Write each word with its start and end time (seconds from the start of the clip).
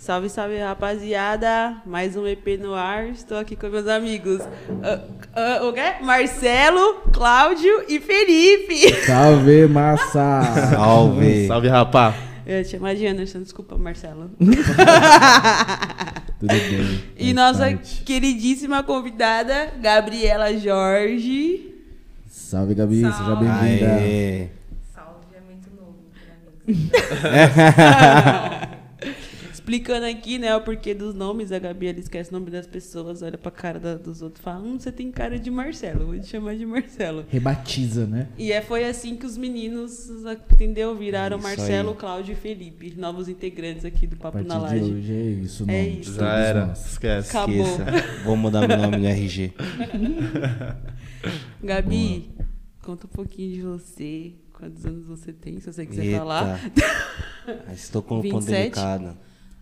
Salve, 0.00 0.30
salve, 0.30 0.56
rapaziada. 0.56 1.76
Mais 1.84 2.16
um 2.16 2.26
EP 2.26 2.58
no 2.58 2.72
ar. 2.72 3.10
Estou 3.10 3.36
aqui 3.36 3.54
com 3.54 3.68
meus 3.68 3.86
amigos. 3.86 4.40
Uh, 4.40 4.98
uh, 5.62 5.68
o 5.68 5.74
quê? 5.74 6.02
Marcelo, 6.02 7.02
Cláudio 7.12 7.84
e 7.86 8.00
Felipe. 8.00 8.94
Salve, 9.04 9.66
massa! 9.66 10.40
Salve! 10.70 11.46
Salve, 11.52 11.68
rapá! 11.68 12.14
Eu 12.46 12.56
ia 12.56 12.64
te 12.64 12.70
chamar 12.70 12.94
de 12.94 13.06
Anderson, 13.06 13.42
desculpa, 13.42 13.76
Marcelo. 13.76 14.30
Tudo 16.40 16.48
bem. 16.48 17.04
E 17.18 17.34
nossa 17.34 17.66
parte. 17.66 18.02
queridíssima 18.02 18.82
convidada, 18.82 19.74
Gabriela 19.82 20.58
Jorge. 20.58 21.74
Salve, 22.26 22.74
Gabi, 22.74 23.02
seja 23.02 23.12
Salve. 23.12 23.44
bem-vinda. 23.44 23.92
Aê! 23.96 24.48
Salve 24.94 25.26
é 25.36 25.40
muito 25.46 25.68
novo 25.76 25.98
pra 26.10 26.22
mim. 26.66 26.88
Explicando 29.70 30.04
aqui, 30.06 30.36
né, 30.36 30.54
o 30.56 30.60
porquê 30.62 30.92
dos 30.94 31.14
nomes. 31.14 31.52
A 31.52 31.58
Gabi, 31.60 31.86
ela 31.86 32.00
esquece 32.00 32.30
o 32.30 32.32
nome 32.32 32.50
das 32.50 32.66
pessoas, 32.66 33.22
olha 33.22 33.38
pra 33.38 33.52
cara 33.52 33.78
da- 33.78 33.94
dos 33.94 34.20
outros 34.20 34.40
e 34.40 34.44
fala: 34.44 34.60
Hum, 34.64 34.78
você 34.78 34.90
tem 34.90 35.12
cara 35.12 35.38
de 35.38 35.48
Marcelo, 35.50 36.06
vou 36.06 36.18
te 36.18 36.26
chamar 36.26 36.56
de 36.56 36.66
Marcelo. 36.66 37.24
Rebatiza, 37.28 38.04
né? 38.06 38.28
E 38.36 38.50
é, 38.50 38.60
foi 38.60 38.84
assim 38.84 39.16
que 39.16 39.24
os 39.24 39.36
meninos, 39.36 40.08
entendeu? 40.52 40.96
Viraram 40.96 41.36
Isso 41.38 41.46
Marcelo, 41.46 41.90
aí. 41.90 41.96
Cláudio 41.96 42.32
e 42.32 42.36
Felipe, 42.36 42.94
novos 42.98 43.28
integrantes 43.28 43.84
aqui 43.84 44.08
do 44.08 44.16
Papo 44.16 44.38
na 44.42 44.56
de 44.56 44.60
Laje. 44.60 44.92
hoje 44.92 45.12
é 45.12 45.22
isso, 45.22 45.62
É 45.68 45.82
nome. 45.84 46.00
isso. 46.00 46.14
Já 46.14 46.36
era. 46.38 46.72
Esquece. 46.72 47.30
Acabou. 47.36 47.64
Esqueça. 47.64 47.84
Vou 48.24 48.36
mudar 48.36 48.66
meu 48.66 48.76
nome 48.76 48.96
no 48.96 49.06
RG. 49.06 49.52
Gabi, 51.62 52.30
conta 52.82 53.06
um 53.06 53.10
pouquinho 53.10 53.52
de 53.54 53.62
você. 53.62 54.32
Quantos 54.52 54.84
anos 54.84 55.06
você 55.06 55.32
tem, 55.32 55.58
se 55.58 55.72
você 55.72 55.86
quiser 55.86 56.04
Eita. 56.04 56.18
falar. 56.18 56.60
Ah, 57.66 57.72
Estou 57.72 58.02
com 58.02 58.18
um 58.18 58.22
ponto 58.22 58.44
27? 58.46 58.74
delicado. 58.74 59.16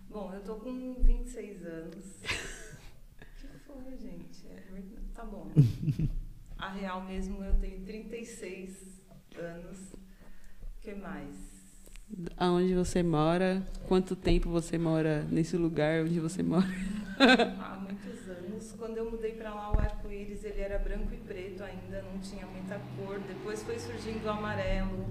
Bom, 0.09 0.33
eu 0.33 0.41
tô 0.41 0.55
com 0.55 0.95
26 1.03 1.65
anos. 1.65 2.05
O 2.15 2.21
que 3.37 3.47
foi, 3.67 3.97
gente? 3.97 4.47
É 4.49 4.61
verdade. 4.71 5.05
Tá 5.13 5.23
bom. 5.23 5.51
A 6.57 6.69
real 6.69 7.01
mesmo, 7.05 7.43
eu 7.43 7.53
tenho 7.59 7.79
36 7.85 9.01
anos. 9.37 9.93
O 9.93 10.81
que 10.81 10.95
mais? 10.95 11.35
Aonde 12.35 12.73
você 12.73 13.03
mora? 13.03 13.63
Quanto 13.87 14.15
tempo 14.15 14.49
você 14.49 14.77
mora 14.77 15.23
nesse 15.29 15.55
lugar 15.55 16.03
onde 16.03 16.19
você 16.19 16.41
mora? 16.41 16.65
Há 17.19 17.75
muitos 17.75 18.27
anos. 18.27 18.73
Quando 18.77 18.97
eu 18.97 19.11
mudei 19.11 19.33
pra 19.33 19.53
lá, 19.53 19.71
o 19.71 19.79
arco-íris 19.79 20.43
ele 20.43 20.59
era 20.59 20.79
branco 20.79 21.13
e 21.13 21.17
preto 21.17 21.63
ainda, 21.63 22.01
não 22.01 22.19
tinha 22.19 22.47
muita 22.47 22.79
cor. 22.97 23.19
Depois 23.19 23.61
foi 23.61 23.77
surgindo 23.77 24.25
o 24.25 24.29
amarelo, 24.29 25.05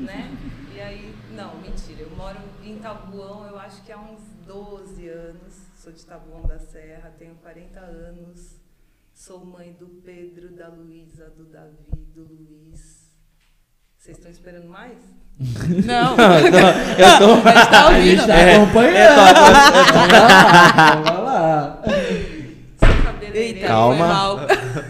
né? 0.00 0.36
E 0.74 0.80
aí, 0.80 1.14
não, 1.36 1.56
mentira. 1.60 2.00
Eu 2.02 2.10
moro 2.16 2.38
em 2.64 2.78
Tabuão, 2.78 3.46
eu 3.46 3.58
acho 3.58 3.82
que 3.82 3.92
há 3.92 3.98
uns 3.98 4.20
12 4.54 5.08
anos. 5.08 5.54
Sou 5.76 5.92
de 5.92 6.04
Tabuão 6.04 6.42
da 6.42 6.58
Serra, 6.58 7.14
tenho 7.16 7.36
40 7.36 7.78
anos. 7.78 8.56
Sou 9.14 9.44
mãe 9.44 9.72
do 9.74 9.86
Pedro, 10.04 10.50
da 10.56 10.66
Luísa, 10.68 11.30
do 11.30 11.44
Davi, 11.44 11.76
do 12.12 12.24
Luiz. 12.24 13.08
Vocês 13.96 14.16
estão 14.16 14.28
esperando 14.30 14.66
mais? 14.68 14.98
Não, 15.86 16.16
Eu 16.98 17.18
tô. 17.18 17.48
a 17.48 17.52
gente 17.52 17.70
tá 17.70 17.88
A 17.88 18.00
gente 18.00 18.20
ouvindo. 18.20 18.26
tá 18.26 18.56
acompanhando. 18.56 19.20
Vamos 19.94 20.12
lá, 20.12 20.96
vamos 20.96 21.24
lá. 21.24 21.82
Sou 22.80 23.02
cabeleireira. 23.04 23.38
Eita, 23.56 23.66
Calma. 23.68 24.46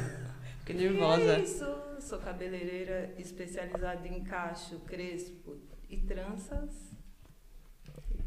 Fiquei 0.65 0.87
É 0.87 0.91
nervosa. 0.91 1.39
isso. 1.39 1.67
Sou 2.01 2.19
cabeleireira 2.19 3.13
especializada 3.19 4.09
em 4.09 4.25
cacho, 4.25 4.79
crespo 4.87 5.57
e 5.89 5.99
tranças. 5.99 6.90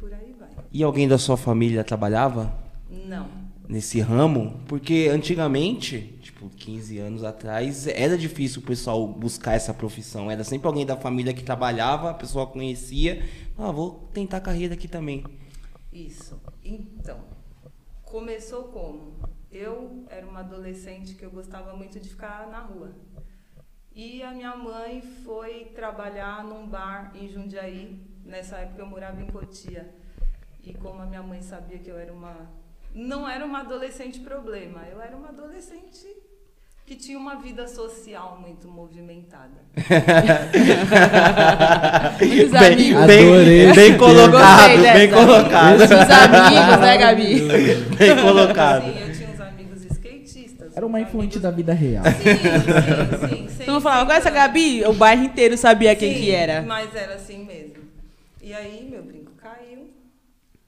E 0.03 0.09
por 0.09 0.13
aí 0.13 0.33
vai. 0.33 0.49
E 0.71 0.83
alguém 0.83 1.07
da 1.07 1.17
sua 1.17 1.37
família 1.37 1.83
trabalhava 1.83 2.53
Não. 2.89 3.29
nesse 3.67 4.01
ramo? 4.01 4.59
Porque 4.67 5.09
antigamente, 5.11 6.17
tipo, 6.21 6.49
15 6.49 6.97
anos 6.99 7.23
atrás, 7.23 7.87
era 7.87 8.17
difícil 8.17 8.61
o 8.61 8.65
pessoal 8.65 9.07
buscar 9.07 9.53
essa 9.53 9.73
profissão. 9.73 10.29
Era 10.29 10.43
sempre 10.43 10.67
alguém 10.67 10.85
da 10.85 10.97
família 10.97 11.33
que 11.33 11.43
trabalhava, 11.43 12.09
a 12.09 12.13
pessoa 12.13 12.47
conhecia. 12.47 13.23
Ah, 13.57 13.71
vou 13.71 14.09
tentar 14.13 14.41
carreira 14.41 14.73
aqui 14.73 14.87
também. 14.87 15.23
Isso. 15.91 16.39
Então, 16.63 17.19
começou 18.03 18.63
como? 18.65 19.13
Eu 19.51 20.03
era 20.09 20.25
uma 20.25 20.39
adolescente 20.39 21.13
que 21.13 21.23
eu 21.23 21.29
gostava 21.29 21.75
muito 21.75 21.99
de 21.99 22.09
ficar 22.09 22.47
na 22.47 22.59
rua. 22.59 22.91
E 23.95 24.23
a 24.23 24.31
minha 24.31 24.55
mãe 24.57 25.01
foi 25.23 25.65
trabalhar 25.65 26.43
num 26.43 26.67
bar 26.67 27.11
em 27.15 27.29
Jundiaí. 27.29 28.12
Nessa 28.25 28.57
época 28.57 28.81
eu 28.81 28.85
morava 28.85 29.21
em 29.21 29.27
Cotia. 29.27 29.89
E 30.63 30.73
como 30.73 31.01
a 31.01 31.05
minha 31.05 31.21
mãe 31.21 31.41
sabia 31.41 31.77
que 31.77 31.89
eu 31.89 31.97
era 31.97 32.11
uma. 32.13 32.35
Não 32.95 33.27
era 33.27 33.43
uma 33.45 33.59
adolescente 33.61 34.19
problema, 34.19 34.81
eu 34.91 35.01
era 35.01 35.15
uma 35.17 35.29
adolescente 35.29 36.05
que 36.85 36.95
tinha 36.95 37.17
uma 37.17 37.37
vida 37.37 37.67
social 37.67 38.37
muito 38.39 38.67
movimentada. 38.67 39.63
Muitos 42.19 42.51
Bem, 42.51 42.73
amigos. 42.73 43.05
bem, 43.05 43.33
Adorei 43.33 43.73
bem 43.73 43.97
colocado, 43.97 44.81
bem 44.93 45.09
colocado. 45.09 45.77
Muitos 45.77 45.91
amigos, 45.91 46.79
né, 46.79 46.97
Gabi? 46.97 47.41
Bem 47.97 48.15
colocado. 48.21 48.83
Sim, 48.83 48.99
eu 48.99 49.13
tinha 49.13 49.29
uns 49.29 49.41
amigos 49.41 49.83
skatistas. 49.85 50.71
Era 50.75 50.85
uma 50.85 50.99
influente 51.01 51.37
amigos- 51.37 51.41
da 51.41 51.51
vida 51.51 51.73
real. 51.73 52.03
Sim, 52.05 53.37
sim, 53.37 53.47
sim. 53.49 53.63
Então 53.63 53.79
falava, 53.81 54.01
agora 54.01 54.17
essa 54.17 54.29
Gabi, 54.29 54.83
o 54.85 54.93
bairro 54.93 55.23
inteiro 55.23 55.57
sabia 55.57 55.95
quem 55.95 56.13
Sim, 56.13 56.19
que 56.21 56.31
era. 56.31 56.61
Mas 56.61 56.93
era 56.95 57.15
assim 57.15 57.43
mesmo. 57.45 57.82
E 58.43 58.53
aí 58.53 58.89
meu 58.89 59.01
brinco 59.03 59.31
caiu. 59.35 59.89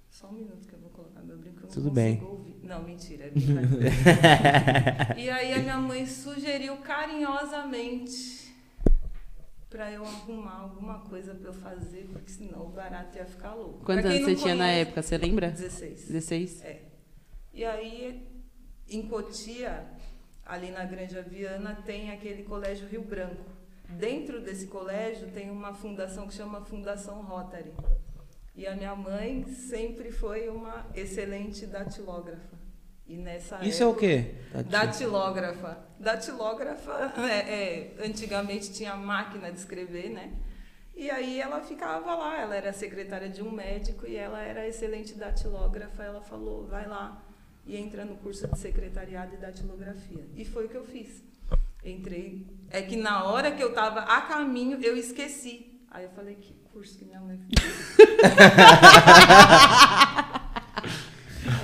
Só 0.09 0.27
um 0.27 0.31
minuto 0.31 0.65
que 0.65 0.73
eu 0.73 0.79
vou 0.79 0.89
colocar 0.91 1.19
meu 1.21 1.37
brinco. 1.37 1.57
Eu 1.57 1.63
não 1.63 1.69
Tudo 1.69 1.89
consigo 1.89 1.91
bem. 1.91 2.23
Ouvir. 2.23 2.55
Não, 2.63 2.81
mentira. 2.83 3.25
É 3.25 5.19
e 5.19 5.29
aí 5.29 5.53
a 5.53 5.59
minha 5.59 5.77
mãe 5.77 6.05
sugeriu 6.05 6.77
carinhosamente 6.77 8.55
pra 9.69 9.91
eu 9.91 10.05
arrumar 10.05 10.61
alguma 10.61 10.99
coisa 10.99 11.35
pra 11.35 11.49
eu 11.49 11.53
fazer, 11.53 12.07
porque 12.13 12.31
senão 12.31 12.65
o 12.67 12.69
barato 12.69 13.17
ia 13.17 13.25
ficar 13.25 13.53
louco. 13.55 13.83
Quantos 13.83 14.05
anos 14.05 14.19
você 14.21 14.31
não 14.31 14.35
tinha 14.41 14.55
na 14.55 14.63
conhece- 14.63 14.79
época, 14.81 15.01
você 15.01 15.17
lembra? 15.17 15.51
16. 15.51 16.07
16? 16.07 16.63
É. 16.63 16.81
E 17.53 17.65
aí, 17.65 18.25
em 18.89 19.01
Cotia, 19.09 19.85
ali 20.45 20.71
na 20.71 20.85
Grande 20.85 21.17
Aviana, 21.19 21.75
tem 21.85 22.09
aquele 22.11 22.43
colégio 22.43 22.87
Rio 22.87 23.01
Branco. 23.01 23.43
Dentro 23.89 24.41
desse 24.41 24.67
colégio 24.67 25.29
tem 25.31 25.49
uma 25.49 25.73
fundação 25.73 26.27
que 26.27 26.33
chama 26.33 26.61
Fundação 26.61 27.21
Rotary. 27.23 27.71
E 28.55 28.65
a 28.65 28.75
minha 28.75 28.95
mãe 28.95 29.43
sempre 29.45 30.11
foi 30.11 30.47
uma 30.49 30.85
excelente 30.95 31.65
datilógrafa. 31.65 32.55
E 33.07 33.15
nessa 33.17 33.63
Isso 33.63 33.83
é 33.83 33.85
o 33.85 33.89
época- 33.89 33.99
quê? 34.07 34.35
Datilógrafa. 34.69 35.77
Datilógrafa, 35.99 37.13
é, 37.29 37.93
é, 37.99 38.05
antigamente 38.05 38.73
tinha 38.73 38.95
máquina 38.95 39.51
de 39.51 39.59
escrever, 39.59 40.09
né? 40.09 40.33
E 40.95 41.11
aí 41.11 41.39
ela 41.41 41.59
ficava 41.61 42.15
lá, 42.15 42.39
ela 42.41 42.55
era 42.55 42.71
secretária 42.71 43.29
de 43.29 43.43
um 43.43 43.51
médico 43.51 44.07
e 44.07 44.15
ela 44.15 44.41
era 44.41 44.65
excelente 44.67 45.13
datilógrafa. 45.13 46.01
Ela 46.03 46.21
falou, 46.21 46.65
vai 46.65 46.87
lá 46.87 47.21
e 47.65 47.75
entra 47.75 48.05
no 48.05 48.15
curso 48.17 48.47
de 48.47 48.57
secretariado 48.57 49.35
e 49.35 49.37
datilografia. 49.37 50.25
E 50.35 50.45
foi 50.45 50.65
o 50.65 50.69
que 50.69 50.77
eu 50.77 50.85
fiz. 50.85 51.21
Entrei. 51.83 52.47
É 52.69 52.81
que 52.81 52.95
na 52.95 53.23
hora 53.23 53.51
que 53.51 53.63
eu 53.63 53.69
estava 53.69 54.01
a 54.01 54.21
caminho, 54.21 54.77
eu 54.81 54.97
esqueci. 54.97 55.79
Aí 55.89 56.03
eu 56.03 56.09
falei, 56.11 56.35
que 56.35 56.53
curso 56.71 56.97
que 56.97 57.05
minha 57.05 57.21
mãe 57.21 57.37
fez? 57.37 57.97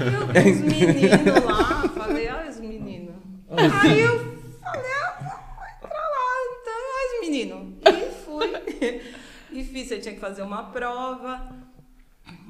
Eu 0.01 0.27
os 0.51 0.61
meninos 0.61 1.43
lá, 1.43 1.89
falei, 1.89 2.29
olha 2.29 2.49
os 2.49 2.59
meninos. 2.59 3.15
Aí 3.49 3.99
eu 3.99 4.19
falei, 4.61 4.91
ah, 4.93 5.17
vou 5.19 5.65
entrar 5.65 6.07
lá, 6.07 6.27
então, 6.49 6.81
olha 6.95 7.13
os 7.13 7.19
meninos. 7.21 7.77
E 7.85 8.11
fui. 8.23 9.11
E 9.51 9.65
fiz, 9.65 9.89
você 9.89 9.99
tinha 9.99 10.13
que 10.13 10.19
fazer 10.21 10.43
uma 10.43 10.71
prova. 10.71 11.53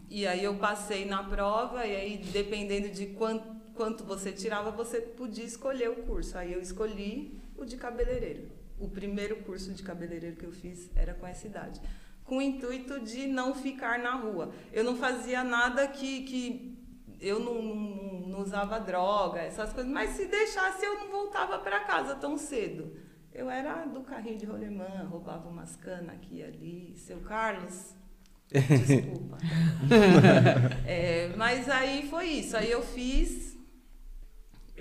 E 0.07 0.27
aí 0.27 0.43
eu 0.43 0.53
passei 0.55 1.03
na 1.03 1.23
prova, 1.23 1.83
e 1.83 1.95
aí, 1.95 2.17
dependendo 2.17 2.89
de 2.89 3.07
quanto, 3.07 3.43
quanto 3.73 4.03
você 4.03 4.31
tirava, 4.31 4.69
você 4.69 5.01
podia 5.01 5.43
escolher 5.43 5.89
o 5.89 6.03
curso. 6.03 6.37
Aí 6.37 6.53
eu 6.53 6.61
escolhi 6.61 7.40
o 7.63 7.65
de 7.65 7.77
cabeleireiro. 7.77 8.49
O 8.79 8.87
primeiro 8.89 9.37
curso 9.43 9.71
de 9.73 9.83
cabeleireiro 9.83 10.35
que 10.35 10.45
eu 10.45 10.51
fiz 10.51 10.89
era 10.95 11.13
com 11.13 11.25
essa 11.27 11.45
idade. 11.47 11.79
Com 12.23 12.37
o 12.37 12.41
intuito 12.41 12.99
de 12.99 13.27
não 13.27 13.53
ficar 13.53 13.99
na 13.99 14.15
rua. 14.15 14.51
Eu 14.71 14.83
não 14.83 14.95
fazia 14.95 15.43
nada 15.43 15.87
que. 15.87 16.21
que 16.23 16.77
eu 17.19 17.39
não, 17.39 17.61
não- 17.61 18.11
não 18.31 18.39
usava 18.41 18.79
droga, 18.79 19.41
essas 19.41 19.73
coisas, 19.73 19.91
mas 19.91 20.11
se 20.11 20.25
deixasse 20.25 20.83
eu 20.85 20.95
não 20.99 21.09
voltava 21.11 21.59
para 21.59 21.81
casa 21.81 22.15
tão 22.15 22.37
cedo. 22.37 22.95
Eu 23.33 23.49
era 23.49 23.85
do 23.85 24.01
carrinho 24.01 24.37
de 24.37 24.45
rolemã, 24.45 25.05
roubava 25.09 25.47
umas 25.49 25.75
canas 25.75 26.09
aqui 26.15 26.37
e 26.37 26.43
ali. 26.43 26.93
Seu 26.97 27.19
Carlos, 27.19 27.93
desculpa. 28.49 29.37
É, 30.87 31.33
mas 31.35 31.69
aí 31.69 32.07
foi 32.09 32.25
isso. 32.27 32.55
Aí 32.57 32.71
eu 32.71 32.81
fiz. 32.81 33.50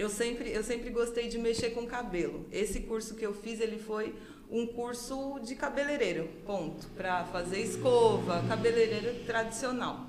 Eu 0.00 0.08
sempre, 0.08 0.50
eu 0.50 0.64
sempre 0.64 0.88
gostei 0.88 1.28
de 1.28 1.36
mexer 1.36 1.72
com 1.74 1.86
cabelo. 1.86 2.46
Esse 2.50 2.80
curso 2.80 3.14
que 3.14 3.26
eu 3.26 3.34
fiz, 3.34 3.60
ele 3.60 3.76
foi 3.76 4.14
um 4.50 4.66
curso 4.66 5.38
de 5.40 5.54
cabeleireiro, 5.54 6.26
ponto, 6.46 6.88
para 6.96 7.26
fazer 7.26 7.60
escova, 7.60 8.42
cabeleireiro 8.48 9.26
tradicional. 9.26 10.06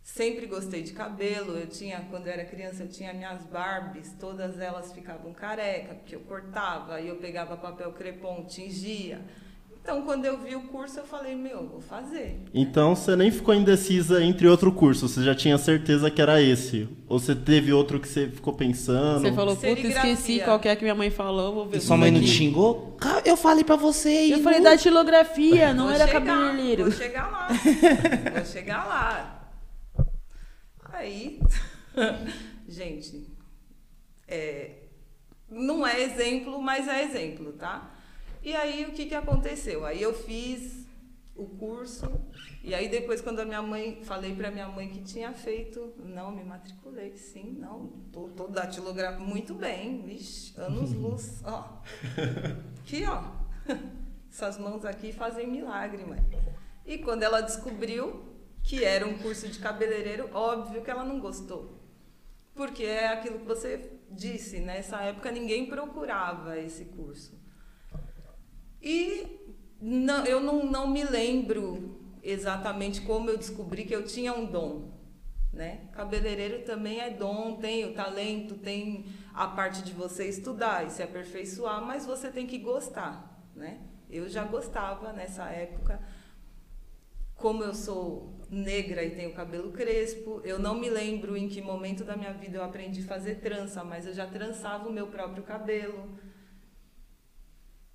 Sempre 0.00 0.46
gostei 0.46 0.84
de 0.84 0.92
cabelo. 0.92 1.58
Eu 1.58 1.66
tinha, 1.66 2.06
quando 2.08 2.28
eu 2.28 2.32
era 2.32 2.44
criança, 2.44 2.84
eu 2.84 2.88
tinha 2.88 3.12
minhas 3.12 3.42
Barbies, 3.46 4.14
todas 4.20 4.60
elas 4.60 4.92
ficavam 4.92 5.32
careca, 5.34 5.96
porque 5.96 6.14
eu 6.14 6.20
cortava, 6.20 6.94
aí 6.94 7.08
eu 7.08 7.16
pegava 7.16 7.56
papel 7.56 7.92
crepom, 7.94 8.44
tingia. 8.44 9.20
Então, 9.88 10.02
quando 10.02 10.26
eu 10.26 10.36
vi 10.36 10.54
o 10.54 10.60
curso, 10.64 10.98
eu 11.00 11.06
falei, 11.06 11.34
meu, 11.34 11.66
vou 11.66 11.80
fazer. 11.80 12.38
Então 12.52 12.94
você 12.94 13.16
nem 13.16 13.30
ficou 13.30 13.54
indecisa 13.54 14.22
entre 14.22 14.46
outro 14.46 14.70
curso, 14.70 15.08
você 15.08 15.22
já 15.22 15.34
tinha 15.34 15.56
certeza 15.56 16.10
que 16.10 16.20
era 16.20 16.42
esse? 16.42 16.86
Ou 17.08 17.18
você 17.18 17.34
teve 17.34 17.72
outro 17.72 17.98
que 17.98 18.06
você 18.06 18.28
ficou 18.28 18.52
pensando? 18.52 19.22
Você 19.22 19.32
falou, 19.32 19.56
puta, 19.56 19.70
esqueci 19.80 20.40
qual 20.44 20.60
que 20.60 20.68
é 20.68 20.76
que 20.76 20.82
minha 20.82 20.94
mãe 20.94 21.08
falou, 21.08 21.54
vou 21.54 21.66
ver. 21.68 21.78
E 21.78 21.80
sua 21.80 21.96
mãe 21.96 22.10
não 22.10 22.18
aqui. 22.18 22.28
te 22.28 22.34
xingou? 22.34 22.98
Ca- 23.00 23.22
Eu 23.24 23.34
falei 23.34 23.64
pra 23.64 23.76
você. 23.76 24.30
Eu 24.30 24.40
falei, 24.40 24.60
datilografia, 24.60 25.72
não 25.72 25.84
Vou 25.86 25.94
era 25.94 26.06
chegar, 26.06 26.20
cabeleireiro. 26.22 26.82
Vou 26.82 26.92
chegar 26.92 27.30
lá. 27.30 27.48
vou 28.36 28.44
chegar 28.44 28.84
lá. 28.86 29.50
Aí, 30.92 31.40
gente, 32.68 33.26
é, 34.28 34.70
não 35.50 35.86
é 35.86 35.98
exemplo, 36.02 36.60
mas 36.60 36.86
é 36.86 37.04
exemplo, 37.04 37.54
tá? 37.54 37.94
E 38.42 38.54
aí, 38.54 38.84
o 38.84 38.92
que, 38.92 39.06
que 39.06 39.14
aconteceu? 39.14 39.84
Aí 39.84 40.00
eu 40.00 40.14
fiz 40.14 40.86
o 41.34 41.46
curso, 41.46 42.10
e 42.64 42.74
aí 42.74 42.88
depois, 42.88 43.20
quando 43.20 43.38
a 43.38 43.44
minha 43.44 43.62
mãe, 43.62 44.00
falei 44.02 44.34
pra 44.34 44.50
minha 44.50 44.68
mãe 44.68 44.88
que 44.88 45.00
tinha 45.00 45.32
feito, 45.32 45.94
não, 45.98 46.32
me 46.32 46.42
matriculei, 46.42 47.16
sim, 47.16 47.56
não, 47.58 47.86
tô, 48.12 48.28
tô 48.30 48.48
datilografando 48.48 49.24
muito 49.24 49.54
bem, 49.54 50.02
vixe, 50.02 50.52
anos 50.60 50.92
luz, 50.94 51.40
ó. 51.44 51.80
Aqui, 52.80 53.04
ó. 53.04 53.22
Essas 54.28 54.58
mãos 54.58 54.84
aqui 54.84 55.12
fazem 55.12 55.46
milagre, 55.46 56.04
mãe. 56.04 56.18
E 56.84 56.98
quando 56.98 57.22
ela 57.22 57.40
descobriu 57.40 58.24
que 58.62 58.84
era 58.84 59.06
um 59.06 59.16
curso 59.18 59.48
de 59.48 59.58
cabeleireiro, 59.60 60.28
óbvio 60.34 60.82
que 60.82 60.90
ela 60.90 61.04
não 61.04 61.20
gostou. 61.20 61.78
Porque 62.54 62.82
é 62.82 63.08
aquilo 63.08 63.38
que 63.38 63.46
você 63.46 63.92
disse, 64.10 64.58
nessa 64.58 65.00
época 65.02 65.30
ninguém 65.30 65.66
procurava 65.66 66.58
esse 66.58 66.86
curso. 66.86 67.37
E 68.82 69.38
não, 69.80 70.24
eu 70.24 70.40
não, 70.40 70.64
não 70.64 70.86
me 70.86 71.04
lembro 71.04 71.98
exatamente 72.22 73.00
como 73.02 73.30
eu 73.30 73.38
descobri 73.38 73.84
que 73.84 73.94
eu 73.94 74.04
tinha 74.04 74.32
um 74.32 74.44
dom. 74.44 74.90
Né? 75.52 75.88
Cabeleireiro 75.92 76.64
também 76.64 77.00
é 77.00 77.10
dom, 77.10 77.56
tem 77.56 77.84
o 77.86 77.94
talento, 77.94 78.54
tem 78.54 79.06
a 79.32 79.46
parte 79.46 79.82
de 79.82 79.92
você 79.92 80.28
estudar 80.28 80.86
e 80.86 80.90
se 80.90 81.02
aperfeiçoar, 81.02 81.84
mas 81.84 82.04
você 82.04 82.30
tem 82.30 82.46
que 82.46 82.58
gostar. 82.58 83.42
Né? 83.56 83.80
Eu 84.10 84.28
já 84.28 84.44
gostava 84.44 85.12
nessa 85.12 85.44
época. 85.48 86.00
Como 87.34 87.62
eu 87.62 87.72
sou 87.72 88.36
negra 88.50 89.04
e 89.04 89.10
tenho 89.10 89.32
cabelo 89.32 89.70
crespo, 89.70 90.40
eu 90.44 90.58
não 90.58 90.74
me 90.74 90.90
lembro 90.90 91.36
em 91.36 91.48
que 91.48 91.60
momento 91.60 92.04
da 92.04 92.16
minha 92.16 92.32
vida 92.32 92.58
eu 92.58 92.64
aprendi 92.64 93.02
a 93.02 93.06
fazer 93.06 93.36
trança, 93.36 93.84
mas 93.84 94.06
eu 94.06 94.12
já 94.12 94.26
trançava 94.26 94.88
o 94.88 94.92
meu 94.92 95.06
próprio 95.06 95.42
cabelo. 95.42 96.18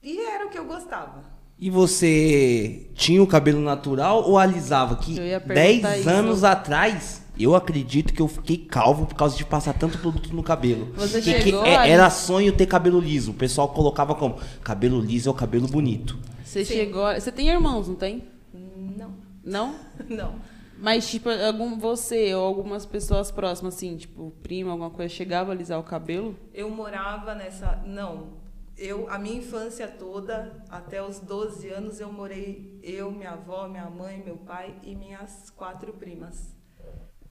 E 0.03 0.19
era 0.19 0.45
o 0.45 0.49
que 0.49 0.57
eu 0.59 0.65
gostava. 0.65 1.23
E 1.59 1.69
você 1.69 2.87
tinha 2.93 3.21
o 3.23 3.27
cabelo 3.27 3.61
natural 3.61 4.23
ou 4.27 4.37
alisava? 4.37 4.95
Que 4.97 5.17
Eu 5.17 5.23
ia 5.25 5.39
perguntar 5.39 5.89
10 5.89 5.99
isso. 6.01 6.09
anos 6.09 6.43
atrás, 6.43 7.23
eu 7.39 7.55
acredito 7.55 8.11
que 8.13 8.21
eu 8.21 8.27
fiquei 8.27 8.57
calvo 8.57 9.05
por 9.05 9.15
causa 9.15 9.37
de 9.37 9.45
passar 9.45 9.73
tanto 9.73 9.97
produto 9.99 10.33
no 10.35 10.43
cabelo. 10.43 10.91
Você 10.95 11.21
chegou 11.21 11.65
é- 11.65 11.89
Era 11.89 12.09
sonho 12.09 12.51
ter 12.51 12.65
cabelo 12.65 12.99
liso. 12.99 13.31
O 13.31 13.33
pessoal 13.35 13.69
colocava 13.69 14.13
como 14.15 14.37
cabelo 14.61 14.99
liso 14.99 15.29
é 15.29 15.31
o 15.31 15.35
cabelo 15.35 15.67
bonito. 15.67 16.17
Você 16.43 16.65
Sim. 16.65 16.73
chegou. 16.73 17.13
Você 17.13 17.31
tem 17.31 17.47
irmãos, 17.49 17.87
não 17.87 17.95
tem? 17.95 18.23
Não, 18.53 19.11
Não? 19.43 19.75
não. 20.09 20.35
Mas, 20.77 21.09
tipo, 21.09 21.29
algum, 21.29 21.77
você 21.79 22.35
ou 22.35 22.43
algumas 22.45 22.85
pessoas 22.85 23.31
próximas, 23.31 23.75
assim, 23.75 23.95
tipo, 23.95 24.33
prima, 24.43 24.71
alguma 24.71 24.89
coisa, 24.89 25.13
chegava 25.13 25.51
a 25.51 25.55
alisar 25.55 25.79
o 25.79 25.83
cabelo? 25.83 26.35
Eu 26.53 26.69
morava 26.69 27.33
nessa. 27.33 27.81
Não. 27.85 28.42
Eu, 28.83 29.09
a 29.09 29.17
minha 29.17 29.37
infância 29.37 29.87
toda, 29.87 30.61
até 30.67 31.01
os 31.01 31.17
12 31.17 31.69
anos, 31.69 32.01
eu 32.01 32.11
morei 32.11 32.77
eu, 32.83 33.09
minha 33.11 33.31
avó, 33.31 33.65
minha 33.65 33.89
mãe, 33.89 34.21
meu 34.21 34.35
pai 34.35 34.77
e 34.83 34.93
minhas 34.93 35.49
quatro 35.51 35.93
primas. 35.93 36.53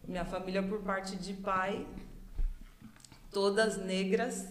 Minha 0.09 0.25
família, 0.25 0.63
por 0.63 0.81
parte 0.81 1.15
de 1.15 1.35
pai, 1.35 1.87
todas 3.31 3.77
negras 3.77 4.49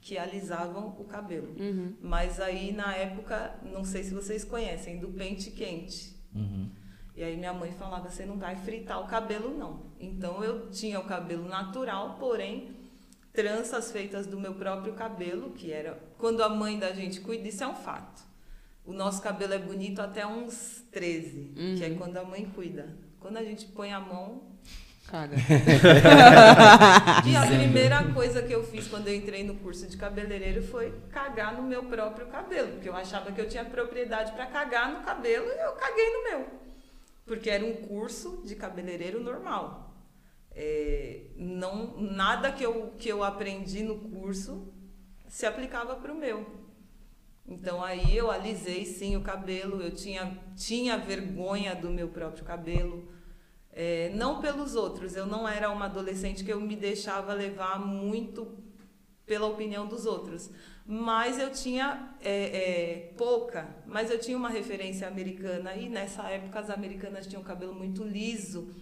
que 0.00 0.18
alisavam 0.18 0.88
o 0.98 1.04
cabelo. 1.04 1.54
Uhum. 1.56 1.96
Mas 2.02 2.40
aí, 2.40 2.72
na 2.72 2.96
época, 2.96 3.54
não 3.62 3.84
sei 3.84 4.02
se 4.02 4.12
vocês 4.12 4.42
conhecem, 4.42 4.98
do 4.98 5.06
pente 5.06 5.52
quente. 5.52 6.16
E 7.14 7.22
aí 7.22 7.36
minha 7.36 7.54
mãe 7.54 7.70
falava, 7.70 8.10
você 8.10 8.26
não 8.26 8.36
vai 8.36 8.56
fritar 8.56 9.00
o 9.00 9.06
cabelo, 9.06 9.56
não. 9.56 9.86
Então 10.00 10.42
eu 10.42 10.68
tinha 10.70 10.98
o 10.98 11.04
cabelo 11.04 11.46
natural, 11.46 12.16
porém, 12.18 12.79
tranças 13.32 13.92
feitas 13.92 14.26
do 14.26 14.38
meu 14.38 14.54
próprio 14.54 14.92
cabelo, 14.94 15.50
que 15.50 15.72
era 15.72 15.98
quando 16.18 16.42
a 16.42 16.48
mãe 16.48 16.78
da 16.78 16.92
gente 16.92 17.20
cuida, 17.20 17.48
isso 17.48 17.62
é 17.62 17.66
um 17.66 17.74
fato. 17.74 18.22
O 18.84 18.92
nosso 18.92 19.22
cabelo 19.22 19.52
é 19.52 19.58
bonito 19.58 20.00
até 20.00 20.26
uns 20.26 20.82
13, 20.90 21.52
que 21.76 21.84
é 21.84 21.90
quando 21.90 22.16
a 22.16 22.24
mãe 22.24 22.50
cuida. 22.54 22.96
Quando 23.20 23.36
a 23.36 23.44
gente 23.44 23.66
põe 23.66 23.92
a 23.92 24.00
mão. 24.00 24.42
Caga. 25.06 25.36
E 27.26 27.36
a 27.36 27.46
primeira 27.46 28.12
coisa 28.12 28.42
que 28.42 28.52
eu 28.52 28.64
fiz 28.64 28.88
quando 28.88 29.08
eu 29.08 29.14
entrei 29.14 29.44
no 29.44 29.54
curso 29.56 29.86
de 29.86 29.96
cabeleireiro 29.96 30.62
foi 30.62 30.92
cagar 31.10 31.54
no 31.54 31.62
meu 31.62 31.84
próprio 31.84 32.26
cabelo, 32.28 32.72
porque 32.72 32.88
eu 32.88 32.96
achava 32.96 33.30
que 33.30 33.40
eu 33.40 33.48
tinha 33.48 33.64
propriedade 33.64 34.32
para 34.32 34.46
cagar 34.46 34.92
no 34.92 35.04
cabelo 35.04 35.46
e 35.46 35.64
eu 35.64 35.72
caguei 35.72 36.12
no 36.12 36.22
meu. 36.24 36.46
Porque 37.26 37.50
era 37.50 37.64
um 37.64 37.74
curso 37.74 38.42
de 38.44 38.56
cabeleireiro 38.56 39.22
normal. 39.22 39.89
É, 40.52 41.26
não, 41.36 42.00
nada 42.00 42.52
que 42.52 42.64
eu, 42.64 42.94
que 42.98 43.08
eu 43.08 43.22
aprendi 43.22 43.82
no 43.82 43.98
curso 43.98 44.72
se 45.28 45.46
aplicava 45.46 45.94
para 45.96 46.12
o 46.12 46.16
meu. 46.16 46.44
Então 47.46 47.82
aí 47.82 48.16
eu 48.16 48.30
alisei 48.30 48.84
sim 48.84 49.16
o 49.16 49.22
cabelo, 49.22 49.82
eu 49.82 49.90
tinha, 49.90 50.38
tinha 50.56 50.96
vergonha 50.96 51.74
do 51.74 51.90
meu 51.90 52.08
próprio 52.08 52.44
cabelo. 52.44 53.08
É, 53.72 54.10
não 54.14 54.40
pelos 54.40 54.74
outros, 54.74 55.16
eu 55.16 55.26
não 55.26 55.48
era 55.48 55.70
uma 55.70 55.86
adolescente 55.86 56.44
que 56.44 56.52
eu 56.52 56.60
me 56.60 56.76
deixava 56.76 57.32
levar 57.32 57.78
muito 57.78 58.58
pela 59.24 59.46
opinião 59.46 59.86
dos 59.86 60.06
outros. 60.06 60.50
Mas 60.84 61.38
eu 61.38 61.50
tinha 61.52 62.16
é, 62.20 62.32
é, 62.32 63.12
pouca, 63.16 63.68
mas 63.86 64.10
eu 64.10 64.18
tinha 64.18 64.36
uma 64.36 64.48
referência 64.48 65.06
americana 65.06 65.76
e 65.76 65.88
nessa 65.88 66.28
época 66.28 66.58
as 66.58 66.68
americanas 66.68 67.26
tinham 67.28 67.42
cabelo 67.42 67.72
muito 67.74 68.02
liso. 68.02 68.74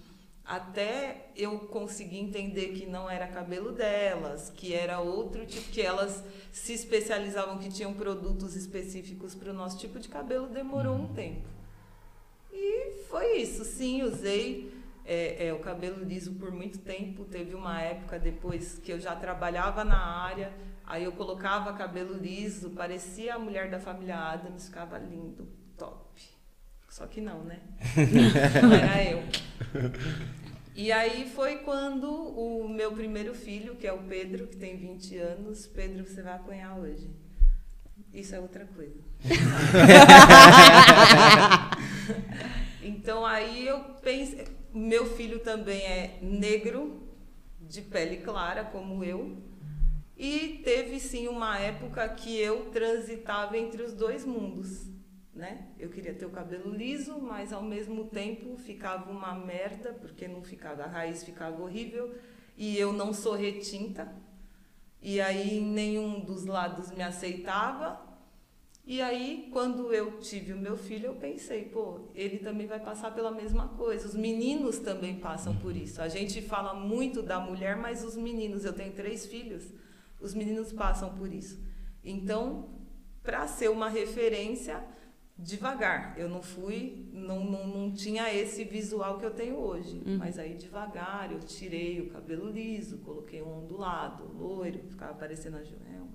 Até 0.49 1.27
eu 1.37 1.59
conseguir 1.59 2.21
entender 2.21 2.69
que 2.69 2.87
não 2.87 3.11
era 3.11 3.27
cabelo 3.27 3.71
delas, 3.71 4.49
que 4.49 4.73
era 4.73 4.99
outro 4.99 5.45
tipo, 5.45 5.71
que 5.71 5.83
elas 5.83 6.25
se 6.51 6.73
especializavam, 6.73 7.59
que 7.59 7.69
tinham 7.69 7.93
produtos 7.93 8.57
específicos 8.57 9.35
para 9.35 9.51
o 9.51 9.53
nosso 9.53 9.79
tipo 9.79 9.99
de 9.99 10.09
cabelo, 10.09 10.47
demorou 10.47 10.97
um 10.97 11.13
tempo. 11.13 11.47
E 12.51 13.05
foi 13.11 13.37
isso, 13.43 13.63
sim, 13.63 14.03
usei 14.03 14.73
é, 15.05 15.49
é, 15.49 15.53
o 15.53 15.59
cabelo 15.59 16.03
liso 16.03 16.33
por 16.33 16.51
muito 16.51 16.79
tempo. 16.79 17.27
Teve 17.27 17.55
uma 17.55 17.83
época 17.83 18.19
depois 18.19 18.79
que 18.79 18.91
eu 18.91 18.99
já 18.99 19.15
trabalhava 19.15 19.85
na 19.85 19.99
área, 19.99 20.51
aí 20.87 21.05
eu 21.05 21.13
colocava 21.13 21.75
cabelo 21.75 22.17
liso, 22.17 22.71
parecia 22.71 23.35
a 23.35 23.39
mulher 23.39 23.71
da 23.71 23.79
família 23.79 24.17
Adams, 24.17 24.69
ficava 24.69 24.97
lindo, 24.97 25.47
top. 25.77 26.39
Só 26.89 27.07
que 27.07 27.21
não, 27.21 27.45
né? 27.45 27.61
Era 28.83 29.05
eu. 29.05 29.23
E 30.79 30.93
aí 30.93 31.29
foi 31.29 31.57
quando 31.57 32.09
o 32.09 32.69
meu 32.69 32.93
primeiro 32.93 33.35
filho, 33.35 33.75
que 33.75 33.85
é 33.85 33.93
o 33.93 34.05
Pedro, 34.05 34.47
que 34.47 34.57
tem 34.57 34.77
20 34.77 35.19
anos, 35.19 35.67
Pedro, 35.67 36.07
você 36.07 36.23
vai 36.23 36.35
apanhar 36.35 36.79
hoje. 36.79 37.11
Isso 38.15 38.37
é 38.37 38.39
outra 38.39 38.65
coisa. 38.65 39.03
Então 42.81 43.27
aí 43.27 43.67
eu 43.67 43.81
pensei, 44.01 44.47
meu 44.73 45.05
filho 45.05 45.41
também 45.41 45.83
é 45.83 46.19
negro, 46.23 47.09
de 47.61 47.83
pele 47.83 48.19
clara 48.19 48.65
como 48.65 49.03
eu, 49.03 49.37
e 50.17 50.61
teve 50.65 51.01
sim 51.01 51.27
uma 51.27 51.59
época 51.59 52.09
que 52.09 52.39
eu 52.39 52.71
transitava 52.71 53.59
entre 53.59 53.83
os 53.83 53.93
dois 53.93 54.25
mundos, 54.25 54.87
né? 55.39 55.69
Eu 55.79 55.89
queria 55.89 56.13
ter 56.13 56.27
o 56.27 56.31
cabelo 56.31 56.71
liso, 56.71 57.19
mas 57.21 57.53
ao 57.53 57.63
mesmo 57.63 58.07
tempo 58.07 58.57
ficava 58.57 59.11
uma 59.11 59.35
merda, 59.35 59.93
porque 59.93 60.27
não 60.27 60.43
ficava, 60.43 60.83
a 60.83 60.87
raiz 60.87 61.25
ficava 61.25 61.63
horrível, 61.63 62.15
e 62.57 62.77
eu 62.77 62.93
não 62.93 63.15
sou 63.15 63.35
retinta. 63.35 64.13
E 65.01 65.21
aí 65.21 65.61
nenhum 65.61 66.21
dos 66.21 66.45
lados 66.45 66.91
me 66.91 67.03
aceitava, 67.03 68.07
e 68.85 69.03
aí, 69.03 69.51
quando 69.53 69.93
eu 69.93 70.19
tive 70.19 70.55
o 70.55 70.57
meu 70.57 70.75
filho, 70.75 71.09
eu 71.09 71.15
pensei, 71.15 71.67
pô, 71.67 72.09
ele 72.15 72.39
também 72.39 72.67
vai 72.67 72.81
passar 72.81 73.15
pela 73.15 73.31
mesma 73.31 73.69
coisa. 73.69 74.09
Os 74.09 74.15
meninos 74.15 74.79
também 74.79 75.17
passam 75.21 75.55
por 75.55 75.77
isso. 75.77 76.01
A 76.01 76.09
gente 76.09 76.41
fala 76.41 76.73
muito 76.73 77.23
da 77.23 77.39
mulher, 77.39 77.77
mas 77.77 78.03
os 78.03 78.17
meninos, 78.17 78.65
eu 78.65 78.73
tenho 78.73 78.95
três 78.95 79.27
filhos, 79.27 79.63
os 80.19 80.33
meninos 80.33 80.73
passam 80.73 81.15
por 81.15 81.31
isso. 81.31 81.63
Então, 82.03 82.71
para 83.23 83.47
ser 83.47 83.69
uma 83.69 83.91
referência, 83.91 84.83
devagar. 85.39 86.15
Eu 86.19 86.29
não 86.29 86.43
fui, 86.43 87.09
não, 87.13 87.45
não, 87.45 87.67
não 87.67 87.93
tinha 87.93 88.33
esse 88.35 88.65
visual 88.65 89.19
que 89.19 89.27
eu 89.27 89.31
tenho 89.31 89.57
hoje. 89.57 90.03
Mas 90.19 90.39
aí 90.39 90.55
devagar 90.55 91.31
eu 91.31 91.39
tirei 91.41 92.01
o 92.01 92.11
cabelo 92.11 92.51
liso, 92.51 92.99
coloquei 92.99 93.41
um 93.41 93.65
ondulado, 93.65 94.25
loiro, 94.37 94.81
ficava 94.89 95.15
parecendo 95.15 95.59
a 95.59 95.63
Joelma. 95.63 96.09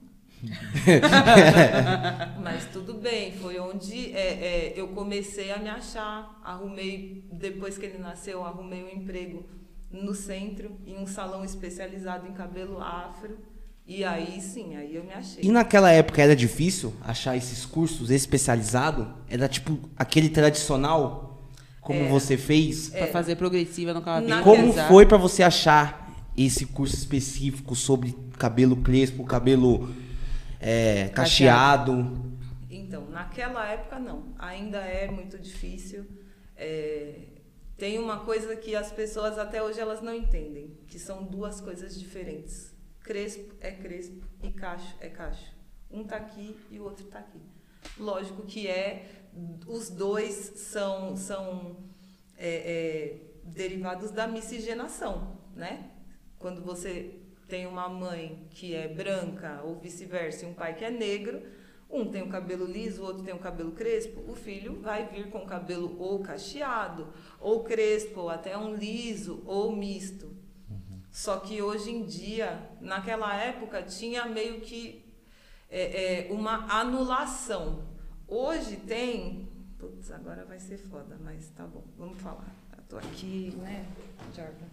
Mas 2.44 2.66
tudo 2.66 2.96
bem, 2.96 3.32
foi 3.32 3.60
onde 3.60 4.12
é, 4.14 4.72
é, 4.72 4.74
eu 4.76 4.90
comecei 4.90 5.52
a 5.52 5.58
me 5.58 5.70
achar. 5.70 6.40
Arrumei, 6.44 7.24
depois 7.32 7.78
que 7.78 7.86
ele 7.86 7.98
nasceu, 7.98 8.44
arrumei 8.44 8.84
um 8.84 8.90
emprego 8.90 9.46
no 9.90 10.14
centro, 10.14 10.78
em 10.86 10.98
um 10.98 11.06
salão 11.06 11.46
especializado 11.46 12.28
em 12.28 12.34
cabelo 12.34 12.82
afro. 12.82 13.38
E 13.86 14.04
aí 14.04 14.40
sim, 14.40 14.76
aí 14.76 14.96
eu 14.96 15.04
me 15.04 15.12
achei. 15.12 15.44
E 15.44 15.50
naquela 15.50 15.92
época 15.92 16.22
era 16.22 16.36
difícil 16.36 16.94
achar 17.02 17.36
esses 17.36 17.66
cursos 17.66 18.10
especializados? 18.10 19.08
Era 19.30 19.48
tipo 19.50 19.78
aquele 19.98 20.30
tradicional, 20.30 21.50
como 21.82 22.08
você 22.08 22.38
fez? 22.38 22.90
Pra 22.90 23.08
fazer 23.08 23.36
progressiva 23.36 23.94
no 23.94 24.02
cabelo. 24.02 24.42
Como 24.42 24.74
foi 24.74 25.06
pra 25.06 25.18
você 25.18 25.44
achar 25.44 26.02
esse 26.36 26.66
curso 26.66 26.96
específico 26.96 27.76
sobre 27.76 28.16
cabelo 28.38 28.78
crespo, 28.78 29.26
cabelo 29.26 29.94
é, 30.62 31.10
cacheado? 31.10 32.34
Então, 32.70 33.10
naquela 33.10 33.68
época 33.68 34.00
não. 34.00 34.24
Ainda 34.40 34.78
é 34.78 35.12
muito 35.12 35.38
difícil. 35.38 36.06
É, 36.56 37.16
tem 37.78 38.00
uma 38.00 38.20
coisa 38.20 38.56
que 38.56 38.76
as 38.76 38.94
pessoas 38.94 39.38
até 39.38 39.62
hoje 39.62 39.80
elas 39.80 40.02
não 40.02 40.16
entendem, 40.16 40.78
que 40.88 40.98
são 40.98 41.24
duas 41.24 41.60
coisas 41.60 42.00
diferentes. 42.00 42.73
Crespo 43.04 43.54
é 43.60 43.72
crespo 43.72 44.26
e 44.42 44.50
cacho 44.52 44.96
é 45.02 45.10
cacho. 45.10 45.54
Um 45.92 46.06
tá 46.06 46.16
aqui 46.16 46.56
e 46.72 46.80
o 46.80 46.84
outro 46.84 47.06
tá 47.06 47.20
aqui. 47.20 47.42
Lógico 48.00 48.44
que 48.44 48.68
é, 48.68 49.26
os 49.68 49.90
dois 49.90 50.34
são 50.56 51.16
são 51.18 51.78
é, 52.38 52.48
é, 52.48 53.20
derivados 53.44 54.10
da 54.10 54.26
miscigenação, 54.26 55.38
né? 55.54 55.92
Quando 56.40 56.62
você 56.62 57.20
tem 57.48 57.68
uma 57.68 57.90
mãe 57.90 58.48
que 58.50 58.74
é 58.74 58.88
branca 58.88 59.62
ou 59.64 59.80
vice-versa 59.80 60.46
e 60.46 60.48
um 60.48 60.54
pai 60.54 60.74
que 60.74 60.86
é 60.86 60.90
negro, 60.90 61.42
um 61.90 62.10
tem 62.10 62.24
o 62.24 62.30
cabelo 62.30 62.66
liso, 62.66 63.04
o 63.04 63.06
outro 63.06 63.22
tem 63.22 63.34
o 63.34 63.40
cabelo 63.40 63.74
crespo, 63.74 64.24
o 64.28 64.34
filho 64.34 64.82
vai 64.82 65.06
vir 65.08 65.30
com 65.30 65.40
o 65.40 65.46
cabelo 65.46 65.96
ou 66.00 66.20
cacheado, 66.20 67.14
ou 67.40 67.64
crespo, 67.64 68.22
ou 68.22 68.30
até 68.30 68.58
um 68.58 68.74
liso, 68.74 69.44
ou 69.46 69.76
misto. 69.76 70.33
Só 71.14 71.38
que 71.38 71.62
hoje 71.62 71.92
em 71.92 72.04
dia, 72.06 72.60
naquela 72.82 73.36
época, 73.36 73.84
tinha 73.84 74.26
meio 74.26 74.62
que 74.62 75.06
é, 75.70 76.28
é, 76.28 76.34
uma 76.34 76.66
anulação. 76.74 77.84
Hoje 78.28 78.78
tem. 78.78 79.48
Putz, 79.78 80.10
agora 80.12 80.44
vai 80.44 80.60
ser 80.60 80.80
foda, 80.80 81.16
mas 81.24 81.52
tá 81.52 81.68
bom, 81.68 81.84
vamos 81.96 82.20
falar. 82.20 82.52
Eu 82.76 82.84
tô 82.90 82.98
aqui, 82.98 83.56
né, 83.58 83.86
Jordan? 84.36 84.66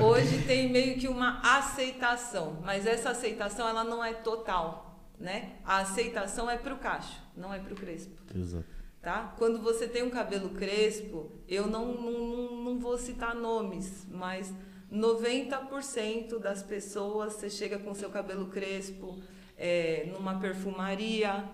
Hoje 0.04 0.42
tem 0.46 0.70
meio 0.70 0.98
que 0.98 1.08
uma 1.08 1.40
aceitação, 1.40 2.60
mas 2.62 2.86
essa 2.86 3.10
aceitação 3.10 3.66
ela 3.66 3.84
não 3.84 4.04
é 4.04 4.12
total, 4.12 5.00
né? 5.18 5.56
A 5.64 5.78
aceitação 5.78 6.50
é 6.50 6.58
pro 6.58 6.76
cacho, 6.76 7.22
não 7.34 7.52
é 7.54 7.58
pro 7.58 7.74
crespo 7.74 8.22
Exato. 8.34 8.64
tá? 9.00 9.34
Quando 9.38 9.62
você 9.62 9.86
tem 9.88 10.02
um 10.02 10.10
cabelo 10.10 10.50
crespo, 10.50 11.30
eu 11.48 11.66
não, 11.66 11.94
não, 11.94 12.26
não, 12.26 12.64
não 12.64 12.78
vou 12.78 12.96
citar 12.96 13.34
nomes, 13.34 14.06
mas 14.10 14.52
90% 14.94 16.38
das 16.38 16.62
pessoas, 16.62 17.34
você 17.34 17.50
chega 17.50 17.78
com 17.78 17.94
seu 17.94 18.10
cabelo 18.10 18.46
crespo 18.46 19.18
é, 19.58 20.08
numa 20.12 20.38
perfumaria, 20.38 21.44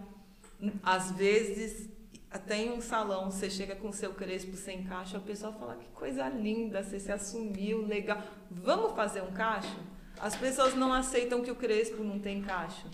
às 0.82 1.10
vezes 1.12 1.88
até 2.30 2.58
em 2.58 2.70
um 2.70 2.80
salão, 2.80 3.30
você 3.30 3.50
chega 3.50 3.74
com 3.74 3.90
seu 3.90 4.14
crespo 4.14 4.56
sem 4.56 4.84
cacho, 4.84 5.16
a 5.16 5.20
pessoa 5.20 5.52
fala 5.52 5.74
que 5.74 5.88
coisa 5.88 6.28
linda, 6.28 6.82
você 6.82 7.00
se 7.00 7.10
assumiu, 7.10 7.84
legal. 7.84 8.22
Vamos 8.48 8.94
fazer 8.94 9.22
um 9.22 9.32
cacho? 9.32 9.80
As 10.20 10.36
pessoas 10.36 10.74
não 10.74 10.92
aceitam 10.92 11.42
que 11.42 11.50
o 11.50 11.56
crespo 11.56 12.04
não 12.04 12.20
tem 12.20 12.40
cacho, 12.40 12.86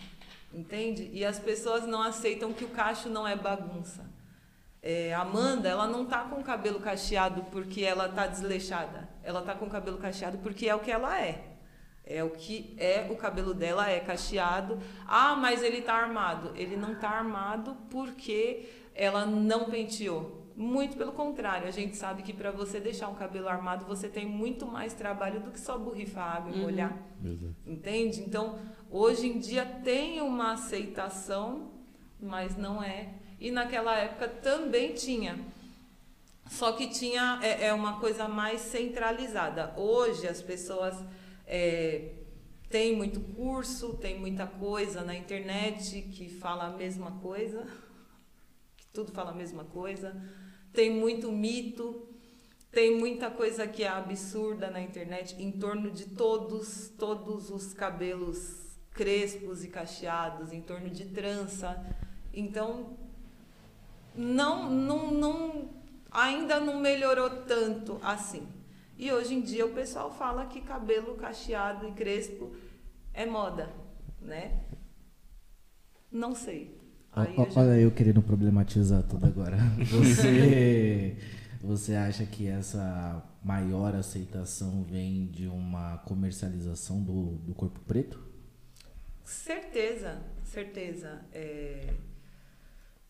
entende? 0.55 1.11
E 1.13 1.25
as 1.25 1.39
pessoas 1.39 1.87
não 1.87 2.03
aceitam 2.03 2.53
que 2.53 2.65
o 2.65 2.69
cacho 2.69 3.11
não 3.11 3.29
é 3.29 3.37
bagunça. 3.37 4.06
É, 4.83 5.13
a 5.15 5.21
Amanda, 5.23 5.69
ela 5.69 5.87
não 5.87 6.05
tá 6.05 6.25
com 6.25 6.41
o 6.41 6.45
cabelo 6.45 6.81
cacheado 6.81 7.43
porque 7.51 7.83
ela 7.83 8.09
tá 8.09 8.27
desleixada. 8.27 9.09
Ela 9.23 9.43
tá 9.43 9.55
com 9.55 9.67
o 9.67 9.71
cabelo 9.71 9.99
cacheado 9.99 10.39
porque 10.39 10.69
é 10.69 10.75
o 10.75 10.81
que 10.81 10.91
ela 10.91 11.21
é. 11.21 11.57
É 12.05 12.23
o 12.23 12.31
que 12.31 12.77
é 12.79 13.09
o 13.11 13.17
cabelo 13.17 13.53
dela 13.53 13.91
é 13.91 13.99
cacheado. 13.99 14.79
Ah, 15.07 15.35
mas 15.35 15.63
ele 15.63 15.83
tá 15.83 15.95
armado. 15.95 16.53
Ele 16.55 16.77
não 16.77 16.95
tá 16.95 17.11
armado 17.11 17.77
porque 17.91 18.69
ela 18.95 19.27
não 19.27 19.65
penteou. 19.65 20.47
Muito 20.57 20.97
pelo 20.97 21.13
contrário, 21.13 21.69
a 21.69 21.71
gente 21.71 21.97
sabe 21.97 22.23
que 22.23 22.33
para 22.33 22.51
você 22.51 22.81
deixar 22.81 23.09
um 23.09 23.15
cabelo 23.15 23.47
armado, 23.47 23.85
você 23.85 24.09
tem 24.09 24.25
muito 24.25 24.65
mais 24.65 24.95
trabalho 24.95 25.41
do 25.41 25.51
que 25.51 25.61
só 25.61 25.77
borrifar 25.77 26.37
água 26.37 26.51
e 26.51 26.59
molhar. 26.59 26.97
Exato. 27.23 27.55
Entende? 27.67 28.21
Então, 28.21 28.59
hoje 28.91 29.27
em 29.27 29.39
dia 29.39 29.67
tem 29.67 30.23
uma 30.23 30.53
aceitação, 30.53 31.73
mas 32.19 32.57
não 32.57 32.83
é. 32.83 33.11
E 33.39 33.51
naquela 33.51 33.97
época 33.97 34.29
também 34.29 34.95
tinha. 34.95 35.39
Só 36.51 36.73
que 36.73 36.89
tinha 36.89 37.41
é, 37.43 37.67
é 37.67 37.73
uma 37.73 37.99
coisa 38.01 38.29
mais 38.29 38.61
centralizada. 38.61 39.75
Hoje 39.77 40.27
as 40.27 40.41
pessoas 40.41 40.95
é, 41.47 42.13
têm 42.71 42.97
muito 42.97 43.21
curso, 43.21 43.95
tem 43.95 44.19
muita 44.19 44.47
coisa 44.47 45.03
na 45.03 45.15
internet 45.15 46.03
que 46.03 46.29
fala 46.29 46.67
a 46.67 46.71
mesma 46.71 47.13
coisa, 47.21 47.67
que 48.77 48.87
tudo 48.93 49.13
fala 49.13 49.31
a 49.31 49.35
mesma 49.35 49.65
coisa. 49.65 50.17
Tem 50.73 50.91
muito 50.91 51.33
mito, 51.33 52.09
tem 52.71 52.99
muita 52.99 53.31
coisa 53.31 53.67
que 53.67 53.83
é 53.83 53.89
absurda 53.89 54.71
na 54.71 54.81
internet 54.81 55.35
em 55.39 55.51
torno 55.51 55.91
de 55.91 56.07
todos, 56.07 56.89
todos 56.99 57.51
os 57.51 57.73
cabelos 57.73 58.67
crespos 58.93 59.65
e 59.65 59.69
cacheados, 59.69 60.53
em 60.53 60.61
torno 60.61 60.91
de 60.91 61.07
trança. 61.07 61.85
Então, 62.33 63.06
não, 64.17 64.71
não, 64.71 65.11
não, 65.11 65.71
ainda 66.11 66.59
não 66.61 66.81
melhorou 66.81 67.31
tanto 67.45 67.99
assim. 68.03 68.47
E 68.99 69.13
hoje 69.13 69.35
em 69.35 69.43
dia 69.43 69.67
o 69.67 69.75
pessoal 69.75 70.11
fala 70.11 70.47
que 70.47 70.61
cabelo 70.61 71.15
cacheado 71.17 71.87
e 71.89 71.93
crespo 71.93 72.55
é 73.13 73.27
moda, 73.27 73.71
né? 74.21 74.61
Não 76.11 76.35
sei. 76.35 76.75
Aí 77.13 77.35
Ó- 77.37 77.45
eu 77.45 77.51
já- 77.51 77.61
Olha 77.61 77.81
eu 77.81 77.91
querendo 77.91 78.23
problematizar 78.23 79.03
tudo 79.03 79.27
agora. 79.27 79.57
Você, 79.91 81.17
você 81.63 81.95
acha 81.95 82.25
que 82.27 82.47
essa 82.47 83.23
maior 83.43 83.95
aceitação 83.95 84.83
vem 84.85 85.27
de 85.27 85.47
uma 85.49 85.99
comercialização 85.99 87.03
do, 87.03 87.39
do 87.39 87.55
corpo 87.55 87.81
preto? 87.81 88.23
Certeza, 89.25 90.23
certeza. 90.45 91.21
É, 91.33 91.95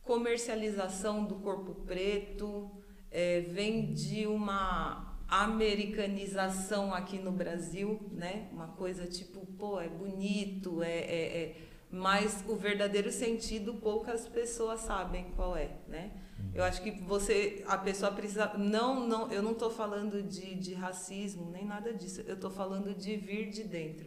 comercialização 0.07 1.25
do 1.25 1.35
corpo 1.37 1.75
preto 1.85 2.71
é, 3.11 3.41
vem 3.43 3.93
de 3.93 4.27
uma 4.27 5.19
americanização 5.29 6.95
aqui 6.95 7.19
no 7.19 7.33
Brasil, 7.33 8.01
né? 8.13 8.49
Uma 8.53 8.69
coisa 8.69 9.07
tipo, 9.07 9.45
pô, 9.59 9.81
é 9.81 9.89
bonito, 9.89 10.83
é, 10.83 10.99
é, 10.99 11.43
é- 11.43 11.57
mas 11.91 12.45
o 12.49 12.57
verdadeiro 12.57 13.11
sentido 13.13 13.75
poucas 13.75 14.29
pessoas 14.29 14.81
sabem 14.81 15.27
qual 15.37 15.57
é, 15.57 15.71
né? 15.89 16.13
Eu 16.55 16.65
acho 16.65 16.83
que 16.83 16.91
você, 16.91 17.65
a 17.67 17.79
pessoa 17.79 18.11
precisa, 18.13 18.53
não, 18.57 19.07
não, 19.07 19.33
eu 19.33 19.43
não 19.43 19.53
estou 19.53 19.71
falando 19.71 20.23
de, 20.23 20.55
de 20.55 20.75
racismo 20.75 21.51
nem 21.51 21.65
nada 21.65 21.93
disso. 21.93 22.23
Eu 22.27 22.35
estou 22.35 22.51
falando 22.51 22.95
de 22.95 23.17
vir 23.17 23.51
de 23.51 23.65
dentro 23.65 24.07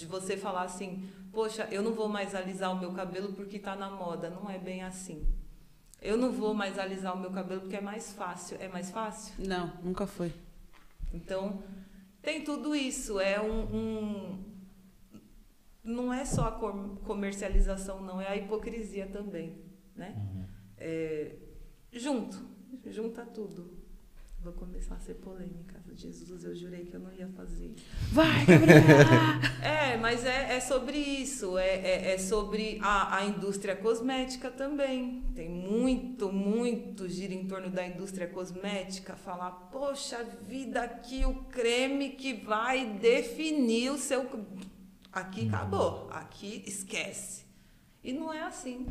de 0.00 0.06
você 0.06 0.36
falar 0.36 0.62
assim, 0.62 1.08
poxa, 1.32 1.68
eu 1.70 1.82
não 1.82 1.92
vou 1.94 2.08
mais 2.08 2.34
alisar 2.34 2.72
o 2.72 2.78
meu 2.78 2.92
cabelo 2.92 3.32
porque 3.32 3.56
está 3.56 3.74
na 3.76 3.90
moda. 3.90 4.30
Não 4.30 4.48
é 4.50 4.58
bem 4.58 4.82
assim. 4.82 5.26
Eu 6.02 6.16
não 6.16 6.32
vou 6.32 6.54
mais 6.54 6.78
alisar 6.78 7.14
o 7.14 7.18
meu 7.20 7.30
cabelo 7.30 7.60
porque 7.62 7.76
é 7.76 7.80
mais 7.80 8.12
fácil. 8.12 8.56
É 8.60 8.68
mais 8.68 8.90
fácil? 8.90 9.34
Não, 9.38 9.72
nunca 9.82 10.06
foi. 10.06 10.32
Então, 11.12 11.62
tem 12.22 12.42
tudo 12.44 12.74
isso. 12.74 13.20
É 13.20 13.40
um. 13.40 13.60
um- 13.76 14.44
não 15.82 16.12
é 16.12 16.24
só 16.24 16.46
a 16.48 16.52
com- 16.52 16.96
comercialização, 16.96 18.00
não. 18.02 18.20
É 18.20 18.28
a 18.28 18.36
hipocrisia 18.36 19.06
também. 19.06 19.58
Né? 19.96 20.14
É, 20.78 21.36
junto. 21.92 22.36
Junta 22.86 23.24
tudo. 23.26 23.79
Vou 24.42 24.52
começar 24.54 24.94
a 24.94 25.00
ser 25.00 25.14
polêmica. 25.14 25.78
Jesus, 25.94 26.44
eu 26.44 26.54
jurei 26.54 26.86
que 26.86 26.94
eu 26.94 27.00
não 27.00 27.12
ia 27.12 27.28
fazer 27.28 27.66
isso. 27.76 27.84
Vai, 28.12 28.46
Gabriela! 28.46 28.80
É, 29.62 29.96
mas 29.98 30.24
é, 30.24 30.56
é 30.56 30.60
sobre 30.60 30.96
isso, 30.96 31.58
é, 31.58 31.68
é, 31.68 32.12
é 32.14 32.18
sobre 32.18 32.78
a, 32.80 33.16
a 33.16 33.26
indústria 33.26 33.76
cosmética 33.76 34.50
também. 34.50 35.24
Tem 35.34 35.48
muito, 35.48 36.32
muito 36.32 37.08
gira 37.08 37.34
em 37.34 37.46
torno 37.46 37.68
da 37.68 37.86
indústria 37.86 38.26
cosmética. 38.28 39.14
Falar, 39.16 39.50
poxa 39.70 40.24
vida, 40.46 40.82
aqui 40.82 41.24
o 41.26 41.34
creme 41.44 42.10
que 42.10 42.32
vai 42.32 42.94
definir 42.94 43.90
o 43.90 43.98
seu. 43.98 44.26
Aqui 45.12 45.48
acabou, 45.48 46.08
aqui 46.10 46.62
esquece. 46.66 47.44
E 48.02 48.12
não 48.12 48.32
é 48.32 48.42
assim. 48.42 48.86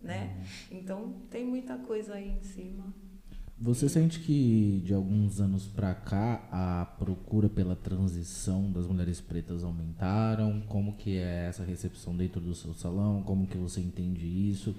né? 0.00 0.42
Então 0.70 1.12
tem 1.30 1.44
muita 1.44 1.76
coisa 1.78 2.14
aí 2.14 2.30
em 2.30 2.42
cima. 2.42 2.94
Você 3.58 3.88
sente 3.88 4.20
que 4.20 4.82
de 4.84 4.92
alguns 4.92 5.40
anos 5.40 5.66
pra 5.66 5.94
cá 5.94 6.46
a 6.52 6.84
procura 6.98 7.48
pela 7.48 7.74
transição 7.74 8.70
das 8.70 8.86
mulheres 8.86 9.18
pretas 9.18 9.64
aumentaram? 9.64 10.60
Como 10.68 10.94
que 10.94 11.16
é 11.16 11.46
essa 11.46 11.64
recepção 11.64 12.14
dentro 12.14 12.38
do 12.38 12.54
seu 12.54 12.74
salão? 12.74 13.22
Como 13.22 13.46
que 13.46 13.56
você 13.56 13.80
entende 13.80 14.26
isso? 14.26 14.76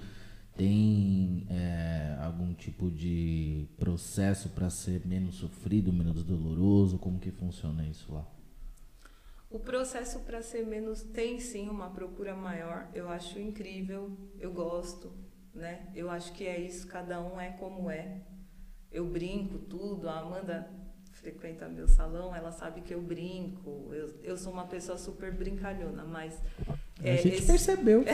Tem 0.56 1.48
é, 1.50 2.18
algum 2.22 2.54
tipo 2.54 2.92
de 2.92 3.68
processo 3.80 4.50
para 4.50 4.70
ser 4.70 5.08
menos 5.08 5.36
sofrido, 5.36 5.92
menos 5.92 6.24
doloroso? 6.24 7.00
Como 7.00 7.20
que 7.20 7.32
funciona 7.32 7.84
isso 7.84 8.14
lá? 8.14 8.28
O 9.50 9.60
processo 9.60 10.20
para 10.20 10.44
ser 10.44 10.68
menos 10.68 11.02
tem 11.02 11.40
sim 11.40 11.68
uma 11.68 11.90
procura 11.90 12.36
maior. 12.36 12.92
Eu 12.94 13.10
acho 13.10 13.40
incrível, 13.40 14.16
eu 14.40 14.54
gosto, 14.54 15.12
né? 15.52 15.92
Eu 15.96 16.12
acho 16.12 16.32
que 16.34 16.46
é 16.46 16.60
isso, 16.60 16.86
cada 16.88 17.20
um 17.20 17.42
é 17.42 17.50
como 17.54 17.90
é. 17.90 18.37
Eu 18.98 19.06
brinco 19.06 19.60
tudo, 19.60 20.10
a 20.10 20.22
Amanda 20.22 20.68
frequenta 21.12 21.68
meu 21.68 21.88
salão, 21.88 22.36
ela 22.36 22.52
sabe 22.52 22.82
que 22.82 22.92
eu 22.96 23.00
brinco. 23.00 23.92
Eu, 23.94 24.10
eu 24.24 24.36
sou 24.36 24.52
uma 24.52 24.66
pessoa 24.66 24.98
super 24.98 25.32
brincalhona, 25.32 26.04
mas 26.04 26.42
a 26.68 26.74
é, 27.08 27.18
gente 27.18 27.36
esse- 27.36 27.46
percebeu. 27.46 28.04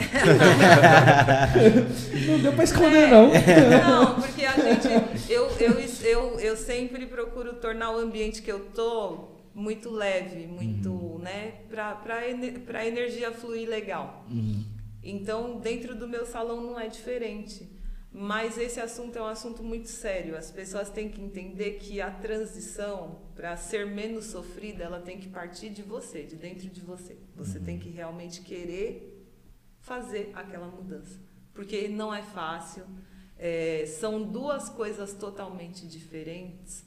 não 2.26 2.38
deu 2.38 2.52
pra 2.52 2.64
esconder, 2.64 3.08
não. 3.08 3.28
Não, 3.32 4.20
porque 4.20 4.44
a 4.44 4.52
gente. 4.52 4.88
Eu, 5.32 5.46
eu, 5.58 5.80
eu, 6.02 6.38
eu 6.40 6.54
sempre 6.56 7.06
procuro 7.06 7.54
tornar 7.54 7.92
o 7.92 7.98
ambiente 7.98 8.42
que 8.42 8.52
eu 8.52 8.66
tô 8.66 9.28
muito 9.54 9.88
leve, 9.90 10.46
muito, 10.46 11.18
né? 11.22 11.52
Pra, 11.70 11.94
pra, 11.94 12.28
ener- 12.28 12.60
pra 12.60 12.86
energia 12.86 13.32
fluir 13.32 13.66
legal. 13.66 14.26
Então, 15.02 15.60
dentro 15.60 15.94
do 15.94 16.06
meu 16.06 16.26
salão 16.26 16.60
não 16.60 16.78
é 16.78 16.88
diferente. 16.88 17.72
Mas 18.16 18.56
esse 18.56 18.80
assunto 18.80 19.18
é 19.18 19.20
um 19.20 19.26
assunto 19.26 19.64
muito 19.64 19.88
sério. 19.88 20.36
As 20.36 20.48
pessoas 20.48 20.88
têm 20.88 21.08
que 21.08 21.20
entender 21.20 21.80
que 21.80 22.00
a 22.00 22.12
transição, 22.12 23.22
para 23.34 23.56
ser 23.56 23.86
menos 23.86 24.26
sofrida, 24.26 24.84
ela 24.84 25.00
tem 25.00 25.18
que 25.18 25.28
partir 25.28 25.68
de 25.68 25.82
você, 25.82 26.22
de 26.22 26.36
dentro 26.36 26.68
de 26.68 26.80
você. 26.80 27.18
Você 27.34 27.58
tem 27.58 27.76
que 27.76 27.88
realmente 27.88 28.40
querer 28.42 29.28
fazer 29.80 30.30
aquela 30.32 30.68
mudança. 30.68 31.18
Porque 31.52 31.88
não 31.88 32.14
é 32.14 32.22
fácil. 32.22 32.86
É, 33.36 33.84
são 33.84 34.22
duas 34.22 34.68
coisas 34.68 35.12
totalmente 35.14 35.84
diferentes. 35.84 36.84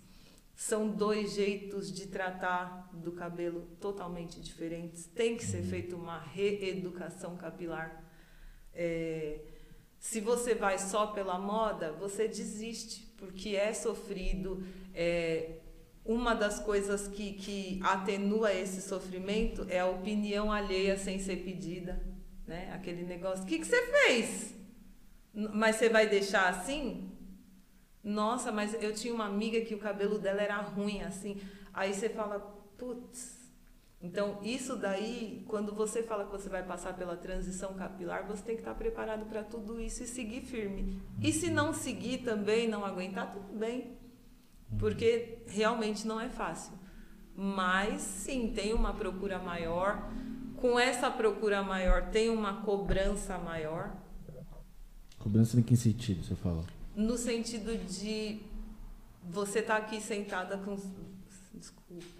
São 0.56 0.88
dois 0.88 1.34
jeitos 1.36 1.92
de 1.92 2.08
tratar 2.08 2.90
do 2.94 3.12
cabelo 3.12 3.68
totalmente 3.82 4.40
diferentes. 4.40 5.06
Tem 5.08 5.36
que 5.36 5.44
ser 5.44 5.62
feita 5.62 5.94
uma 5.94 6.20
reeducação 6.20 7.36
capilar. 7.36 8.02
É, 8.74 9.42
se 10.10 10.22
você 10.22 10.56
vai 10.56 10.80
só 10.80 11.08
pela 11.08 11.38
moda, 11.38 11.92
você 11.92 12.30
desiste, 12.30 13.06
porque 13.18 13.58
é 13.58 13.74
sofrido. 13.74 14.64
É, 14.96 15.58
uma 16.06 16.34
das 16.34 16.60
coisas 16.60 17.10
que, 17.10 17.34
que 17.34 17.82
atenua 17.84 18.54
esse 18.54 18.82
sofrimento 18.82 19.68
é 19.70 19.82
a 19.82 19.86
opinião 19.86 20.50
alheia 20.50 20.98
sem 20.98 21.20
ser 21.20 21.44
pedida. 21.44 22.02
Né? 22.48 22.72
Aquele 22.74 23.04
negócio, 23.04 23.44
o 23.44 23.48
que, 23.48 23.60
que 23.60 23.68
você 23.68 23.86
fez? 23.86 24.56
Mas 25.34 25.76
você 25.76 25.90
vai 25.90 26.08
deixar 26.08 26.48
assim? 26.48 27.12
Nossa, 28.02 28.50
mas 28.50 28.82
eu 28.82 28.94
tinha 28.94 29.14
uma 29.14 29.26
amiga 29.26 29.60
que 29.60 29.76
o 29.76 29.80
cabelo 29.80 30.18
dela 30.18 30.42
era 30.42 30.62
ruim, 30.62 31.02
assim. 31.02 31.42
Aí 31.74 31.94
você 31.94 32.08
fala, 32.08 32.40
putz. 32.78 33.37
Então, 34.02 34.40
isso 34.44 34.76
daí, 34.76 35.44
quando 35.48 35.74
você 35.74 36.04
fala 36.04 36.26
que 36.26 36.32
você 36.32 36.48
vai 36.48 36.64
passar 36.64 36.94
pela 36.94 37.18
transição 37.18 37.74
capilar, 37.74 38.28
você 38.28 38.44
tem 38.44 38.56
que 38.56 38.62
estar 38.62 38.76
preparado 38.76 39.26
para 39.26 39.44
tudo 39.44 39.82
isso 39.82 40.04
e 40.04 40.08
seguir 40.08 40.42
firme. 40.42 41.02
E 41.22 41.34
se 41.34 41.50
não 41.50 41.74
seguir 41.74 42.20
também, 42.20 42.68
não 42.68 42.86
aguentar, 42.86 43.34
tudo 43.34 43.58
bem. 43.58 43.98
Porque 44.78 45.40
realmente 45.48 46.06
não 46.06 46.22
é 46.22 46.30
fácil. 46.30 46.74
Mas 47.36 48.02
sim, 48.02 48.52
tem 48.54 48.74
uma 48.74 48.94
procura 48.94 49.40
maior. 49.40 50.12
Com 50.58 50.80
essa 50.80 51.10
procura 51.10 51.64
maior, 51.64 52.10
tem 52.10 52.30
uma 52.30 52.62
cobrança 52.62 53.38
maior. 53.40 53.96
Cobrança 55.18 55.60
em 55.60 55.64
que 55.64 55.76
sentido 55.76 56.24
você 56.24 56.36
fala? 56.36 56.64
No 56.96 57.18
sentido 57.18 57.78
de 57.78 58.42
você 59.24 59.60
estar 59.60 59.78
aqui 59.78 60.00
sentada 60.00 60.58
com. 60.58 60.76
Desculpa. 61.54 62.17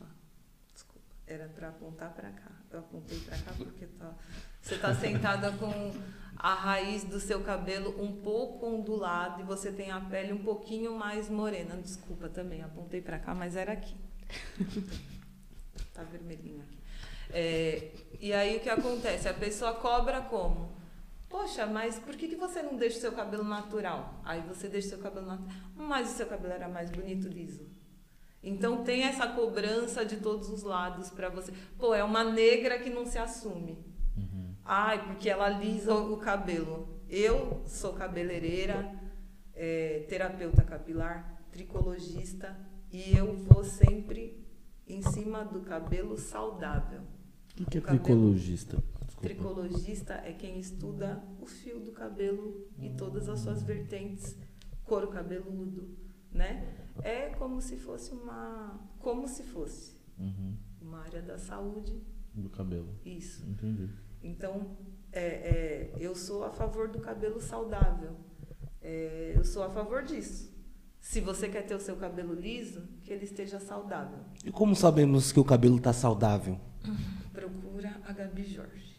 Era 1.28 1.50
para 1.50 1.68
apontar 1.68 2.14
para 2.14 2.32
cá. 2.32 2.52
Eu 2.72 2.80
apontei 2.80 3.20
para 3.20 3.38
cá 3.38 3.52
porque 3.58 3.86
tá. 3.86 4.16
Você 4.62 4.76
está 4.76 4.96
sentada 4.96 5.52
com 5.52 5.92
a 6.38 6.54
raiz 6.54 7.04
do 7.04 7.20
seu 7.20 7.42
cabelo 7.42 8.02
um 8.02 8.22
pouco 8.22 8.66
ondulado 8.66 9.42
e 9.42 9.44
você 9.44 9.72
tem 9.72 9.92
a 9.92 10.00
pele 10.00 10.32
um 10.32 10.44
pouquinho 10.44 10.98
mais 10.98 11.30
morena. 11.30 11.76
Desculpa 11.76 12.30
também, 12.30 12.62
apontei 12.62 13.02
para 13.02 13.20
cá, 13.20 13.36
mas 13.36 13.58
era 13.58 13.74
aqui. 13.74 13.96
tá 15.94 16.04
vermelhinho 16.04 16.62
aqui. 16.62 16.78
É, 17.30 17.92
e 18.22 18.32
aí 18.32 18.58
o 18.58 18.60
que 18.62 18.70
acontece? 18.70 19.28
A 19.28 19.34
pessoa 19.34 19.74
cobra 19.74 20.22
como? 20.22 20.78
Poxa, 21.28 21.66
mas 21.66 22.00
por 22.00 22.16
que, 22.16 22.30
que 22.30 22.36
você 22.38 22.62
não 22.62 22.78
deixa 22.78 23.00
o 23.00 23.02
seu 23.02 23.12
cabelo 23.12 23.44
natural? 23.44 24.22
Aí 24.24 24.42
você 24.42 24.70
deixa 24.70 24.88
o 24.88 24.90
seu 24.92 25.00
cabelo 25.00 25.28
natural. 25.28 25.52
Mas 25.76 26.12
o 26.12 26.14
seu 26.14 26.26
cabelo 26.26 26.54
era 26.54 26.70
mais 26.70 26.90
bonito 26.90 27.28
liso. 27.28 27.77
Então 28.48 28.84
tem 28.84 29.04
essa 29.04 29.28
cobrança 29.28 30.06
de 30.06 30.18
todos 30.18 30.50
os 30.50 30.64
lados 30.64 31.10
para 31.10 31.30
você. 31.30 31.52
Pô, 31.78 31.94
é 31.94 32.04
uma 32.04 32.24
negra 32.24 32.80
que 32.80 32.90
não 32.90 33.06
se 33.06 33.18
assume. 33.18 33.78
Ai, 34.64 35.06
porque 35.06 35.30
ela 35.30 35.46
alisa 35.46 35.94
o 35.94 36.18
cabelo. 36.18 37.02
Eu 37.10 37.62
sou 37.66 37.94
cabeleireira, 37.94 38.94
é, 39.54 40.06
terapeuta 40.10 40.64
capilar, 40.64 41.42
tricologista 41.52 42.58
e 42.92 43.16
eu 43.18 43.36
vou 43.36 43.64
sempre 43.64 44.46
em 44.86 45.02
cima 45.02 45.44
do 45.44 45.62
cabelo 45.62 46.18
saudável. 46.18 47.02
O 47.60 47.66
que 47.66 47.78
é 47.78 47.82
O 47.82 47.84
tricologista? 47.84 48.78
Desculpa. 49.06 49.22
Tricologista 49.22 50.14
é 50.26 50.32
quem 50.32 50.60
estuda 50.60 51.24
o 51.42 51.46
fio 51.46 51.80
do 51.80 51.92
cabelo 51.92 52.68
e 52.80 52.90
todas 52.90 53.28
as 53.28 53.40
suas 53.40 53.64
vertentes, 53.64 54.38
couro 54.84 55.08
cabeludo, 55.08 55.98
né? 56.32 56.87
É 57.04 57.30
como 57.30 57.62
se 57.62 57.78
fosse 57.78 58.12
uma, 58.14 58.80
como 59.00 59.28
se 59.28 59.44
fosse 59.44 59.96
Uhum. 60.18 60.56
uma 60.82 61.00
área 61.02 61.22
da 61.22 61.38
saúde, 61.38 62.02
Do 62.34 62.50
cabelo. 62.50 62.90
isso. 63.06 63.46
Entendi. 63.48 63.90
Então, 64.24 64.76
é, 65.12 65.22
é, 65.22 65.94
eu 66.00 66.16
sou 66.16 66.44
a 66.44 66.50
favor 66.52 66.88
do 66.90 67.00
cabelo 67.00 67.40
saudável. 67.40 68.16
É, 68.82 69.34
eu 69.36 69.44
sou 69.44 69.64
a 69.64 69.70
favor 69.70 70.04
disso. 70.04 70.56
Se 71.00 71.22
você 71.22 71.48
quer 71.48 71.62
ter 71.66 71.76
o 71.76 71.80
seu 71.80 71.96
cabelo 71.96 72.34
liso, 72.34 72.82
que 73.04 73.14
ele 73.14 73.24
esteja 73.26 73.60
saudável. 73.60 74.20
E 74.44 74.52
como 74.52 74.76
sabemos 74.76 75.32
que 75.32 75.40
o 75.40 75.44
cabelo 75.46 75.80
tá 75.80 75.94
saudável? 75.94 76.60
Procura 77.32 78.02
a 78.06 78.12
Gabi 78.12 78.44
Jorge. 78.44 78.97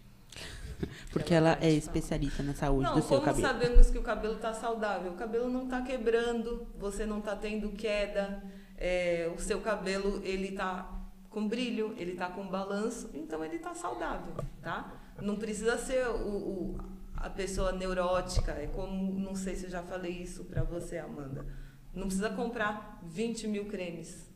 Porque 1.12 1.34
ela 1.34 1.58
é 1.60 1.70
especialista 1.70 2.42
na 2.42 2.54
saúde 2.54 2.84
Não, 2.84 2.94
do 2.96 3.00
seu 3.02 3.18
como 3.20 3.22
cabelo. 3.24 3.46
sabemos 3.46 3.90
que 3.90 3.98
o 3.98 4.02
cabelo 4.02 4.34
está 4.36 4.52
saudável? 4.54 5.12
O 5.12 5.16
cabelo 5.16 5.48
não 5.48 5.64
está 5.64 5.82
quebrando, 5.82 6.66
você 6.78 7.04
não 7.06 7.18
está 7.18 7.34
tendo 7.36 7.70
queda, 7.72 8.42
é, 8.76 9.32
o 9.34 9.40
seu 9.40 9.60
cabelo 9.60 10.20
ele 10.24 10.48
está 10.48 10.94
com 11.30 11.46
brilho, 11.48 11.94
ele 11.98 12.12
está 12.12 12.28
com 12.30 12.46
balanço, 12.48 13.10
então 13.12 13.44
ele 13.44 13.56
está 13.56 13.74
saudável, 13.74 14.34
tá? 14.62 14.92
Não 15.20 15.36
precisa 15.36 15.76
ser 15.78 16.06
o, 16.08 16.28
o- 16.28 16.78
a 17.16 17.28
pessoa 17.28 17.72
neurótica, 17.72 18.52
é 18.52 18.68
como, 18.68 19.18
não 19.18 19.34
sei 19.34 19.56
se 19.56 19.64
eu 19.64 19.70
já 19.70 19.82
falei 19.82 20.12
isso 20.12 20.44
para 20.44 20.62
você, 20.62 20.98
Amanda. 20.98 21.44
Não 21.92 22.06
precisa 22.06 22.30
comprar 22.30 23.00
20 23.02 23.48
mil 23.48 23.66
cremes. 23.66 24.28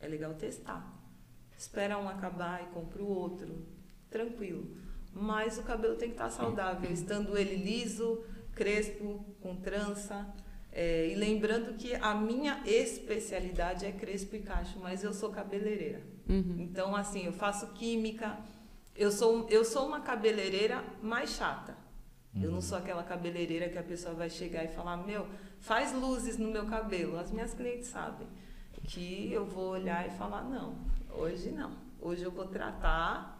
É 0.00 0.08
legal 0.08 0.32
testar. 0.34 0.90
Espera 1.56 1.98
um 1.98 2.08
acabar 2.08 2.62
e 2.62 2.66
compra 2.72 3.02
o 3.02 3.06
outro. 3.06 3.66
Tranquilo. 4.10 4.76
Mas 5.14 5.58
o 5.58 5.62
cabelo 5.62 5.96
tem 5.96 6.08
que 6.08 6.14
estar 6.14 6.30
saudável, 6.30 6.90
estando 6.90 7.36
ele 7.36 7.56
liso, 7.56 8.24
crespo, 8.54 9.24
com 9.40 9.56
trança. 9.56 10.26
É, 10.72 11.08
e 11.08 11.14
lembrando 11.14 11.74
que 11.74 11.94
a 11.94 12.14
minha 12.14 12.62
especialidade 12.64 13.84
é 13.84 13.92
crespo 13.92 14.36
e 14.36 14.40
cacho, 14.40 14.78
mas 14.80 15.04
eu 15.04 15.12
sou 15.12 15.30
cabeleireira. 15.30 16.00
Uhum. 16.28 16.56
Então, 16.60 16.96
assim, 16.96 17.26
eu 17.26 17.32
faço 17.32 17.66
química. 17.74 18.38
Eu 18.96 19.10
sou, 19.10 19.46
eu 19.50 19.64
sou 19.64 19.86
uma 19.86 20.00
cabeleireira 20.00 20.82
mais 21.02 21.30
chata. 21.30 21.76
Eu 22.40 22.50
não 22.50 22.62
sou 22.62 22.78
aquela 22.78 23.02
cabeleireira 23.02 23.68
que 23.68 23.76
a 23.76 23.82
pessoa 23.82 24.14
vai 24.14 24.30
chegar 24.30 24.64
e 24.64 24.68
falar: 24.68 24.96
Meu, 24.96 25.26
faz 25.60 25.92
luzes 25.92 26.38
no 26.38 26.50
meu 26.50 26.64
cabelo. 26.66 27.18
As 27.18 27.30
minhas 27.30 27.52
clientes 27.52 27.88
sabem 27.88 28.26
que 28.84 29.30
eu 29.30 29.44
vou 29.44 29.70
olhar 29.70 30.06
e 30.06 30.10
falar: 30.12 30.42
Não, 30.42 30.74
hoje 31.10 31.50
não. 31.50 31.72
Hoje 32.00 32.22
eu 32.22 32.30
vou 32.30 32.46
tratar. 32.46 33.38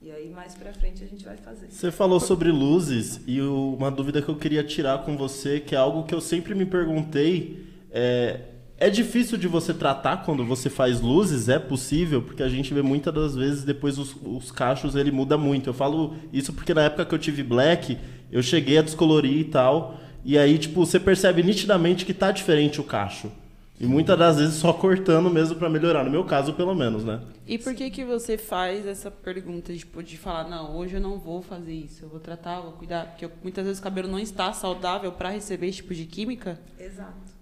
E 0.00 0.10
aí, 0.12 0.28
mais 0.30 0.54
pra 0.54 0.72
frente, 0.72 1.02
a 1.02 1.06
gente 1.06 1.24
vai 1.24 1.36
fazer. 1.36 1.66
Você 1.70 1.90
falou 1.90 2.20
sobre 2.20 2.50
luzes 2.52 3.20
e 3.26 3.40
uma 3.40 3.90
dúvida 3.90 4.22
que 4.22 4.28
eu 4.28 4.36
queria 4.36 4.62
tirar 4.62 4.98
com 5.04 5.16
você, 5.16 5.58
que 5.58 5.74
é 5.74 5.78
algo 5.78 6.04
que 6.04 6.14
eu 6.14 6.20
sempre 6.20 6.54
me 6.54 6.64
perguntei, 6.64 7.66
é 7.90 8.40
É 8.80 8.88
difícil 8.88 9.36
de 9.36 9.48
você 9.48 9.74
tratar 9.74 10.18
quando 10.18 10.44
você 10.44 10.70
faz 10.70 11.00
luzes, 11.00 11.48
é 11.48 11.58
possível, 11.58 12.22
porque 12.22 12.44
a 12.44 12.48
gente 12.48 12.72
vê 12.72 12.80
muitas 12.80 13.12
das 13.12 13.34
vezes 13.34 13.64
depois 13.64 13.98
os, 13.98 14.14
os 14.22 14.52
cachos 14.52 14.94
ele 14.94 15.10
muda 15.10 15.36
muito. 15.36 15.68
Eu 15.68 15.74
falo 15.74 16.14
isso 16.32 16.52
porque 16.52 16.72
na 16.72 16.82
época 16.82 17.04
que 17.04 17.12
eu 17.12 17.18
tive 17.18 17.42
black, 17.42 17.98
eu 18.30 18.40
cheguei 18.40 18.78
a 18.78 18.82
descolorir 18.82 19.36
e 19.40 19.44
tal, 19.44 19.98
e 20.24 20.38
aí 20.38 20.56
tipo 20.58 20.86
você 20.86 21.00
percebe 21.00 21.42
nitidamente 21.42 22.06
que 22.06 22.14
tá 22.14 22.30
diferente 22.30 22.80
o 22.80 22.84
cacho. 22.84 23.32
E 23.80 23.86
muitas 23.86 24.18
das 24.18 24.36
vezes 24.36 24.54
só 24.56 24.72
cortando 24.72 25.30
mesmo 25.30 25.54
pra 25.56 25.68
melhorar, 25.70 26.02
no 26.04 26.10
meu 26.10 26.24
caso 26.24 26.52
pelo 26.54 26.74
menos, 26.74 27.04
né? 27.04 27.22
E 27.46 27.56
por 27.58 27.74
que 27.74 27.88
que 27.90 28.04
você 28.04 28.36
faz 28.36 28.84
essa 28.84 29.08
pergunta, 29.10 29.72
tipo, 29.72 30.02
de 30.02 30.18
falar, 30.18 30.48
não, 30.48 30.76
hoje 30.76 30.96
eu 30.96 31.00
não 31.00 31.16
vou 31.18 31.40
fazer 31.42 31.72
isso, 31.74 32.04
eu 32.04 32.08
vou 32.08 32.18
tratar, 32.18 32.60
vou 32.60 32.72
cuidar, 32.72 33.06
porque 33.06 33.24
eu- 33.24 33.30
muitas 33.40 33.64
vezes 33.64 33.78
o 33.78 33.82
cabelo 33.82 34.08
não 34.08 34.18
está 34.18 34.52
saudável 34.52 35.12
para 35.12 35.28
receber 35.30 35.68
esse 35.68 35.76
tipo 35.76 35.94
de 35.94 36.06
química? 36.06 36.60
Exato. 36.78 37.38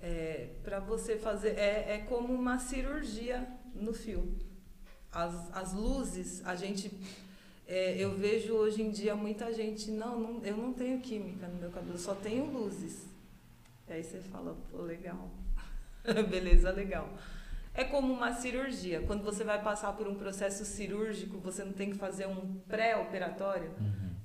É, 0.00 0.50
para 0.62 0.78
você 0.78 1.16
fazer 1.16 1.50
é, 1.58 1.94
é 1.96 1.98
como 2.08 2.32
uma 2.32 2.58
cirurgia 2.58 3.46
no 3.74 3.92
fio. 3.92 4.32
As, 5.12 5.34
as 5.52 5.72
luzes, 5.74 6.40
a 6.46 6.54
gente 6.54 6.90
é, 7.66 7.96
eu 7.98 8.16
vejo 8.16 8.54
hoje 8.54 8.80
em 8.80 8.90
dia 8.90 9.14
muita 9.16 9.52
gente 9.52 9.90
não, 9.90 10.18
não, 10.18 10.44
eu 10.44 10.56
não 10.56 10.72
tenho 10.72 11.00
química 11.00 11.48
no 11.48 11.56
meu 11.60 11.70
cabelo, 11.70 11.98
só 11.98 12.14
tenho 12.14 12.46
luzes. 12.46 13.06
E 13.88 13.92
aí 13.92 14.04
você 14.04 14.18
fala, 14.20 14.56
pô, 14.70 14.82
legal, 14.82 15.28
beleza, 16.28 16.70
legal. 16.70 17.12
É 17.72 17.84
como 17.84 18.12
uma 18.12 18.32
cirurgia. 18.34 19.02
Quando 19.02 19.22
você 19.22 19.44
vai 19.44 19.62
passar 19.62 19.92
por 19.92 20.08
um 20.08 20.14
processo 20.14 20.64
cirúrgico, 20.64 21.38
você 21.38 21.64
não 21.64 21.72
tem 21.72 21.90
que 21.90 21.96
fazer 21.96 22.26
um 22.26 22.60
pré-operatório. 22.68 23.72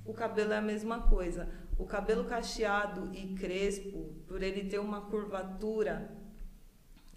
O 0.03 0.13
cabelo 0.13 0.53
é 0.53 0.57
a 0.57 0.61
mesma 0.61 1.01
coisa. 1.07 1.47
O 1.77 1.85
cabelo 1.85 2.25
cacheado 2.25 3.13
e 3.13 3.35
crespo, 3.35 4.15
por 4.27 4.41
ele 4.41 4.69
ter 4.69 4.79
uma 4.79 5.01
curvatura, 5.01 6.11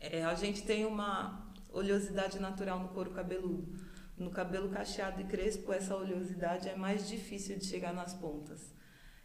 é, 0.00 0.24
a 0.24 0.34
gente 0.34 0.62
tem 0.62 0.84
uma 0.84 1.52
oleosidade 1.72 2.38
natural 2.38 2.78
no 2.80 2.88
couro 2.88 3.10
cabeludo. 3.10 3.68
No 4.16 4.30
cabelo 4.30 4.68
cacheado 4.68 5.20
e 5.20 5.24
crespo, 5.24 5.72
essa 5.72 5.96
oleosidade 5.96 6.68
é 6.68 6.76
mais 6.76 7.08
difícil 7.08 7.56
de 7.56 7.66
chegar 7.66 7.92
nas 7.92 8.14
pontas. 8.14 8.74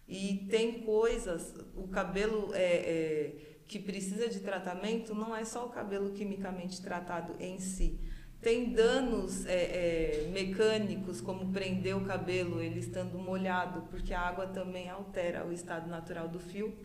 E 0.08 0.46
tem 0.50 0.84
coisas, 0.84 1.54
o 1.76 1.88
cabelo 1.88 2.54
é, 2.54 2.76
é, 2.76 3.53
que 3.68 3.80
precisa 3.80 4.28
de 4.28 4.40
tratamento 4.40 5.16
não 5.16 5.36
é 5.36 5.44
só 5.44 5.66
o 5.66 5.70
cabelo 5.70 6.12
quimicamente 6.12 6.82
tratado 6.82 7.36
em 7.40 7.60
si. 7.60 8.00
Tem 8.42 8.74
danos 8.74 9.46
é, 9.46 9.54
é, 9.54 10.30
mecânicos, 10.34 11.22
como 11.22 11.52
prender 11.54 11.96
o 11.96 12.04
cabelo 12.04 12.62
ele 12.62 12.80
estando 12.80 13.18
molhado, 13.18 13.84
porque 13.84 14.14
a 14.14 14.20
água 14.20 14.48
também 14.48 14.90
altera 14.90 15.48
o 15.48 15.54
estado 15.54 15.90
natural 15.90 16.28
do 16.28 16.40
fio. 16.40 16.76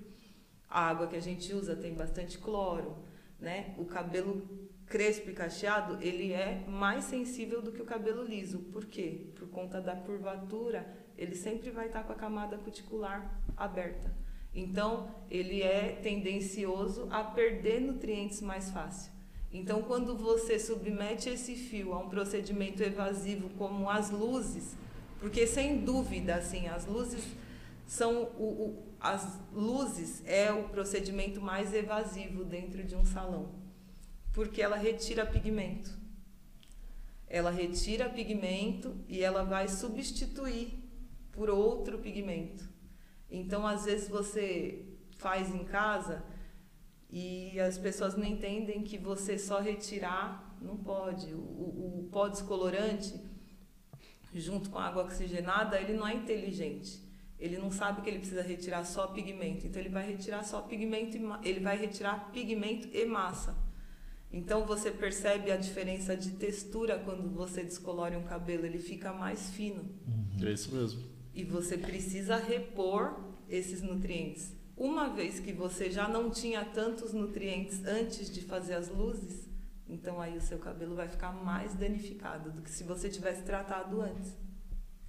A 0.70 0.88
água 0.88 1.08
que 1.08 1.16
a 1.16 1.20
gente 1.20 1.52
usa 1.52 1.74
tem 1.74 1.94
bastante 1.94 2.38
cloro, 2.38 3.02
né? 3.40 3.74
O 3.76 3.84
cabelo 3.84 4.68
crespo 4.86 5.30
e 5.30 5.34
cacheado, 5.34 5.98
ele 6.00 6.32
é 6.32 6.64
mais 6.66 7.04
sensível 7.04 7.60
do 7.60 7.72
que 7.72 7.82
o 7.82 7.86
cabelo 7.86 8.22
liso. 8.22 8.60
Por 8.72 8.86
quê? 8.86 9.32
Por 9.34 9.48
conta 9.48 9.80
da 9.80 9.96
curvatura, 9.96 10.86
ele 11.16 11.34
sempre 11.34 11.70
vai 11.70 11.86
estar 11.86 12.04
com 12.04 12.12
a 12.12 12.16
camada 12.16 12.56
cuticular 12.56 13.36
aberta. 13.56 14.14
Então, 14.58 15.08
ele 15.30 15.62
é 15.62 15.98
tendencioso 16.02 17.06
a 17.10 17.22
perder 17.22 17.80
nutrientes 17.80 18.40
mais 18.40 18.70
fácil. 18.70 19.12
Então, 19.52 19.82
quando 19.82 20.16
você 20.16 20.58
submete 20.58 21.28
esse 21.28 21.54
fio 21.54 21.94
a 21.94 21.98
um 21.98 22.08
procedimento 22.08 22.82
evasivo 22.82 23.48
como 23.56 23.88
as 23.88 24.10
luzes, 24.10 24.76
porque 25.20 25.46
sem 25.46 25.84
dúvida, 25.84 26.34
assim, 26.34 26.66
as 26.66 26.86
luzes 26.86 27.24
são 27.86 28.24
o, 28.36 28.44
o, 28.44 28.82
as 29.00 29.38
luzes 29.52 30.22
é 30.26 30.52
o 30.52 30.68
procedimento 30.68 31.40
mais 31.40 31.72
evasivo 31.72 32.44
dentro 32.44 32.82
de 32.82 32.94
um 32.94 33.04
salão, 33.06 33.48
porque 34.32 34.60
ela 34.60 34.76
retira 34.76 35.24
pigmento. 35.24 35.96
Ela 37.28 37.50
retira 37.50 38.08
pigmento 38.08 38.94
e 39.08 39.22
ela 39.22 39.44
vai 39.44 39.68
substituir 39.68 40.78
por 41.32 41.48
outro 41.48 41.98
pigmento. 41.98 42.67
Então, 43.30 43.66
às 43.66 43.84
vezes 43.84 44.08
você 44.08 44.84
faz 45.18 45.54
em 45.54 45.64
casa 45.64 46.24
e 47.10 47.58
as 47.60 47.78
pessoas 47.78 48.16
não 48.16 48.24
entendem 48.24 48.82
que 48.82 48.98
você 48.98 49.38
só 49.38 49.60
retirar 49.60 50.56
não 50.60 50.76
pode. 50.76 51.32
O, 51.32 51.38
o, 51.38 52.00
o 52.00 52.08
pó 52.10 52.28
descolorante, 52.28 53.14
junto 54.34 54.70
com 54.70 54.78
a 54.78 54.84
água 54.84 55.04
oxigenada, 55.04 55.80
ele 55.80 55.94
não 55.94 56.06
é 56.06 56.14
inteligente. 56.14 57.06
Ele 57.38 57.56
não 57.56 57.70
sabe 57.70 58.02
que 58.02 58.10
ele 58.10 58.18
precisa 58.18 58.42
retirar 58.42 58.84
só 58.84 59.06
pigmento. 59.06 59.66
Então 59.66 59.80
ele 59.80 59.88
vai 59.88 60.06
retirar 60.06 60.42
só 60.42 60.60
pigmento 60.62 61.16
e 61.16 61.48
ele 61.48 61.60
vai 61.60 61.78
retirar 61.78 62.30
pigmento 62.32 62.88
e 62.92 63.04
massa. 63.04 63.56
Então 64.32 64.66
você 64.66 64.90
percebe 64.90 65.50
a 65.50 65.56
diferença 65.56 66.16
de 66.16 66.32
textura 66.32 66.98
quando 66.98 67.30
você 67.30 67.62
descolore 67.62 68.16
um 68.16 68.24
cabelo, 68.24 68.66
ele 68.66 68.78
fica 68.78 69.12
mais 69.12 69.50
fino 69.50 69.88
É 70.42 70.52
isso 70.52 70.74
mesmo. 70.74 71.02
E 71.38 71.44
você 71.44 71.78
precisa 71.78 72.36
repor 72.36 73.16
esses 73.48 73.80
nutrientes. 73.80 74.52
Uma 74.76 75.08
vez 75.08 75.38
que 75.38 75.52
você 75.52 75.88
já 75.88 76.08
não 76.08 76.30
tinha 76.30 76.64
tantos 76.64 77.12
nutrientes 77.12 77.84
antes 77.84 78.28
de 78.28 78.40
fazer 78.42 78.74
as 78.74 78.88
luzes, 78.88 79.48
então 79.88 80.20
aí 80.20 80.36
o 80.36 80.40
seu 80.40 80.58
cabelo 80.58 80.96
vai 80.96 81.08
ficar 81.08 81.32
mais 81.32 81.74
danificado 81.74 82.50
do 82.50 82.60
que 82.60 82.70
se 82.70 82.82
você 82.82 83.08
tivesse 83.08 83.44
tratado 83.44 84.00
antes. 84.00 84.36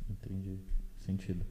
Entendi. 0.07 0.59
Sentido. 0.99 1.43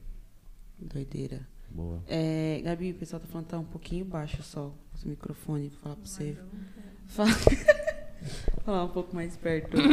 Doideira. 0.79 1.45
Boa. 1.69 2.01
É, 2.07 2.61
Gabi, 2.63 2.91
o 2.91 2.95
pessoal 2.95 3.19
tá 3.19 3.27
falando 3.27 3.45
que 3.47 3.51
tá 3.51 3.59
um 3.59 3.65
pouquinho 3.65 4.05
baixo 4.05 4.41
só 4.41 4.73
o 5.03 5.09
microfone, 5.09 5.67
vou 5.67 5.79
falar 5.79 5.95
pra 5.97 6.05
você. 6.05 6.37
Fala... 7.05 7.29
Falar 8.65 8.83
um 8.85 8.89
pouco 8.89 9.15
mais 9.15 9.35
perto. 9.37 9.77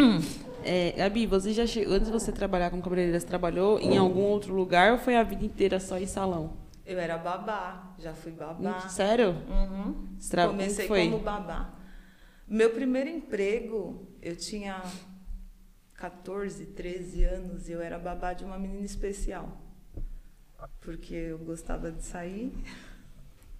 É, 0.68 0.90
Gabi, 0.96 1.26
você 1.26 1.52
já 1.52 1.64
chegou, 1.64 1.94
antes 1.94 2.06
de 2.08 2.12
você 2.12 2.32
trabalhar 2.32 2.70
como 2.70 2.82
cabeleireira, 2.82 3.20
você 3.20 3.26
trabalhou 3.26 3.78
em 3.78 3.96
algum 3.96 4.22
outro 4.22 4.52
lugar 4.52 4.90
ou 4.90 4.98
foi 4.98 5.14
a 5.14 5.22
vida 5.22 5.44
inteira 5.44 5.78
só 5.78 5.96
em 5.96 6.08
salão? 6.08 6.54
Eu 6.84 6.98
era 6.98 7.16
babá, 7.16 7.94
já 8.00 8.12
fui 8.12 8.32
babá. 8.32 8.82
Hum, 8.84 8.88
Sério? 8.88 9.36
Uhum. 9.48 10.16
Tra- 10.28 10.48
Comecei 10.48 10.88
como 10.88 11.20
babá. 11.20 11.72
Meu 12.48 12.70
primeiro 12.70 13.08
emprego, 13.08 14.08
eu 14.20 14.34
tinha 14.34 14.82
14, 15.94 16.66
13 16.66 17.22
anos 17.22 17.68
e 17.68 17.72
eu 17.72 17.80
era 17.80 17.96
babá 17.96 18.32
de 18.32 18.44
uma 18.44 18.58
menina 18.58 18.84
especial. 18.84 19.56
Porque 20.80 21.14
eu 21.14 21.38
gostava 21.38 21.92
de 21.92 22.02
sair. 22.02 22.52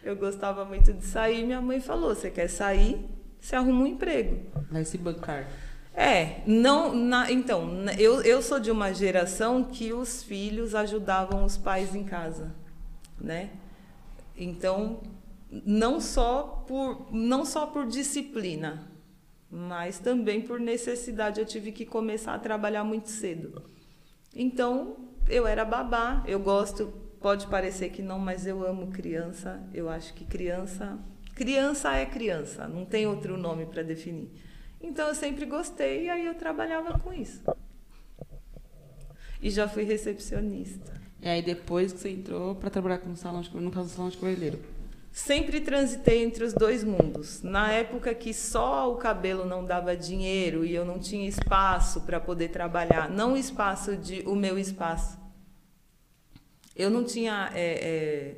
eu 0.04 0.16
gostava 0.16 0.66
muito 0.66 0.94
de 0.94 1.06
sair. 1.06 1.46
Minha 1.46 1.62
mãe 1.62 1.80
falou: 1.80 2.14
você 2.16 2.30
quer 2.30 2.48
sair? 2.50 3.06
Você 3.40 3.56
arruma 3.56 3.84
um 3.84 3.88
emprego. 3.88 4.40
Vai 4.72 4.84
se 4.86 4.98
bancar. 4.98 5.48
É, 5.94 6.42
não, 6.48 6.94
na- 6.96 7.32
então, 7.32 7.68
eu, 7.98 8.22
eu 8.22 8.42
sou 8.42 8.60
de 8.60 8.72
uma 8.72 8.94
geração 8.94 9.64
que 9.64 9.92
os 9.92 10.24
filhos 10.24 10.74
ajudavam 10.76 11.44
os 11.44 11.58
pais 11.58 11.94
em 11.96 12.04
casa, 12.04 12.56
né? 13.20 13.50
Então, 14.38 15.02
não 15.52 16.00
só 16.00 16.64
por, 16.68 17.08
não 17.12 17.44
só 17.44 17.66
por 17.66 17.86
disciplina, 17.88 18.88
mas 19.52 20.00
também 20.00 20.42
por 20.42 20.60
necessidade. 20.60 21.40
Eu 21.40 21.46
tive 21.46 21.72
que 21.72 21.86
começar 21.86 22.34
a 22.36 22.40
trabalhar 22.40 22.84
muito 22.84 23.10
cedo. 23.10 23.62
Então, 24.34 24.96
eu 25.28 25.46
era 25.48 25.66
babá, 25.66 26.24
eu 26.28 26.40
gosto, 26.40 26.94
pode 27.22 27.48
parecer 27.48 27.90
que 27.90 28.02
não, 28.02 28.20
mas 28.20 28.48
eu 28.48 28.66
amo 28.66 28.88
criança. 28.88 29.62
Eu 29.74 29.90
acho 29.90 30.14
que 30.14 30.26
criança, 30.26 30.98
criança 31.36 31.94
é 31.96 32.06
criança, 32.06 32.68
não 32.68 32.86
tem 32.86 33.08
outro 33.08 33.38
nome 33.38 33.66
para 33.66 33.84
definir. 33.84 34.30
Então 34.82 35.08
eu 35.08 35.16
sempre 35.16 35.46
gostei 35.46 36.06
e 36.06 36.10
aí 36.10 36.26
eu 36.26 36.36
trabalhava 36.36 36.98
com 37.00 37.14
isso. 37.14 37.44
E 39.42 39.50
já 39.50 39.68
fui 39.68 39.84
recepcionista. 39.84 41.00
E 41.22 41.28
aí 41.28 41.42
depois 41.42 41.92
que 41.92 42.00
você 42.00 42.10
entrou 42.10 42.56
pra 42.56 42.70
trabalhar 42.70 43.00
com 43.00 43.16
salão 43.16 43.42
de, 43.42 43.54
no 43.56 43.72
caso 43.72 43.90
salão 43.90 44.10
de 44.10 44.18
cabeleireiro. 44.18 44.60
Sempre 45.12 45.60
transitei 45.60 46.24
entre 46.24 46.44
os 46.44 46.54
dois 46.54 46.84
mundos. 46.84 47.42
Na 47.42 47.72
época 47.72 48.14
que 48.14 48.34
só 48.34 48.92
o 48.92 48.98
cabelo 48.98 49.44
não 49.44 49.66
dava 49.66 49.98
dinheiro 49.98 50.64
e 50.64 50.74
eu 50.74 50.86
não 50.86 51.00
tinha 51.00 51.28
espaço 51.28 52.02
para 52.02 52.20
poder 52.20 52.50
trabalhar, 52.50 53.10
não 53.10 53.34
o 53.34 53.38
espaço 53.38 53.98
de 53.98 54.22
o 54.26 54.36
meu 54.36 54.58
espaço. 54.58 55.18
Eu 56.80 56.90
não 56.90 57.04
tinha 57.04 57.52
é, 57.54 57.74
é, 57.74 58.36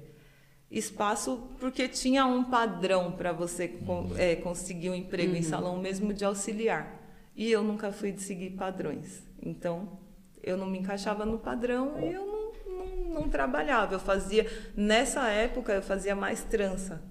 espaço 0.69 1.47
porque 1.60 1.88
tinha 1.88 2.25
um 2.25 2.43
padrão 2.43 3.12
para 3.12 3.32
você 3.32 3.67
con- 3.67 4.10
é, 4.17 4.36
conseguir 4.36 4.89
um 4.89 4.95
emprego 4.95 5.36
em 5.36 5.43
salão 5.43 5.77
mesmo 5.80 6.12
de 6.13 6.25
auxiliar. 6.25 6.99
E 7.36 7.51
eu 7.51 7.62
nunca 7.63 7.91
fui 7.91 8.12
de 8.12 8.21
seguir 8.21 8.51
padrões. 8.51 9.21
Então, 9.41 9.99
eu 10.41 10.58
não 10.58 10.65
me 10.67 10.80
encaixava 10.80 11.25
no 11.25 11.38
padrão 11.38 11.99
e 11.99 12.12
eu 12.13 12.25
não, 12.25 12.75
não, 12.77 13.13
não 13.21 13.30
trabalhava. 13.30 13.93
Eu 13.95 13.99
fazia, 13.99 14.45
nessa 14.75 15.30
época, 15.30 15.71
eu 15.73 15.82
fazia 15.82 16.15
mais 16.15 16.43
trança. 16.43 17.01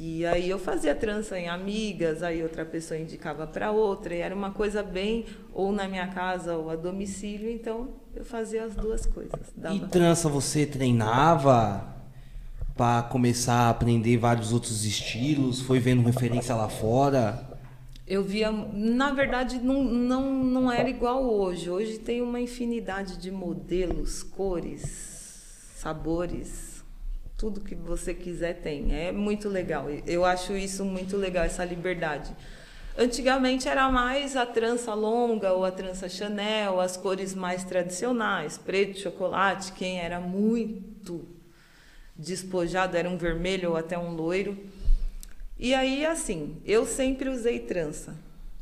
E 0.00 0.24
aí 0.24 0.48
eu 0.48 0.60
fazia 0.60 0.94
trança 0.94 1.36
em 1.36 1.48
amigas, 1.48 2.22
aí 2.22 2.40
outra 2.40 2.64
pessoa 2.64 3.00
indicava 3.00 3.48
para 3.48 3.72
outra, 3.72 4.14
e 4.14 4.20
era 4.20 4.32
uma 4.32 4.52
coisa 4.52 4.80
bem 4.80 5.26
ou 5.52 5.72
na 5.72 5.88
minha 5.88 6.06
casa 6.06 6.56
ou 6.56 6.70
a 6.70 6.76
domicílio, 6.76 7.50
então 7.50 7.88
eu 8.14 8.24
fazia 8.24 8.64
as 8.64 8.76
duas 8.76 9.04
coisas. 9.06 9.48
E 9.56 9.60
Dava. 9.60 9.88
trança 9.88 10.28
você 10.28 10.64
treinava? 10.64 11.98
pra 12.76 13.02
começar 13.02 13.54
a 13.54 13.70
aprender 13.70 14.16
vários 14.18 14.52
outros 14.52 14.84
estilos? 14.84 15.60
Foi 15.60 15.80
vendo 15.80 16.00
referência 16.00 16.54
lá 16.54 16.68
fora? 16.68 17.44
Eu 18.06 18.22
via, 18.22 18.52
na 18.52 19.12
verdade, 19.12 19.58
não, 19.58 19.82
não, 19.82 20.32
não 20.44 20.70
era 20.72 20.88
igual 20.88 21.24
hoje. 21.24 21.68
Hoje 21.68 21.98
tem 21.98 22.22
uma 22.22 22.40
infinidade 22.40 23.16
de 23.16 23.32
modelos, 23.32 24.22
cores, 24.22 24.84
sabores, 25.74 26.67
tudo 27.38 27.60
que 27.60 27.76
você 27.76 28.12
quiser 28.12 28.54
tem. 28.54 28.92
É 28.94 29.12
muito 29.12 29.48
legal. 29.48 29.86
Eu 30.04 30.24
acho 30.24 30.56
isso 30.56 30.84
muito 30.84 31.16
legal, 31.16 31.44
essa 31.44 31.64
liberdade. 31.64 32.34
Antigamente 32.98 33.68
era 33.68 33.88
mais 33.92 34.36
a 34.36 34.44
trança 34.44 34.92
longa 34.92 35.52
ou 35.52 35.64
a 35.64 35.70
trança 35.70 36.08
Chanel, 36.08 36.80
as 36.80 36.96
cores 36.96 37.32
mais 37.36 37.62
tradicionais, 37.62 38.58
preto, 38.58 38.98
chocolate. 38.98 39.72
Quem 39.72 40.00
era 40.00 40.18
muito 40.18 41.24
despojado 42.16 42.96
era 42.96 43.08
um 43.08 43.16
vermelho 43.16 43.70
ou 43.70 43.76
até 43.76 43.96
um 43.96 44.10
loiro. 44.16 44.58
E 45.56 45.72
aí, 45.74 46.04
assim, 46.04 46.60
eu 46.64 46.84
sempre 46.84 47.28
usei 47.28 47.60
trança. 47.60 48.16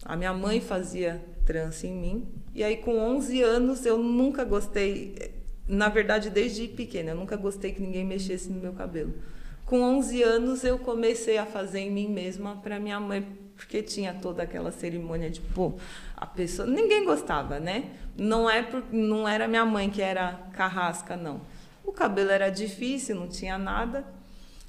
A 0.04 0.14
minha 0.14 0.34
mãe 0.34 0.60
fazia 0.60 1.24
trança 1.46 1.86
em 1.86 1.92
mim. 1.92 2.28
E 2.54 2.62
aí, 2.62 2.76
com 2.76 2.98
11 2.98 3.42
anos, 3.42 3.86
eu 3.86 3.96
nunca 3.96 4.44
gostei. 4.44 5.34
Na 5.68 5.88
verdade, 5.88 6.30
desde 6.30 6.68
pequena, 6.68 7.10
eu 7.10 7.16
nunca 7.16 7.36
gostei 7.36 7.72
que 7.72 7.82
ninguém 7.82 8.04
mexesse 8.04 8.50
no 8.50 8.60
meu 8.60 8.72
cabelo. 8.72 9.14
Com 9.64 9.82
11 9.82 10.22
anos, 10.22 10.64
eu 10.64 10.78
comecei 10.78 11.38
a 11.38 11.44
fazer 11.44 11.80
em 11.80 11.90
mim 11.90 12.08
mesma 12.08 12.56
para 12.56 12.78
minha 12.78 13.00
mãe 13.00 13.26
porque 13.56 13.82
tinha 13.82 14.14
toda 14.14 14.42
aquela 14.42 14.70
cerimônia 14.70 15.30
de, 15.30 15.40
pô, 15.40 15.72
a 16.16 16.26
pessoa. 16.26 16.68
Ninguém 16.68 17.04
gostava, 17.04 17.58
né? 17.58 17.90
Não, 18.16 18.48
é 18.48 18.62
por, 18.62 18.84
não 18.92 19.26
era 19.26 19.48
minha 19.48 19.64
mãe 19.64 19.90
que 19.90 20.02
era 20.02 20.34
carrasca, 20.52 21.16
não. 21.16 21.40
O 21.84 21.90
cabelo 21.90 22.30
era 22.30 22.50
difícil, 22.50 23.16
não 23.16 23.28
tinha 23.28 23.56
nada, 23.56 24.04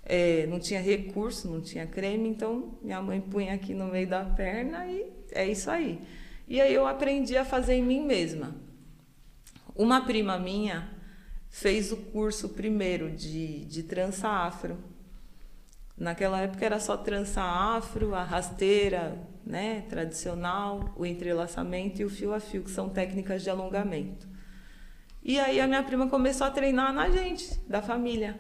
é, 0.05 0.47
não 0.47 0.59
tinha 0.59 0.79
recurso, 0.79 1.49
não 1.49 1.61
tinha 1.61 1.85
creme, 1.85 2.29
então 2.29 2.77
minha 2.81 3.01
mãe 3.01 3.19
punha 3.19 3.53
aqui 3.53 3.73
no 3.73 3.87
meio 3.87 4.07
da 4.07 4.23
perna 4.23 4.87
e 4.87 5.05
é 5.31 5.45
isso 5.45 5.69
aí. 5.69 5.99
E 6.47 6.61
aí 6.61 6.73
eu 6.73 6.87
aprendi 6.87 7.35
a 7.35 7.43
fazer 7.43 7.73
em 7.73 7.83
mim 7.83 8.05
mesma. 8.05 8.55
Uma 9.77 10.01
prima 10.01 10.37
minha 10.37 10.89
fez 11.49 11.91
o 11.91 11.97
curso 11.97 12.49
primeiro 12.49 13.11
de, 13.11 13.63
de 13.65 13.83
trança 13.83 14.27
afro 14.27 14.77
Naquela 15.97 16.39
época 16.41 16.63
era 16.63 16.79
só 16.79 16.95
trança 16.95 17.41
afro, 17.41 18.13
a 18.13 18.23
rasteira 18.23 19.17
né, 19.43 19.81
tradicional, 19.89 20.93
o 20.95 21.03
entrelaçamento 21.03 21.99
e 21.99 22.05
o 22.05 22.09
fio 22.09 22.35
a 22.35 22.39
fio, 22.39 22.63
que 22.63 22.69
são 22.69 22.87
técnicas 22.87 23.41
de 23.41 23.49
alongamento. 23.49 24.27
E 25.23 25.39
aí 25.39 25.59
a 25.59 25.65
minha 25.65 25.81
prima 25.81 26.07
começou 26.07 26.45
a 26.45 26.51
treinar 26.51 26.93
na 26.93 27.09
gente, 27.09 27.59
da 27.67 27.81
família. 27.81 28.39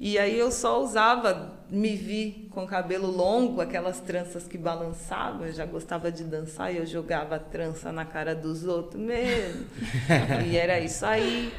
E 0.00 0.16
aí 0.16 0.38
eu 0.38 0.52
só 0.52 0.80
usava, 0.80 1.58
me 1.68 1.96
vi 1.96 2.48
com 2.52 2.64
cabelo 2.64 3.10
longo, 3.10 3.60
aquelas 3.60 3.98
tranças 3.98 4.46
que 4.46 4.56
balançavam, 4.56 5.44
eu 5.44 5.52
já 5.52 5.66
gostava 5.66 6.12
de 6.12 6.22
dançar 6.22 6.72
e 6.72 6.76
eu 6.76 6.86
jogava 6.86 7.36
trança 7.38 7.90
na 7.90 8.04
cara 8.04 8.32
dos 8.32 8.64
outros 8.64 9.02
mesmo. 9.02 9.66
e 10.46 10.56
era 10.56 10.78
isso 10.78 11.04
aí. 11.04 11.52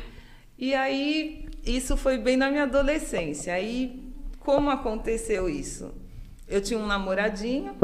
E 0.57 0.73
aí 0.73 1.49
isso 1.65 1.97
foi 1.97 2.17
bem 2.17 2.37
na 2.37 2.49
minha 2.49 2.63
adolescência. 2.63 3.53
Aí 3.53 4.09
como 4.39 4.69
aconteceu 4.69 5.49
isso? 5.49 5.93
Eu 6.47 6.61
tinha 6.61 6.79
um 6.79 6.87
namoradinho 6.87 7.75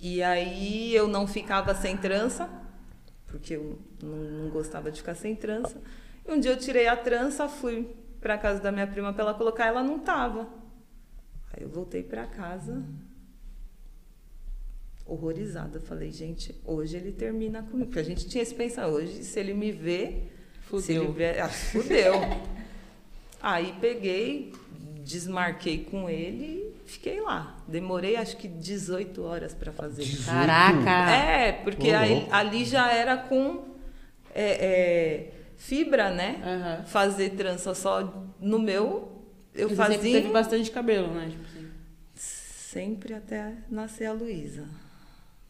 e 0.00 0.24
aí 0.24 0.92
eu 0.92 1.06
não 1.06 1.26
ficava 1.28 1.72
sem 1.72 1.96
trança, 1.96 2.50
porque 3.28 3.54
eu 3.54 3.78
não, 4.02 4.16
não 4.16 4.50
gostava 4.50 4.90
de 4.90 4.98
ficar 4.98 5.14
sem 5.14 5.36
trança. 5.36 5.80
E 6.26 6.32
um 6.32 6.40
dia 6.40 6.50
eu 6.50 6.58
tirei 6.58 6.88
a 6.88 6.96
trança, 6.96 7.48
fui 7.48 7.88
para 8.24 8.38
casa 8.38 8.58
da 8.58 8.72
minha 8.72 8.86
prima 8.86 9.12
para 9.12 9.22
ela 9.22 9.34
colocar, 9.34 9.66
ela 9.66 9.82
não 9.82 9.98
tava. 9.98 10.48
Aí 11.52 11.62
eu 11.62 11.68
voltei 11.68 12.02
para 12.02 12.26
casa 12.26 12.82
horrorizada. 15.04 15.78
Falei, 15.78 16.10
gente, 16.10 16.58
hoje 16.64 16.96
ele 16.96 17.12
termina 17.12 17.62
comigo. 17.62 17.88
Porque 17.88 17.98
a 17.98 18.02
gente 18.02 18.26
tinha 18.26 18.42
esse 18.42 18.54
pensar, 18.54 18.88
hoje, 18.88 19.22
se 19.22 19.38
ele 19.38 19.52
me 19.52 19.70
vê, 19.70 20.22
fudeu. 20.62 20.82
se 20.82 20.92
ele 20.94 21.12
vê, 21.12 21.38
ah, 21.38 21.48
fudeu. 21.50 22.14
Aí 23.42 23.74
peguei, 23.78 24.54
desmarquei 25.02 25.84
com 25.84 26.08
ele 26.08 26.74
e 26.86 26.88
fiquei 26.88 27.20
lá. 27.20 27.62
Demorei 27.68 28.16
acho 28.16 28.38
que 28.38 28.48
18 28.48 29.22
horas 29.22 29.52
para 29.52 29.70
fazer. 29.70 30.02
18? 30.02 30.24
Caraca! 30.24 31.10
É, 31.12 31.52
porque 31.52 31.90
aí, 31.90 32.26
ali 32.30 32.64
já 32.64 32.90
era 32.90 33.18
com 33.18 33.74
é, 34.34 34.44
é, 34.44 35.33
fibra, 35.64 36.10
né? 36.10 36.36
Uhum. 36.44 36.86
Fazer 36.86 37.30
trança 37.30 37.74
só 37.74 38.12
no 38.40 38.58
meu. 38.58 39.22
Eu 39.54 39.68
Você 39.68 39.76
fazia. 39.76 39.96
Sempre 39.96 40.12
teve 40.12 40.32
bastante 40.32 40.70
cabelo, 40.70 41.08
né? 41.08 41.28
Tipo 41.30 41.44
assim. 41.44 41.68
Sempre 42.14 43.14
até 43.14 43.52
nascer 43.70 44.06
a 44.06 44.12
Luísa. 44.12 44.64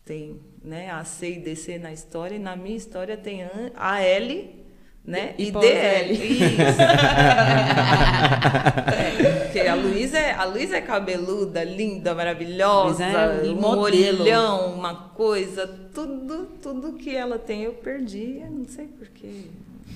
Tem 0.04 0.40
né, 0.62 0.90
a 0.90 1.02
C 1.02 1.32
e 1.32 1.38
DC 1.38 1.78
na 1.78 1.92
história, 1.92 2.36
e 2.36 2.38
na 2.38 2.54
minha 2.54 2.76
história 2.76 3.16
tem 3.16 3.48
a 3.74 4.02
L 4.02 4.64
né? 5.04 5.34
E, 5.36 5.48
e 5.48 5.50
DL. 5.50 6.12
Isso. 6.12 6.80
é, 8.90 9.44
porque 9.44 9.60
a 9.60 9.74
Luísa 9.74 10.18
é, 10.18 10.32
a 10.32 10.44
Luísa 10.44 10.76
é 10.78 10.80
cabeluda, 10.80 11.62
linda, 11.62 12.14
maravilhosa, 12.14 13.04
é 13.04 13.42
um 13.50 13.54
modelo. 13.54 14.22
olhão, 14.22 14.74
uma 14.74 14.94
coisa, 15.10 15.66
tudo, 15.92 16.46
tudo 16.62 16.94
que 16.94 17.14
ela 17.14 17.38
tem 17.38 17.64
eu 17.64 17.74
perdi, 17.74 18.40
eu 18.42 18.50
não 18.50 18.64
sei 18.66 18.86
porquê. 18.86 19.44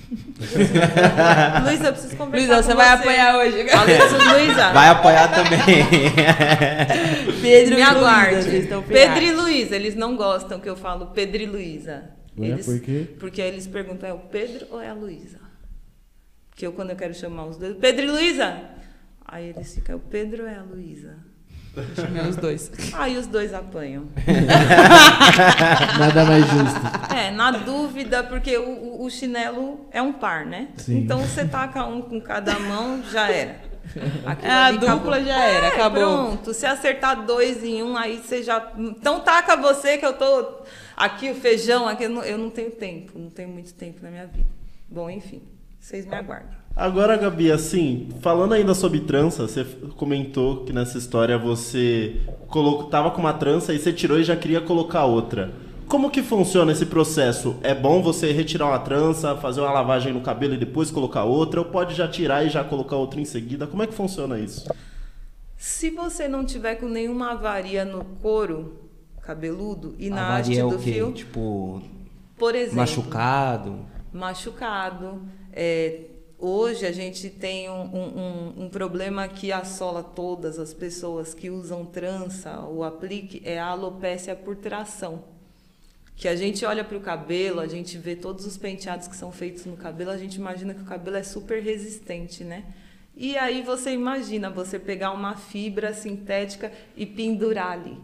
Luísa, 1.65 1.87
eu 1.87 1.93
preciso 1.93 2.17
conversar 2.17 2.47
Luísa, 2.47 2.63
você 2.63 2.75
vai 2.75 2.89
apanhar 2.89 3.37
hoje. 3.37 3.57
Luísa. 4.33 4.73
Vai 4.73 4.89
apanhar 4.89 5.31
também. 5.35 5.85
Pedro 7.43 7.77
Me 7.77 7.83
aguarde. 7.83 8.69
Pedro 8.89 9.23
e 9.23 9.33
Luísa, 9.33 9.77
eles 9.77 9.95
não 9.95 10.17
gostam 10.17 10.61
que 10.61 10.69
eu 10.69 10.77
falo 10.77 11.07
Pedro 11.07 11.43
e 11.43 11.47
Luísa. 11.47 12.11
Eles, 12.37 12.67
por 12.67 12.81
quê? 12.81 13.07
Porque 13.19 13.43
aí 13.43 13.49
eles 13.49 13.67
perguntam, 13.67 14.09
é 14.09 14.13
o 14.13 14.19
Pedro 14.19 14.67
ou 14.71 14.81
é 14.81 14.89
a 14.89 14.95
Luísa? 14.95 15.41
Porque 16.51 16.67
eu, 16.67 16.73
quando 16.73 16.91
eu 16.91 16.97
quero 16.97 17.15
chamar 17.15 17.47
os 17.47 17.57
dois, 17.57 17.77
Pedro 17.77 18.05
e 18.05 18.11
Luísa! 18.11 18.63
Aí 19.25 19.51
eles 19.51 19.75
ficam, 19.75 19.95
é 19.95 19.97
o 19.97 20.01
Pedro 20.01 20.45
ou 20.45 20.49
é 20.49 20.55
a 20.55 20.63
Luísa? 20.63 21.17
Chamei 21.95 22.23
os 22.23 22.37
dois. 22.37 22.71
Aí 22.95 23.17
os 23.17 23.27
dois 23.27 23.55
apanham. 23.55 24.07
Nada 25.99 26.25
mais 26.25 26.45
justo. 26.47 26.81
É, 27.15 27.31
na 27.31 27.51
dúvida, 27.51 28.23
porque 28.25 28.57
o, 28.57 29.03
o 29.03 29.11
chinelo 29.11 29.87
é 29.91 30.03
um 30.03 30.13
par, 30.13 30.45
né? 30.45 30.69
Sim. 30.77 30.99
Então 30.99 31.21
você 31.21 31.45
taca 31.45 31.85
um 31.85 32.03
com 32.03 32.21
cada 32.21 32.59
mão, 32.59 33.03
já 33.11 33.31
era. 33.31 33.69
Aquilo 34.27 34.53
a 34.53 34.71
dupla 34.73 35.17
acabou. 35.17 35.25
já 35.25 35.45
era, 35.45 35.67
é, 35.67 35.69
acabou. 35.69 36.01
Pronto, 36.01 36.53
se 36.53 36.67
acertar 36.67 37.25
dois 37.25 37.65
em 37.65 37.83
um, 37.83 37.97
aí 37.97 38.19
você 38.19 38.43
já. 38.43 38.73
Então 38.77 39.21
taca 39.21 39.57
você 39.57 39.97
que 39.97 40.05
eu 40.05 40.13
tô 40.13 40.63
Aqui 40.99 41.31
o 41.31 41.35
feijão, 41.37 41.87
aqui 41.87 42.03
eu 42.03 42.11
não, 42.11 42.25
eu 42.25 42.37
não 42.37 42.51
tenho 42.51 42.73
tempo, 42.73 43.17
não 43.17 43.31
tenho 43.31 43.49
muito 43.49 43.73
tempo 43.73 44.03
na 44.03 44.11
minha 44.11 44.27
vida. 44.27 44.49
Bom, 44.89 45.09
enfim, 45.09 45.41
vocês 45.79 46.05
me 46.05 46.17
aguardam. 46.17 46.58
Agora, 46.79 47.17
Gabi, 47.17 47.51
assim, 47.51 48.09
falando 48.21 48.53
ainda 48.55 48.73
sobre 48.73 49.01
trança, 49.01 49.49
você 49.49 49.65
comentou 49.97 50.65
que 50.65 50.73
nessa 50.73 50.97
história 50.97 51.37
você 51.37 52.21
colocou, 52.47 52.89
tava 52.89 53.11
com 53.11 53.21
uma 53.21 53.33
trança 53.33 53.75
e 53.75 53.81
você 53.81 53.93
tirou 53.93 54.17
e 54.17 54.23
já 54.23 54.37
queria 54.37 54.61
colocar 54.61 55.05
outra. 55.05 55.53
Como 55.89 56.09
que 56.09 56.23
funciona 56.23 56.71
esse 56.71 56.87
processo? 56.87 57.57
É 57.65 57.75
bom 57.75 58.01
você 58.01 58.31
retirar 58.31 58.67
uma 58.67 58.79
trança, 58.79 59.35
fazer 59.35 59.61
uma 59.61 59.73
lavagem 59.73 60.13
no 60.13 60.21
cabelo 60.21 60.55
e 60.55 60.57
depois 60.57 60.89
colocar 60.89 61.25
outra, 61.25 61.59
ou 61.59 61.67
pode 61.67 61.97
já 61.97 62.07
tirar 62.07 62.47
e 62.47 62.49
já 62.49 62.63
colocar 62.63 62.95
outra 62.95 63.21
em 63.21 63.25
seguida? 63.25 63.67
Como 63.67 63.83
é 63.83 63.87
que 63.89 63.95
funciona 63.95 64.39
isso? 64.39 64.73
Se 65.57 65.91
você 65.91 66.29
não 66.29 66.45
tiver 66.45 66.77
com 66.77 66.87
nenhuma 66.87 67.33
avaria 67.33 67.85
no 67.85 68.05
couro, 68.23 68.89
cabeludo 69.21 69.97
e 69.99 70.11
na 70.11 70.37
haste 70.37 70.57
é 70.57 70.63
do 70.63 70.79
fio. 70.79 71.11
Tipo, 71.11 71.83
por 72.39 72.55
exemplo, 72.55 72.77
machucado. 72.77 73.81
Machucado. 74.13 75.23
É, 75.53 76.18
hoje 76.39 76.87
a 76.87 76.93
gente 76.93 77.29
tem 77.29 77.69
um, 77.69 77.83
um, 77.83 78.65
um, 78.65 78.69
problema 78.69 79.27
que 79.27 79.51
assola 79.51 80.03
todas 80.03 80.59
as 80.59 80.73
pessoas 80.73 81.35
que 81.35 81.51
usam 81.51 81.85
trança 81.85 82.61
ou 82.61 82.85
aplique, 82.85 83.43
é 83.45 83.59
a 83.59 83.67
alopécia 83.67 84.37
por 84.37 84.57
tração. 84.57 85.25
Que 86.15 86.29
a 86.29 86.37
gente 86.37 86.65
olha 86.65 86.85
para 86.85 86.97
o 86.97 87.01
cabelo, 87.01 87.61
a 87.61 87.67
gente 87.67 87.99
vê 87.99 88.17
todos 88.17 88.47
os 88.47 88.57
penteados 88.57 89.09
que 89.09 89.17
são 89.17 89.31
feitos 89.31 89.65
no 89.65 89.77
cabelo, 89.77 90.11
a 90.11 90.19
gente 90.19 90.37
imagina 90.37 90.75
que 90.75 90.83
o 90.83 90.87
cabelo 90.87 91.17
é 91.17 91.23
super 91.23 91.63
resistente, 91.63 92.45
né? 92.45 92.65
E 93.17 93.37
aí 93.37 93.63
você 93.63 93.91
imagina 93.91 94.49
você 94.49 94.79
pegar 94.79 95.11
uma 95.11 95.37
fibra 95.37 95.93
sintética 95.93 96.73
e 96.97 97.05
pendurar 97.05 97.73
ali. 97.73 97.99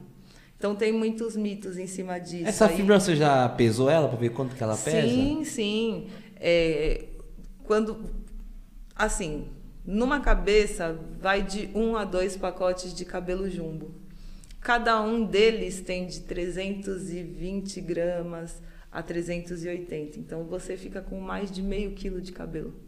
Então 0.59 0.75
tem 0.75 0.92
muitos 0.92 1.37
mitos 1.37 1.77
em 1.77 1.87
cima 1.87 2.18
disso. 2.18 2.49
Essa 2.49 2.66
aí. 2.66 2.77
fibra 2.77 2.99
você 2.99 3.14
já 3.14 3.49
pesou 3.49 3.88
ela 3.90 4.09
para 4.09 4.18
ver 4.18 4.31
quanto 4.31 4.57
que 4.57 4.62
ela 4.62 4.77
pesa? 4.77 5.07
Sim, 5.07 5.44
sim. 5.44 6.09
É, 6.37 7.05
quando 7.64 8.24
assim, 8.95 9.49
numa 9.85 10.21
cabeça 10.21 10.99
vai 11.21 11.43
de 11.43 11.71
um 11.75 11.97
a 11.97 12.05
dois 12.05 12.37
pacotes 12.37 12.95
de 12.95 13.05
cabelo 13.05 13.49
jumbo. 13.51 13.95
Cada 14.61 15.01
um 15.03 15.25
deles 15.25 15.81
tem 15.83 16.07
de 16.07 16.21
320 16.21 17.81
gramas 17.81 18.63
a 18.91 19.03
380. 19.03 20.19
Então 20.19 20.45
você 20.45 20.77
fica 20.77 21.03
com 21.03 21.21
mais 21.21 21.51
de 21.51 21.61
meio 21.61 21.93
quilo 21.93 22.21
de 22.21 22.33
cabelo. 22.33 22.84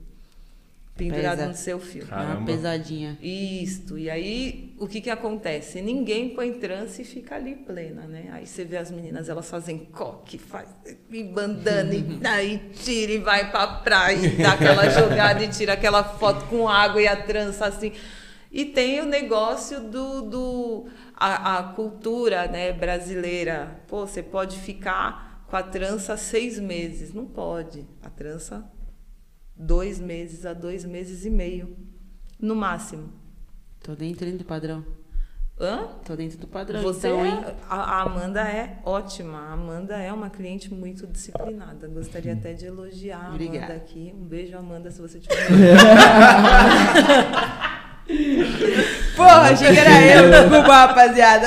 Pendurado 0.97 1.39
Pesa. 1.39 1.49
no 1.49 1.55
seu 1.55 1.79
fio. 1.79 2.07
Dá 2.07 2.17
uma 2.17 2.25
Caramba. 2.27 2.47
pesadinha. 2.47 3.19
Isto. 3.21 3.99
E 3.99 4.09
aí, 4.09 4.75
o 4.79 4.89
que 4.89 5.01
que 5.01 5.11
acontece? 5.11 5.83
Ninguém 5.83 6.31
põe 6.31 6.55
trança 6.55 7.03
e 7.03 7.05
fica 7.05 7.37
ali 7.37 7.55
plena, 7.55 8.07
né? 8.07 8.31
Aí 8.33 8.47
você 8.47 8.65
vê 8.65 8.79
as 8.79 8.91
meninas, 8.91 9.29
elas 9.29 9.49
fazem 9.49 9.79
coque, 9.79 10.39
faz 10.39 10.69
e 11.11 11.23
bandana, 11.23 11.95
e 11.95 12.21
aí 12.27 12.71
tira 12.73 13.13
e 13.13 13.19
vai 13.19 13.51
pra 13.51 13.67
praia, 13.67 14.17
e 14.17 14.31
dá 14.37 14.53
aquela 14.53 14.89
jogada 14.89 15.45
e 15.45 15.49
tira 15.49 15.75
aquela 15.75 16.03
foto 16.03 16.47
com 16.47 16.69
água 16.69 17.01
e 17.01 17.07
a 17.07 17.17
trança 17.17 17.67
assim. 17.67 17.93
E 18.51 18.65
tem 18.65 19.01
o 19.01 19.05
negócio 19.05 19.81
do, 19.81 20.23
do 20.23 20.87
a, 21.15 21.59
a 21.59 21.63
cultura 21.75 22.47
né, 22.47 22.73
brasileira. 22.73 23.81
Pô, 23.87 24.07
você 24.07 24.23
pode 24.23 24.59
ficar 24.59 25.45
com 25.47 25.57
a 25.57 25.63
trança 25.63 26.17
seis 26.17 26.59
meses. 26.59 27.13
Não 27.13 27.27
pode. 27.27 27.87
A 28.03 28.09
trança, 28.09 28.65
dois 29.57 29.99
meses 29.99 30.47
a 30.47 30.53
dois 30.53 30.85
meses 30.85 31.25
e 31.25 31.31
meio, 31.31 31.77
no 32.41 32.55
máximo. 32.55 33.13
Tô 33.83 33.95
dentro 33.95 34.31
do 34.37 34.45
padrão. 34.45 34.85
Hã? 35.59 35.89
Tô 36.05 36.15
dentro 36.15 36.37
do 36.39 36.47
padrão, 36.47 36.83
Você 36.83 37.09
então, 37.09 37.25
é- 37.25 37.55
a, 37.69 38.03
Amanda 38.03 38.43
é 38.43 38.79
ótima. 38.85 39.39
A 39.39 39.53
Amanda 39.55 39.97
é 39.97 40.13
uma 40.13 40.29
cliente 40.29 40.73
muito 40.73 41.07
disciplinada. 41.07 41.89
Gostaria 41.89 42.35
até 42.35 42.53
de 42.53 42.67
elogiar 42.67 43.25
a 43.25 43.29
Obrigada. 43.31 43.59
Amanda 43.65 43.75
aqui. 43.77 44.15
Um 44.15 44.25
beijo, 44.25 44.57
Amanda, 44.59 44.91
se 44.91 45.01
você 45.01 45.19
tiver. 45.19 45.47
Porra, 49.17 49.51
achei 49.53 49.73
que 49.73 49.79
era 49.79 50.05
eu. 50.05 50.29
Desculpa, 50.51 50.87
rapaziada. 50.87 51.47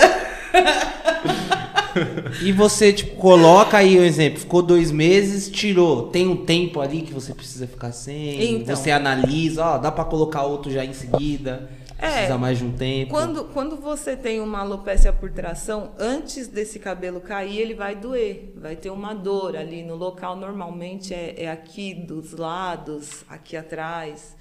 E 2.41 2.51
você, 2.51 2.93
tipo, 2.93 3.15
coloca 3.15 3.77
aí 3.77 3.99
um 3.99 4.03
exemplo, 4.03 4.39
ficou 4.39 4.61
dois 4.61 4.91
meses, 4.91 5.49
tirou. 5.49 6.07
Tem 6.07 6.27
um 6.27 6.45
tempo 6.45 6.79
ali 6.79 7.01
que 7.01 7.13
você 7.13 7.33
precisa 7.33 7.67
ficar 7.67 7.91
sem. 7.91 8.61
Então. 8.61 8.75
Você 8.75 8.91
analisa, 8.91 9.65
ó, 9.65 9.77
dá 9.77 9.91
pra 9.91 10.05
colocar 10.05 10.43
outro 10.43 10.71
já 10.71 10.83
em 10.85 10.93
seguida. 10.93 11.69
É. 12.01 12.11
Precisa 12.11 12.37
mais 12.37 12.57
de 12.57 12.63
um 12.63 12.71
tempo. 12.71 13.11
Quando, 13.11 13.43
quando 13.45 13.75
você 13.75 14.15
tem 14.15 14.39
uma 14.39 14.59
alopécia 14.59 15.11
por 15.11 15.29
tração, 15.31 15.91
antes 15.99 16.47
desse 16.47 16.79
cabelo 16.79 17.19
cair, 17.19 17.59
ele 17.59 17.73
vai 17.73 17.93
doer. 17.93 18.53
Vai 18.55 18.77
ter 18.77 18.89
uma 18.89 19.13
dor 19.13 19.57
ali 19.57 19.83
no 19.83 19.95
local. 19.95 20.37
Normalmente 20.37 21.13
é, 21.13 21.43
é 21.43 21.51
aqui 21.51 21.93
dos 21.93 22.31
lados, 22.31 23.25
aqui 23.27 23.57
atrás. 23.57 24.37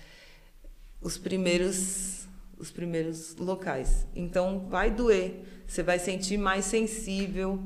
Os 1.02 1.18
primeiros, 1.18 2.28
os 2.56 2.70
primeiros 2.70 3.34
locais. 3.36 4.06
Então 4.14 4.66
vai 4.68 4.88
doer. 4.88 5.42
Você 5.68 5.82
vai 5.82 5.98
sentir 5.98 6.38
mais 6.38 6.64
sensível. 6.64 7.60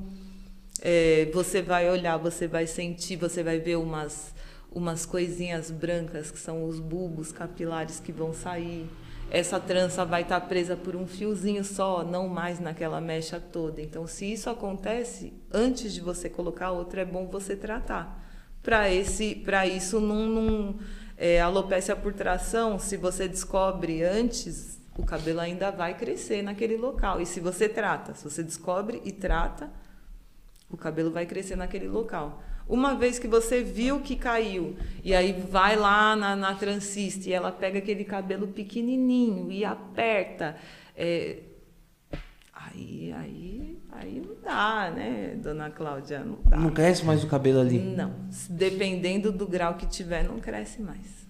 É, 0.83 1.31
você 1.33 1.63
vai 1.63 1.89
olhar, 1.89 2.17
você 2.17 2.49
vai 2.49 2.67
sentir, 2.67 3.15
você 3.15 3.45
vai 3.45 3.61
ver 3.61 3.77
umas, 3.77 4.35
umas 4.73 5.07
coisinhas 5.07 5.71
brancas 5.71 6.29
que 6.29 6.39
são 6.39 6.65
os 6.65 6.81
bulbos 6.81 7.31
capilares 7.31 8.01
que 8.01 8.11
vão 8.11 8.35
sair. 8.35 8.91
Essa 9.31 9.61
trança 9.61 10.05
vai 10.05 10.23
estar 10.23 10.41
presa 10.43 10.77
por 10.77 10.97
um 10.97 11.07
fiozinho 11.07 11.65
só, 11.65 12.03
não 12.03 12.27
mais 12.27 12.59
naquela 12.59 13.01
mecha 13.01 13.39
toda. 13.39 13.81
Então, 13.81 14.05
se 14.05 14.31
isso 14.33 14.51
acontece, 14.51 15.33
antes 15.53 15.95
de 15.95 16.01
você 16.01 16.29
colocar 16.29 16.73
outra, 16.73 17.03
é 17.03 17.05
bom 17.05 17.29
você 17.29 17.55
tratar. 17.55 18.21
Para 18.65 18.91
esse, 18.91 19.37
para 19.37 19.65
isso 19.65 20.01
não, 20.01 20.75
é, 21.17 21.41
alopécia 21.41 21.95
por 21.95 22.13
tração, 22.13 22.81
se 22.81 22.97
você 22.97 23.29
descobre 23.29 24.03
antes, 24.03 24.72
o 24.97 25.05
cabelo 25.05 25.41
ainda 25.41 25.71
vai 25.71 25.95
crescer 25.95 26.43
naquele 26.43 26.77
local. 26.77 27.21
E 27.21 27.27
se 27.27 27.41
você 27.41 27.69
trata, 27.69 28.15
se 28.15 28.25
você 28.25 28.43
descobre 28.43 29.01
e 29.05 29.13
trata, 29.13 29.71
o 30.71 30.77
cabelo 30.77 31.11
vai 31.11 31.27
crescer 31.27 31.57
naquele 31.57 31.89
local. 31.89 32.43
Uma 32.69 32.95
vez 32.95 33.19
que 33.19 33.27
você 33.27 33.63
viu 33.63 34.01
que 34.01 34.17
caiu, 34.17 34.77
e 35.03 35.15
aí 35.15 35.33
vai 35.33 35.77
lá 35.77 36.15
na, 36.15 36.37
na 36.37 36.55
transista 36.55 37.29
e 37.29 37.33
ela 37.33 37.51
pega 37.51 37.79
aquele 37.79 38.05
cabelo 38.05 38.49
pequenininho 38.49 39.51
e 39.51 39.65
aperta, 39.65 40.57
é, 40.97 41.41
aí, 42.53 43.13
aí, 43.13 43.79
aí 43.91 44.23
não 44.25 44.37
dá, 44.43 44.91
né, 44.91 45.35
dona 45.43 45.71
Cláudia? 45.71 46.21
Não 46.21 46.39
dá. 46.45 46.57
Não 46.57 46.71
cresce 46.71 47.05
mais 47.05 47.25
o 47.25 47.27
cabelo 47.27 47.61
ali. 47.61 47.79
Não. 47.79 48.15
Dependendo 48.49 49.33
do 49.33 49.47
grau 49.47 49.75
que 49.75 49.87
tiver, 49.87 50.23
não 50.23 50.39
cresce 50.39 50.81
mais. 50.81 51.22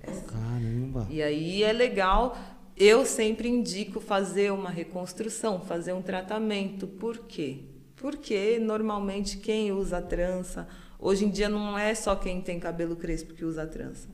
Caramba. 0.00 1.06
E 1.10 1.22
aí 1.22 1.62
é 1.62 1.72
legal, 1.72 2.36
eu 2.76 3.06
sempre 3.06 3.48
indico 3.48 4.00
fazer 4.00 4.52
uma 4.52 4.70
reconstrução, 4.70 5.60
fazer 5.60 5.92
um 5.92 6.02
tratamento. 6.02 6.86
Por 6.86 7.18
quê? 7.20 7.60
Porque 7.96 8.58
normalmente 8.58 9.38
quem 9.38 9.72
usa 9.72 10.02
trança, 10.02 10.68
hoje 10.98 11.24
em 11.24 11.30
dia 11.30 11.48
não 11.48 11.78
é 11.78 11.94
só 11.94 12.14
quem 12.14 12.40
tem 12.40 12.60
cabelo 12.60 12.96
crespo 12.96 13.34
que 13.34 13.44
usa 13.44 13.66
trança. 13.66 14.08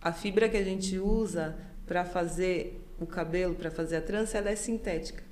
A 0.00 0.12
fibra 0.12 0.48
que 0.48 0.56
a 0.56 0.64
gente 0.64 0.98
usa 0.98 1.56
para 1.86 2.04
fazer 2.04 2.84
o 3.00 3.06
cabelo, 3.06 3.54
para 3.54 3.70
fazer 3.70 3.96
a 3.96 4.02
trança, 4.02 4.38
ela 4.38 4.50
é 4.50 4.56
sintética. 4.56 5.22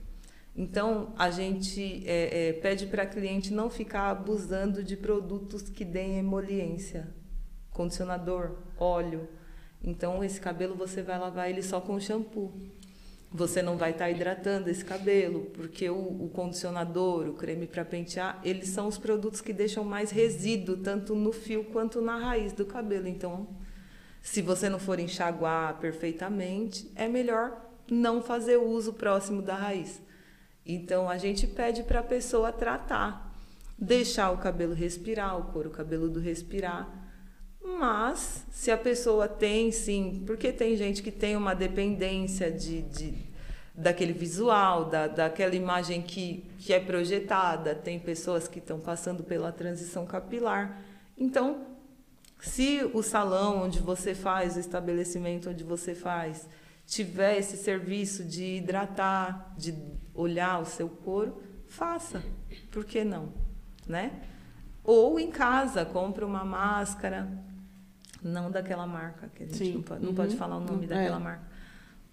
Então, 0.57 1.13
a 1.19 1.31
gente 1.31 2.03
é, 2.07 2.49
é, 2.49 2.53
pede 2.55 2.87
para 2.87 3.03
a 3.03 3.07
cliente 3.07 3.53
não 3.53 3.69
ficar 3.69 4.11
abusando 4.11 4.83
de 4.83 4.97
produtos 4.97 5.69
que 5.69 5.85
deem 5.85 6.19
emoliência. 6.19 7.09
Condicionador, 7.71 8.57
óleo. 8.79 9.29
Então, 9.83 10.23
esse 10.25 10.41
cabelo 10.41 10.75
você 10.75 11.03
vai 11.03 11.19
lavar 11.19 11.49
ele 11.49 11.63
só 11.63 11.81
com 11.81 11.99
shampoo. 12.01 12.53
Você 13.31 13.61
não 13.61 13.77
vai 13.77 13.91
estar 13.91 14.11
hidratando 14.11 14.71
esse 14.71 14.85
cabelo, 14.85 15.51
porque 15.53 15.91
o, 15.91 15.97
o 15.97 16.31
condicionador, 16.33 17.29
o 17.29 17.35
creme 17.35 17.67
para 17.67 17.85
pentear, 17.85 18.41
eles 18.45 18.69
são 18.69 18.87
os 18.87 18.99
produtos 18.99 19.41
que 19.41 19.53
deixam 19.53 19.85
mais 19.85 20.11
resíduo, 20.11 20.77
tanto 20.77 21.15
no 21.15 21.33
fio 21.33 21.65
quanto 21.65 22.01
na 22.01 22.17
raiz 22.17 22.53
do 22.53 22.65
cabelo. 22.65 23.07
Então, 23.07 23.49
se 24.23 24.43
você 24.43 24.69
não 24.69 24.79
for 24.79 24.99
enxaguar 24.99 25.79
perfeitamente, 25.79 26.91
é 26.97 27.07
melhor 27.07 27.67
não 27.91 28.21
fazer 28.21 28.57
uso 28.57 28.93
próximo 28.93 29.41
da 29.41 29.55
raiz. 29.55 30.03
Então 30.65 31.09
a 31.09 31.17
gente 31.17 31.47
pede 31.47 31.85
para 31.85 32.01
a 32.01 32.03
pessoa 32.03 32.53
tratar, 32.53 33.33
deixar 33.79 34.33
o 34.33 34.39
cabelo 34.39 34.75
respirar, 34.75 35.39
o 35.39 35.53
couro 35.53 35.71
cabeludo 35.71 36.19
respirar. 36.19 37.06
Mas 37.79 38.45
se 38.51 38.71
a 38.71 38.79
pessoa 38.79 39.27
tem 39.27 39.73
sim, 39.73 40.23
porque 40.25 40.53
tem 40.53 40.77
gente 40.77 41.03
que 41.03 41.11
tem 41.11 41.37
uma 41.37 41.55
dependência 41.55 42.51
de, 42.51 42.83
de 42.83 43.27
daquele 43.75 44.13
visual, 44.13 44.87
da, 44.87 45.07
daquela 45.07 45.55
imagem 45.55 46.01
que, 46.01 46.45
que 46.59 46.73
é 46.73 46.81
projetada, 46.81 47.75
tem 47.75 47.99
pessoas 47.99 48.49
que 48.49 48.59
estão 48.59 48.81
passando 48.81 49.23
pela 49.23 49.53
transição 49.53 50.07
capilar. 50.07 50.81
Então, 51.19 51.67
se 52.41 52.89
o 52.95 53.03
salão 53.03 53.65
onde 53.65 53.81
você 53.81 54.15
faz, 54.15 54.57
o 54.57 54.61
estabelecimento 54.61 55.51
onde 55.51 55.65
você 55.65 55.95
faz, 55.95 56.49
tiver 56.87 57.37
esse 57.37 57.57
serviço 57.57 58.25
de 58.25 58.59
hidratar, 58.59 59.53
de 59.59 59.75
olhar 60.15 60.63
o 60.63 60.65
seu 60.65 60.89
couro, 60.89 61.43
faça. 61.67 62.23
Por 62.71 62.85
que 62.85 63.05
não? 63.05 63.33
Né? 63.87 64.13
Ou 64.85 65.19
em 65.19 65.31
casa, 65.31 65.85
compra 65.85 66.25
uma 66.25 66.45
máscara, 66.45 67.29
não 68.23 68.51
daquela 68.51 68.87
marca, 68.87 69.29
que 69.35 69.43
a 69.45 69.47
gente 69.47 69.59
Sim. 69.59 69.75
não, 69.75 69.83
pode, 69.83 70.03
não 70.03 70.11
Uhum. 70.11 70.15
pode 70.17 70.37
falar 70.37 70.57
o 70.57 70.61
nome 70.61 70.85
É. 70.85 70.89
daquela 70.89 71.21
marca. 71.21 71.45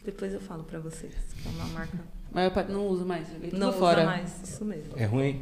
Depois 0.03 0.33
eu 0.33 0.39
falo 0.41 0.63
para 0.63 0.79
vocês, 0.79 1.13
que 1.41 1.47
é 1.47 1.51
uma 1.51 1.65
marca 1.67 1.97
Mas 2.31 2.69
não 2.69 2.87
uso 2.87 3.05
mais. 3.05 3.27
não 3.53 3.69
usa 3.69 3.77
fora. 3.79 4.05
mais, 4.05 4.41
isso 4.43 4.65
mesmo. 4.65 4.93
É 4.97 5.05
ruim? 5.05 5.41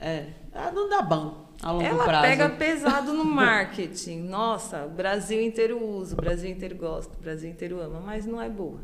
É. 0.00 0.28
Ah, 0.54 0.70
não 0.72 0.88
dá 0.88 1.02
bom 1.02 1.48
a 1.62 1.70
longo 1.70 1.84
Ela 1.84 2.04
prazo. 2.04 2.22
pega 2.22 2.48
pesado 2.56 3.12
no 3.12 3.24
marketing. 3.24 4.20
Nossa, 4.22 4.86
o 4.86 4.90
Brasil 4.90 5.40
inteiro 5.42 5.82
usa, 5.84 6.14
o 6.14 6.16
Brasil 6.16 6.50
inteiro 6.50 6.76
gosta, 6.76 7.14
o 7.16 7.20
Brasil 7.20 7.50
inteiro 7.50 7.80
ama, 7.80 8.00
mas 8.00 8.24
não 8.26 8.40
é 8.40 8.48
boa. 8.48 8.80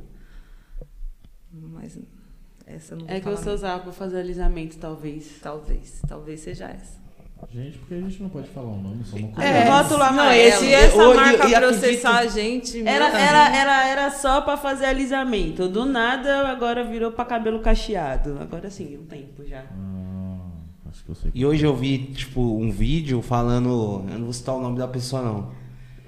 Mas 1.52 1.98
essa 2.66 2.94
não 2.94 3.06
É 3.08 3.18
que 3.20 3.24
você 3.26 3.36
mesmo. 3.46 3.52
usava 3.54 3.82
pra 3.84 3.92
fazer 3.92 4.18
alisamento, 4.20 4.78
talvez. 4.78 5.38
Talvez, 5.42 6.00
talvez 6.06 6.40
seja 6.40 6.66
essa. 6.68 6.99
Gente, 7.52 7.78
porque 7.78 7.94
a 7.94 8.00
gente 8.00 8.22
não 8.22 8.28
pode 8.28 8.48
falar 8.48 8.68
o 8.68 8.80
nome, 8.80 9.02
só 9.04 9.16
uma 9.16 9.28
coisa. 9.28 9.48
É, 9.50 9.68
rótulo 9.68 9.98
Não, 9.98 10.06
amarelo. 10.06 10.58
se 10.60 10.72
essa 10.72 10.96
eu- 10.96 11.14
marca 11.16 11.44
eu- 11.48 11.50
eu 11.50 11.60
processar 11.68 12.18
a 12.18 12.26
gente, 12.26 12.86
Era, 12.86 13.08
era, 13.08 13.56
era, 13.56 13.88
era 13.88 14.10
só 14.10 14.40
pra 14.40 14.56
fazer 14.56 14.84
alisamento. 14.86 15.66
Do 15.68 15.84
nada, 15.84 16.46
agora 16.48 16.84
virou 16.84 17.10
pra 17.10 17.24
cabelo 17.24 17.58
cacheado. 17.60 18.38
Agora 18.40 18.70
sim, 18.70 18.96
um 19.00 19.04
tempo 19.06 19.44
já. 19.44 19.64
Ah, 19.72 20.36
acho 20.90 21.02
que 21.04 21.10
eu 21.10 21.14
sei. 21.16 21.30
E 21.34 21.44
hoje 21.44 21.64
eu 21.64 21.74
vi, 21.74 21.98
tipo, 22.14 22.40
um 22.40 22.70
vídeo 22.70 23.20
falando. 23.20 24.04
Eu 24.10 24.18
não 24.18 24.24
vou 24.26 24.32
citar 24.32 24.54
o 24.54 24.60
nome 24.60 24.78
da 24.78 24.86
pessoa, 24.86 25.22
não. 25.22 25.50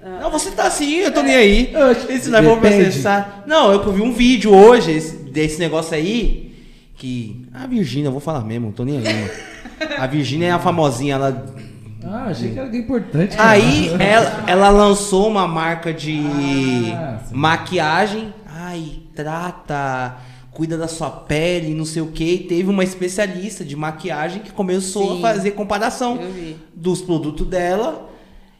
Ah. 0.01 0.19
Não, 0.21 0.31
você 0.31 0.51
tá 0.51 0.67
assim, 0.67 0.95
eu 0.97 1.13
tô 1.13 1.21
nem 1.21 1.35
aí. 1.35 1.73
Esse 2.09 2.29
nós 2.29 2.43
vamos 2.43 2.61
Depende. 2.61 2.83
processar. 2.83 3.43
Não, 3.45 3.71
eu 3.71 3.91
vi 3.91 4.01
um 4.01 4.13
vídeo 4.13 4.53
hoje 4.53 4.91
esse- 4.91 5.17
desse 5.29 5.59
negócio 5.59 5.93
aí. 5.95 6.55
Que. 6.95 7.45
A 7.53 7.67
Virgínia, 7.67 8.07
eu 8.07 8.11
vou 8.11 8.21
falar 8.21 8.45
mesmo, 8.45 8.67
não 8.67 8.73
tô 8.73 8.85
nem 8.85 8.97
aí, 8.99 9.03
mano. 9.03 9.52
A 9.97 10.07
Virgínia 10.07 10.47
é 10.47 10.51
a 10.51 10.59
famosinha, 10.59 11.15
ela. 11.15 11.45
Ah, 12.05 12.25
achei 12.29 12.49
que 12.51 12.57
era 12.57 12.67
alguém 12.67 12.81
importante. 12.81 13.35
Aí 13.39 13.89
ela, 13.99 14.43
ela 14.45 14.69
lançou 14.69 15.27
uma 15.27 15.47
marca 15.47 15.93
de 15.93 16.21
Ah, 16.93 17.17
maquiagem. 17.31 18.33
Ai, 18.55 18.99
trata, 19.15 20.15
cuida 20.51 20.77
da 20.77 20.87
sua 20.87 21.09
pele, 21.09 21.73
não 21.73 21.85
sei 21.85 22.01
o 22.01 22.07
que. 22.07 22.23
E 22.23 22.37
teve 22.39 22.69
uma 22.69 22.83
especialista 22.83 23.63
de 23.63 23.75
maquiagem 23.75 24.41
que 24.41 24.51
começou 24.51 25.13
Sim. 25.13 25.19
a 25.19 25.21
fazer 25.33 25.51
comparação 25.51 26.19
dos 26.75 27.01
produtos 27.01 27.47
dela 27.47 28.09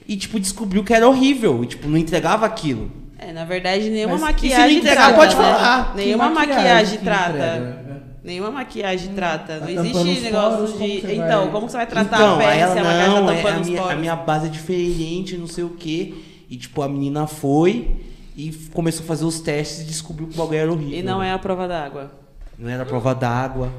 e, 0.07 0.15
tipo, 0.17 0.39
descobriu 0.39 0.83
que 0.83 0.93
era 0.93 1.07
horrível. 1.07 1.63
E, 1.63 1.67
tipo, 1.67 1.87
não 1.87 1.97
entregava 1.97 2.45
aquilo. 2.45 2.91
É, 3.17 3.31
na 3.31 3.45
verdade, 3.45 3.89
nenhuma 3.89 4.17
Mas 4.17 4.21
e 4.21 4.25
se 4.25 4.31
maquiagem 4.47 4.71
não 4.77 4.79
entregar, 4.83 5.03
trata, 5.13 5.13
pode 5.15 5.35
né? 5.35 5.41
falar. 5.41 5.91
Que 5.91 5.97
Nenhuma 5.97 6.29
maquiagem 6.29 6.55
maquiagem 6.57 6.97
trata. 6.99 7.29
entrega? 7.29 7.82
Nenhuma 8.23 8.51
maquiagem 8.51 9.13
trata. 9.13 9.55
Não 9.59 9.59
Tá 9.61 9.65
tampando 9.67 10.07
existe 10.07 10.23
negócio 10.23 10.57
poros, 10.57 10.71
como 10.73 10.83
de. 10.87 11.01
você 11.01 11.13
Então, 11.15 11.41
vai- 11.43 11.51
como 11.51 11.69
você 11.69 11.77
vai 11.77 11.87
tratar 11.87 12.15
então, 12.17 12.35
a 12.35 12.37
pele 12.37 12.59
ela 12.59 12.73
se 12.73 12.79
a 12.79 12.83
maquiagem 12.83 13.09
não, 13.15 13.25
tá 13.25 13.33
é, 13.33 13.35
tampando 13.35 13.55
a, 13.57 13.61
os 13.61 13.67
minha, 13.67 13.79
a 13.79 13.83
poros? 13.83 13.99
minha 13.99 14.15
base 14.15 14.45
é 14.45 14.49
diferente, 14.49 15.37
não 15.37 15.47
sei 15.47 15.63
o 15.65 15.69
quê. 15.71 16.13
E, 16.49 16.55
tipo, 16.55 16.81
a 16.81 16.87
menina 16.87 17.27
foi 17.27 17.97
e 18.37 18.51
começou 18.73 19.03
a 19.03 19.07
fazer 19.07 19.25
os 19.25 19.39
testes 19.41 19.81
e 19.81 19.83
descobriu 19.85 20.27
que 20.27 20.35
o 20.35 20.37
bagulho 20.37 20.57
era 20.57 20.71
horrível. 20.71 20.97
E 20.99 21.03
não 21.03 21.21
é 21.21 21.31
a 21.33 21.37
prova 21.39 21.67
d'água. 21.67 22.11
Não 22.57 22.69
era 22.69 22.85
prova 22.85 23.13
d'água. 23.13 23.69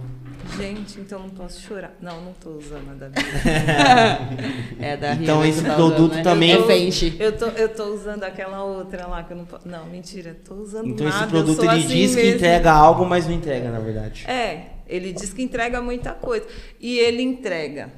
Gente, 0.57 1.01
então 1.01 1.19
não 1.21 1.31
posso 1.31 1.61
chorar. 1.61 1.95
Não, 2.01 2.21
não 2.21 2.33
tô 2.35 2.51
usando 2.51 2.91
a 2.91 2.95
da 2.95 3.09
Bia. 3.09 3.23
É 4.81 4.97
da 4.97 5.15
Então, 5.15 5.45
esse 5.45 5.61
que 5.63 5.67
tá 5.69 5.75
produto 5.75 5.99
usando, 6.13 6.15
né? 6.17 6.23
também- 6.23 6.53
É. 6.53 7.15
Eu 7.19 7.33
tô, 7.37 7.47
eu 7.47 7.69
tô 7.71 7.85
usando 7.95 8.25
aquela 8.25 8.63
outra 8.63 9.07
lá 9.07 9.23
que 9.25 9.33
eu 9.33 9.37
não 9.37 9.45
posso. 9.47 9.67
Não, 9.67 9.87
mentira, 9.87 10.37
tô 10.45 10.55
usando 10.55 10.89
Então, 10.89 11.07
nada. 11.07 11.19
esse 11.25 11.29
produto 11.31 11.61
ele 11.61 11.69
assim 11.71 11.87
diz 11.89 12.15
que 12.15 12.23
mesmo. 12.23 12.37
entrega 12.37 12.73
algo, 12.73 13.05
mas 13.05 13.27
não 13.27 13.35
entrega, 13.35 13.71
na 13.71 13.79
verdade. 13.81 14.25
É, 14.29 14.67
ele 14.87 15.13
diz 15.13 15.33
que 15.33 15.43
entrega 15.43 15.81
muita 15.81 16.13
coisa. 16.13 16.47
E 16.81 16.99
ele 16.99 17.23
entrega. 17.23 17.91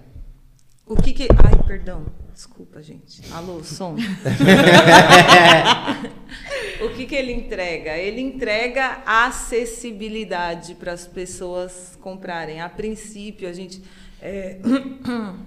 O 0.87 0.95
que 0.97 1.13
que. 1.13 1.29
Ai, 1.45 1.63
perdão. 1.67 2.07
Desculpa, 2.37 2.83
gente. 2.83 3.23
Alô, 3.33 3.65
som. 3.65 3.97
o 6.85 6.91
que 6.95 7.07
que 7.07 7.15
ele 7.15 7.33
entrega? 7.33 7.97
Ele 7.97 8.21
entrega 8.21 9.03
acessibilidade 9.07 10.75
para 10.75 10.93
as 10.93 11.07
pessoas 11.07 11.97
comprarem. 11.99 12.61
A 12.61 12.69
princípio, 12.69 13.49
a 13.49 13.55
gente. 13.55 13.83
é, 14.21 14.61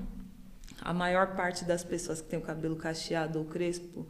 a 0.81 0.91
maior 0.91 1.35
parte 1.35 1.63
das 1.63 1.83
pessoas 1.83 2.21
que 2.21 2.27
tem 2.27 2.39
o 2.39 2.41
cabelo 2.41 2.75
cacheado 2.75 3.37
ou 3.37 3.45
crespo 3.45 4.07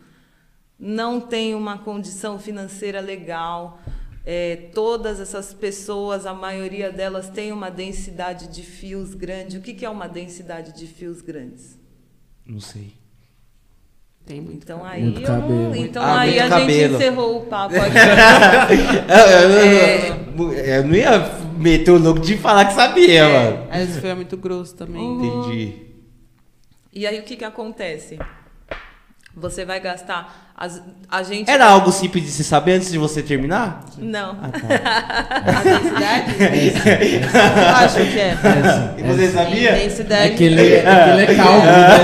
não 0.79 1.19
tem 1.19 1.53
uma 1.55 1.79
condição 1.79 2.39
financeira 2.39 3.01
legal. 3.01 3.81
É, 4.25 4.69
todas 4.73 5.19
essas 5.19 5.53
pessoas, 5.53 6.25
a 6.25 6.33
maioria 6.33 6.89
delas 6.89 7.29
tem 7.29 7.51
uma 7.51 7.69
densidade 7.69 8.47
de 8.47 8.63
fios 8.63 9.13
grande. 9.13 9.57
O 9.57 9.61
que, 9.61 9.73
que 9.73 9.83
é 9.83 9.89
uma 9.89 10.07
densidade 10.07 10.71
de 10.71 10.87
fios 10.87 11.21
grandes? 11.21 11.77
Não 12.49 12.59
sei. 12.59 12.93
Tem 14.25 14.41
muito. 14.41 14.63
Então 14.63 14.79
cabelo. 14.79 14.93
aí, 14.93 15.03
Muito 15.03 15.21
eu 15.21 15.25
cabelo. 15.27 15.53
não, 15.69 15.75
então 15.75 16.03
Ah, 16.03 16.19
aí 16.19 16.39
a 16.39 16.43
gente 16.49 16.59
cabelo. 16.61 16.95
encerrou 16.95 17.37
o 17.37 17.45
papo 17.47 17.75
aqui. 17.81 17.97
eu, 19.09 20.47
eu- 20.47 20.53
eu 20.53 20.83
não 20.87 20.95
ia 20.95 21.19
meter 21.57 21.91
o 21.91 21.97
louco 21.97 22.19
de 22.19 22.37
falar 22.37 22.65
que 22.65 22.73
sabia, 22.73 23.27
mano. 23.27 23.67
Às 23.71 23.77
vezes 23.79 23.97
foi 24.01 24.13
muito 24.13 24.37
grosso 24.37 24.75
também. 24.75 25.03
Entendi. 25.03 25.73
E 26.93 27.05
aí 27.07 27.19
o 27.19 27.23
que, 27.23 27.35
que 27.37 27.45
acontece? 27.45 28.17
Você 29.39 29.63
vai 29.65 29.79
gastar. 29.79 30.47
as- 30.61 30.81
a 31.09 31.23
gente. 31.23 31.49
Era 31.49 31.65
algo 31.67 31.89
simples 31.91 32.25
de 32.25 32.31
se 32.31 32.43
saber 32.43 32.73
antes 32.73 32.91
de 32.91 32.97
você 32.97 33.23
terminar? 33.23 33.81
Não. 33.97 34.31
A 34.43 35.63
densidade? 35.63 36.35
Eu 37.69 37.75
acho 37.75 37.95
que 37.95 38.19
é. 38.19 38.37
E 38.97 39.03
você 39.03 39.29
sabia? 39.29 39.69
É 39.71 40.29
que 40.31 40.43
ele 40.43 40.73
é, 40.75 40.81
que 40.81 41.09
ele 41.11 41.21
é 41.23 41.35
calvo. 41.35 41.65
né? 41.65 41.99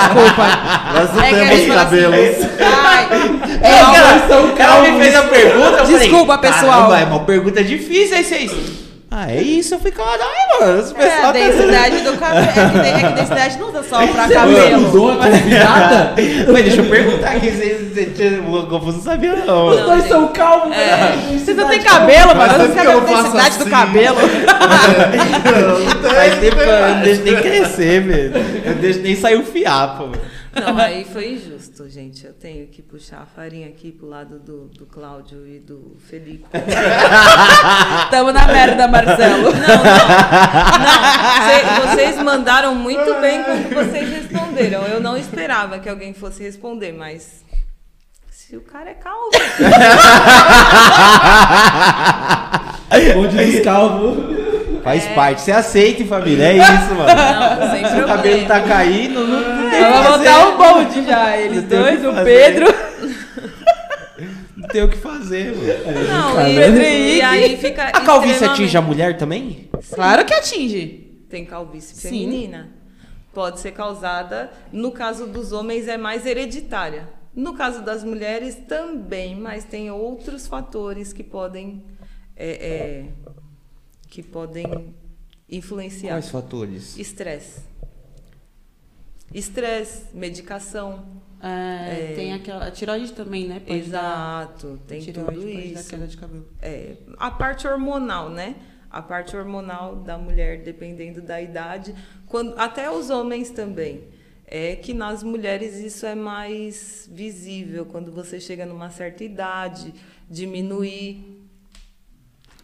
Desculpa. 0.00 0.46
Nós 0.94 1.14
não 1.14 1.22
É 1.22 1.30
temos 1.30 1.54
assim, 1.54 1.68
cabelos. 1.68 2.36
Ai, 2.60 3.08
É, 3.62 3.78
ela, 3.78 4.52
ela 4.58 4.82
me 4.90 4.98
fez 5.00 5.14
a 5.14 5.22
pergunta. 5.22 5.78
falei, 5.78 5.98
Desculpa, 5.98 6.38
pessoal. 6.38 6.88
"Caramba, 6.90 6.98
É 7.00 7.04
uma 7.04 7.20
pergunta 7.24 7.62
difícil, 7.62 8.16
aí 8.16 8.24
vocês. 8.24 8.50
Ah, 9.10 9.32
é 9.32 9.40
isso? 9.40 9.74
Eu 9.74 9.78
falei, 9.78 9.92
caralho, 9.92 10.60
mano. 10.60 10.80
Esse 10.80 10.94
é, 10.94 10.98
a 10.98 11.00
pessoal 11.00 11.22
tá- 11.22 11.32
densidade 11.32 12.00
do 12.04 12.12
cabelo. 12.18 12.46
É 12.78 12.92
que, 12.92 13.04
é 13.04 13.08
que 13.08 13.14
densidade 13.14 13.58
não 13.58 13.68
usa 13.70 13.82
só 13.82 14.06
pra 14.06 14.26
Você 14.26 14.34
cabelo. 14.34 14.86
usou 14.86 15.10
a 15.12 15.16
convidada? 15.16 16.14
Mas 16.52 16.64
deixa 16.64 16.80
eu 16.82 16.90
perguntar 16.90 17.30
aqui, 17.30 17.48
o 18.46 18.66
Confuso 18.66 18.98
não 18.98 19.04
sabia, 19.04 19.34
não. 19.36 19.68
Os 19.68 19.80
dois 19.80 20.04
são 20.08 20.28
calvos. 20.28 20.76
É. 20.76 21.14
Você 21.38 21.54
não 21.54 21.68
tem 21.68 21.80
cabelo, 21.80 22.34
mano. 22.36 22.58
Não 22.58 22.74
sei 22.74 22.86
é 22.86 22.92
a 22.92 23.00
densidade 23.00 23.56
do 23.56 23.62
assim. 23.62 23.70
cabelo. 23.70 24.16
Faz 26.14 26.38
tempo 26.38 26.60
eu 26.60 26.88
não 26.94 27.00
deixo 27.00 27.22
nem 27.22 27.36
crescer, 27.36 28.00
velho. 28.02 28.36
Eu 28.64 28.74
não 28.74 28.80
deixo 28.80 29.00
nem 29.00 29.16
sair 29.16 29.36
o 29.36 29.44
fiapo. 29.44 30.08
velho. 30.08 30.22
Não, 30.54 30.76
aí 30.78 31.06
foi 31.10 31.32
injusto, 31.32 31.57
gente. 31.86 32.24
Eu 32.24 32.32
tenho 32.32 32.66
que 32.68 32.80
puxar 32.80 33.20
a 33.20 33.26
farinha 33.26 33.68
aqui 33.68 33.92
pro 33.92 34.08
lado 34.08 34.38
do, 34.38 34.68
do 34.68 34.86
Cláudio 34.86 35.46
e 35.46 35.58
do 35.58 35.94
Felipe. 36.08 36.46
Tamo 38.10 38.32
na 38.32 38.46
merda, 38.46 38.88
Marcelo. 38.88 39.50
Cê- 41.44 41.86
vocês 41.90 42.22
mandaram 42.22 42.74
muito 42.74 43.20
bem 43.20 43.42
como 43.44 43.84
vocês 43.84 44.08
responderam. 44.08 44.84
Eu 44.86 44.98
não 45.00 45.14
esperava 45.18 45.78
que 45.78 45.88
alguém 45.90 46.14
fosse 46.14 46.42
responder, 46.42 46.92
mas 46.92 47.44
se 48.30 48.56
o 48.56 48.62
cara 48.62 48.88
é 48.90 48.94
calvo. 48.94 49.28
Onde 53.18 53.44
dos 53.52 53.60
calvos. 53.62 54.38
Faz 54.82 55.04
parte. 55.08 55.42
Você 55.42 55.52
aceita, 55.52 56.02
família. 56.06 56.44
É 56.44 56.56
isso, 56.56 56.94
mano. 56.94 57.10
Não, 57.14 57.70
sem 57.70 57.84
Se 57.84 58.00
o 58.00 58.06
cabelo 58.06 58.46
tá 58.46 58.60
caindo, 58.60 59.26
não, 59.26 59.40
não 59.40 59.57
tem 59.78 59.92
Vamos 59.92 60.06
fazer. 60.06 60.30
montar 60.30 60.48
um 60.48 60.56
bonde 60.84 61.06
já. 61.06 61.36
Eles 61.36 61.64
Não 61.64 61.78
o 61.80 61.82
dois, 61.82 62.04
o. 62.04 62.24
Pedro. 62.24 62.66
Não 64.56 64.68
tem 64.68 64.82
o 64.82 64.88
que 64.90 64.96
fazer, 64.96 65.54
mano. 65.54 66.08
Não, 66.08 66.48
e, 66.48 66.54
Pedro 66.56 66.82
e 66.82 66.86
Henrique. 66.86 67.22
aí 67.22 67.56
fica. 67.56 67.84
A 67.94 68.00
calvície 68.00 68.44
atinge 68.44 68.76
a 68.76 68.82
mulher 68.82 69.16
também? 69.16 69.68
Claro 69.92 70.24
que 70.24 70.34
atinge. 70.34 71.06
Tem 71.28 71.44
calvície 71.44 71.94
Sim. 71.94 72.08
feminina. 72.08 72.70
Pode 73.32 73.60
ser 73.60 73.70
causada, 73.72 74.50
no 74.72 74.90
caso 74.90 75.26
dos 75.26 75.52
homens, 75.52 75.86
é 75.86 75.96
mais 75.96 76.26
hereditária. 76.26 77.08
No 77.34 77.54
caso 77.54 77.82
das 77.82 78.02
mulheres 78.02 78.56
também, 78.66 79.36
mas 79.36 79.62
tem 79.64 79.90
outros 79.92 80.48
fatores 80.48 81.12
que 81.12 81.22
podem, 81.22 81.84
é, 82.34 82.48
é, 82.48 83.04
que 84.10 84.24
podem 84.24 84.92
influenciar. 85.48 86.14
Quais 86.14 86.30
fatores? 86.30 86.98
Estresse. 86.98 87.60
Estresse, 89.32 90.06
medicação. 90.16 91.04
É, 91.40 92.14
Tem 92.16 92.32
aquela. 92.32 92.66
A 92.66 92.70
tiroide 92.70 93.12
também, 93.12 93.46
né? 93.46 93.60
Pode 93.60 93.82
dar- 93.90 94.42
Exato, 94.48 94.80
tem 94.88 95.00
tireoide 95.00 95.32
tudo 95.40 95.52
dar 95.54 95.60
isso. 95.80 95.90
queda 95.90 96.06
de 96.06 96.16
cabelo. 96.16 96.48
É, 96.60 96.96
a 97.16 97.30
parte 97.30 97.66
hormonal, 97.68 98.28
né? 98.30 98.56
A 98.90 99.00
parte 99.02 99.36
hormonal 99.36 99.96
da 99.96 100.16
mulher, 100.18 100.62
dependendo 100.62 101.20
da 101.20 101.40
idade, 101.40 101.94
quando, 102.26 102.58
até 102.58 102.90
os 102.90 103.10
homens 103.10 103.50
também. 103.50 104.04
É 104.50 104.74
que 104.76 104.94
nas 104.94 105.22
mulheres 105.22 105.76
isso 105.76 106.06
é 106.06 106.14
mais 106.14 107.06
visível 107.12 107.84
quando 107.84 108.10
você 108.10 108.40
chega 108.40 108.64
numa 108.64 108.88
certa 108.88 109.22
idade, 109.22 109.92
diminuir 110.28 111.37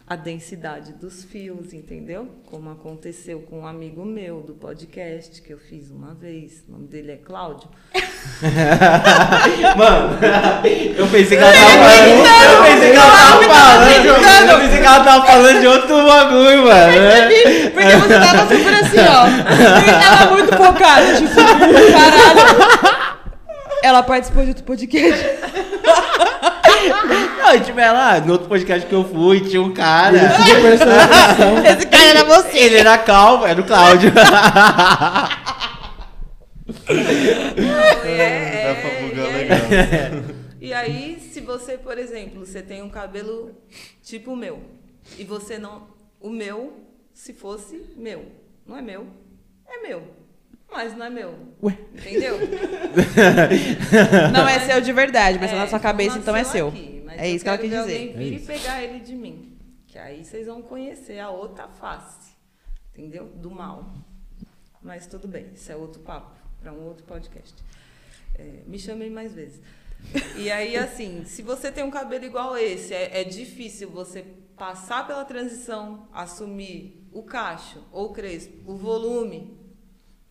a 0.07 0.15
densidade 0.15 0.93
dos 0.93 1.23
fios, 1.23 1.73
entendeu? 1.73 2.29
Como 2.45 2.69
aconteceu 2.69 3.39
com 3.41 3.61
um 3.61 3.67
amigo 3.67 4.05
meu 4.05 4.41
do 4.41 4.53
podcast 4.53 5.41
que 5.41 5.51
eu 5.51 5.57
fiz 5.57 5.89
uma 5.89 6.13
vez. 6.13 6.63
O 6.67 6.73
nome 6.73 6.87
dele 6.87 7.13
é 7.13 7.17
Cláudio. 7.17 7.67
Mano, 9.75 10.17
eu 10.95 11.07
pensei 11.07 11.37
que 11.37 11.43
ela 11.43 11.53
tava 11.53 11.71
falando. 11.71 12.25
Eu 12.53 12.63
pensei 12.63 12.91
que 12.91 12.97
ela 12.97 13.11
tava 13.11 13.43
falando. 13.43 14.49
Eu 14.49 14.59
pensei 14.59 14.79
que 14.79 14.85
ela 14.85 15.03
tava 15.03 15.25
falando 15.25 15.59
de 15.59 15.67
outro 15.67 16.05
bagulho, 16.05 16.63
mano. 16.65 16.93
Porque 17.73 17.95
você 17.97 18.19
tava 18.19 18.55
super 18.55 18.73
assim, 18.73 18.99
ó. 18.99 19.25
Ele 19.81 19.91
tava 19.91 20.31
muito 20.33 20.55
focado, 20.55 21.17
tipo, 21.17 21.35
caralho. 21.91 23.15
Ela 23.83 24.03
participou 24.03 24.43
de 24.43 24.49
outro 24.49 24.63
podcast. 24.63 25.23
Não, 27.37 27.59
tipo, 27.61 27.79
ela, 27.79 28.19
no 28.21 28.33
outro 28.33 28.47
podcast 28.47 28.87
que 28.87 28.93
eu 28.93 29.03
fui, 29.03 29.41
tinha 29.41 29.61
um 29.61 29.73
cara. 29.73 30.17
Esse 31.71 31.85
cara 31.87 32.03
era 32.05 32.23
você. 32.23 32.57
Ele 32.57 32.77
era 32.77 32.97
calvo, 32.97 33.45
era 33.45 33.59
o 33.61 33.65
Cláudio. 33.65 34.11
É, 38.05 38.73
Dá 38.73 38.81
pra 38.81 38.89
bugar 39.01 39.27
é, 39.27 39.37
legal. 39.37 40.35
E 40.59 40.73
aí, 40.73 41.19
se 41.19 41.41
você, 41.41 41.77
por 41.77 41.97
exemplo, 41.97 42.45
você 42.45 42.61
tem 42.61 42.81
um 42.81 42.89
cabelo 42.89 43.55
tipo 44.01 44.31
o 44.31 44.35
meu, 44.35 44.63
e 45.17 45.23
você 45.23 45.59
não. 45.59 45.87
O 46.19 46.29
meu, 46.29 46.73
se 47.13 47.33
fosse 47.33 47.85
meu. 47.95 48.25
Não 48.65 48.77
é 48.77 48.81
meu, 48.81 49.07
é 49.67 49.87
meu. 49.87 50.24
Mas 50.71 50.95
não 50.97 51.05
é 51.05 51.09
meu. 51.09 51.33
Ué? 51.63 51.77
Entendeu? 51.93 52.37
Não 54.33 54.47
é 54.47 54.59
seu 54.59 54.81
de 54.81 54.91
verdade, 54.91 55.37
mas 55.39 55.51
É, 55.51 55.55
na 55.55 55.67
sua 55.67 55.79
cabeça 55.79 56.17
então 56.17 56.35
é 56.35 56.43
seu. 56.43 56.67
aqui, 56.67 57.03
É 57.17 57.29
isso 57.29 57.43
que 57.45 57.49
ela 57.49 57.57
quis 57.57 57.69
ver 57.69 57.81
dizer. 57.83 57.93
Alguém 58.09 58.13
vir 58.17 58.33
É 58.33 58.37
e 58.37 58.39
pegar 58.45 58.83
ele 58.83 58.99
de 58.99 59.15
mim. 59.15 59.57
Que 59.87 59.97
aí 59.97 60.23
vocês 60.25 60.47
vão 60.47 60.61
conhecer 60.61 61.19
a 61.19 61.29
outra 61.29 61.67
face. 61.67 62.31
Entendeu? 62.93 63.25
Do 63.25 63.49
mal. 63.49 63.93
Mas 64.81 65.07
tudo 65.07 65.27
bem, 65.27 65.47
isso 65.53 65.71
é 65.71 65.75
outro 65.75 66.01
papo, 66.01 66.35
para 66.61 66.71
um 66.73 66.85
outro 66.85 67.05
podcast. 67.05 67.55
É, 68.37 68.61
me 68.67 68.77
chamem 68.77 69.09
mais 69.09 69.33
vezes. 69.33 69.61
E 70.35 70.51
aí, 70.51 70.75
assim, 70.77 71.23
se 71.25 71.41
você 71.41 71.71
tem 71.71 71.83
um 71.83 71.89
cabelo 71.89 72.25
igual 72.25 72.57
esse, 72.57 72.93
é, 72.93 73.21
é 73.21 73.23
difícil 73.23 73.89
você 73.89 74.23
passar 74.57 75.07
pela 75.07 75.23
transição, 75.25 76.07
assumir 76.13 77.07
o 77.11 77.23
cacho 77.23 77.81
ou 77.91 78.07
o 78.07 78.13
crespo, 78.13 78.53
o 78.71 78.75
volume. 78.75 79.57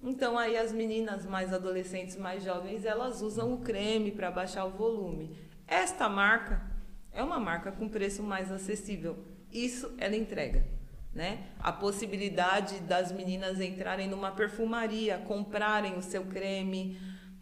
Então 0.05 0.39
aí 0.39 0.55
as 0.55 0.71
meninas 0.71 1.25
mais 1.25 1.51
adolescentes, 1.51 2.15
mais 2.17 2.45
jovens, 2.45 2.85
elas 2.85 3.23
usam 3.23 3.55
o 3.55 3.59
creme 3.59 4.13
para 4.13 4.31
baixar 4.31 4.67
o 4.67 4.71
volume. 4.71 5.35
Esta 5.67 6.11
marca 6.11 6.63
é 7.11 7.23
uma 7.23 7.41
marca 7.41 7.73
com 7.73 7.89
preço 7.89 8.23
mais 8.23 8.53
acessível. 8.53 9.25
Isso 9.51 9.95
ela 9.97 10.15
entrega. 10.15 10.67
Né? 11.15 11.47
A 11.59 11.73
possibilidade 11.73 12.81
das 12.81 13.13
meninas 13.13 13.61
entrarem 13.61 14.07
numa 14.07 14.33
perfumaria, 14.33 15.17
comprarem 15.19 15.97
o 15.97 16.03
seu 16.03 16.25
creme, 16.27 17.01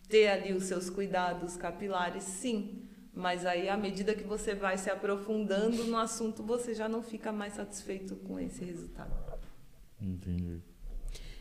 ter 0.09 0.29
ali 0.29 0.53
os 0.53 0.65
seus 0.65 0.89
cuidados 0.89 1.57
capilares, 1.57 2.23
sim. 2.23 2.87
Mas 3.15 3.45
aí, 3.45 3.69
à 3.69 3.77
medida 3.77 4.15
que 4.15 4.25
você 4.25 4.55
vai 4.55 4.79
se 4.79 4.91
aprofundando 4.91 5.85
no 5.85 5.97
assunto, 5.97 6.43
você 6.43 6.75
já 6.75 6.89
não 6.89 7.03
fica 7.03 7.33
mais 7.33 7.55
satisfeito 7.55 8.15
com 8.17 8.39
esse 8.39 8.65
resultado. 8.65 9.13
Entendi. 10.01 10.61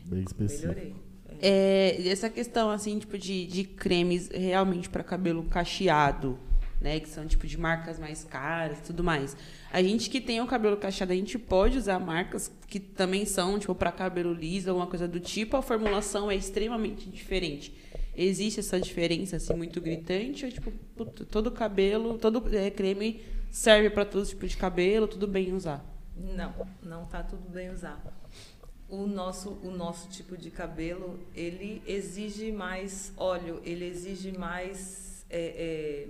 Bem 0.06 0.24
específico. 0.24 0.74
Melhorei. 0.74 1.11
É, 1.40 2.08
essa 2.08 2.28
questão, 2.28 2.70
assim, 2.70 2.98
tipo, 2.98 3.16
de, 3.16 3.46
de 3.46 3.64
cremes 3.64 4.28
realmente 4.28 4.88
para 4.88 5.02
cabelo 5.02 5.42
cacheado, 5.44 6.38
né? 6.80 7.00
Que 7.00 7.08
são, 7.08 7.26
tipo, 7.26 7.46
de 7.46 7.58
marcas 7.58 7.98
mais 7.98 8.24
caras 8.24 8.78
e 8.78 8.82
tudo 8.82 9.04
mais. 9.04 9.36
A 9.72 9.82
gente 9.82 10.10
que 10.10 10.20
tem 10.20 10.40
o 10.40 10.46
cabelo 10.46 10.76
cacheado, 10.76 11.12
a 11.12 11.16
gente 11.16 11.38
pode 11.38 11.78
usar 11.78 11.98
marcas 11.98 12.52
que 12.66 12.80
também 12.80 13.24
são, 13.24 13.58
tipo, 13.58 13.74
para 13.74 13.92
cabelo 13.92 14.32
liso, 14.32 14.70
alguma 14.70 14.86
coisa 14.86 15.06
do 15.06 15.20
tipo. 15.20 15.56
A 15.56 15.62
formulação 15.62 16.30
é 16.30 16.36
extremamente 16.36 17.08
diferente. 17.08 17.74
Existe 18.14 18.60
essa 18.60 18.78
diferença, 18.78 19.36
assim, 19.36 19.54
muito 19.54 19.80
gritante? 19.80 20.44
Ou, 20.44 20.50
tipo, 20.50 20.70
puta, 20.96 21.24
todo 21.24 21.50
cabelo, 21.50 22.18
todo 22.18 22.44
é, 22.54 22.70
creme 22.70 23.22
serve 23.50 23.90
para 23.90 24.04
todo 24.04 24.26
tipo 24.26 24.46
de 24.46 24.56
cabelo, 24.56 25.06
tudo 25.06 25.26
bem 25.26 25.52
usar? 25.52 25.84
Não, 26.16 26.54
não 26.82 27.06
tá 27.06 27.22
tudo 27.22 27.48
bem 27.48 27.70
usar. 27.70 28.02
O 28.92 29.06
nosso, 29.06 29.48
o 29.62 29.70
nosso 29.70 30.10
tipo 30.10 30.36
de 30.36 30.50
cabelo, 30.50 31.18
ele 31.34 31.82
exige 31.86 32.52
mais 32.52 33.10
óleo, 33.16 33.54
ele 33.64 33.86
exige 33.86 34.32
mais, 34.32 35.24
é, 35.30 36.08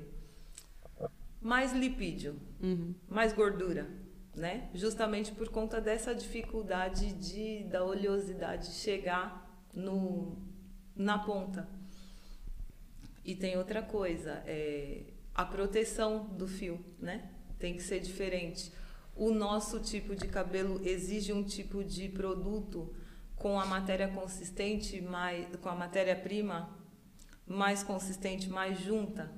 é, 0.99 1.09
mais 1.41 1.73
lipídio, 1.73 2.35
Uhum. 2.61 2.93
mais 3.09 3.33
gordura, 3.33 3.89
né? 4.35 4.69
Justamente 4.75 5.31
por 5.31 5.49
conta 5.49 5.81
dessa 5.81 6.13
dificuldade 6.13 7.13
de 7.13 7.63
da 7.71 7.85
oleosidade 7.85 8.67
chegar 8.73 9.49
no, 9.73 10.37
na 10.97 11.19
ponta. 11.21 11.69
E 13.25 13.37
tem 13.37 13.57
outra 13.57 13.81
coisa, 13.81 14.43
é, 14.45 15.05
a 15.33 15.45
proteção 15.45 16.25
do 16.37 16.49
fio, 16.49 16.85
né? 16.99 17.31
Tem 17.61 17.75
que 17.77 17.83
ser 17.83 18.01
diferente. 18.01 18.73
O 19.15 19.31
nosso 19.31 19.79
tipo 19.81 20.17
de 20.17 20.27
cabelo 20.27 20.81
exige 20.85 21.33
um 21.33 21.43
tipo 21.45 21.85
de 21.85 22.09
produto 22.09 22.95
com 23.37 23.59
a 23.61 23.67
matéria 23.67 24.09
consistente, 24.09 25.01
mais, 25.01 25.47
com 25.57 25.69
a 25.69 25.75
matéria-prima 25.75 26.71
mais 27.47 27.83
consistente, 27.83 28.49
mais 28.49 28.79
junta. 28.81 29.31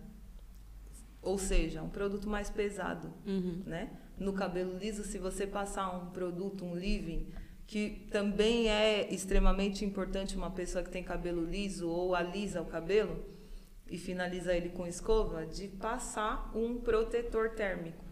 Ou 1.23 1.39
seja, 1.39 1.83
um 1.83 1.89
produto 1.89 2.29
mais 2.29 2.51
pesado, 2.51 3.13
Uhum. 3.27 3.63
né? 3.67 3.91
No 4.19 4.33
cabelo 4.33 4.77
liso, 4.79 5.03
se 5.03 5.19
você 5.19 5.47
passar 5.47 5.91
um 5.97 6.11
produto, 6.11 6.65
um 6.65 6.75
leave-in, 6.75 7.27
que 7.67 8.07
também 8.13 8.69
é 8.69 9.13
extremamente 9.13 9.85
importante 9.85 10.37
uma 10.37 10.51
pessoa 10.51 10.85
que 10.85 10.91
tem 10.91 11.03
cabelo 11.03 11.43
liso 11.45 11.89
ou 11.89 12.15
alisa 12.15 12.61
o 12.61 12.67
cabelo 12.67 13.25
e 13.91 13.97
finaliza 13.99 14.55
ele 14.55 14.69
com 14.69 14.87
escova, 14.87 15.47
de 15.47 15.67
passar 15.67 16.53
um 16.55 16.79
protetor 16.79 17.51
térmico, 17.55 18.04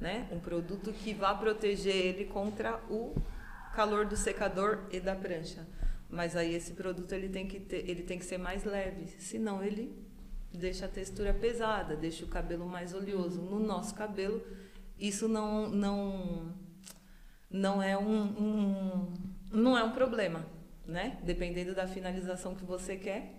né? 0.00 0.26
Um 0.32 0.40
produto 0.40 0.92
que 0.92 1.12
vá 1.12 1.34
proteger 1.34 1.94
ele 1.94 2.24
contra 2.24 2.80
o 2.88 3.14
calor 3.74 4.06
do 4.06 4.16
secador 4.16 4.80
e 4.90 4.98
da 4.98 5.14
prancha. 5.14 5.66
Mas 6.08 6.34
aí 6.34 6.54
esse 6.54 6.72
produto 6.72 7.12
ele 7.12 7.28
tem 7.28 7.46
que 7.46 7.60
ter, 7.60 7.88
ele 7.88 8.02
tem 8.02 8.18
que 8.18 8.24
ser 8.24 8.38
mais 8.38 8.64
leve, 8.64 9.06
senão 9.18 9.62
ele 9.62 9.94
deixa 10.52 10.86
a 10.86 10.88
textura 10.88 11.32
pesada, 11.32 11.94
deixa 11.94 12.24
o 12.24 12.28
cabelo 12.28 12.66
mais 12.66 12.92
oleoso. 12.92 13.40
No 13.40 13.60
nosso 13.60 13.94
cabelo, 13.94 14.42
isso 14.98 15.28
não 15.28 15.68
não 15.68 16.52
não 17.48 17.82
é 17.82 17.96
um, 17.96 18.22
um 18.22 19.14
não 19.52 19.78
é 19.78 19.84
um 19.84 19.92
problema, 19.92 20.44
né? 20.84 21.18
Dependendo 21.22 21.74
da 21.74 21.86
finalização 21.86 22.54
que 22.54 22.64
você 22.64 22.96
quer, 22.96 23.34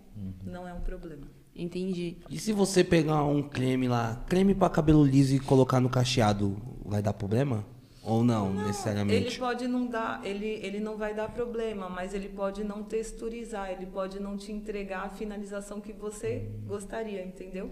não 0.45 0.67
é 0.67 0.73
um 0.73 0.81
problema. 0.81 1.40
Entendi. 1.55 2.17
E 2.29 2.39
se 2.39 2.53
você 2.53 2.83
pegar 2.83 3.23
um 3.25 3.41
creme 3.43 3.87
lá, 3.87 4.23
creme 4.27 4.55
para 4.55 4.69
cabelo 4.69 5.03
liso 5.03 5.35
e 5.35 5.39
colocar 5.39 5.79
no 5.79 5.89
cacheado, 5.89 6.57
vai 6.85 7.01
dar 7.01 7.13
problema? 7.13 7.65
Ou 8.03 8.23
não, 8.23 8.49
Ele 8.55 8.63
necessariamente? 8.63 9.37
pode 9.37 9.67
não 9.67 9.85
dar, 9.85 10.25
ele, 10.25 10.47
ele 10.47 10.79
não 10.79 10.97
vai 10.97 11.13
dar 11.13 11.29
problema, 11.29 11.87
mas 11.87 12.15
ele 12.15 12.29
pode 12.29 12.63
não 12.63 12.81
texturizar, 12.83 13.69
ele 13.69 13.85
pode 13.85 14.19
não 14.19 14.35
te 14.37 14.51
entregar 14.51 15.05
a 15.05 15.09
finalização 15.09 15.79
que 15.79 15.93
você 15.93 16.49
gostaria, 16.65 17.23
entendeu? 17.23 17.69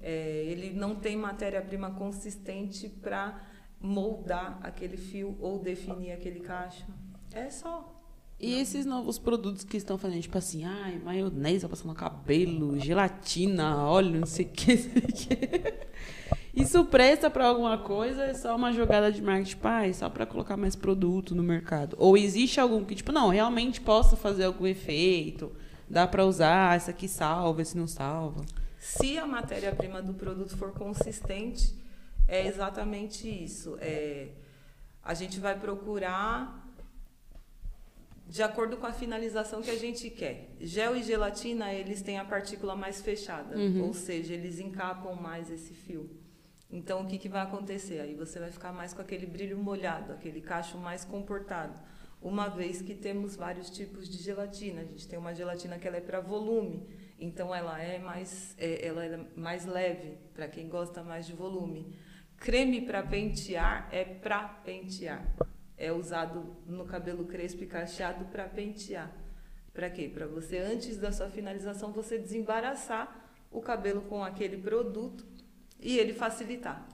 É, 0.00 0.44
ele 0.46 0.72
não 0.72 0.94
tem 0.94 1.14
matéria-prima 1.14 1.90
consistente 1.90 2.88
para 2.88 3.38
moldar 3.78 4.58
aquele 4.62 4.96
fio 4.96 5.36
ou 5.40 5.58
definir 5.58 6.12
aquele 6.12 6.40
cacho. 6.40 6.86
É 7.30 7.50
só. 7.50 7.95
E 8.38 8.60
esses 8.60 8.84
novos 8.84 9.18
produtos 9.18 9.64
que 9.64 9.78
estão 9.78 9.96
fazendo, 9.96 10.20
tipo 10.20 10.36
assim, 10.36 10.64
ai, 10.64 11.00
maionese 11.02 11.60
pra 11.60 11.70
passar 11.70 11.88
no 11.88 11.94
cabelo, 11.94 12.78
gelatina, 12.78 13.82
óleo, 13.84 14.20
não 14.20 14.26
sei 14.26 14.44
o 14.44 14.48
que, 14.48 14.76
não. 14.76 15.86
Isso 16.54 16.84
presta 16.86 17.30
pra 17.30 17.46
alguma 17.46 17.78
coisa? 17.78 18.24
É 18.24 18.34
só 18.34 18.56
uma 18.56 18.72
jogada 18.72 19.12
de 19.12 19.22
marketing, 19.22 19.56
pai, 19.56 19.92
só 19.92 20.08
pra 20.08 20.24
colocar 20.24 20.56
mais 20.56 20.74
produto 20.74 21.34
no 21.34 21.42
mercado? 21.42 21.96
Ou 21.98 22.16
existe 22.16 22.60
algum 22.60 22.84
que, 22.84 22.94
tipo, 22.94 23.12
não, 23.12 23.28
realmente 23.28 23.80
possa 23.80 24.16
fazer 24.16 24.44
algum 24.44 24.66
efeito? 24.66 25.52
Dá 25.88 26.06
pra 26.06 26.24
usar, 26.24 26.76
esse 26.76 26.90
aqui 26.90 27.08
salva, 27.08 27.62
esse 27.62 27.76
não 27.76 27.86
salva? 27.86 28.44
Se 28.78 29.18
a 29.18 29.26
matéria-prima 29.26 30.02
do 30.02 30.14
produto 30.14 30.56
for 30.56 30.72
consistente, 30.72 31.74
é 32.28 32.46
exatamente 32.46 33.28
isso. 33.28 33.76
É, 33.80 34.28
a 35.02 35.14
gente 35.14 35.38
vai 35.38 35.58
procurar 35.58 36.65
de 38.26 38.42
acordo 38.42 38.76
com 38.76 38.86
a 38.86 38.92
finalização 38.92 39.62
que 39.62 39.70
a 39.70 39.78
gente 39.78 40.10
quer. 40.10 40.50
Gel 40.60 40.96
e 40.96 41.02
gelatina, 41.02 41.72
eles 41.72 42.02
têm 42.02 42.18
a 42.18 42.24
partícula 42.24 42.74
mais 42.74 43.00
fechada, 43.00 43.56
ou 43.82 43.94
seja, 43.94 44.34
eles 44.34 44.58
encapam 44.58 45.14
mais 45.14 45.50
esse 45.50 45.72
fio. 45.72 46.10
Então, 46.70 47.02
o 47.02 47.06
que, 47.06 47.16
que 47.16 47.28
vai 47.28 47.42
acontecer? 47.42 48.00
Aí 48.00 48.14
você 48.14 48.40
vai 48.40 48.50
ficar 48.50 48.72
mais 48.72 48.92
com 48.92 49.00
aquele 49.00 49.24
brilho 49.24 49.56
molhado, 49.56 50.12
aquele 50.12 50.40
cacho 50.40 50.76
mais 50.76 51.04
comportado. 51.04 51.78
Uma 52.20 52.48
vez 52.48 52.82
que 52.82 52.94
temos 52.94 53.36
vários 53.36 53.70
tipos 53.70 54.08
de 54.08 54.18
gelatina. 54.18 54.80
A 54.80 54.84
gente 54.84 55.06
tem 55.06 55.16
uma 55.18 55.32
gelatina 55.32 55.78
que 55.78 55.86
ela 55.86 55.98
é 55.98 56.00
para 56.00 56.18
volume, 56.18 56.84
então 57.20 57.54
ela 57.54 57.80
é 57.80 57.98
mais, 57.98 58.56
é, 58.58 58.84
ela 58.84 59.04
é 59.04 59.24
mais 59.36 59.64
leve, 59.64 60.18
para 60.34 60.48
quem 60.48 60.68
gosta 60.68 61.04
mais 61.04 61.26
de 61.26 61.32
volume. 61.32 61.94
Creme 62.36 62.82
para 62.82 63.02
pentear 63.02 63.88
é 63.92 64.04
para 64.04 64.48
pentear. 64.48 65.24
É 65.78 65.92
usado 65.92 66.56
no 66.66 66.84
cabelo 66.84 67.24
crespo 67.26 67.62
e 67.64 67.66
cacheado 67.66 68.24
para 68.26 68.44
pentear. 68.44 69.12
Para 69.72 69.90
quê? 69.90 70.10
Para 70.12 70.26
você, 70.26 70.58
antes 70.58 70.96
da 70.96 71.12
sua 71.12 71.28
finalização, 71.28 71.92
você 71.92 72.16
desembaraçar 72.18 73.28
o 73.50 73.60
cabelo 73.60 74.00
com 74.02 74.24
aquele 74.24 74.56
produto 74.56 75.24
e 75.80 75.98
ele 75.98 76.14
facilitar. 76.14 76.86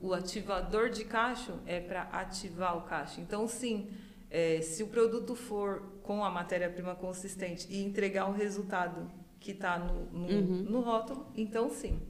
O 0.00 0.12
ativador 0.14 0.88
de 0.88 1.04
cacho 1.04 1.52
é 1.66 1.78
para 1.78 2.02
ativar 2.04 2.76
o 2.78 2.82
cacho. 2.82 3.20
Então, 3.20 3.46
sim, 3.46 3.90
é, 4.30 4.60
se 4.62 4.82
o 4.82 4.88
produto 4.88 5.34
for 5.34 5.82
com 6.02 6.24
a 6.24 6.30
matéria-prima 6.30 6.94
consistente 6.94 7.66
e 7.70 7.84
entregar 7.84 8.28
o 8.28 8.32
resultado 8.32 9.10
que 9.38 9.52
está 9.52 9.78
no, 9.78 10.06
no, 10.06 10.42
no 10.62 10.80
rótulo, 10.80 11.30
então 11.36 11.68
sim. 11.68 12.00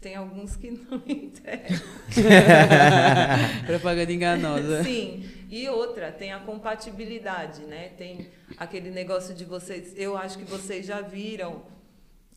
Tem 0.00 0.16
alguns 0.16 0.56
que 0.56 0.70
não 0.90 1.02
entregam. 1.06 1.78
Propaganda 3.66 4.12
enganosa. 4.12 4.82
Sim. 4.82 5.24
E 5.52 5.68
outra, 5.68 6.10
tem 6.10 6.32
a 6.32 6.40
compatibilidade, 6.40 7.66
né? 7.66 7.90
Tem 7.90 8.30
aquele 8.56 8.90
negócio 8.90 9.34
de 9.34 9.44
vocês. 9.44 9.92
Eu 9.98 10.16
acho 10.16 10.38
que 10.38 10.44
vocês 10.44 10.86
já 10.86 11.02
viram 11.02 11.62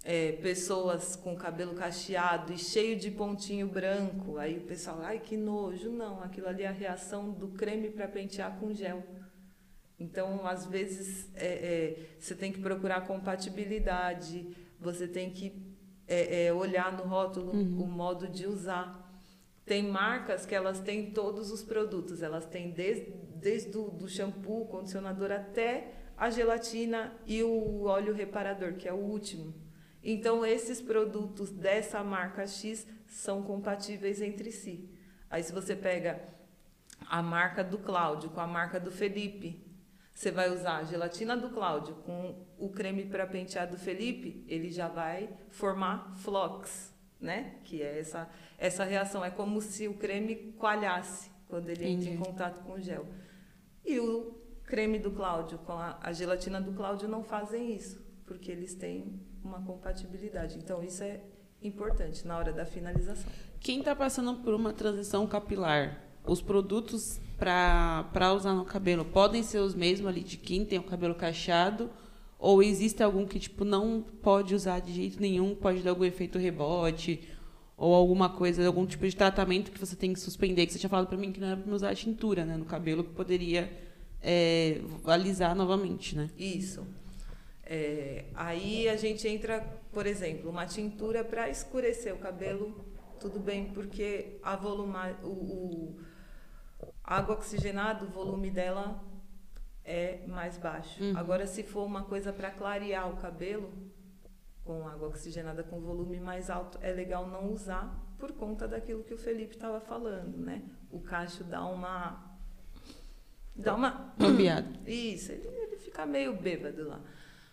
é, 0.04 0.34
pessoas 0.34 1.16
com 1.16 1.34
cabelo 1.34 1.74
cacheado 1.76 2.52
e 2.52 2.58
cheio 2.58 3.00
de 3.00 3.10
pontinho 3.10 3.68
branco. 3.68 4.38
Aí 4.38 4.58
o 4.58 4.64
pessoal, 4.64 5.00
ai 5.02 5.20
que 5.20 5.38
nojo. 5.38 5.92
Não, 5.92 6.22
aquilo 6.22 6.50
ali 6.50 6.64
é 6.64 6.68
a 6.68 6.72
reação 6.72 7.32
do 7.32 7.48
creme 7.48 7.90
para 7.90 8.06
pentear 8.06 8.60
com 8.60 8.74
gel. 8.74 9.02
Então, 9.98 10.46
às 10.46 10.66
vezes, 10.66 11.30
é, 11.36 11.46
é, 11.46 12.00
você 12.20 12.36
tem 12.36 12.52
que 12.52 12.60
procurar 12.60 13.08
compatibilidade, 13.08 14.46
você 14.78 15.08
tem 15.08 15.30
que 15.30 15.54
é, 16.06 16.48
é, 16.48 16.54
olhar 16.54 16.92
no 16.92 17.06
rótulo 17.06 17.54
o 17.54 17.88
modo 17.88 18.28
de 18.28 18.46
usar. 18.46 19.05
Tem 19.66 19.82
marcas 19.82 20.46
que 20.46 20.54
elas 20.54 20.80
têm 20.80 21.12
todos 21.12 21.52
os 21.52 21.64
produtos, 21.64 22.22
elas 22.22 22.46
têm 22.46 22.72
desde, 22.72 23.12
desde 23.36 23.76
o 23.78 23.90
do 23.90 24.08
shampoo, 24.08 24.68
condicionador 24.68 25.32
até 25.32 25.92
a 26.16 26.30
gelatina 26.30 27.14
e 27.26 27.42
o 27.44 27.84
óleo 27.84 28.14
reparador, 28.14 28.74
que 28.76 28.88
é 28.88 28.94
o 28.94 28.98
último. 28.98 29.54
Então, 30.04 30.46
esses 30.46 30.80
produtos 30.80 31.50
dessa 31.50 32.04
marca 32.04 32.46
X 32.46 32.88
são 33.08 33.42
compatíveis 33.42 34.22
entre 34.22 34.52
si. 34.52 34.88
Aí, 35.30 35.44
se 35.44 35.52
você 35.52 35.76
pega 35.76 36.22
a 37.10 37.24
marca 37.24 37.64
do 37.64 37.80
Cláudio 37.80 38.30
com 38.30 38.40
a 38.40 38.48
marca 38.48 38.80
do 38.80 38.92
Felipe, 38.92 39.66
você 40.14 40.32
vai 40.32 40.50
usar 40.50 40.78
a 40.78 40.84
gelatina 40.84 41.36
do 41.36 41.50
Cláudio 41.50 41.96
com 41.96 42.46
o 42.58 42.70
creme 42.70 43.06
para 43.06 43.28
pentear 43.28 43.70
do 43.70 43.78
Felipe, 43.78 44.46
ele 44.48 44.70
já 44.70 44.88
vai 44.88 45.30
formar 45.50 46.16
flocks, 46.16 46.95
né? 47.26 47.56
Que 47.64 47.82
é 47.82 48.00
essa, 48.00 48.30
essa 48.58 48.84
reação. 48.84 49.26
É 49.26 49.30
como 49.30 49.60
se 49.62 49.88
o 49.88 49.96
creme 49.96 50.54
coalhasse 50.58 51.30
quando 51.50 51.70
ele 51.70 51.86
entra 51.86 52.10
em 52.10 52.18
contato 52.18 52.64
com 52.64 52.74
o 52.74 52.80
gel. 52.80 53.06
E 53.84 54.00
o 54.00 54.36
creme 54.64 54.98
do 54.98 55.12
Cláudio 55.12 55.58
com 55.60 55.74
a, 55.74 55.98
a 56.02 56.12
gelatina 56.14 56.62
do 56.62 56.72
Cláudio 56.74 57.08
não 57.08 57.24
fazem 57.24 57.76
isso, 57.76 58.02
porque 58.26 58.52
eles 58.52 58.74
têm 58.74 59.20
uma 59.44 59.62
compatibilidade. 59.62 60.58
Então, 60.58 60.84
isso 60.84 61.04
é 61.04 61.22
importante 61.62 62.26
na 62.28 62.38
hora 62.38 62.52
da 62.52 62.66
finalização. 62.66 63.32
Quem 63.60 63.80
está 63.80 63.96
passando 63.96 64.36
por 64.42 64.54
uma 64.54 64.74
transição 64.74 65.28
capilar, 65.28 66.02
os 66.26 66.42
produtos 66.42 67.20
para 67.38 68.34
usar 68.34 68.54
no 68.54 68.66
cabelo 68.66 69.06
podem 69.06 69.44
ser 69.44 69.60
os 69.60 69.76
mesmos 69.76 70.08
ali 70.08 70.22
de 70.22 70.38
quem 70.38 70.66
tem 70.66 70.80
o 70.80 70.84
cabelo 70.84 71.16
cacheado? 71.16 71.90
Ou 72.40 72.62
existe 72.62 73.02
algum 73.04 73.26
que 73.26 73.40
tipo 73.40 73.64
não 73.66 74.04
pode 74.22 74.54
usar 74.56 74.80
de 74.80 74.94
jeito 74.94 75.20
nenhum, 75.22 75.56
pode 75.56 75.82
dar 75.82 75.92
algum 75.92 76.04
efeito 76.06 76.38
rebote? 76.38 77.28
Ou 77.78 77.94
alguma 77.94 78.30
coisa, 78.30 78.66
algum 78.66 78.86
tipo 78.86 79.08
de 79.08 79.16
tratamento 79.16 79.72
que 79.72 79.80
você 79.80 79.96
tem 79.96 80.14
que 80.14 80.20
suspender? 80.20 80.66
Que 80.66 80.74
você 80.74 80.80
tinha 80.80 80.90
falado 80.90 81.08
para 81.08 81.18
mim 81.18 81.32
que 81.32 81.40
não 81.40 81.48
era 81.50 81.58
para 81.58 81.74
usar 81.74 81.96
tintura 81.96 82.46
né, 82.46 82.56
no 82.58 82.66
cabelo, 82.66 83.04
que 83.04 83.12
poderia 83.14 83.70
é, 84.22 84.80
alisar 85.06 85.56
novamente, 85.56 86.16
né? 86.16 86.30
Isso. 86.38 86.86
É, 87.64 88.26
aí 88.36 88.88
a 88.88 88.96
gente 88.96 89.28
entra, 89.28 89.60
por 89.92 90.06
exemplo, 90.06 90.50
uma 90.50 90.66
tintura 90.66 91.24
para 91.24 91.50
escurecer 91.50 92.14
o 92.14 92.18
cabelo, 92.18 92.86
tudo 93.20 93.40
bem, 93.40 93.66
porque 93.74 94.38
a 94.44 94.56
voluma, 94.56 95.18
o, 95.24 95.28
o- 95.28 95.96
a 97.04 97.18
água 97.18 97.36
oxigenada, 97.36 98.06
o 98.06 98.10
volume 98.10 98.50
dela 98.52 99.02
é 99.86 100.26
mais 100.28 100.58
baixo. 100.58 101.00
Agora, 101.16 101.46
se 101.46 101.64
for 101.64 101.86
uma 101.86 102.04
coisa 102.04 102.34
para 102.34 102.52
clarear 102.52 103.10
o 103.10 103.18
cabelo, 103.18 103.72
com 104.66 104.88
água 104.88 105.08
oxigenada 105.08 105.64
com 105.64 105.80
volume 105.80 106.20
mais 106.20 106.50
alto, 106.50 106.80
é 106.82 106.92
legal 106.92 107.28
não 107.28 107.54
usar 107.54 108.04
por 108.18 108.32
conta 108.32 108.68
daquilo 108.68 109.04
que 109.04 109.14
o 109.14 109.18
Felipe 109.18 109.56
estava 109.56 109.80
falando, 109.80 110.38
né? 110.38 110.64
O 110.90 111.00
cacho 111.00 111.44
dá 111.44 111.64
uma 111.66 112.36
dá 113.56 113.76
uma 113.76 114.14
Bombeado. 114.18 114.80
isso, 114.90 115.32
ele, 115.32 115.48
ele 115.48 115.78
fica 115.78 116.06
meio 116.06 116.34
bêbado 116.36 116.88
lá. 116.88 117.00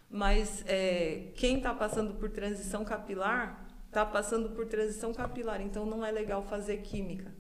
Mas 0.09 0.64
é, 0.66 1.33
quem 1.37 1.59
está 1.59 1.74
passando 1.74 2.14
por 2.14 2.30
transição 2.30 2.85
capilar, 2.85 3.66
está 3.87 4.05
passando 4.07 4.51
por 4.51 4.66
transição 4.66 5.12
capilar, 5.12 5.61
então 5.61 5.85
não 5.85 6.05
é 6.05 6.11
legal 6.11 6.43
fazer 6.43 6.78
química. 6.78 7.33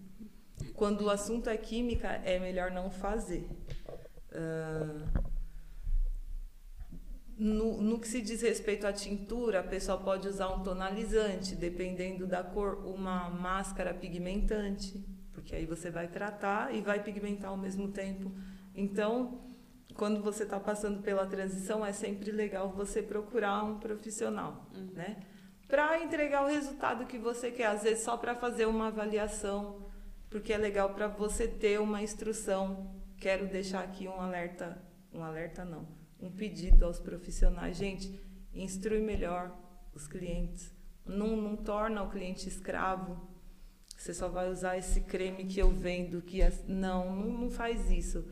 Quando 0.74 1.02
o 1.02 1.10
assunto 1.10 1.48
é 1.48 1.56
química, 1.56 2.08
é 2.08 2.38
melhor 2.38 2.70
não 2.70 2.90
fazer. 2.90 3.48
Ah, 4.34 5.22
no, 7.42 7.82
no 7.82 7.98
que 7.98 8.06
se 8.06 8.20
diz 8.20 8.40
respeito 8.42 8.86
à 8.86 8.92
tintura, 8.92 9.60
a 9.60 9.64
pessoa 9.64 9.98
pode 9.98 10.28
usar 10.28 10.48
um 10.48 10.62
tonalizante, 10.62 11.56
dependendo 11.56 12.26
da 12.26 12.42
cor, 12.42 12.86
uma 12.86 13.28
máscara 13.30 13.92
pigmentante, 13.92 15.04
porque 15.32 15.54
aí 15.56 15.66
você 15.66 15.90
vai 15.90 16.06
tratar 16.06 16.72
e 16.72 16.80
vai 16.80 17.02
pigmentar 17.02 17.50
ao 17.50 17.56
mesmo 17.56 17.88
tempo. 17.88 18.30
Então, 18.74 19.40
quando 19.94 20.22
você 20.22 20.44
está 20.44 20.60
passando 20.60 21.02
pela 21.02 21.26
transição, 21.26 21.84
é 21.84 21.92
sempre 21.92 22.30
legal 22.30 22.70
você 22.70 23.02
procurar 23.02 23.64
um 23.64 23.78
profissional, 23.78 24.70
né? 24.94 25.16
Para 25.66 26.02
entregar 26.02 26.44
o 26.44 26.48
resultado 26.48 27.06
que 27.06 27.18
você 27.18 27.50
quer, 27.50 27.66
às 27.66 27.82
vezes 27.82 28.04
só 28.04 28.16
para 28.16 28.34
fazer 28.34 28.66
uma 28.66 28.88
avaliação, 28.88 29.86
porque 30.30 30.52
é 30.52 30.58
legal 30.58 30.90
para 30.94 31.08
você 31.08 31.48
ter 31.48 31.80
uma 31.80 32.02
instrução. 32.02 33.01
Quero 33.22 33.46
deixar 33.46 33.84
aqui 33.84 34.08
um 34.08 34.20
alerta, 34.20 34.76
um 35.14 35.22
alerta 35.22 35.64
não, 35.64 35.86
um 36.20 36.28
pedido 36.28 36.84
aos 36.84 36.98
profissionais, 36.98 37.76
gente, 37.76 38.20
instrui 38.52 39.00
melhor 39.00 39.56
os 39.94 40.08
clientes. 40.08 40.74
Não, 41.06 41.36
não 41.36 41.54
torna 41.54 42.02
o 42.02 42.10
cliente 42.10 42.48
escravo. 42.48 43.16
Você 43.96 44.12
só 44.12 44.28
vai 44.28 44.50
usar 44.50 44.76
esse 44.76 45.02
creme 45.02 45.44
que 45.44 45.60
eu 45.60 45.70
vendo, 45.70 46.20
que 46.20 46.42
é... 46.42 46.52
não, 46.66 47.14
não, 47.14 47.48
faz 47.48 47.92
isso. 47.92 48.26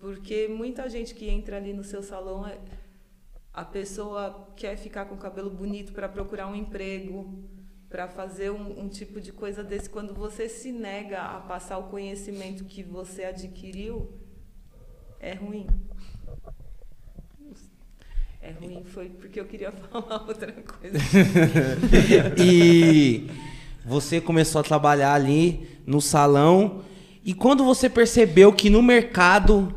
Porque 0.00 0.48
muita 0.48 0.88
gente 0.88 1.14
que 1.14 1.28
entra 1.28 1.56
ali 1.56 1.72
no 1.72 1.84
seu 1.84 2.02
salão, 2.02 2.44
é- 2.44 2.58
a 3.52 3.64
pessoa 3.64 4.52
quer 4.56 4.76
ficar 4.76 5.04
com 5.04 5.14
o 5.14 5.18
cabelo 5.18 5.48
bonito 5.48 5.92
para 5.92 6.08
procurar 6.08 6.48
um 6.48 6.56
emprego, 6.56 7.48
para 7.88 8.08
fazer 8.08 8.50
um, 8.50 8.80
um 8.80 8.88
tipo 8.88 9.20
de 9.20 9.30
coisa 9.30 9.62
desse. 9.62 9.88
Quando 9.88 10.12
você 10.12 10.48
se 10.48 10.72
nega 10.72 11.22
a 11.22 11.40
passar 11.40 11.78
o 11.78 11.88
conhecimento 11.88 12.64
que 12.64 12.82
você 12.82 13.26
adquiriu, 13.26 14.23
é 15.24 15.32
ruim. 15.32 15.66
É 18.42 18.50
ruim, 18.50 18.84
foi 18.84 19.08
porque 19.08 19.40
eu 19.40 19.46
queria 19.46 19.72
falar 19.90 20.22
outra 20.28 20.52
coisa. 20.52 20.98
e 22.38 23.26
você 23.86 24.20
começou 24.20 24.60
a 24.60 24.64
trabalhar 24.64 25.14
ali 25.14 25.80
no 25.86 26.02
salão. 26.02 26.82
E 27.24 27.32
quando 27.32 27.64
você 27.64 27.88
percebeu 27.88 28.52
que 28.52 28.68
no 28.68 28.82
mercado 28.82 29.74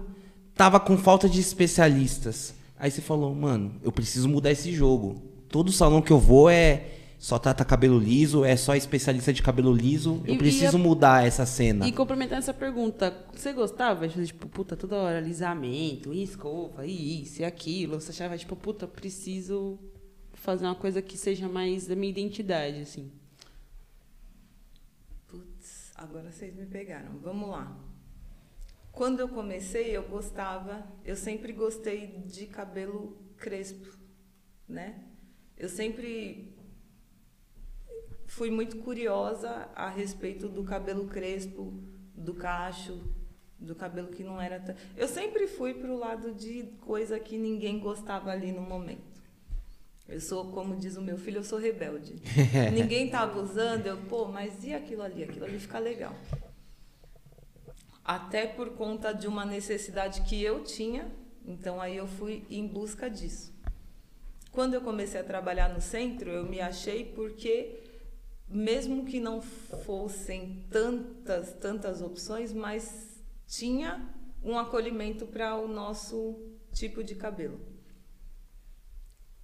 tava 0.53 0.81
com 0.81 0.97
falta 0.97 1.29
de 1.29 1.39
especialistas, 1.39 2.53
aí 2.77 2.91
você 2.91 2.99
falou, 2.99 3.33
mano, 3.33 3.75
eu 3.81 3.91
preciso 3.91 4.27
mudar 4.27 4.51
esse 4.51 4.73
jogo. 4.73 5.23
Todo 5.47 5.71
salão 5.71 6.01
que 6.01 6.11
eu 6.11 6.19
vou 6.19 6.49
é 6.49 6.87
só 7.19 7.39
trata 7.39 7.65
cabelo 7.65 7.97
liso, 7.97 8.45
é 8.45 8.55
só 8.55 8.75
especialista 8.75 9.33
de 9.33 9.41
cabelo 9.41 9.73
liso. 9.73 10.21
Eu 10.25 10.33
E- 10.33 10.35
e 10.35 10.37
preciso 10.37 10.77
a- 10.77 10.79
mudar 10.79 11.25
essa 11.25 11.45
cena. 11.45 11.87
E 11.87 11.91
complementando 11.91 12.39
essa 12.39 12.53
pergunta, 12.53 13.25
você 13.33 13.51
gostava 13.53 14.07
de 14.07 14.13
fazer, 14.13 14.27
tipo, 14.27 14.47
puta, 14.47 14.75
toda 14.77 14.95
hora 14.97 15.17
alisamento, 15.17 16.13
e 16.13 16.21
escova, 16.21 16.85
e 16.85 17.23
isso 17.23 17.41
e 17.41 17.45
aquilo? 17.45 17.99
Você 17.99 18.11
achava, 18.11 18.37
tipo, 18.37 18.55
puta, 18.55 18.87
preciso 18.87 19.79
fazer 20.33 20.65
uma 20.65 20.75
coisa 20.75 21.01
que 21.01 21.17
seja 21.17 21.47
mais 21.49 21.87
da 21.87 21.95
minha 21.95 22.11
identidade, 22.11 22.81
assim? 22.81 23.11
Putz, 25.27 25.91
agora 25.95 26.31
vocês 26.31 26.55
me 26.55 26.65
pegaram. 26.65 27.17
Vamos 27.21 27.49
lá. 27.49 27.75
Quando 28.91 29.19
eu 29.19 29.27
comecei, 29.29 29.95
eu 29.95 30.03
gostava, 30.03 30.85
eu 31.05 31.15
sempre 31.15 31.51
gostei 31.53 32.19
de 32.25 32.45
cabelo 32.47 33.17
crespo, 33.37 33.87
né? 34.67 35.03
Eu 35.57 35.69
sempre 35.69 36.55
fui 38.27 38.51
muito 38.51 38.77
curiosa 38.77 39.69
a 39.75 39.89
respeito 39.89 40.47
do 40.47 40.63
cabelo 40.63 41.07
crespo, 41.07 41.73
do 42.13 42.33
cacho, 42.33 43.01
do 43.59 43.73
cabelo 43.73 44.09
que 44.09 44.23
não 44.23 44.39
era. 44.39 44.59
tão- 44.59 44.75
Eu 44.95 45.07
sempre 45.07 45.47
fui 45.47 45.73
para 45.73 45.91
o 45.91 45.97
lado 45.97 46.31
de 46.33 46.63
coisa 46.81 47.19
que 47.19 47.37
ninguém 47.37 47.79
gostava 47.79 48.29
ali 48.29 48.51
no 48.51 48.61
momento. 48.61 49.17
Eu 50.07 50.21
sou, 50.21 50.51
como 50.51 50.75
diz 50.77 50.95
o 50.95 51.01
meu 51.01 51.17
filho, 51.17 51.39
eu 51.39 51.43
sou 51.43 51.59
rebelde. 51.59 52.15
Ninguém 52.73 53.07
estava 53.07 53.41
usando, 53.41 53.87
eu, 53.87 53.97
pô, 54.07 54.25
mas 54.29 54.63
e 54.63 54.73
aquilo 54.73 55.01
ali? 55.01 55.21
Aquilo 55.23 55.43
ali 55.43 55.59
fica 55.59 55.79
legal. 55.79 56.15
Até 58.05 58.47
por 58.47 58.69
conta 58.75 59.11
de 59.13 59.27
uma 59.27 59.43
necessidade 59.45 60.21
que 60.21 60.41
eu 60.41 60.63
tinha, 60.63 61.11
então 61.45 61.81
aí 61.81 61.97
eu 61.97 62.07
fui 62.07 62.45
em 62.49 62.65
busca 62.65 63.09
disso. 63.09 63.53
Quando 64.51 64.75
eu 64.75 64.81
comecei 64.81 65.19
a 65.19 65.23
trabalhar 65.25 65.67
no 65.73 65.81
centro, 65.81 66.29
eu 66.29 66.45
me 66.45 66.61
achei 66.61 67.03
porque 67.03 67.83
mesmo 68.47 69.05
que 69.05 69.19
não 69.19 69.41
fossem 69.41 70.63
tantas, 70.69 71.53
tantas 71.53 72.01
opções, 72.01 72.53
mas 72.53 73.21
tinha 73.45 74.13
um 74.43 74.57
acolhimento 74.57 75.25
para 75.25 75.55
o 75.57 75.67
nosso 75.67 76.39
tipo 76.71 77.03
de 77.03 77.15
cabelo. 77.15 77.59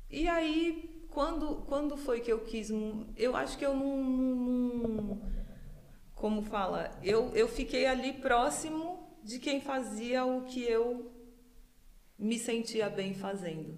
E 0.09 0.27
aí, 0.27 1.05
quando, 1.09 1.57
quando 1.67 1.97
foi 1.97 2.21
que 2.21 2.31
eu 2.31 2.39
quis. 2.41 2.69
Eu 3.17 3.35
acho 3.35 3.57
que 3.57 3.65
eu 3.65 3.75
não- 3.75 4.03
não- 4.03 5.21
como 6.15 6.41
fala? 6.43 6.91
Eu, 7.03 7.29
eu 7.35 7.47
fiquei 7.47 7.85
ali 7.85 8.13
próximo 8.13 9.17
de 9.23 9.39
quem 9.39 9.59
fazia 9.59 10.25
o 10.25 10.43
que 10.45 10.63
eu 10.63 11.11
me 12.17 12.37
sentia 12.37 12.89
bem 12.89 13.13
fazendo. 13.13 13.77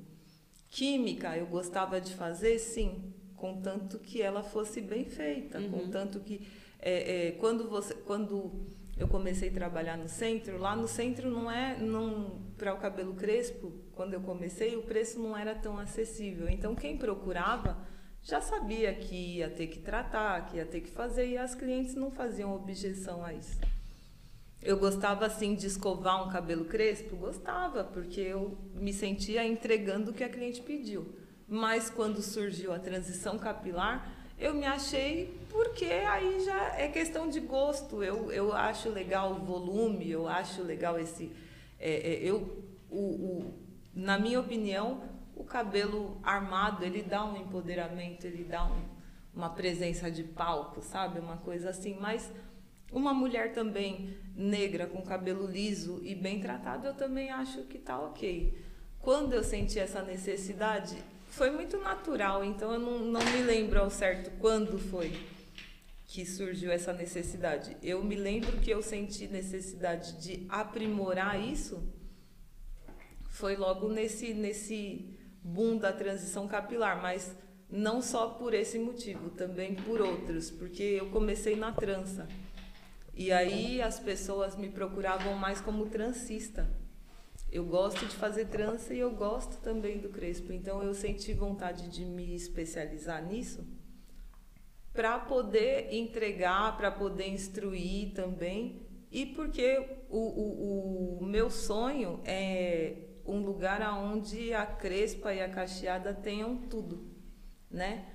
Química 0.70 1.38
eu 1.38 1.48
gostava 1.48 2.00
de 2.02 2.14
fazer, 2.14 2.60
sim, 2.60 3.14
contanto 3.36 4.00
que 4.00 4.22
ela 4.22 4.44
fosse 4.44 4.82
bem 4.82 5.06
feita, 5.06 5.62
contanto 5.70 6.20
que 6.20 6.48
é, 6.80 7.28
é, 7.28 7.32
quando 7.34 7.70
você, 7.70 7.94
quando 7.94 8.52
eu 8.98 9.08
comecei 9.08 9.50
a 9.50 9.54
trabalhar 9.54 9.98
no 9.98 10.08
centro, 10.08 10.58
lá 10.58 10.76
no 10.76 10.88
centro 10.88 11.30
não 11.30 11.52
é, 11.52 11.78
não 11.78 12.42
para 12.58 12.74
o 12.74 12.78
cabelo 12.78 13.14
crespo, 13.14 13.74
quando 13.94 14.14
eu 14.14 14.22
comecei 14.22 14.76
o 14.76 14.84
preço 14.84 15.20
não 15.20 15.36
era 15.36 15.54
tão 15.56 15.78
acessível. 15.78 16.48
Então 16.48 16.76
quem 16.76 16.98
procurava 16.98 17.78
já 18.22 18.42
sabia 18.42 18.94
que 18.94 19.38
ia 19.38 19.50
ter 19.50 19.68
que 19.68 19.80
tratar, 19.80 20.46
que 20.48 20.58
ia 20.58 20.66
ter 20.66 20.82
que 20.82 20.90
fazer 20.90 21.28
e 21.28 21.38
as 21.38 21.54
clientes 21.54 21.94
não 21.96 22.10
faziam 22.10 22.56
objeção 22.56 23.24
a 23.24 23.34
isso. 23.34 23.60
Eu 24.62 24.78
gostava 24.78 25.28
assim 25.28 25.54
de 25.54 25.68
escovar 25.68 26.28
um 26.28 26.32
cabelo 26.32 26.66
crespo, 26.66 27.16
gostava, 27.16 27.84
porque 27.84 28.22
eu 28.22 28.58
me 28.74 28.92
sentia 28.92 29.46
entregando 29.46 30.10
o 30.10 30.14
que 30.14 30.24
a 30.24 30.30
cliente 30.30 30.62
pediu. 30.62 31.16
Mas 31.48 31.90
quando 31.90 32.22
surgiu 32.22 32.74
a 32.74 32.80
transição 32.80 33.38
capilar, 33.38 34.12
eu 34.38 34.54
me 34.54 34.66
achei 34.66 35.40
porque 35.50 35.86
aí 35.86 36.44
já 36.44 36.76
é 36.78 36.88
questão 36.88 37.30
de 37.30 37.40
gosto. 37.40 38.04
Eu, 38.04 38.32
eu 38.32 38.54
acho 38.54 38.90
legal 38.90 39.34
o 39.34 39.46
volume, 39.46 40.10
eu 40.10 40.28
acho 40.28 40.62
legal 40.64 41.00
esse. 41.00 41.32
é, 41.80 42.14
é, 42.14 42.20
eu 42.24 42.66
o, 42.90 42.98
o, 42.98 43.54
na 43.94 44.18
minha 44.18 44.40
opinião, 44.40 45.04
o 45.36 45.44
cabelo 45.44 46.18
armado 46.24 46.84
ele 46.84 47.02
dá 47.04 47.26
um 47.26 47.38
empoderamento, 47.38 48.26
ele 48.26 48.44
dá 48.44 48.66
um, 48.66 48.82
uma 49.34 49.50
presença 49.50 50.10
de 50.10 50.24
palco, 50.24 50.82
sabe? 50.82 51.20
Uma 51.20 51.38
coisa 51.38 51.70
assim. 51.70 51.98
Mas 52.00 52.32
uma 52.92 53.14
mulher 53.14 53.54
também 53.54 54.18
negra 54.36 54.88
com 54.88 55.02
cabelo 55.02 55.46
liso 55.46 56.00
e 56.04 56.16
bem 56.16 56.40
tratado, 56.40 56.88
eu 56.88 56.94
também 56.94 57.30
acho 57.30 57.64
que 57.64 57.78
tá 57.78 58.00
ok. 58.00 58.64
Quando 59.00 59.34
eu 59.34 59.44
senti 59.44 59.78
essa 59.78 60.02
necessidade, 60.02 60.98
foi 61.36 61.52
muito 61.52 61.78
natural, 61.78 62.44
então 62.44 62.74
eu 62.74 62.80
não, 62.80 63.00
não 63.00 63.24
me 63.26 63.42
lembro 63.42 63.80
ao 63.80 63.90
certo 63.90 64.32
quando 64.40 64.80
foi 64.80 65.12
que 66.06 66.26
surgiu 66.26 66.72
essa 66.72 66.94
necessidade. 66.94 67.76
Eu 67.84 68.02
me 68.02 68.16
lembro 68.16 68.58
que 68.62 68.72
eu 68.72 68.82
senti 68.82 69.28
necessidade 69.28 70.14
de 70.22 70.46
aprimorar 70.48 71.38
isso 71.40 71.84
foi 73.28 73.58
logo 73.58 73.90
nesse 73.90 74.34
nesse 74.34 75.14
boom 75.44 75.78
da 75.78 75.92
transição 75.92 76.48
capilar, 76.48 77.02
mas 77.02 77.36
não 77.70 78.02
só 78.02 78.30
por 78.30 78.54
esse 78.54 78.80
motivo, 78.80 79.30
também 79.30 79.76
por 79.76 80.00
outros, 80.00 80.50
porque 80.50 80.84
eu 80.84 81.10
comecei 81.10 81.58
na 81.58 81.74
trança. 81.74 82.30
E 83.14 83.34
aí 83.34 83.82
as 83.82 84.00
pessoas 84.00 84.56
me 84.56 84.70
procuravam 84.70 85.34
mais 85.36 85.60
como 85.60 85.90
transista. 85.90 86.85
Eu 87.56 87.64
gosto 87.64 88.06
de 88.06 88.14
fazer 88.18 88.48
trança 88.48 88.94
e 88.94 89.00
eu 89.00 89.12
gosto 89.12 89.62
também 89.62 89.98
do 89.98 90.10
crespo. 90.10 90.52
Então 90.52 90.84
eu 90.84 90.94
senti 90.94 91.32
vontade 91.32 91.88
de 91.88 92.04
me 92.04 92.36
especializar 92.36 93.26
nisso 93.26 93.66
para 94.92 95.18
poder 95.20 95.88
entregar, 95.94 96.76
para 96.76 96.92
poder 96.92 97.30
instruir 97.30 98.14
também. 98.14 98.86
E 99.10 99.26
porque 99.26 100.02
o, 100.10 100.20
o, 100.20 101.20
o 101.22 101.26
meu 101.26 101.50
sonho 101.50 102.20
é 102.26 103.22
um 103.26 103.40
lugar 103.40 103.82
onde 104.04 104.54
a 104.54 104.66
crespa 104.66 105.34
e 105.34 105.42
a 105.42 105.48
cacheada 105.48 106.14
tenham 106.14 106.58
tudo, 106.68 107.10
né? 107.72 108.06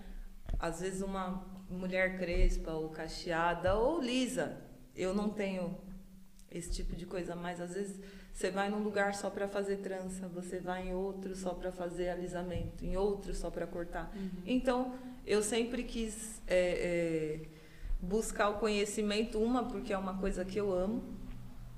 Às 0.59 0.83
vezes 0.83 1.01
uma 1.01 1.65
mulher 1.71 2.19
crespa 2.19 2.73
ou 2.73 2.91
cacheada 2.91 3.75
ou 3.75 4.03
lisa, 4.03 4.63
eu 4.95 5.15
não 5.15 5.31
tenho 5.31 5.81
esse 6.51 6.71
tipo 6.71 6.95
de 6.95 7.07
coisa, 7.07 7.35
mas 7.35 7.59
às 7.59 7.73
vezes 7.73 8.20
você 8.41 8.51
vai 8.51 8.71
num 8.71 8.83
lugar 8.83 9.15
só 9.15 9.29
para 9.29 9.47
fazer 9.47 9.77
trança, 9.77 10.27
você 10.27 10.59
vai 10.61 10.89
em 10.89 10.95
outro 10.95 11.37
só 11.37 11.51
para 11.51 11.71
fazer 11.71 12.09
alisamento, 12.09 12.83
em 12.83 12.97
outro 12.97 13.35
só 13.35 13.51
para 13.51 13.67
cortar. 13.67 14.11
Uhum. 14.17 14.31
Então, 14.47 14.95
eu 15.27 15.43
sempre 15.43 15.85
quis 15.85 16.41
é, 16.47 16.57
é, 16.57 17.49
buscar 18.01 18.49
o 18.49 18.55
conhecimento, 18.59 19.39
uma 19.39 19.69
porque 19.69 19.93
é 19.93 19.99
uma 19.99 20.17
coisa 20.17 20.43
que 20.43 20.59
eu 20.59 20.73
amo, 20.73 21.03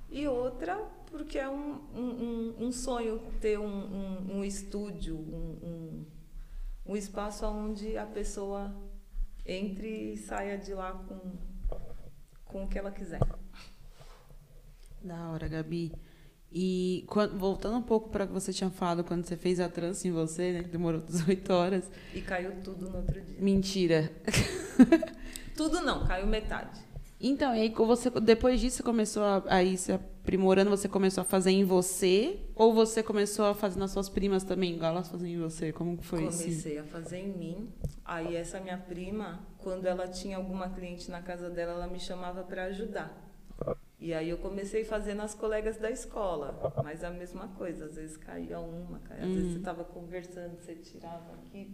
e 0.09 0.25
outra 0.25 0.77
porque 1.07 1.37
é 1.37 1.49
um, 1.49 1.81
um, 1.93 2.55
um 2.57 2.71
sonho 2.71 3.19
ter 3.41 3.59
um, 3.59 3.65
um, 3.65 4.37
um 4.37 4.43
estúdio, 4.45 5.17
um, 5.17 6.05
um, 6.85 6.95
espaço 6.95 7.45
onde 7.45 7.97
a 7.97 8.05
pessoa 8.05 8.73
entre 9.45 10.13
e 10.13 10.17
saia 10.17 10.57
de 10.57 10.73
lá 10.73 10.93
com, 10.93 11.19
com 12.45 12.63
o 12.63 12.67
que 12.69 12.79
ela 12.79 12.89
quiser. 12.89 13.19
Da 15.03 15.29
hora, 15.29 15.49
Gabi. 15.49 15.91
E 16.53 17.03
quando, 17.07 17.37
voltando 17.37 17.77
um 17.77 17.81
pouco 17.81 18.09
para 18.09 18.25
o 18.25 18.27
que 18.27 18.33
você 18.33 18.53
tinha 18.53 18.69
falado 18.69 19.03
quando 19.03 19.25
você 19.25 19.35
fez 19.35 19.59
a 19.59 19.67
trança 19.67 20.07
em 20.07 20.11
você, 20.11 20.51
né? 20.53 20.63
Que 20.63 20.69
demorou 20.69 21.01
18 21.05 21.51
horas. 21.51 21.91
E 22.13 22.21
caiu 22.21 22.51
tudo 22.63 22.89
no 22.89 22.97
outro 22.97 23.19
dia. 23.19 23.37
Mentira. 23.39 24.11
tudo 25.57 25.81
não, 25.81 26.05
caiu 26.05 26.27
metade. 26.27 26.79
Então, 27.19 27.55
e 27.55 27.61
aí 27.61 27.69
você, 27.69 28.09
depois 28.09 28.59
disso 28.59 28.77
você 28.77 28.83
começou 28.83 29.23
a, 29.23 29.43
a 29.47 29.63
ir 29.63 29.77
se 29.77 29.93
aprimorando, 29.93 30.69
você 30.69 30.89
começou 30.89 31.21
a 31.21 31.25
fazer 31.25 31.51
em 31.51 31.63
você? 31.63 32.37
Ou 32.53 32.73
você 32.73 33.01
começou 33.01 33.45
a 33.45 33.55
fazer 33.55 33.79
nas 33.79 33.91
suas 33.91 34.09
primas 34.09 34.43
também, 34.43 34.75
igual 34.75 34.91
elas 34.91 35.07
fazem 35.07 35.33
em 35.33 35.39
você? 35.39 35.71
Como 35.71 36.01
foi 36.01 36.25
isso? 36.25 36.43
Comecei 36.43 36.77
a 36.77 36.83
fazer 36.83 37.19
em 37.19 37.29
mim. 37.29 37.69
Aí 38.03 38.35
essa 38.35 38.59
minha 38.59 38.77
prima, 38.77 39.39
quando 39.57 39.85
ela 39.85 40.05
tinha 40.07 40.35
alguma 40.35 40.69
cliente 40.69 41.09
na 41.09 41.21
casa 41.21 41.49
dela, 41.49 41.71
ela 41.71 41.87
me 41.87 41.99
chamava 41.99 42.43
para 42.43 42.65
ajudar. 42.65 43.22
E 44.03 44.13
aí 44.13 44.27
eu 44.27 44.37
comecei 44.37 44.81
a 44.81 44.85
fazer 44.85 45.13
nas 45.13 45.33
colegas 45.33 45.77
da 45.77 45.89
escola, 45.89 46.73
mas 46.83 47.05
a 47.05 47.09
mesma 47.09 47.47
coisa, 47.47 47.85
às 47.85 47.95
vezes 47.95 48.17
caía 48.17 48.59
uma, 48.59 48.99
caía, 48.99 49.23
às 49.23 49.29
vezes 49.29 49.53
você 49.53 49.59
estava 49.59 49.85
conversando, 49.85 50.57
você 50.59 50.75
tirava 50.75 51.31
aqui, 51.35 51.73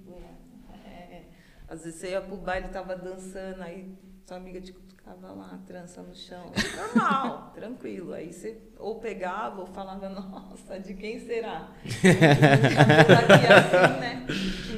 é, 0.86 1.24
às 1.68 1.84
vezes 1.84 2.00
você 2.00 2.12
ia 2.12 2.22
pro 2.22 2.38
baile, 2.38 2.68
estava 2.68 2.96
dançando, 2.96 3.64
aí 3.64 3.98
sua 4.28 4.38
amiga 4.38 4.62
te 4.62 4.72
cutucava 4.72 5.32
lá, 5.32 5.60
trança 5.66 6.04
no 6.04 6.14
chão, 6.14 6.52
normal, 6.78 7.50
tranquilo, 7.58 8.14
aí 8.14 8.32
você 8.32 8.62
ou 8.78 9.00
pegava 9.00 9.62
ou 9.62 9.66
falava, 9.66 10.08
nossa, 10.14 10.80
de 10.80 10.94
quem 10.94 11.20
será? 11.20 11.72
aqui 11.82 13.48
assim, 13.48 14.00
né? 14.00 14.28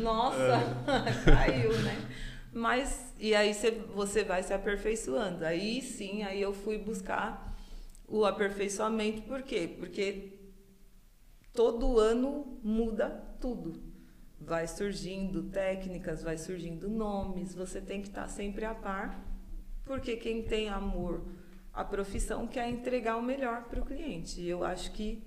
Nossa, 0.01 0.57
caiu, 1.25 1.77
né? 1.81 1.97
Mas, 2.53 3.13
e 3.17 3.33
aí 3.33 3.53
você, 3.53 3.71
você 3.71 4.23
vai 4.23 4.43
se 4.43 4.53
aperfeiçoando. 4.53 5.45
Aí 5.45 5.81
sim, 5.81 6.23
aí 6.23 6.41
eu 6.41 6.53
fui 6.53 6.77
buscar 6.77 7.55
o 8.07 8.25
aperfeiçoamento. 8.25 9.21
Por 9.21 9.41
quê? 9.41 9.73
Porque 9.79 10.37
todo 11.53 11.97
ano 11.97 12.59
muda 12.61 13.09
tudo. 13.39 13.81
Vai 14.39 14.67
surgindo 14.67 15.43
técnicas, 15.43 16.23
vai 16.23 16.37
surgindo 16.37 16.89
nomes, 16.89 17.53
você 17.53 17.79
tem 17.79 18.01
que 18.01 18.07
estar 18.07 18.27
sempre 18.27 18.65
a 18.65 18.73
par, 18.73 19.23
porque 19.85 20.17
quem 20.17 20.41
tem 20.41 20.67
amor 20.67 21.23
à 21.71 21.85
profissão 21.85 22.47
quer 22.47 22.67
entregar 22.67 23.17
o 23.17 23.21
melhor 23.21 23.65
para 23.65 23.79
o 23.79 23.85
cliente. 23.85 24.43
Eu 24.43 24.63
acho 24.63 24.91
que 24.93 25.23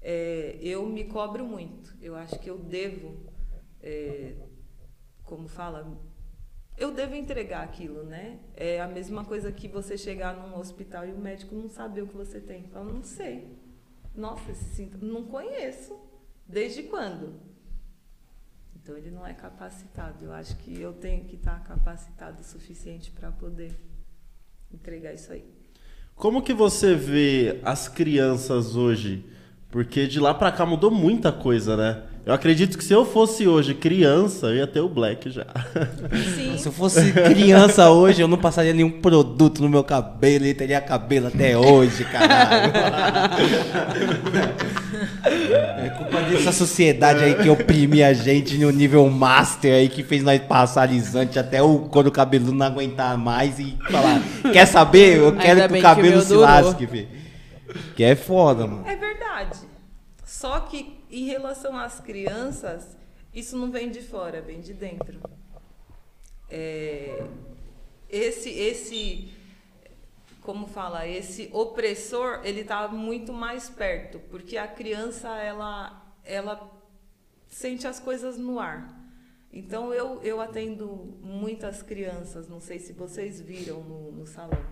é, 0.00 0.58
eu 0.62 0.86
me 0.86 1.04
cobro 1.04 1.44
muito, 1.44 1.94
eu 2.00 2.16
acho 2.16 2.38
que 2.38 2.48
eu 2.48 2.56
devo, 2.56 3.30
é, 3.82 4.34
como 5.24 5.46
fala, 5.46 6.00
eu 6.76 6.92
devo 6.92 7.14
entregar 7.14 7.62
aquilo, 7.62 8.02
né? 8.04 8.38
É 8.56 8.80
a 8.80 8.88
mesma 8.88 9.24
coisa 9.24 9.52
que 9.52 9.68
você 9.68 9.96
chegar 9.96 10.36
num 10.36 10.58
hospital 10.58 11.06
e 11.06 11.12
o 11.12 11.18
médico 11.18 11.54
não 11.54 11.68
saber 11.68 12.02
o 12.02 12.06
que 12.06 12.16
você 12.16 12.40
tem. 12.40 12.64
Fala, 12.64 12.92
não 12.92 13.02
sei. 13.02 13.56
Nossa, 14.14 14.50
esse 14.50 14.64
sintoma, 14.74 15.04
não 15.04 15.24
conheço. 15.24 15.96
Desde 16.46 16.82
quando? 16.84 17.40
Então 18.76 18.96
ele 18.96 19.10
não 19.10 19.26
é 19.26 19.32
capacitado. 19.32 20.24
Eu 20.24 20.32
acho 20.32 20.56
que 20.56 20.80
eu 20.80 20.92
tenho 20.92 21.24
que 21.24 21.36
estar 21.36 21.62
capacitado 21.64 22.40
o 22.40 22.44
suficiente 22.44 23.10
para 23.10 23.30
poder 23.30 23.72
entregar 24.72 25.12
isso 25.14 25.32
aí. 25.32 25.44
Como 26.14 26.42
que 26.42 26.52
você 26.52 26.94
vê 26.94 27.60
as 27.64 27.88
crianças 27.88 28.76
hoje? 28.76 29.24
Porque 29.74 30.06
de 30.06 30.20
lá 30.20 30.32
para 30.32 30.52
cá 30.52 30.64
mudou 30.64 30.88
muita 30.88 31.32
coisa, 31.32 31.76
né? 31.76 31.96
Eu 32.24 32.32
acredito 32.32 32.78
que 32.78 32.84
se 32.84 32.92
eu 32.92 33.04
fosse 33.04 33.48
hoje 33.48 33.74
criança, 33.74 34.46
eu 34.46 34.58
ia 34.58 34.68
ter 34.68 34.78
o 34.78 34.88
Black 34.88 35.28
já. 35.30 35.46
Sim. 36.36 36.56
Se 36.56 36.68
eu 36.68 36.72
fosse 36.72 37.12
criança 37.12 37.90
hoje, 37.90 38.22
eu 38.22 38.28
não 38.28 38.38
passaria 38.38 38.72
nenhum 38.72 39.00
produto 39.00 39.60
no 39.60 39.68
meu 39.68 39.82
cabelo 39.82 40.46
e 40.46 40.54
teria 40.54 40.80
cabelo 40.80 41.26
até 41.26 41.58
hoje, 41.58 42.04
caralho. 42.04 42.72
É 45.24 45.88
culpa 45.98 46.20
dessa 46.20 46.52
sociedade 46.52 47.24
aí 47.24 47.34
que 47.34 47.50
oprimia 47.50 48.06
a 48.06 48.12
gente 48.12 48.56
no 48.56 48.70
nível 48.70 49.10
master 49.10 49.74
aí, 49.74 49.88
que 49.88 50.04
fez 50.04 50.22
nós 50.22 50.40
passar 50.40 50.82
alisante 50.82 51.36
até 51.36 51.60
o 51.60 51.80
quando 51.90 52.06
o 52.06 52.12
cabelo 52.12 52.52
não 52.52 52.64
aguentar 52.64 53.18
mais 53.18 53.58
e 53.58 53.76
falar: 53.90 54.22
Quer 54.52 54.66
saber? 54.66 55.16
Eu 55.16 55.32
quero 55.32 55.62
Ainda 55.62 55.68
que 55.68 55.78
o 55.80 55.82
cabelo 55.82 56.20
que 56.20 56.26
se 56.26 56.34
lasque, 56.34 56.86
filho. 56.86 57.23
Que 57.96 58.04
é 58.04 58.16
foda, 58.16 58.66
mano. 58.66 58.86
É 58.86 58.96
verdade. 58.96 59.58
Só 60.24 60.60
que 60.60 61.04
em 61.10 61.26
relação 61.26 61.76
às 61.76 62.00
crianças, 62.00 62.96
isso 63.32 63.56
não 63.56 63.70
vem 63.70 63.90
de 63.90 64.00
fora, 64.00 64.40
vem 64.40 64.60
de 64.60 64.72
dentro. 64.72 65.20
É, 66.48 67.26
esse, 68.08 68.50
esse, 68.50 69.32
como 70.40 70.66
fala, 70.66 71.06
esse 71.06 71.50
opressor, 71.52 72.40
ele 72.44 72.60
está 72.60 72.88
muito 72.88 73.32
mais 73.32 73.68
perto, 73.68 74.18
porque 74.30 74.56
a 74.56 74.68
criança 74.68 75.28
ela, 75.36 76.14
ela 76.24 76.70
sente 77.48 77.86
as 77.86 77.98
coisas 78.00 78.38
no 78.38 78.58
ar. 78.58 78.88
Então 79.52 79.94
eu, 79.94 80.20
eu 80.22 80.40
atendo 80.40 81.16
muitas 81.22 81.82
crianças, 81.82 82.48
não 82.48 82.60
sei 82.60 82.78
se 82.78 82.92
vocês 82.92 83.40
viram 83.40 83.82
no, 83.84 84.10
no 84.10 84.26
salão. 84.26 84.64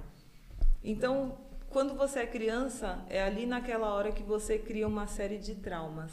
Então 0.82 1.38
quando 1.72 1.94
você 1.94 2.20
é 2.20 2.26
criança, 2.26 3.02
é 3.08 3.22
ali 3.22 3.46
naquela 3.46 3.94
hora 3.94 4.12
que 4.12 4.22
você 4.22 4.58
cria 4.58 4.86
uma 4.86 5.06
série 5.06 5.38
de 5.38 5.54
traumas. 5.54 6.12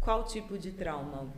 Qual 0.00 0.24
tipo 0.24 0.58
de 0.58 0.72
trauma? 0.72 1.32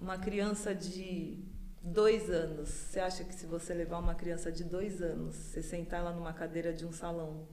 Uma 0.00 0.18
criança 0.18 0.74
de 0.74 1.38
dois 1.80 2.28
anos. 2.28 2.68
Você 2.68 2.98
acha 2.98 3.22
que 3.22 3.32
se 3.32 3.46
você 3.46 3.72
levar 3.72 3.98
uma 3.98 4.16
criança 4.16 4.50
de 4.50 4.64
dois 4.64 5.00
anos, 5.00 5.36
você 5.36 5.62
sentar 5.62 6.00
ela 6.00 6.12
numa 6.12 6.32
cadeira 6.32 6.72
de 6.72 6.84
um 6.84 6.92
salão, 6.92 7.46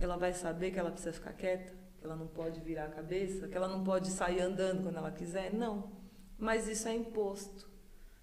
ela 0.00 0.16
vai 0.16 0.32
saber 0.32 0.70
que 0.70 0.78
ela 0.78 0.90
precisa 0.90 1.12
ficar 1.12 1.34
quieta? 1.34 1.72
Que 1.98 2.06
ela 2.06 2.16
não 2.16 2.26
pode 2.26 2.60
virar 2.60 2.86
a 2.86 2.88
cabeça? 2.90 3.46
Que 3.48 3.56
ela 3.56 3.68
não 3.68 3.84
pode 3.84 4.08
sair 4.08 4.40
andando 4.40 4.82
quando 4.82 4.96
ela 4.96 5.10
quiser? 5.10 5.52
Não. 5.52 5.92
Mas 6.38 6.66
isso 6.68 6.88
é 6.88 6.94
imposto. 6.94 7.68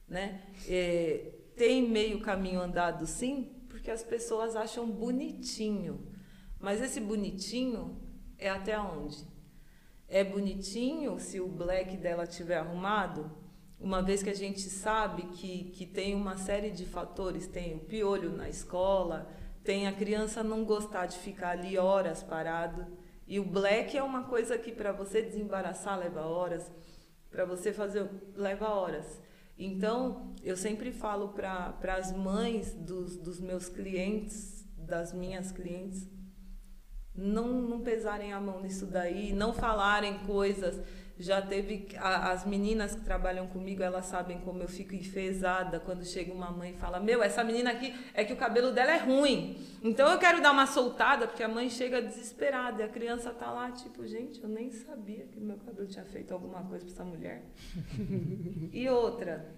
Né? 0.07 0.41
É, 0.67 1.31
tem 1.55 1.87
meio 1.87 2.19
caminho 2.19 2.59
andado, 2.59 3.05
sim, 3.05 3.60
porque 3.81 3.91
as 3.91 4.03
pessoas 4.03 4.55
acham 4.55 4.89
bonitinho. 4.89 6.07
Mas 6.59 6.81
esse 6.81 7.01
bonitinho 7.01 7.99
é 8.37 8.49
até 8.49 8.79
onde? 8.79 9.29
é 10.11 10.25
bonitinho 10.25 11.17
se 11.19 11.39
o 11.39 11.47
black 11.47 11.95
dela 11.95 12.27
tiver 12.27 12.57
arrumado, 12.57 13.31
uma 13.79 14.03
vez 14.03 14.21
que 14.21 14.29
a 14.29 14.35
gente 14.35 14.59
sabe 14.59 15.23
que, 15.37 15.71
que 15.71 15.85
tem 15.85 16.13
uma 16.13 16.35
série 16.35 16.69
de 16.69 16.85
fatores, 16.85 17.47
tem 17.47 17.73
o 17.75 17.79
piolho 17.79 18.29
na 18.29 18.49
escola, 18.49 19.31
tem 19.63 19.87
a 19.87 19.93
criança 19.93 20.43
não 20.43 20.65
gostar 20.65 21.05
de 21.05 21.17
ficar 21.17 21.51
ali 21.51 21.77
horas 21.77 22.21
parado, 22.21 22.85
e 23.25 23.39
o 23.39 23.45
black 23.45 23.97
é 23.97 24.03
uma 24.03 24.23
coisa 24.23 24.57
que 24.57 24.73
para 24.73 24.91
você 24.91 25.21
desembaraçar 25.21 25.97
leva 25.97 26.25
horas, 26.25 26.69
para 27.29 27.45
você 27.45 27.71
fazer 27.71 28.09
leva 28.35 28.67
horas. 28.67 29.21
Então, 29.63 30.33
eu 30.43 30.57
sempre 30.57 30.91
falo 30.91 31.29
para 31.29 31.95
as 31.95 32.11
mães 32.11 32.73
dos, 32.73 33.15
dos 33.15 33.39
meus 33.39 33.69
clientes, 33.69 34.65
das 34.75 35.13
minhas 35.13 35.51
clientes, 35.51 36.09
não, 37.13 37.61
não 37.61 37.81
pesarem 37.81 38.33
a 38.33 38.41
mão 38.41 38.59
nisso 38.59 38.87
daí, 38.87 39.33
não 39.33 39.53
falarem 39.53 40.17
coisas. 40.25 40.81
Já 41.21 41.41
teve 41.41 41.87
a, 41.97 42.31
as 42.31 42.45
meninas 42.45 42.95
que 42.95 43.01
trabalham 43.01 43.47
comigo, 43.47 43.83
elas 43.83 44.05
sabem 44.05 44.39
como 44.39 44.63
eu 44.63 44.67
fico 44.67 44.95
enfesada 44.95 45.79
quando 45.79 46.03
chega 46.03 46.33
uma 46.33 46.49
mãe 46.49 46.71
e 46.71 46.77
fala: 46.77 46.99
Meu, 46.99 47.21
essa 47.21 47.43
menina 47.43 47.71
aqui 47.71 47.93
é 48.13 48.23
que 48.23 48.33
o 48.33 48.35
cabelo 48.35 48.71
dela 48.71 48.91
é 48.91 48.97
ruim. 48.97 49.55
Então 49.83 50.11
eu 50.11 50.17
quero 50.17 50.41
dar 50.41 50.51
uma 50.51 50.65
soltada, 50.65 51.27
porque 51.27 51.43
a 51.43 51.47
mãe 51.47 51.69
chega 51.69 52.01
desesperada 52.01 52.81
e 52.81 52.85
a 52.85 52.89
criança 52.89 53.31
tá 53.31 53.51
lá, 53.51 53.71
tipo, 53.71 54.05
gente, 54.05 54.41
eu 54.41 54.49
nem 54.49 54.71
sabia 54.71 55.25
que 55.27 55.39
meu 55.39 55.57
cabelo 55.57 55.87
tinha 55.87 56.05
feito 56.05 56.33
alguma 56.33 56.63
coisa 56.63 56.83
para 56.83 56.93
essa 56.93 57.05
mulher. 57.05 57.43
e 58.73 58.89
outra, 58.89 59.53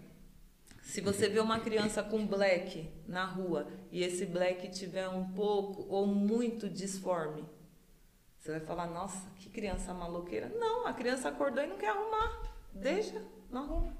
se 0.83 0.99
você 0.99 1.29
vê 1.29 1.39
uma 1.39 1.59
criança 1.61 2.03
com 2.03 2.27
black 2.27 2.89
na 3.07 3.25
rua 3.25 3.67
e 3.89 4.03
esse 4.03 4.25
black 4.25 4.69
tiver 4.69 5.07
um 5.07 5.29
pouco 5.29 5.85
ou 5.87 6.05
muito 6.05 6.69
disforme, 6.69 7.43
você 8.43 8.51
vai 8.51 8.59
falar, 8.59 8.87
nossa, 8.87 9.25
que 9.37 9.49
criança 9.49 9.93
maloqueira. 9.93 10.51
Não, 10.59 10.85
a 10.85 10.91
criança 10.91 11.29
acordou 11.29 11.63
e 11.63 11.67
não 11.67 11.77
quer 11.77 11.91
arrumar. 11.91 12.41
Deixa, 12.73 13.23
não 13.49 13.63
arruma. 13.63 13.97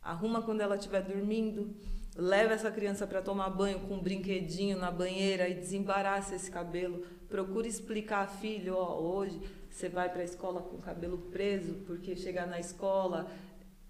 Arruma 0.00 0.42
quando 0.42 0.60
ela 0.60 0.76
estiver 0.76 1.02
dormindo. 1.02 1.74
Leva 2.14 2.54
essa 2.54 2.70
criança 2.70 3.04
para 3.04 3.20
tomar 3.20 3.50
banho 3.50 3.80
com 3.80 3.94
um 3.94 4.00
brinquedinho 4.00 4.78
na 4.78 4.92
banheira 4.92 5.48
e 5.48 5.54
desembaraça 5.54 6.36
esse 6.36 6.48
cabelo. 6.48 7.04
Procure 7.28 7.68
explicar, 7.68 8.28
filho, 8.28 8.76
ó, 8.76 9.00
hoje 9.00 9.40
você 9.68 9.88
vai 9.88 10.08
para 10.08 10.20
a 10.20 10.24
escola 10.24 10.62
com 10.62 10.76
o 10.76 10.80
cabelo 10.80 11.18
preso, 11.18 11.82
porque 11.84 12.14
chegar 12.14 12.46
na 12.46 12.60
escola, 12.60 13.28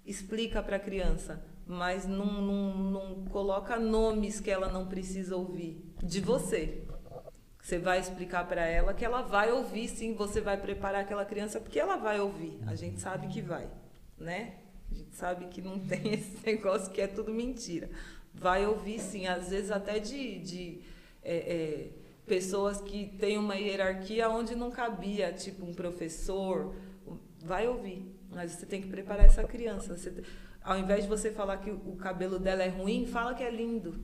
explica 0.07 0.63
para 0.63 0.77
a 0.77 0.81
criança 0.81 1.45
mas 1.67 2.07
não, 2.07 2.41
não, 2.41 2.75
não 2.91 3.25
coloca 3.27 3.79
nomes 3.79 4.41
que 4.41 4.51
ela 4.51 4.73
não 4.73 4.87
precisa 4.87 5.37
ouvir 5.37 5.85
de 6.03 6.19
você. 6.19 6.88
Você 7.69 7.79
vai 7.79 8.01
explicar 8.01 8.49
para 8.49 8.65
ela 8.65 8.95
que 8.95 9.05
ela 9.05 9.21
vai 9.21 9.53
ouvir, 9.53 9.89
sim, 9.89 10.15
você 10.15 10.41
vai 10.41 10.57
preparar 10.57 11.03
aquela 11.03 11.27
criança 11.27 11.61
porque 11.61 11.79
ela 11.79 11.97
vai 11.97 12.19
ouvir. 12.19 12.59
A 12.67 12.75
gente 12.75 12.99
sabe 12.99 13.29
que 13.29 13.43
vai, 13.43 13.69
né? 14.17 14.55
A 14.91 14.95
gente 14.95 15.15
sabe 15.15 15.45
que 15.49 15.61
não 15.61 15.79
tem 15.87 16.15
esse 16.15 16.39
negócio 16.47 16.91
que 16.91 16.99
é 16.99 17.07
tudo 17.07 17.31
mentira. 17.31 17.91
Vai 18.33 18.65
ouvir, 18.65 18.99
sim, 18.99 19.27
às 19.27 19.51
vezes 19.51 19.71
até 19.71 19.99
de, 19.99 20.39
de 20.39 20.81
é, 21.23 21.37
é, 21.37 21.91
pessoas 22.27 22.81
que 22.81 23.15
têm 23.19 23.37
uma 23.37 23.57
hierarquia 23.57 24.31
onde 24.31 24.57
não 24.57 24.71
cabia, 24.71 25.31
tipo 25.31 25.67
um 25.67 25.75
professor. 25.75 26.75
Vai 27.45 27.69
ouvir, 27.69 28.19
mas 28.31 28.53
você 28.53 28.65
tem 28.65 28.81
que 28.81 28.89
preparar 28.89 29.27
essa 29.27 29.45
criança. 29.45 29.95
Você, 29.95 30.25
ao 30.63 30.79
invés 30.79 31.03
de 31.03 31.09
você 31.11 31.31
falar 31.31 31.59
que 31.59 31.71
o 31.71 31.97
cabelo 31.97 32.39
dela 32.39 32.63
é 32.63 32.69
ruim, 32.69 33.07
fala 33.07 33.35
que 33.35 33.43
é 33.43 33.51
lindo. 33.51 34.01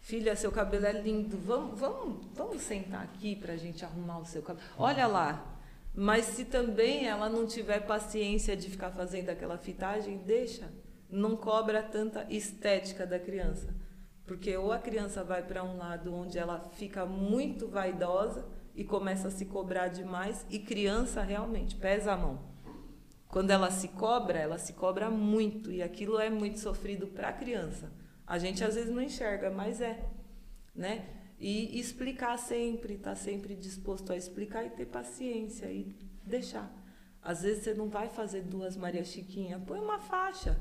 Filha, 0.00 0.34
seu 0.34 0.50
cabelo 0.50 0.86
é 0.86 0.92
lindo. 0.92 1.36
Vamos, 1.38 1.78
vamos, 1.78 2.26
vamos 2.34 2.62
sentar 2.62 3.02
aqui 3.02 3.36
para 3.36 3.52
a 3.52 3.56
gente 3.56 3.84
arrumar 3.84 4.18
o 4.18 4.24
seu 4.24 4.42
cabelo. 4.42 4.66
Olha 4.78 5.06
lá. 5.06 5.56
Mas 5.94 6.24
se 6.26 6.44
também 6.44 7.06
ela 7.06 7.28
não 7.28 7.46
tiver 7.46 7.80
paciência 7.80 8.56
de 8.56 8.70
ficar 8.70 8.90
fazendo 8.90 9.28
aquela 9.28 9.58
fitagem, 9.58 10.18
deixa. 10.18 10.72
Não 11.08 11.36
cobra 11.36 11.82
tanta 11.82 12.26
estética 12.30 13.06
da 13.06 13.18
criança. 13.18 13.74
Porque 14.24 14.56
ou 14.56 14.72
a 14.72 14.78
criança 14.78 15.24
vai 15.24 15.42
para 15.42 15.64
um 15.64 15.76
lado 15.76 16.14
onde 16.14 16.38
ela 16.38 16.60
fica 16.74 17.04
muito 17.04 17.66
vaidosa 17.66 18.46
e 18.74 18.84
começa 18.84 19.28
a 19.28 19.30
se 19.30 19.44
cobrar 19.44 19.88
demais, 19.88 20.46
e 20.48 20.58
criança 20.58 21.20
realmente 21.22 21.74
pesa 21.74 22.12
a 22.12 22.16
mão. 22.16 22.38
Quando 23.28 23.50
ela 23.50 23.70
se 23.70 23.88
cobra, 23.88 24.38
ela 24.38 24.58
se 24.58 24.72
cobra 24.72 25.10
muito 25.10 25.70
e 25.70 25.82
aquilo 25.82 26.18
é 26.18 26.30
muito 26.30 26.58
sofrido 26.58 27.06
para 27.08 27.28
a 27.28 27.32
criança. 27.32 27.92
A 28.30 28.38
gente 28.38 28.62
às 28.62 28.76
vezes 28.76 28.90
não 28.94 29.02
enxerga, 29.02 29.50
mas 29.50 29.80
é, 29.80 30.00
né? 30.74 31.04
E 31.38 31.78
explicar 31.80 32.38
sempre, 32.38 32.94
estar 32.94 33.10
tá 33.10 33.16
sempre 33.16 33.56
disposto 33.56 34.12
a 34.12 34.16
explicar 34.16 34.64
e 34.64 34.70
ter 34.70 34.86
paciência 34.86 35.66
e 35.66 35.96
deixar. 36.24 36.70
Às 37.20 37.42
vezes 37.42 37.64
você 37.64 37.74
não 37.74 37.88
vai 37.88 38.08
fazer 38.08 38.42
duas 38.42 38.76
Maria 38.76 39.04
Chiquinha, 39.04 39.58
põe 39.66 39.80
uma 39.80 39.98
faixa. 39.98 40.56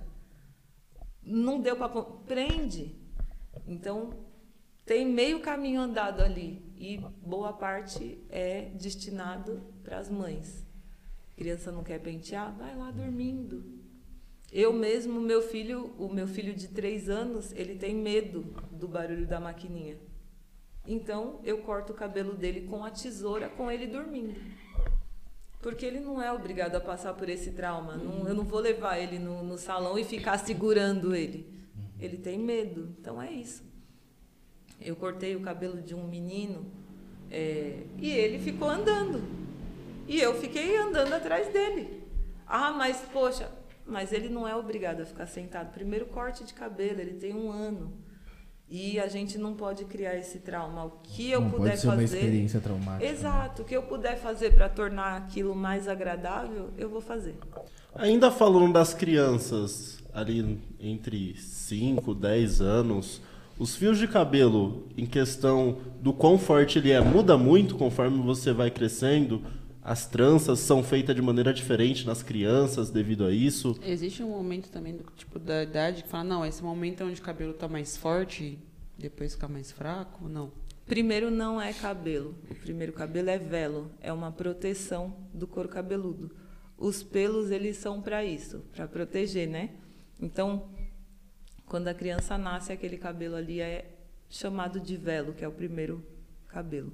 Não 1.22 1.62
deu 1.62 1.76
para 1.76 1.90
prende. 2.26 2.96
Então 3.68 4.14
tem 4.86 5.06
meio 5.06 5.40
caminho 5.40 5.82
andado 5.82 6.22
ali 6.22 6.74
e 6.76 6.98
boa 6.98 7.54
parte 7.54 8.20
é 8.30 8.72
destinado 8.74 9.62
para 9.84 10.00
as 10.00 10.10
mães 10.10 10.68
criança 11.40 11.72
não 11.72 11.86
quer 11.86 12.02
pentear, 12.02 12.54
vai 12.58 12.76
lá 12.76 12.92
dormindo. 12.92 13.79
Eu 14.52 14.74
mesmo, 14.74 15.22
meu 15.22 15.42
filho, 15.42 15.94
o 15.98 16.10
meu 16.10 16.28
filho 16.28 16.54
de 16.56 16.68
três 16.68 17.10
anos, 17.10 17.52
ele 17.54 17.76
tem 17.76 17.94
medo 17.94 18.46
do 18.72 18.88
barulho 18.88 19.28
da 19.28 19.40
maquininha. 19.40 19.98
Então 20.88 21.40
eu 21.44 21.60
corto 21.60 21.94
o 21.94 21.96
cabelo 21.96 22.34
dele 22.34 22.62
com 22.62 22.84
a 22.84 22.90
tesoura, 22.90 23.48
com 23.48 23.72
ele 23.72 23.86
dormindo. 23.86 24.36
Porque 25.62 25.86
ele 25.86 26.00
não 26.00 26.22
é 26.22 26.32
obrigado 26.32 26.76
a 26.76 26.80
passar 26.80 27.14
por 27.14 27.30
esse 27.30 27.52
trauma. 27.52 27.96
Não, 27.96 28.28
eu 28.28 28.34
não 28.34 28.44
vou 28.44 28.60
levar 28.60 28.98
ele 28.98 29.20
no, 29.20 29.44
no 29.44 29.58
salão 29.58 30.00
e 30.00 30.04
ficar 30.04 30.38
segurando 30.40 31.14
ele. 31.14 31.54
Ele 32.00 32.18
tem 32.18 32.40
medo. 32.40 32.96
Então 33.00 33.22
é 33.22 33.32
isso. 33.32 33.64
Eu 34.82 34.96
cortei 34.96 35.36
o 35.36 35.42
cabelo 35.42 35.82
de 35.82 35.94
um 35.94 36.08
menino 36.08 36.66
é, 37.30 37.84
e 37.98 38.10
ele 38.10 38.40
ficou 38.40 38.70
andando. 38.70 39.22
E 40.08 40.20
eu 40.20 40.34
fiquei 40.40 40.78
andando 40.78 41.14
atrás 41.14 41.52
dele. 41.52 42.04
Ah, 42.48 42.72
mas 42.72 43.02
poxa, 43.14 43.52
mas 43.90 44.14
ele 44.14 44.30
não 44.30 44.48
é 44.48 44.56
obrigado 44.56 45.02
a 45.02 45.06
ficar 45.06 45.26
sentado. 45.26 45.74
Primeiro 45.74 46.06
corte 46.06 46.44
de 46.44 46.54
cabelo, 46.54 47.00
ele 47.02 47.14
tem 47.14 47.34
um 47.34 47.52
ano. 47.52 47.94
E 48.70 49.00
a 49.00 49.08
gente 49.08 49.38
não 49.38 49.56
pode 49.56 49.86
criar 49.86 50.16
esse 50.16 50.40
trauma. 50.40 50.86
O 50.86 50.92
que 51.02 51.32
eu 51.32 51.42
não 51.42 51.50
puder 51.50 51.72
pode 51.72 51.82
ser 51.82 51.88
fazer. 51.88 51.98
Uma 51.98 52.04
experiência 52.04 52.60
traumática. 52.60 53.00
Né? 53.00 53.12
Exato. 53.12 53.62
Né? 53.62 53.66
O 53.66 53.68
que 53.68 53.76
eu 53.76 53.84
puder 53.84 54.18
fazer 54.18 54.54
para 54.54 54.70
tornar 54.70 55.18
aquilo 55.18 55.56
mais 55.56 55.88
agradável, 55.88 56.70
eu 56.78 56.88
vou 56.88 57.02
fazer. 57.02 57.36
Ainda 57.96 58.30
falando 58.30 58.72
das 58.72 58.94
crianças 58.94 59.98
ali 60.14 60.60
entre 60.80 61.36
5, 61.36 62.14
10 62.14 62.62
anos, 62.62 63.22
os 63.58 63.76
fios 63.76 63.98
de 63.98 64.08
cabelo, 64.08 64.88
em 64.96 65.06
questão 65.06 65.80
do 66.00 66.14
quão 66.14 66.38
forte 66.38 66.78
ele 66.78 66.92
é, 66.92 67.02
muda 67.02 67.38
muito 67.38 67.76
conforme 67.76 68.22
você 68.22 68.54
vai 68.54 68.70
crescendo 68.70 69.42
as 69.82 70.06
tranças 70.06 70.60
são 70.60 70.84
feitas 70.84 71.16
de 71.16 71.22
maneira 71.22 71.54
diferente 71.54 72.06
nas 72.06 72.22
crianças 72.22 72.90
devido 72.90 73.26
a 73.26 73.32
isso? 73.32 73.78
Existe 73.82 74.22
um 74.22 74.30
momento 74.30 74.70
também 74.70 74.96
do 74.96 75.04
tipo 75.16 75.40
da 75.40 75.64
idade 75.64 76.04
que 76.04 76.10
fala, 76.10 76.24
não, 76.24 76.46
esse 76.46 76.62
momento 76.62 77.02
é 77.02 77.06
onde 77.06 77.20
o 77.20 77.24
cabelo 77.24 77.52
está 77.52 77.68
mais 77.68 77.96
forte, 77.96 78.60
depois 78.98 79.34
fica 79.34 79.48
mais 79.48 79.72
fraco, 79.72 80.28
não. 80.28 80.52
Primeiro 80.86 81.30
não 81.30 81.62
é 81.62 81.72
cabelo. 81.72 82.36
O 82.50 82.56
primeiro 82.56 82.92
cabelo 82.92 83.30
é 83.30 83.38
velo, 83.38 83.92
é 84.02 84.12
uma 84.12 84.32
proteção 84.32 85.16
do 85.34 85.48
couro 85.48 85.70
cabeludo. 85.70 86.32
Os 86.78 87.04
pelos 87.04 87.52
eles 87.52 87.78
são 87.78 88.02
para 88.02 88.26
isso, 88.26 88.64
para 88.74 88.88
proteger, 88.88 89.48
né? 89.48 89.72
Então, 90.20 90.70
quando 91.66 91.88
a 91.88 91.94
criança 91.94 92.38
nasce, 92.38 92.72
aquele 92.72 92.98
cabelo 92.98 93.36
ali 93.36 93.62
é 93.62 93.98
chamado 94.30 94.80
de 94.80 94.98
velo, 94.98 95.34
que 95.34 95.46
é 95.46 95.48
o 95.48 95.52
primeiro 95.52 96.04
cabelo. 96.48 96.92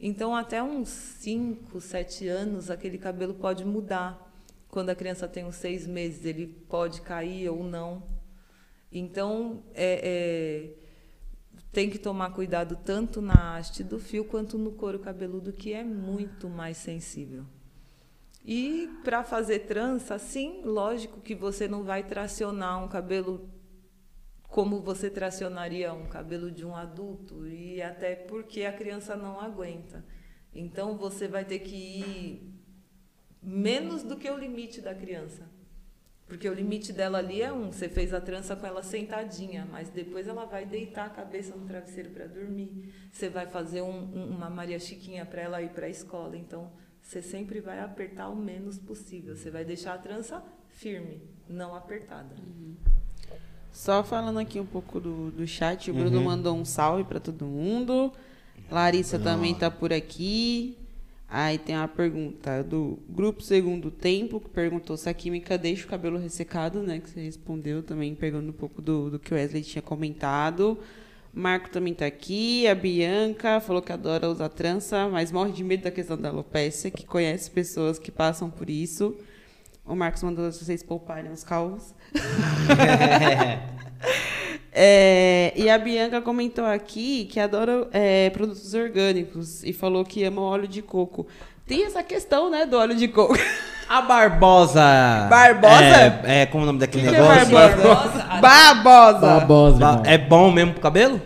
Então, 0.00 0.34
até 0.34 0.62
uns 0.62 0.88
5, 0.88 1.80
7 1.80 2.28
anos, 2.28 2.70
aquele 2.70 2.98
cabelo 2.98 3.34
pode 3.34 3.64
mudar. 3.64 4.26
Quando 4.68 4.90
a 4.90 4.94
criança 4.94 5.26
tem 5.26 5.44
uns 5.44 5.56
seis 5.56 5.86
meses, 5.86 6.24
ele 6.24 6.46
pode 6.46 7.00
cair 7.00 7.48
ou 7.48 7.64
não. 7.64 8.02
Então, 8.92 9.62
é, 9.74 10.70
é, 10.74 11.58
tem 11.72 11.90
que 11.90 11.98
tomar 11.98 12.30
cuidado 12.30 12.78
tanto 12.84 13.20
na 13.20 13.56
haste 13.56 13.82
do 13.82 13.98
fio 13.98 14.24
quanto 14.24 14.56
no 14.56 14.72
couro 14.72 14.98
cabeludo, 14.98 15.52
que 15.52 15.72
é 15.72 15.82
muito 15.82 16.48
mais 16.48 16.76
sensível. 16.76 17.44
E 18.44 18.88
para 19.04 19.24
fazer 19.24 19.60
trança, 19.60 20.18
sim, 20.18 20.62
lógico 20.64 21.20
que 21.20 21.34
você 21.34 21.66
não 21.66 21.82
vai 21.82 22.02
tracionar 22.02 22.82
um 22.82 22.88
cabelo 22.88 23.48
como 24.58 24.80
você 24.80 25.08
tracionaria 25.08 25.94
um 25.94 26.08
cabelo 26.08 26.50
de 26.50 26.66
um 26.66 26.74
adulto 26.74 27.46
e 27.46 27.80
até 27.80 28.16
porque 28.16 28.64
a 28.64 28.72
criança 28.72 29.14
não 29.14 29.40
aguenta. 29.40 30.04
Então 30.52 30.96
você 30.96 31.28
vai 31.28 31.44
ter 31.44 31.60
que 31.60 31.76
ir 31.76 32.60
menos 33.40 34.02
do 34.02 34.16
que 34.16 34.28
o 34.28 34.36
limite 34.36 34.80
da 34.80 34.92
criança. 34.92 35.48
Porque 36.26 36.48
o 36.48 36.52
limite 36.52 36.92
dela 36.92 37.18
ali 37.18 37.40
é 37.40 37.52
um, 37.52 37.70
você 37.70 37.88
fez 37.88 38.12
a 38.12 38.20
trança 38.20 38.56
com 38.56 38.66
ela 38.66 38.82
sentadinha, 38.82 39.64
mas 39.70 39.90
depois 39.90 40.26
ela 40.26 40.44
vai 40.44 40.66
deitar 40.66 41.06
a 41.06 41.10
cabeça 41.10 41.54
no 41.54 41.64
travesseiro 41.64 42.10
para 42.10 42.26
dormir. 42.26 42.92
Você 43.12 43.28
vai 43.28 43.46
fazer 43.46 43.82
um, 43.82 44.12
um, 44.12 44.30
uma 44.30 44.50
Maria 44.50 44.80
Chiquinha 44.80 45.24
para 45.24 45.40
ela 45.40 45.62
ir 45.62 45.70
para 45.70 45.86
a 45.86 45.88
escola. 45.88 46.36
Então, 46.36 46.72
você 47.00 47.22
sempre 47.22 47.60
vai 47.60 47.78
apertar 47.78 48.28
o 48.28 48.34
menos 48.34 48.76
possível. 48.76 49.36
Você 49.36 49.52
vai 49.52 49.64
deixar 49.64 49.94
a 49.94 49.98
trança 49.98 50.42
firme, 50.66 51.22
não 51.48 51.76
apertada. 51.76 52.34
Só 53.72 54.02
falando 54.02 54.38
aqui 54.38 54.58
um 54.58 54.66
pouco 54.66 54.98
do, 55.00 55.30
do 55.30 55.46
chat, 55.46 55.90
o 55.90 55.94
Bruno 55.94 56.18
Uhum. 56.18 56.24
mandou 56.24 56.56
um 56.56 56.64
salve 56.64 57.04
pra 57.04 57.20
todo 57.20 57.44
mundo. 57.44 58.12
Larissa 58.70 59.18
também 59.18 59.54
tá 59.54 59.70
por 59.70 59.92
aqui. 59.92 60.76
Aí 61.30 61.58
tem 61.58 61.76
uma 61.76 61.86
pergunta 61.86 62.62
do 62.64 62.98
Grupo 63.08 63.42
Segundo 63.42 63.90
Tempo, 63.90 64.40
que 64.40 64.48
perguntou 64.48 64.96
se 64.96 65.08
a 65.10 65.14
química 65.14 65.58
deixa 65.58 65.84
o 65.84 65.88
cabelo 65.88 66.18
ressecado, 66.18 66.82
né? 66.82 67.00
Que 67.00 67.10
você 67.10 67.20
respondeu 67.20 67.82
também, 67.82 68.14
pegando 68.14 68.48
um 68.48 68.52
pouco 68.52 68.80
do, 68.80 69.10
do 69.10 69.18
que 69.18 69.32
o 69.32 69.36
Wesley 69.36 69.62
tinha 69.62 69.82
comentado. 69.82 70.78
Marco 71.32 71.68
também 71.68 71.92
tá 71.94 72.06
aqui. 72.06 72.66
A 72.66 72.74
Bianca 72.74 73.60
falou 73.60 73.82
que 73.82 73.92
adora 73.92 74.28
usar 74.28 74.48
trança, 74.48 75.06
mas 75.08 75.30
morre 75.30 75.52
de 75.52 75.62
medo 75.62 75.82
da 75.84 75.90
questão 75.90 76.16
da 76.16 76.30
alopecia, 76.30 76.90
que 76.90 77.04
conhece 77.04 77.50
pessoas 77.50 77.98
que 77.98 78.10
passam 78.10 78.48
por 78.50 78.68
isso. 78.70 79.14
O 79.88 79.96
Marcos 79.96 80.22
mandou 80.22 80.52
vocês 80.52 80.82
pouparem 80.82 81.32
os 81.32 81.42
calvos. 81.42 81.94
É, 84.80 85.52
e 85.56 85.68
a 85.68 85.76
Bianca 85.76 86.20
comentou 86.20 86.64
aqui 86.64 87.24
que 87.24 87.40
adora 87.40 87.88
é, 87.92 88.30
produtos 88.30 88.74
orgânicos 88.74 89.64
e 89.64 89.72
falou 89.72 90.04
que 90.04 90.22
ama 90.22 90.40
óleo 90.40 90.68
de 90.68 90.82
coco. 90.82 91.26
Tem 91.66 91.84
essa 91.84 92.02
questão, 92.02 92.48
né, 92.48 92.64
do 92.64 92.78
óleo 92.78 92.94
de 92.94 93.08
coco. 93.08 93.34
A 93.88 94.02
Barbosa. 94.02 95.26
Barbosa? 95.28 96.20
É, 96.24 96.42
é 96.42 96.46
como 96.46 96.62
é 96.62 96.64
o 96.64 96.66
nome 96.66 96.78
daquele 96.78 97.04
Que 97.04 97.10
que 97.10 97.16
é 97.16 97.20
negócio? 97.20 97.50
Barbosa? 97.52 98.24
Barbosa. 98.40 99.26
Babosa, 99.40 99.78
Ba- 99.78 99.88
irmão. 99.90 100.02
É 100.04 100.18
bom 100.18 100.52
mesmo 100.52 100.72
pro 100.74 100.82
cabelo? 100.82 101.20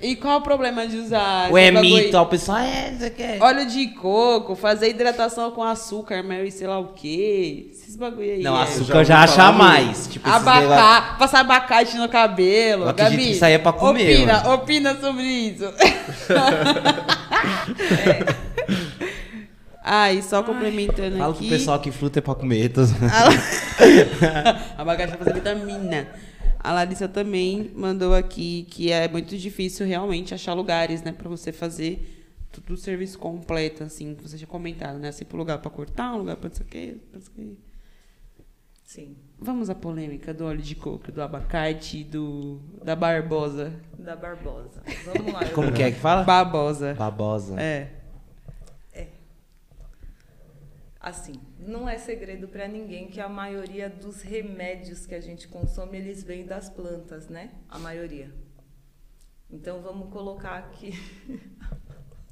E 0.00 0.14
qual 0.14 0.38
o 0.38 0.42
problema 0.42 0.86
de 0.86 0.96
usar 0.96 1.50
Ou 1.50 1.58
é 1.58 1.72
mito? 1.72 2.16
O 2.16 2.26
pessoal, 2.26 2.58
é, 2.58 2.92
isso 2.94 3.04
aqui 3.04 3.20
é. 3.20 3.38
Óleo 3.40 3.66
de 3.66 3.88
coco, 3.88 4.54
fazer 4.54 4.90
hidratação 4.90 5.50
com 5.50 5.60
açúcar, 5.64 6.22
mel 6.22 6.44
e 6.44 6.52
sei 6.52 6.68
lá 6.68 6.78
o 6.78 6.92
quê. 6.94 7.66
Esses 7.72 7.96
bagulho 7.96 8.30
aí. 8.34 8.40
Não, 8.42 8.56
é. 8.56 8.62
açúcar 8.62 8.92
já 8.92 8.98
eu 9.00 9.04
já 9.04 9.20
ouvi 9.20 9.32
acha 9.32 9.52
mais. 9.52 10.06
Tipo, 10.06 10.28
Abacate, 10.28 11.18
passar 11.18 11.40
abacate 11.40 11.96
no 11.96 12.08
cabelo. 12.08 12.86
Eu 12.88 12.94
Gabi, 12.94 13.16
que 13.16 13.22
isso 13.32 13.44
aí 13.44 13.54
é 13.54 13.58
pra 13.58 13.72
comer, 13.72 14.14
Opina, 14.18 14.32
mano. 14.34 14.54
opina 14.54 14.94
sobre 15.00 15.22
isso. 15.24 15.64
Ah, 19.90 20.12
e 20.12 20.22
só 20.22 20.42
complementando 20.42 21.16
Fala 21.16 21.32
aqui. 21.32 21.48
pro 21.48 21.56
pessoal 21.56 21.80
que 21.80 21.90
fruta 21.90 22.18
é 22.18 22.22
pra 22.22 22.34
comer. 22.34 22.68
tô 22.68 22.84
zoando. 22.84 23.08
Abacaxi 24.76 25.16
pra 25.16 25.24
fazer 25.24 25.32
vitamina. 25.32 26.06
A 26.68 26.72
Larissa 26.72 27.08
também 27.08 27.72
mandou 27.74 28.14
aqui 28.14 28.66
que 28.68 28.92
é 28.92 29.08
muito 29.08 29.38
difícil 29.38 29.86
realmente 29.86 30.34
achar 30.34 30.52
lugares, 30.52 31.02
né, 31.02 31.12
pra 31.12 31.26
você 31.26 31.50
fazer 31.50 32.26
tudo 32.52 32.74
o 32.74 32.76
serviço 32.76 33.18
completo, 33.18 33.84
assim, 33.84 34.14
que 34.14 34.22
você 34.22 34.36
tinha 34.36 34.46
comentado, 34.46 34.98
né? 34.98 35.10
Sempre 35.10 35.36
um 35.36 35.38
lugar 35.38 35.56
pra 35.60 35.70
cortar, 35.70 36.12
um 36.12 36.18
lugar 36.18 36.36
pra 36.36 36.50
não 36.50 36.54
sei 36.54 36.66
o 36.66 36.68
quê, 36.68 36.96
pra 37.10 37.20
não 37.20 37.24
sei 37.24 37.32
o 37.32 37.36
quê. 37.36 37.52
Sim. 38.84 39.16
Vamos 39.38 39.70
à 39.70 39.74
polêmica 39.74 40.34
do 40.34 40.44
óleo 40.44 40.60
de 40.60 40.74
coco, 40.74 41.10
do 41.10 41.22
abacate, 41.22 42.04
do 42.04 42.60
da 42.84 42.94
barbosa. 42.94 43.72
Da 43.98 44.14
Barbosa. 44.14 44.82
Vamos 45.06 45.32
lá. 45.32 45.48
Como 45.54 45.72
que 45.72 45.82
é 45.82 45.90
que 45.90 45.98
fala? 45.98 46.22
Babosa. 46.22 46.92
Babosa. 46.92 47.58
É. 47.58 47.92
Assim, 51.00 51.34
não 51.58 51.88
é 51.88 51.96
segredo 51.96 52.48
para 52.48 52.66
ninguém 52.66 53.08
que 53.08 53.20
a 53.20 53.28
maioria 53.28 53.88
dos 53.88 54.20
remédios 54.20 55.06
que 55.06 55.14
a 55.14 55.20
gente 55.20 55.46
consome, 55.46 55.96
eles 55.96 56.24
vêm 56.24 56.44
das 56.44 56.68
plantas, 56.68 57.28
né? 57.28 57.50
A 57.68 57.78
maioria. 57.78 58.30
Então 59.50 59.80
vamos 59.80 60.12
colocar 60.12 60.56
aqui. 60.58 60.92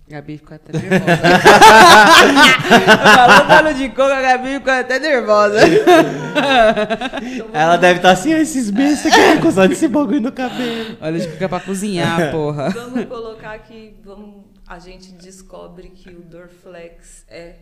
Gabi 0.08 0.38
ficou 0.38 0.54
até 0.54 0.72
nervosa. 0.72 1.16
Falou 3.16 3.46
do 3.46 3.52
óleo 3.54 3.74
de 3.76 3.88
coco, 3.88 4.02
a 4.02 4.22
Gabi 4.22 4.54
ficou 4.54 4.72
até 4.72 4.98
nervosa. 5.00 5.58
Então, 5.66 7.48
Ela 7.52 7.76
deve 7.76 7.98
estar 7.98 8.12
assim, 8.12 8.32
"Ah, 8.32 8.38
esses 8.40 8.70
bestas 8.70 9.12
que 9.12 9.20
vai 9.20 9.38
gostar 9.38 9.66
desse 9.66 9.88
bagulho 9.88 10.20
no 10.20 10.30
cabelo. 10.30 10.96
Óleo 11.00 11.20
de 11.20 11.44
é 11.44 11.48
pra 11.48 11.58
cozinhar, 11.58 12.30
porra. 12.30 12.70
Vamos 12.70 13.04
colocar 13.06 13.58
que 13.58 13.96
vamos, 14.04 14.44
a 14.64 14.78
gente 14.78 15.10
descobre 15.12 15.88
que 15.90 16.10
o 16.10 16.22
Dorflex 16.22 17.24
é, 17.28 17.56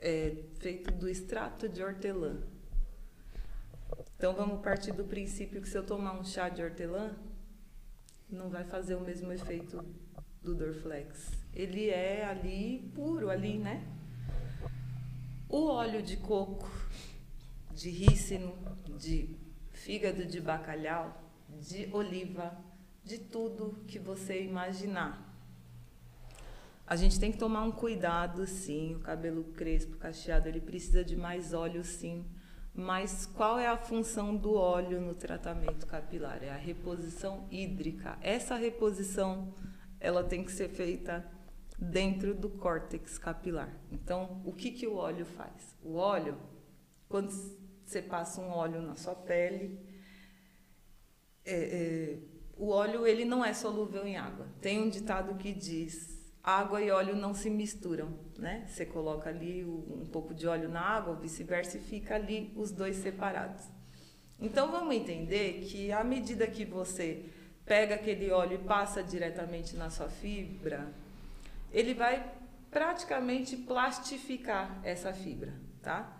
é 0.00 0.36
feito 0.58 0.92
do 0.92 1.08
extrato 1.08 1.68
de 1.68 1.82
hortelã. 1.82 2.36
Então 4.16 4.34
vamos 4.34 4.60
partir 4.62 4.92
do 4.92 5.04
princípio 5.04 5.60
que 5.60 5.68
se 5.68 5.76
eu 5.76 5.84
tomar 5.84 6.18
um 6.18 6.24
chá 6.24 6.48
de 6.48 6.62
hortelã, 6.62 7.16
não 8.28 8.48
vai 8.48 8.64
fazer 8.64 8.94
o 8.94 9.00
mesmo 9.00 9.32
efeito 9.32 9.84
do 10.42 10.54
Dorflex. 10.54 11.30
Ele 11.54 11.88
é 11.88 12.24
ali 12.24 12.90
puro 12.94 13.30
ali, 13.30 13.58
né? 13.58 13.86
O 15.48 15.66
óleo 15.66 16.02
de 16.02 16.16
coco, 16.16 16.70
de 17.72 17.90
rícino, 17.90 18.56
de 18.98 19.36
fígado 19.72 20.26
de 20.26 20.40
bacalhau, 20.40 21.22
de 21.48 21.88
oliva, 21.92 22.56
de 23.04 23.18
tudo 23.18 23.84
que 23.86 23.98
você 23.98 24.42
imaginar. 24.42 25.27
A 26.88 26.96
gente 26.96 27.20
tem 27.20 27.30
que 27.30 27.36
tomar 27.36 27.64
um 27.64 27.70
cuidado, 27.70 28.46
sim. 28.46 28.94
O 28.94 29.00
cabelo 29.00 29.44
crespo, 29.44 29.98
cacheado, 29.98 30.48
ele 30.48 30.58
precisa 30.58 31.04
de 31.04 31.14
mais 31.14 31.52
óleo, 31.52 31.84
sim. 31.84 32.24
Mas 32.74 33.26
qual 33.26 33.58
é 33.58 33.66
a 33.66 33.76
função 33.76 34.34
do 34.34 34.54
óleo 34.54 34.98
no 34.98 35.14
tratamento 35.14 35.86
capilar? 35.86 36.42
É 36.42 36.48
a 36.48 36.56
reposição 36.56 37.46
hídrica. 37.50 38.16
Essa 38.22 38.54
reposição, 38.54 39.54
ela 40.00 40.24
tem 40.24 40.42
que 40.42 40.50
ser 40.50 40.70
feita 40.70 41.30
dentro 41.78 42.34
do 42.34 42.48
córtex 42.48 43.18
capilar. 43.18 43.70
Então, 43.92 44.40
o 44.46 44.52
que, 44.52 44.70
que 44.70 44.86
o 44.86 44.94
óleo 44.94 45.26
faz? 45.26 45.76
O 45.82 45.96
óleo, 45.96 46.38
quando 47.06 47.30
você 47.84 48.00
passa 48.00 48.40
um 48.40 48.48
óleo 48.48 48.80
na 48.80 48.94
sua 48.94 49.14
pele, 49.14 49.78
é, 51.44 51.54
é, 51.54 52.18
o 52.56 52.70
óleo 52.70 53.06
ele 53.06 53.26
não 53.26 53.44
é 53.44 53.52
solúvel 53.52 54.06
em 54.06 54.16
água. 54.16 54.48
Tem 54.62 54.80
um 54.80 54.88
ditado 54.88 55.34
que 55.34 55.52
diz: 55.52 56.17
água 56.42 56.80
e 56.80 56.90
óleo 56.90 57.14
não 57.16 57.34
se 57.34 57.50
misturam, 57.50 58.18
né? 58.38 58.64
Você 58.66 58.86
coloca 58.86 59.28
ali 59.28 59.64
um 59.64 60.06
pouco 60.06 60.34
de 60.34 60.46
óleo 60.46 60.68
na 60.68 60.80
água, 60.80 61.14
vice-versa, 61.14 61.76
e 61.76 61.80
fica 61.80 62.14
ali 62.14 62.52
os 62.56 62.70
dois 62.70 62.96
separados. 62.96 63.64
Então 64.40 64.70
vamos 64.70 64.94
entender 64.94 65.64
que 65.64 65.90
à 65.92 66.04
medida 66.04 66.46
que 66.46 66.64
você 66.64 67.24
pega 67.66 67.96
aquele 67.96 68.30
óleo 68.30 68.54
e 68.54 68.64
passa 68.64 69.02
diretamente 69.02 69.76
na 69.76 69.90
sua 69.90 70.08
fibra, 70.08 70.92
ele 71.72 71.92
vai 71.92 72.32
praticamente 72.70 73.56
plastificar 73.56 74.80
essa 74.82 75.12
fibra, 75.12 75.54
tá? 75.82 76.16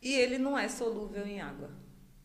E 0.00 0.14
ele 0.14 0.38
não 0.38 0.58
é 0.58 0.68
solúvel 0.68 1.26
em 1.26 1.40
água. 1.40 1.70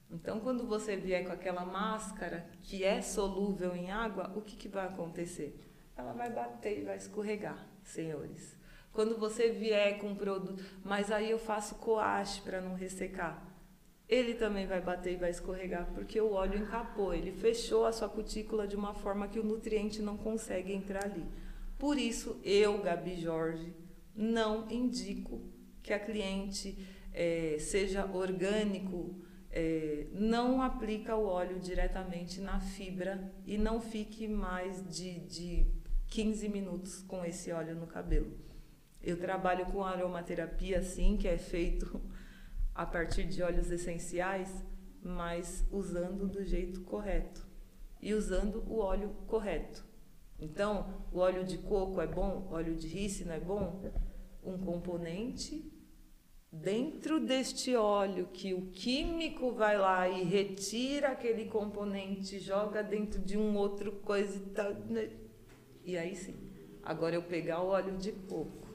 Então, 0.09 0.39
quando 0.39 0.65
você 0.65 0.95
vier 0.95 1.25
com 1.25 1.33
aquela 1.33 1.65
máscara 1.65 2.49
que 2.61 2.83
é 2.83 3.01
solúvel 3.01 3.75
em 3.75 3.91
água, 3.91 4.31
o 4.35 4.41
que, 4.41 4.55
que 4.55 4.69
vai 4.69 4.87
acontecer? 4.87 5.66
Ela 5.97 6.13
vai 6.13 6.29
bater 6.29 6.79
e 6.79 6.83
vai 6.83 6.97
escorregar, 6.97 7.67
senhores. 7.83 8.55
Quando 8.93 9.17
você 9.17 9.49
vier 9.49 9.99
com 9.99 10.15
produto, 10.15 10.63
mas 10.83 11.11
aí 11.11 11.31
eu 11.31 11.39
faço 11.39 11.75
coache 11.75 12.41
para 12.41 12.61
não 12.61 12.75
ressecar. 12.75 13.43
Ele 14.07 14.35
também 14.35 14.65
vai 14.65 14.79
bater 14.79 15.13
e 15.13 15.17
vai 15.17 15.31
escorregar, 15.31 15.91
porque 15.93 16.19
o 16.21 16.31
óleo 16.31 16.59
encapou, 16.59 17.13
ele 17.13 17.31
fechou 17.31 17.85
a 17.85 17.91
sua 17.91 18.07
cutícula 18.07 18.65
de 18.67 18.75
uma 18.75 18.93
forma 18.93 19.27
que 19.27 19.39
o 19.39 19.43
nutriente 19.43 20.01
não 20.01 20.17
consegue 20.17 20.71
entrar 20.71 21.03
ali. 21.03 21.25
Por 21.77 21.97
isso, 21.97 22.39
eu, 22.43 22.81
Gabi 22.81 23.19
Jorge, 23.19 23.73
não 24.15 24.69
indico 24.71 25.41
que 25.83 25.93
a 25.93 25.99
cliente 25.99 26.77
eh, 27.13 27.57
seja 27.59 28.05
orgânico, 28.05 29.15
eh, 29.51 30.07
não 30.11 30.61
aplica 30.61 31.15
o 31.15 31.25
óleo 31.25 31.59
diretamente 31.59 32.41
na 32.41 32.59
fibra 32.59 33.31
e 33.45 33.57
não 33.57 33.79
fique 33.79 34.27
mais 34.27 34.83
de, 34.89 35.19
de 35.19 35.76
15 36.09 36.49
minutos 36.49 37.01
com 37.03 37.23
esse 37.25 37.51
óleo 37.51 37.75
no 37.75 37.87
cabelo. 37.87 38.37
Eu 39.01 39.19
trabalho 39.19 39.65
com 39.67 39.83
aromaterapia, 39.83 40.81
sim, 40.81 41.17
que 41.17 41.27
é 41.27 41.37
feito 41.37 42.01
a 42.73 42.85
partir 42.85 43.23
de 43.23 43.41
óleos 43.41 43.71
essenciais, 43.71 44.63
mas 45.01 45.65
usando 45.71 46.27
do 46.27 46.43
jeito 46.43 46.81
correto 46.81 47.47
e 48.01 48.13
usando 48.13 48.63
o 48.67 48.79
óleo 48.79 49.09
correto. 49.27 49.85
Então, 50.39 51.05
o 51.11 51.19
óleo 51.19 51.43
de 51.43 51.57
coco 51.57 51.99
é 51.99 52.07
bom, 52.07 52.47
óleo 52.51 52.75
de 52.75 52.87
rícino 52.87 53.31
é 53.31 53.39
bom, 53.39 53.91
um 54.43 54.57
componente 54.57 55.71
dentro 56.51 57.19
deste 57.19 57.75
óleo 57.75 58.29
que 58.31 58.53
o 58.53 58.67
químico 58.67 59.51
vai 59.51 59.77
lá 59.77 60.07
e 60.07 60.23
retira 60.23 61.09
aquele 61.09 61.45
componente, 61.45 62.39
joga 62.39 62.83
dentro 62.83 63.21
de 63.21 63.37
um 63.37 63.55
outro 63.57 63.91
coisa 63.93 64.37
e 64.37 64.49
tal. 64.51 64.73
né? 64.73 65.26
E 65.87 65.97
aí 65.97 66.17
sim. 66.17 66.35
Agora 66.83 67.15
eu 67.15 67.23
pegar 67.23 67.61
o 67.61 67.67
óleo 67.67 67.97
de 67.97 68.11
coco. 68.11 68.67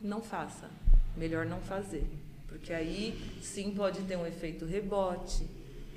Não 0.00 0.22
faça. 0.22 0.70
Melhor 1.16 1.44
não 1.44 1.60
fazer. 1.60 2.08
Porque 2.46 2.72
aí 2.72 3.18
sim 3.42 3.74
pode 3.74 4.00
ter 4.04 4.16
um 4.16 4.24
efeito 4.24 4.64
rebote, 4.64 5.44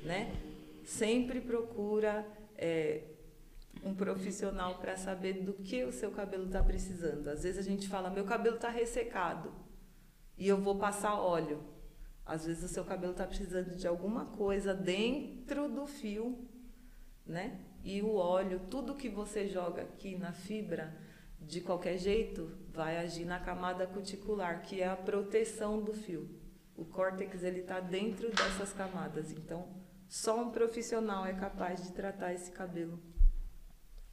né? 0.02 0.34
Sempre 0.84 1.40
procura 1.40 2.26
é, 2.56 3.02
um 3.84 3.94
profissional 3.94 4.78
para 4.78 4.96
saber 4.96 5.34
do 5.44 5.52
que 5.52 5.84
o 5.84 5.92
seu 5.92 6.10
cabelo 6.10 6.46
está 6.46 6.60
precisando. 6.60 7.28
Às 7.28 7.44
vezes 7.44 7.64
a 7.64 7.70
gente 7.70 7.86
fala, 7.86 8.10
meu 8.10 8.24
cabelo 8.24 8.56
está 8.56 8.70
ressecado 8.70 9.52
e 10.36 10.48
eu 10.48 10.60
vou 10.60 10.76
passar 10.76 11.14
óleo. 11.14 11.62
Às 12.26 12.44
vezes 12.44 12.64
o 12.64 12.68
seu 12.68 12.84
cabelo 12.84 13.12
está 13.12 13.24
precisando 13.24 13.76
de 13.76 13.86
alguma 13.86 14.26
coisa 14.26 14.74
dentro 14.74 15.68
do 15.68 15.86
fio, 15.86 16.36
né? 17.24 17.60
E 17.84 18.00
o 18.02 18.14
óleo, 18.16 18.60
tudo 18.70 18.94
que 18.94 19.08
você 19.08 19.46
joga 19.46 19.82
aqui 19.82 20.16
na 20.16 20.32
fibra, 20.32 20.96
de 21.38 21.60
qualquer 21.60 21.98
jeito, 21.98 22.50
vai 22.72 22.96
agir 22.98 23.26
na 23.26 23.38
camada 23.38 23.86
cuticular, 23.86 24.62
que 24.62 24.80
é 24.80 24.88
a 24.88 24.96
proteção 24.96 25.82
do 25.82 25.92
fio. 25.92 26.26
O 26.76 26.84
córtex 26.84 27.42
ele 27.42 27.60
está 27.60 27.78
dentro 27.80 28.30
dessas 28.30 28.72
camadas, 28.72 29.30
então 29.30 29.68
só 30.08 30.40
um 30.42 30.50
profissional 30.50 31.26
é 31.26 31.34
capaz 31.34 31.82
de 31.84 31.92
tratar 31.92 32.32
esse 32.32 32.50
cabelo 32.50 32.98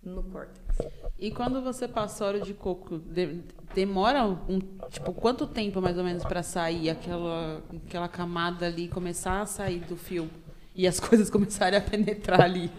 no 0.04 0.22
córtex. 0.24 0.62
E 1.18 1.32
quando 1.32 1.62
você 1.62 1.88
passa 1.88 2.26
óleo 2.26 2.42
de 2.44 2.54
coco, 2.54 3.00
de- 3.00 3.44
demora 3.74 4.26
um 4.26 4.60
tipo 4.90 5.14
quanto 5.14 5.48
tempo 5.48 5.82
mais 5.82 5.98
ou 5.98 6.04
menos 6.04 6.24
para 6.24 6.44
sair 6.44 6.90
aquela 6.90 7.64
aquela 7.88 8.10
camada 8.10 8.66
ali 8.66 8.88
começar 8.90 9.42
a 9.42 9.46
sair 9.46 9.80
do 9.82 9.96
fio 9.96 10.30
e 10.74 10.88
as 10.88 11.00
coisas 11.02 11.30
começarem 11.30 11.78
a 11.78 11.82
penetrar 11.82 12.42
ali? 12.42 12.72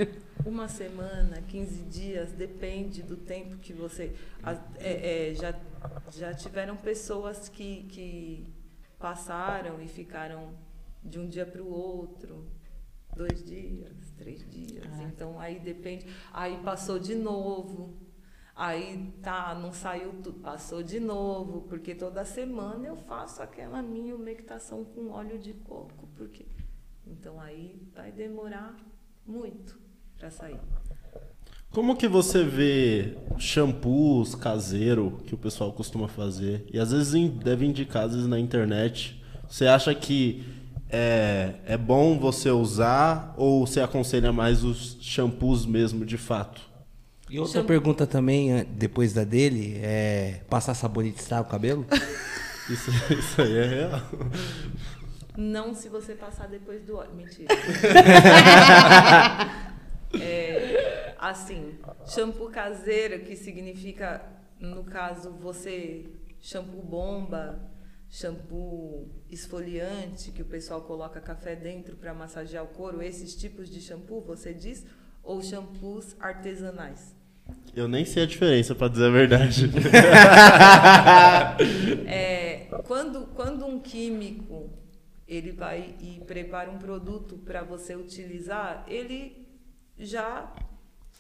Uma 0.45 0.67
semana, 0.69 1.41
15 1.43 1.83
dias, 1.85 2.33
depende 2.33 3.03
do 3.03 3.17
tempo 3.17 3.59
que 3.59 3.73
você. 3.73 4.13
é, 4.79 5.31
é, 5.31 5.35
já, 5.35 5.55
já 6.11 6.35
tiveram 6.35 6.77
pessoas 6.77 7.49
que, 7.49 7.85
que 7.85 8.47
passaram 8.99 9.81
e 9.81 9.89
ficaram 9.89 10.55
de 11.03 11.19
um 11.19 11.29
dia 11.29 11.47
para 11.47 11.63
o 11.63 11.69
outro, 11.69 12.47
dois 13.15 13.45
dias, 13.45 13.93
três 14.17 14.49
dias. 14.49 14.87
Então 15.01 15.39
aí 15.39 15.59
depende. 15.59 16.07
Aí 16.33 16.59
passou 16.63 16.99
de 16.99 17.15
novo. 17.15 17.97
Aí 18.55 19.13
tá, 19.23 19.55
não 19.55 19.73
saiu 19.73 20.13
tudo, 20.23 20.41
passou 20.41 20.83
de 20.83 21.01
novo, 21.01 21.63
porque 21.63 21.95
toda 21.95 22.23
semana 22.23 22.87
eu 22.87 22.97
faço 22.97 23.43
aquela 23.43 23.81
minha 23.81 24.15
umectação 24.15 24.85
com 24.85 25.09
óleo 25.09 25.39
de 25.39 25.55
coco, 25.55 26.07
porque 26.15 26.45
então 27.07 27.41
aí 27.41 27.77
vai 27.95 28.11
demorar 28.13 28.77
muito 29.27 29.79
para 30.19 30.31
sair. 30.31 30.59
Como 31.71 31.97
que 31.97 32.07
você 32.07 32.45
vê 32.45 33.17
shampoos 33.39 34.35
caseiro 34.35 35.21
que 35.27 35.35
o 35.35 35.39
pessoal 35.39 35.73
costuma 35.73 36.07
fazer? 36.07 36.67
E 36.71 36.79
às 36.79 36.93
vezes 36.93 37.31
deve 37.31 37.65
indicar, 37.65 38.05
às 38.05 38.13
vezes 38.13 38.29
na 38.29 38.39
internet. 38.39 39.23
Você 39.49 39.67
acha 39.67 39.95
que 39.95 40.45
é, 40.91 41.55
é 41.65 41.77
bom 41.79 42.19
você 42.19 42.51
usar 42.51 43.35
ou 43.39 43.67
você 43.67 43.81
aconselha 43.81 44.33
mais 44.33 44.63
os 44.63 44.99
shampoos 45.01 45.65
mesmo, 45.65 46.05
de 46.05 46.19
fato? 46.19 46.61
E 47.31 47.39
outra 47.41 47.65
pergunta 47.65 48.07
também, 48.07 48.53
eh, 48.53 48.65
depois 48.65 49.15
da 49.15 49.25
dele, 49.25 49.79
é 49.83 50.43
passar 50.51 50.75
sabonete 50.75 51.21
estraga 51.21 51.49
o 51.49 51.51
cabelo? 51.51 51.87
Isso, 52.71 52.91
isso 53.11 53.43
aí 53.43 53.57
é 53.57 53.67
real. 53.67 54.03
Não 55.37 55.75
se 55.75 55.89
você 55.89 56.15
passar 56.15 56.47
depois 56.49 56.83
do 56.85 56.97
óleo. 56.97 57.15
Mentira. 57.15 57.49
É, 60.21 61.15
assim, 61.19 61.79
shampoo 62.07 62.51
caseiro, 62.51 63.21
que 63.21 63.35
significa, 63.35 64.23
no 64.61 64.85
caso, 64.85 65.31
você 65.31 66.05
shampoo 66.39 66.83
bomba, 66.83 67.59
shampoo 68.11 69.09
esfoliante, 69.31 70.31
que 70.33 70.43
o 70.43 70.45
pessoal 70.45 70.83
coloca 70.83 71.19
café 71.21 71.57
dentro 71.57 71.97
para 71.97 72.13
massagear 72.13 72.63
o 72.63 72.69
couro, 72.69 73.03
esses 73.03 73.35
tipos 73.35 73.71
de 73.71 73.81
shampoo, 73.81 74.21
você 74.21 74.53
diz? 74.53 74.85
Ou 75.23 75.41
shampoos 75.41 76.15
artesanais? 76.21 77.15
Eu 77.75 77.89
nem 77.89 78.05
sei 78.05 78.25
a 78.25 78.27
diferença, 78.27 78.75
pra 78.75 78.89
dizer 78.89 79.07
a 79.07 79.11
verdade. 79.11 79.71
É, 82.07 82.67
quando, 82.87 83.27
quando 83.35 83.65
um 83.65 83.81
químico 83.81 84.71
ele 85.35 85.53
vai 85.53 85.97
e 86.01 86.21
prepara 86.27 86.71
um 86.71 86.79
produto 86.79 87.39
para 87.39 87.63
você 87.63 87.97
utilizar, 87.97 88.85
ele 88.87 89.49
já 89.99 90.53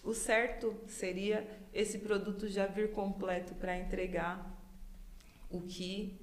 o 0.02 0.12
certo 0.12 0.76
seria 0.86 1.46
esse 1.72 1.98
produto 1.98 2.48
já 2.48 2.66
vir 2.66 2.90
completo 2.92 3.54
para 3.54 3.78
entregar 3.78 4.52
o 5.48 5.60
que 5.60 6.18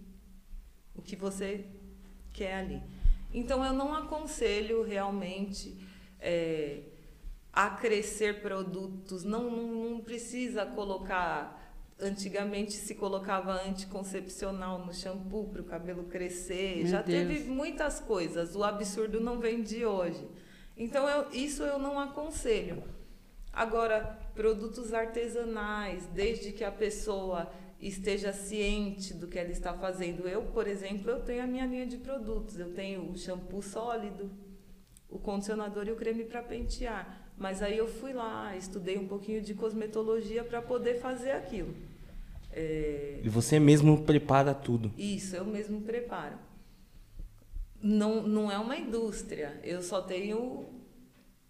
o 0.95 1.01
que 1.01 1.15
você 1.15 1.65
quer 2.33 2.55
ali. 2.55 2.81
Então 3.33 3.63
eu 3.63 3.73
não 3.73 3.95
aconselho 3.95 4.83
realmente 4.83 5.77
é, 6.19 6.81
a 7.53 7.69
crescer 7.69 8.41
produtos. 8.41 9.23
Não, 9.23 9.49
não, 9.49 9.91
não 9.91 10.01
precisa 10.01 10.65
colocar. 10.65 11.58
Antigamente 12.01 12.73
se 12.73 12.95
colocava 12.95 13.61
anticoncepcional 13.67 14.85
no 14.85 14.93
shampoo 14.93 15.49
para 15.49 15.61
o 15.61 15.65
cabelo 15.65 16.05
crescer. 16.05 16.77
Meu 16.77 16.87
Já 16.87 17.01
Deus. 17.01 17.27
teve 17.27 17.49
muitas 17.49 17.99
coisas. 17.99 18.55
O 18.55 18.63
absurdo 18.63 19.19
não 19.19 19.37
vem 19.39 19.61
de 19.61 19.85
hoje. 19.85 20.25
Então 20.77 21.07
eu- 21.09 21.29
isso 21.33 21.61
eu 21.63 21.77
não 21.77 21.99
aconselho. 21.99 22.81
Agora, 23.51 24.17
produtos 24.33 24.93
artesanais, 24.93 26.05
desde 26.13 26.53
que 26.53 26.63
a 26.63 26.71
pessoa 26.71 27.51
esteja 27.81 28.31
ciente 28.31 29.13
do 29.13 29.27
que 29.27 29.37
ela 29.37 29.51
está 29.51 29.73
fazendo. 29.73 30.25
Eu, 30.27 30.43
por 30.43 30.67
exemplo, 30.67 31.09
eu 31.09 31.19
tenho 31.21 31.43
a 31.43 31.47
minha 31.47 31.65
linha 31.65 31.85
de 31.85 31.97
produtos. 31.97 32.57
Eu 32.57 32.73
tenho 32.73 33.09
o 33.11 33.17
shampoo 33.17 33.61
sólido, 33.61 34.31
o 35.09 35.19
condicionador 35.19 35.85
e 35.87 35.91
o 35.91 35.95
creme 35.97 36.23
para 36.23 36.41
pentear. 36.43 37.25
Mas 37.37 37.61
aí 37.61 37.77
eu 37.77 37.87
fui 37.87 38.13
lá, 38.13 38.55
estudei 38.55 38.97
um 38.97 39.07
pouquinho 39.07 39.41
de 39.41 39.53
cosmetologia 39.53 40.43
para 40.45 40.61
poder 40.61 40.99
fazer 40.99 41.31
aquilo. 41.31 41.73
É, 42.51 43.19
E 43.23 43.29
você 43.29 43.59
mesmo 43.59 44.03
prepara 44.03 44.53
tudo. 44.53 44.91
isso, 44.97 45.35
eu 45.35 45.45
mesmo 45.45 45.81
preparo. 45.81 46.37
Não, 47.81 48.21
não 48.27 48.51
é 48.51 48.57
uma 48.57 48.75
indústria. 48.77 49.59
Eu 49.63 49.81
só 49.81 50.01
tenho 50.01 50.67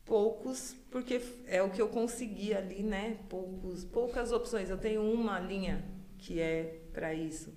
poucos, 0.05 0.75
porque 0.91 1.21
é 1.47 1.61
o 1.63 1.69
que 1.71 1.81
eu 1.81 1.87
consegui 1.87 2.53
ali, 2.53 2.83
né? 2.83 3.17
Poucos, 3.29 3.83
poucas 3.85 4.31
opções. 4.31 4.69
Eu 4.69 4.77
tenho 4.77 5.01
uma 5.01 5.39
linha 5.39 5.83
que 6.17 6.39
é 6.39 6.81
para 6.93 7.13
isso. 7.13 7.53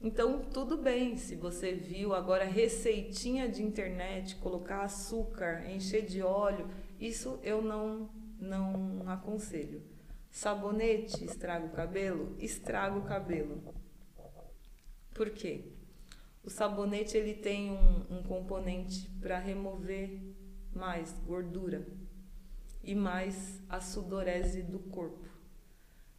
Então, 0.00 0.40
tudo 0.52 0.76
bem, 0.76 1.16
se 1.16 1.34
você 1.34 1.72
viu 1.72 2.14
agora 2.14 2.44
receitinha 2.44 3.48
de 3.48 3.62
internet, 3.62 4.36
colocar 4.36 4.82
açúcar, 4.82 5.64
encher 5.70 6.04
de 6.04 6.20
óleo, 6.20 6.68
isso 7.00 7.40
eu 7.42 7.62
não, 7.62 8.10
não 8.38 9.02
aconselho. 9.06 9.82
Sabonete 10.34 11.24
estraga 11.24 11.64
o 11.64 11.70
cabelo? 11.70 12.34
Estraga 12.40 12.96
o 12.96 13.04
cabelo. 13.04 13.72
Por 15.14 15.30
quê? 15.30 15.70
O 16.42 16.50
sabonete 16.50 17.16
ele 17.16 17.34
tem 17.34 17.70
um, 17.70 18.04
um 18.10 18.22
componente 18.24 19.08
para 19.20 19.38
remover 19.38 20.20
mais 20.74 21.12
gordura 21.24 21.86
e 22.82 22.96
mais 22.96 23.62
a 23.68 23.80
sudorese 23.80 24.60
do 24.60 24.80
corpo. 24.80 25.24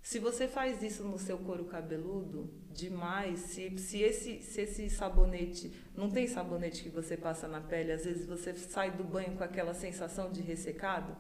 Se 0.02 0.18
você 0.18 0.48
faz 0.48 0.82
isso 0.82 1.04
no 1.04 1.20
seu 1.20 1.38
couro 1.38 1.66
cabeludo 1.66 2.50
demais, 2.72 3.40
se, 3.40 3.78
se, 3.78 4.02
esse, 4.02 4.42
se 4.42 4.62
esse 4.62 4.90
sabonete. 4.90 5.74
Não 5.94 6.10
tem 6.10 6.26
sabonete 6.26 6.84
que 6.84 6.90
você 6.90 7.18
passa 7.18 7.50
na 7.50 7.60
pele, 7.60 7.92
às 7.92 8.06
vezes 8.06 8.26
você 8.26 8.54
sai 8.54 8.96
do 8.96 9.04
banho 9.04 9.36
com 9.36 9.44
aquela 9.44 9.74
sensação 9.74 10.32
de 10.32 10.42
ressecado? 10.42 11.18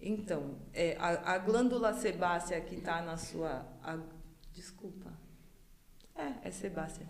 Então, 0.00 0.56
é, 0.72 0.96
a, 0.98 1.34
a 1.34 1.38
glândula 1.38 1.92
sebácea 1.92 2.60
que 2.60 2.76
está 2.76 3.02
na 3.02 3.16
sua. 3.16 3.66
a- 3.82 3.98
desculpa. 4.52 5.12
É, 6.14 6.48
é 6.48 6.50
sebácea. 6.50 7.06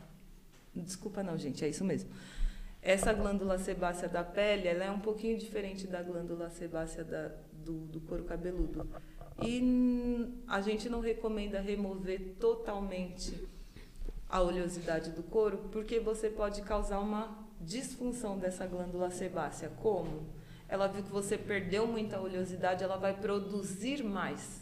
Desculpa 0.74 1.22
não, 1.22 1.36
gente, 1.36 1.64
é 1.64 1.68
isso 1.68 1.84
mesmo. 1.84 2.10
Essa 2.80 3.12
glândula 3.12 3.58
sebácea 3.58 4.08
da 4.08 4.22
pele, 4.22 4.68
ela 4.68 4.84
é 4.84 4.90
um 4.90 5.00
pouquinho 5.00 5.36
diferente 5.36 5.86
da 5.86 6.02
glândula 6.02 6.48
sebácea 6.50 7.04
da, 7.04 7.28
do, 7.52 7.86
do 7.86 8.00
couro 8.02 8.24
cabeludo. 8.24 8.88
E 9.42 10.42
a 10.46 10.60
gente 10.60 10.88
não 10.88 11.00
recomenda 11.00 11.60
remover 11.60 12.36
totalmente 12.38 13.48
a 14.28 14.40
oleosidade 14.42 15.10
do 15.10 15.22
couro, 15.22 15.68
porque 15.72 15.98
você 16.00 16.28
pode 16.28 16.62
causar 16.62 17.00
uma 17.00 17.46
disfunção 17.60 18.38
dessa 18.38 18.66
glândula 18.66 19.10
sebácea. 19.10 19.70
Como? 19.82 20.26
Ela 20.68 20.86
viu 20.86 21.02
que 21.02 21.10
você 21.10 21.38
perdeu 21.38 21.86
muita 21.86 22.20
oleosidade, 22.20 22.84
ela 22.84 22.96
vai 22.96 23.14
produzir 23.14 24.04
mais, 24.04 24.60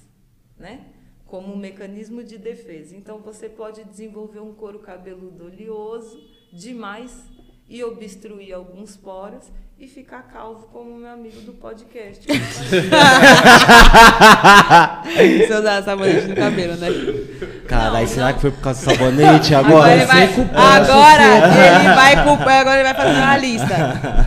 né? 0.57 0.87
Como 1.25 1.53
um 1.53 1.57
mecanismo 1.57 2.23
de 2.23 2.39
defesa. 2.39 2.97
Então 2.97 3.19
você 3.19 3.49
pode 3.49 3.83
desenvolver 3.85 4.41
um 4.41 4.55
couro 4.55 4.79
cabeludo 4.79 5.47
oleoso 5.47 6.17
demais 6.53 7.25
e 7.69 7.83
obstruir 7.83 8.55
alguns 8.55 8.97
poros 8.97 9.51
e 9.79 9.87
ficar 9.89 10.23
calvo 10.23 10.69
como 10.69 10.97
meu 10.97 11.11
amigo 11.11 11.41
do 11.41 11.53
podcast. 11.55 12.25
Se 15.47 15.53
eu 15.53 15.63
dar 15.63 15.83
sabonete 15.83 16.29
no 16.29 16.37
cabelo, 16.37 16.77
né? 16.77 16.89
Caralho, 17.67 18.07
Não, 18.07 18.07
será 18.07 18.27
não. 18.27 18.35
que 18.35 18.41
foi 18.41 18.51
por 18.51 18.61
causa 18.61 18.81
do 18.81 18.85
sabonete 18.93 19.55
Agora 19.55 19.75
agora? 19.77 19.93
ele 19.97 20.05
vai, 20.07 20.35
culpando 20.35 20.59
a 20.59 20.75
agora 20.75 21.23
sociedade. 21.23 21.87
ele 21.87 21.95
vai 21.95 22.25
culpar, 22.25 22.61
agora 22.61 22.75
ele 22.81 22.85
vai 22.85 22.95
fazer 22.95 23.19
uma 23.19 23.37
lista. 23.39 23.77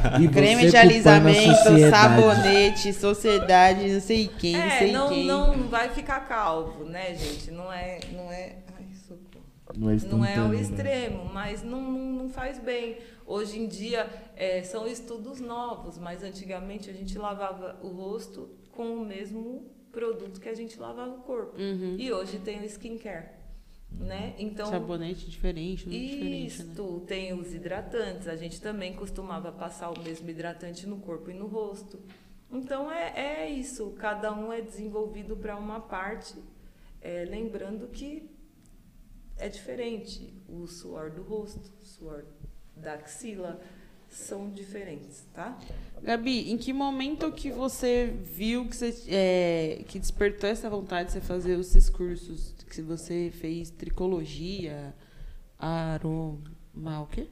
E 0.19 0.27
Creme 0.27 0.69
de 0.69 0.75
alisamento, 0.77 1.55
sociedade. 1.57 1.89
sabonete, 1.91 2.93
sociedade, 2.93 3.87
não 3.93 4.01
sei 4.01 4.27
quem, 4.27 4.53
não 4.57 4.63
é, 4.63 4.77
sei 4.77 4.91
não, 4.91 5.09
quem. 5.09 5.25
não 5.25 5.53
vai 5.69 5.89
ficar 5.89 6.21
calvo, 6.21 6.83
né, 6.85 7.15
gente? 7.15 7.51
Não 7.51 7.71
é. 7.71 7.99
Não 8.11 8.31
é. 8.31 8.55
Ai, 8.75 8.85
socorro. 9.07 9.45
Não 9.77 9.89
é, 9.89 9.95
Não 10.09 10.25
é 10.25 10.35
ao 10.37 10.53
instantâneo, 10.53 10.53
né? 10.53 10.61
extremo, 10.61 11.31
mas 11.33 11.63
não, 11.63 11.81
não, 11.81 12.23
não 12.23 12.29
faz 12.29 12.59
bem. 12.59 12.97
Hoje 13.25 13.59
em 13.59 13.67
dia 13.67 14.07
é, 14.35 14.63
são 14.63 14.87
estudos 14.87 15.39
novos, 15.39 15.97
mas 15.99 16.23
antigamente 16.23 16.89
a 16.89 16.93
gente 16.93 17.17
lavava 17.17 17.77
o 17.81 17.87
rosto 17.89 18.49
com 18.71 18.95
o 18.95 19.05
mesmo 19.05 19.63
produto 19.91 20.39
que 20.39 20.49
a 20.49 20.53
gente 20.53 20.79
lavava 20.79 21.15
o 21.15 21.21
corpo. 21.21 21.59
Uhum. 21.59 21.95
E 21.97 22.11
hoje 22.11 22.39
tem 22.39 22.61
o 22.61 22.65
skincare, 22.65 23.29
né? 23.91 24.35
Então 24.37 24.67
Sabonete 24.67 25.29
diferente, 25.29 25.83
tudo 25.83 25.91
diferente, 25.91 26.63
né? 26.63 26.69
isto, 26.71 27.03
tem 27.07 27.33
os 27.33 27.53
hidratantes. 27.53 28.27
A 28.27 28.35
gente 28.35 28.61
também 28.61 28.93
costumava 28.93 29.51
passar 29.51 29.91
o 29.91 29.99
mesmo 29.99 30.29
hidratante 30.29 30.87
no 30.87 30.97
corpo 30.97 31.29
e 31.29 31.33
no 31.33 31.47
rosto. 31.47 31.99
Então 32.51 32.91
é, 32.91 33.43
é 33.43 33.49
isso, 33.49 33.91
cada 33.91 34.33
um 34.33 34.51
é 34.51 34.61
desenvolvido 34.61 35.37
para 35.37 35.55
uma 35.55 35.79
parte, 35.79 36.35
é, 36.99 37.23
lembrando 37.25 37.87
que 37.87 38.29
é 39.37 39.47
diferente. 39.47 40.33
O 40.47 40.65
suor 40.65 41.11
do 41.11 41.21
rosto, 41.21 41.71
o 41.81 41.85
suor 41.85 42.25
da 42.75 42.93
axila 42.93 43.61
são 44.09 44.49
diferentes, 44.49 45.25
tá? 45.33 45.57
Gabi, 46.01 46.51
em 46.51 46.57
que 46.57 46.73
momento 46.73 47.31
que 47.31 47.51
você 47.51 48.13
viu 48.23 48.67
que 48.67 48.75
você 48.75 48.95
é, 49.07 49.83
que 49.87 49.99
despertou 49.99 50.49
essa 50.49 50.69
vontade 50.69 51.07
de 51.07 51.13
você 51.13 51.21
fazer 51.21 51.57
os 51.57 51.67
seus 51.67 51.89
cursos? 51.89 52.55
Que 52.69 52.81
você 52.81 53.31
fez 53.33 53.69
tricologia, 53.69 54.93
aroma, 55.57 57.01
o 57.01 57.07
quê? 57.07 57.27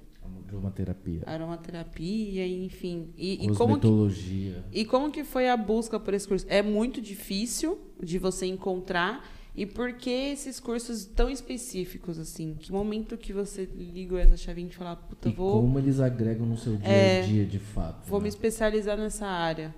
De 0.48 0.56
uma 0.56 0.72
terapia. 0.72 1.22
Aromaterapia, 1.26 2.48
enfim. 2.48 3.14
E, 3.18 3.46
e 3.46 3.56
como 3.56 3.80
que, 3.80 3.88
e 4.72 4.86
como 4.86 5.12
que 5.12 5.24
foi 5.24 5.50
a 5.50 5.58
busca 5.58 6.00
por 6.00 6.14
esse 6.14 6.28
curso? 6.28 6.46
É 6.50 6.62
muito 6.62 7.02
difícil 7.02 7.80
de 8.02 8.18
você 8.18 8.46
encontrar. 8.46 9.26
E 9.58 9.66
por 9.66 9.94
que 9.94 10.12
esses 10.12 10.60
cursos 10.60 11.04
tão 11.06 11.30
específicos, 11.32 12.20
assim? 12.20 12.54
Que 12.54 12.72
momento 12.72 13.18
que 13.18 13.34
você 13.34 13.66
ligou 13.66 14.20
essa 14.20 14.38
chavinha 14.38 14.70
de 14.70 14.76
falar, 14.78 14.96
puta, 14.98 15.30
E 15.30 15.34
vou, 15.34 15.62
como 15.64 15.80
eles 15.80 16.00
agregam 16.00 16.46
no 16.46 16.56
seu 16.56 16.78
dia 16.78 16.88
É, 16.88 17.24
a 17.24 17.26
dia, 17.26 17.44
de 17.46 17.58
fato. 17.58 18.08
vou 18.08 18.20
me 18.20 18.26
né? 18.26 18.30
especializar 18.30 18.96
nessa 18.96 19.26
área? 19.26 19.74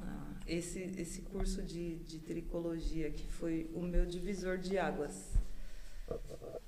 Ah, 0.00 0.36
Esse, 0.46 0.78
esse 0.96 1.22
curso 1.22 1.62
de, 1.62 1.96
de 1.96 2.20
tricologia 2.20 3.10
que 3.10 3.26
foi 3.26 3.68
o 3.74 3.82
meu 3.82 4.06
divisor 4.06 4.56
de 4.56 4.78
águas. 4.78 5.32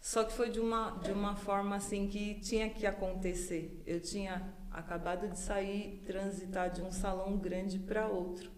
Só 0.01 0.24
que 0.24 0.32
foi 0.32 0.51
de 0.51 0.59
uma, 0.59 0.90
de 1.05 1.12
uma 1.12 1.36
forma 1.36 1.76
assim 1.76 2.09
que 2.09 2.34
tinha 2.40 2.68
que 2.68 2.84
acontecer. 2.84 3.80
Eu 3.86 4.01
tinha 4.01 4.43
acabado 4.72 5.28
de 5.28 5.38
sair, 5.38 6.02
transitar 6.05 6.72
de 6.72 6.82
um 6.82 6.90
salão 6.90 7.36
grande 7.36 7.78
para 7.78 8.09
outro. 8.09 8.51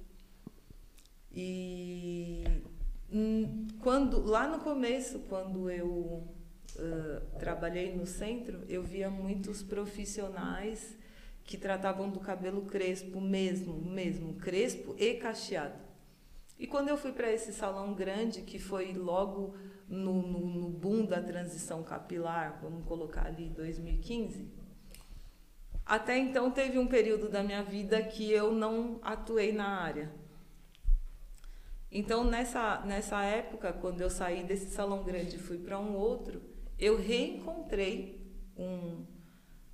E 1.32 2.44
quando 3.80 4.20
lá 4.24 4.46
no 4.46 4.58
começo, 4.58 5.20
quando 5.28 5.70
eu 5.70 6.26
ah, 6.78 7.22
trabalhei 7.38 7.94
no 7.94 8.06
centro, 8.06 8.62
eu 8.68 8.82
via 8.82 9.10
muitos 9.10 9.62
profissionais 9.62 10.96
que 11.42 11.56
tratavam 11.56 12.10
do 12.10 12.20
cabelo 12.20 12.62
crespo 12.62 13.20
mesmo, 13.20 13.74
mesmo, 13.80 14.34
crespo 14.34 14.94
e 14.98 15.14
cacheado. 15.14 15.78
E 16.58 16.66
quando 16.66 16.88
eu 16.88 16.96
fui 16.96 17.12
para 17.12 17.32
esse 17.32 17.52
salão 17.52 17.94
grande, 17.94 18.42
que 18.42 18.58
foi 18.58 18.92
logo 18.92 19.54
no, 19.88 20.22
no, 20.22 20.40
no 20.40 20.68
boom 20.68 21.06
da 21.06 21.22
transição 21.22 21.82
capilar, 21.82 22.58
vamos 22.60 22.84
colocar 22.84 23.26
ali 23.26 23.48
2015, 23.48 24.46
até 25.86 26.18
então 26.18 26.50
teve 26.50 26.78
um 26.78 26.86
período 26.86 27.30
da 27.30 27.42
minha 27.42 27.62
vida 27.62 28.02
que 28.02 28.30
eu 28.30 28.52
não 28.52 29.00
atuei 29.02 29.52
na 29.52 29.80
área. 29.80 30.12
Então, 31.90 32.22
nessa, 32.22 32.80
nessa 32.84 33.22
época, 33.22 33.72
quando 33.72 34.00
eu 34.00 34.10
saí 34.10 34.44
desse 34.44 34.66
salão 34.66 35.02
grande 35.02 35.36
e 35.36 35.38
fui 35.38 35.58
para 35.58 35.78
um 35.78 35.96
outro, 35.96 36.42
eu 36.78 36.96
reencontrei 36.96 38.20
um 38.56 39.06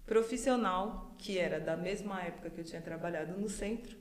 profissional 0.06 1.14
que 1.18 1.38
era 1.38 1.58
da 1.58 1.76
mesma 1.76 2.22
época 2.22 2.50
que 2.50 2.60
eu 2.60 2.64
tinha 2.64 2.80
trabalhado 2.80 3.38
no 3.38 3.48
centro. 3.48 3.96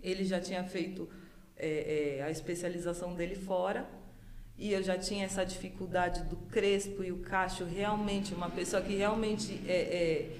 Ele 0.00 0.24
já 0.24 0.40
tinha 0.40 0.62
feito 0.64 1.08
é, 1.56 2.18
é, 2.18 2.22
a 2.22 2.30
especialização 2.30 3.14
dele 3.14 3.34
fora 3.34 3.88
e 4.56 4.72
eu 4.72 4.82
já 4.82 4.96
tinha 4.96 5.24
essa 5.24 5.44
dificuldade 5.44 6.22
do 6.24 6.36
crespo 6.36 7.02
e 7.02 7.10
o 7.10 7.18
cacho 7.18 7.64
realmente 7.64 8.34
uma 8.34 8.50
pessoa 8.50 8.80
que 8.82 8.94
realmente 8.94 9.60
é, 9.66 9.72
é, 9.72 10.36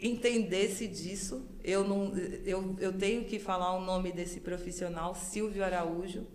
entendesse 0.00 0.86
disso 0.86 1.48
eu 1.64 1.82
não 1.82 2.16
eu, 2.44 2.76
eu 2.78 2.92
tenho 2.92 3.24
que 3.24 3.38
falar 3.38 3.72
o 3.74 3.80
nome 3.80 4.12
desse 4.12 4.40
profissional 4.40 5.14
Silvio 5.14 5.64
Araújo 5.64 6.26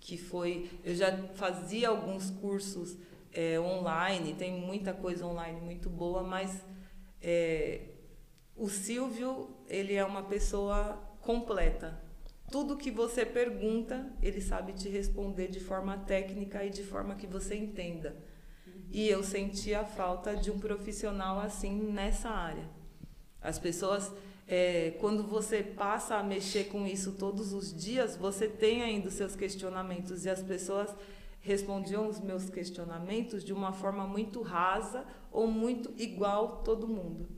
que 0.00 0.16
foi 0.16 0.68
eu 0.84 0.94
já 0.94 1.16
fazia 1.34 1.88
alguns 1.88 2.30
cursos 2.30 2.96
é, 3.32 3.58
online 3.60 4.34
tem 4.34 4.52
muita 4.60 4.92
coisa 4.92 5.24
online 5.26 5.60
muito 5.60 5.88
boa 5.88 6.22
mas 6.22 6.64
é, 7.22 7.82
o 8.56 8.68
Silvio 8.68 9.50
ele 9.68 9.94
é 9.94 10.04
uma 10.04 10.24
pessoa 10.24 11.00
completa 11.20 12.06
tudo 12.50 12.76
que 12.76 12.90
você 12.90 13.26
pergunta, 13.26 14.08
ele 14.22 14.40
sabe 14.40 14.72
te 14.72 14.88
responder 14.88 15.48
de 15.48 15.58
forma 15.58 15.98
técnica 15.98 16.64
e 16.64 16.70
de 16.70 16.84
forma 16.84 17.16
que 17.16 17.26
você 17.26 17.56
entenda. 17.56 18.16
E 18.90 19.08
eu 19.08 19.22
senti 19.22 19.74
a 19.74 19.84
falta 19.84 20.36
de 20.36 20.50
um 20.50 20.58
profissional 20.58 21.38
assim 21.38 21.72
nessa 21.92 22.30
área. 22.30 22.68
As 23.40 23.58
pessoas, 23.58 24.12
é, 24.46 24.94
quando 25.00 25.22
você 25.22 25.62
passa 25.62 26.16
a 26.16 26.22
mexer 26.22 26.64
com 26.64 26.86
isso 26.86 27.12
todos 27.12 27.52
os 27.52 27.74
dias, 27.74 28.16
você 28.16 28.48
tem 28.48 28.82
ainda 28.82 29.08
os 29.08 29.14
seus 29.14 29.36
questionamentos 29.36 30.24
e 30.24 30.30
as 30.30 30.42
pessoas 30.42 30.94
respondiam 31.40 32.08
os 32.08 32.20
meus 32.20 32.50
questionamentos 32.50 33.44
de 33.44 33.52
uma 33.52 33.72
forma 33.72 34.06
muito 34.06 34.42
rasa 34.42 35.04
ou 35.30 35.46
muito 35.46 35.92
igual 35.96 36.62
todo 36.64 36.88
mundo. 36.88 37.28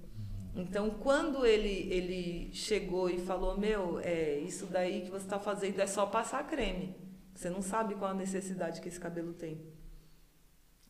Então, 0.55 0.91
quando 0.91 1.45
ele, 1.45 1.93
ele 1.93 2.51
chegou 2.53 3.11
e 3.11 3.19
falou, 3.19 3.59
meu, 3.59 4.01
é, 4.01 4.39
isso 4.41 4.67
daí 4.67 5.03
que 5.03 5.11
você 5.11 5.25
está 5.25 5.39
fazendo 5.39 5.79
é 5.79 5.87
só 5.87 6.07
passar 6.07 6.47
creme. 6.47 6.97
Você 7.35 7.51
não 7.51 7.63
sabe 7.63 7.95
qual 7.95 8.11
a 8.11 8.15
necessidade 8.15 8.81
que 8.81 8.89
esse 8.89 8.99
cabelo 8.99 9.33
tem. 9.33 9.61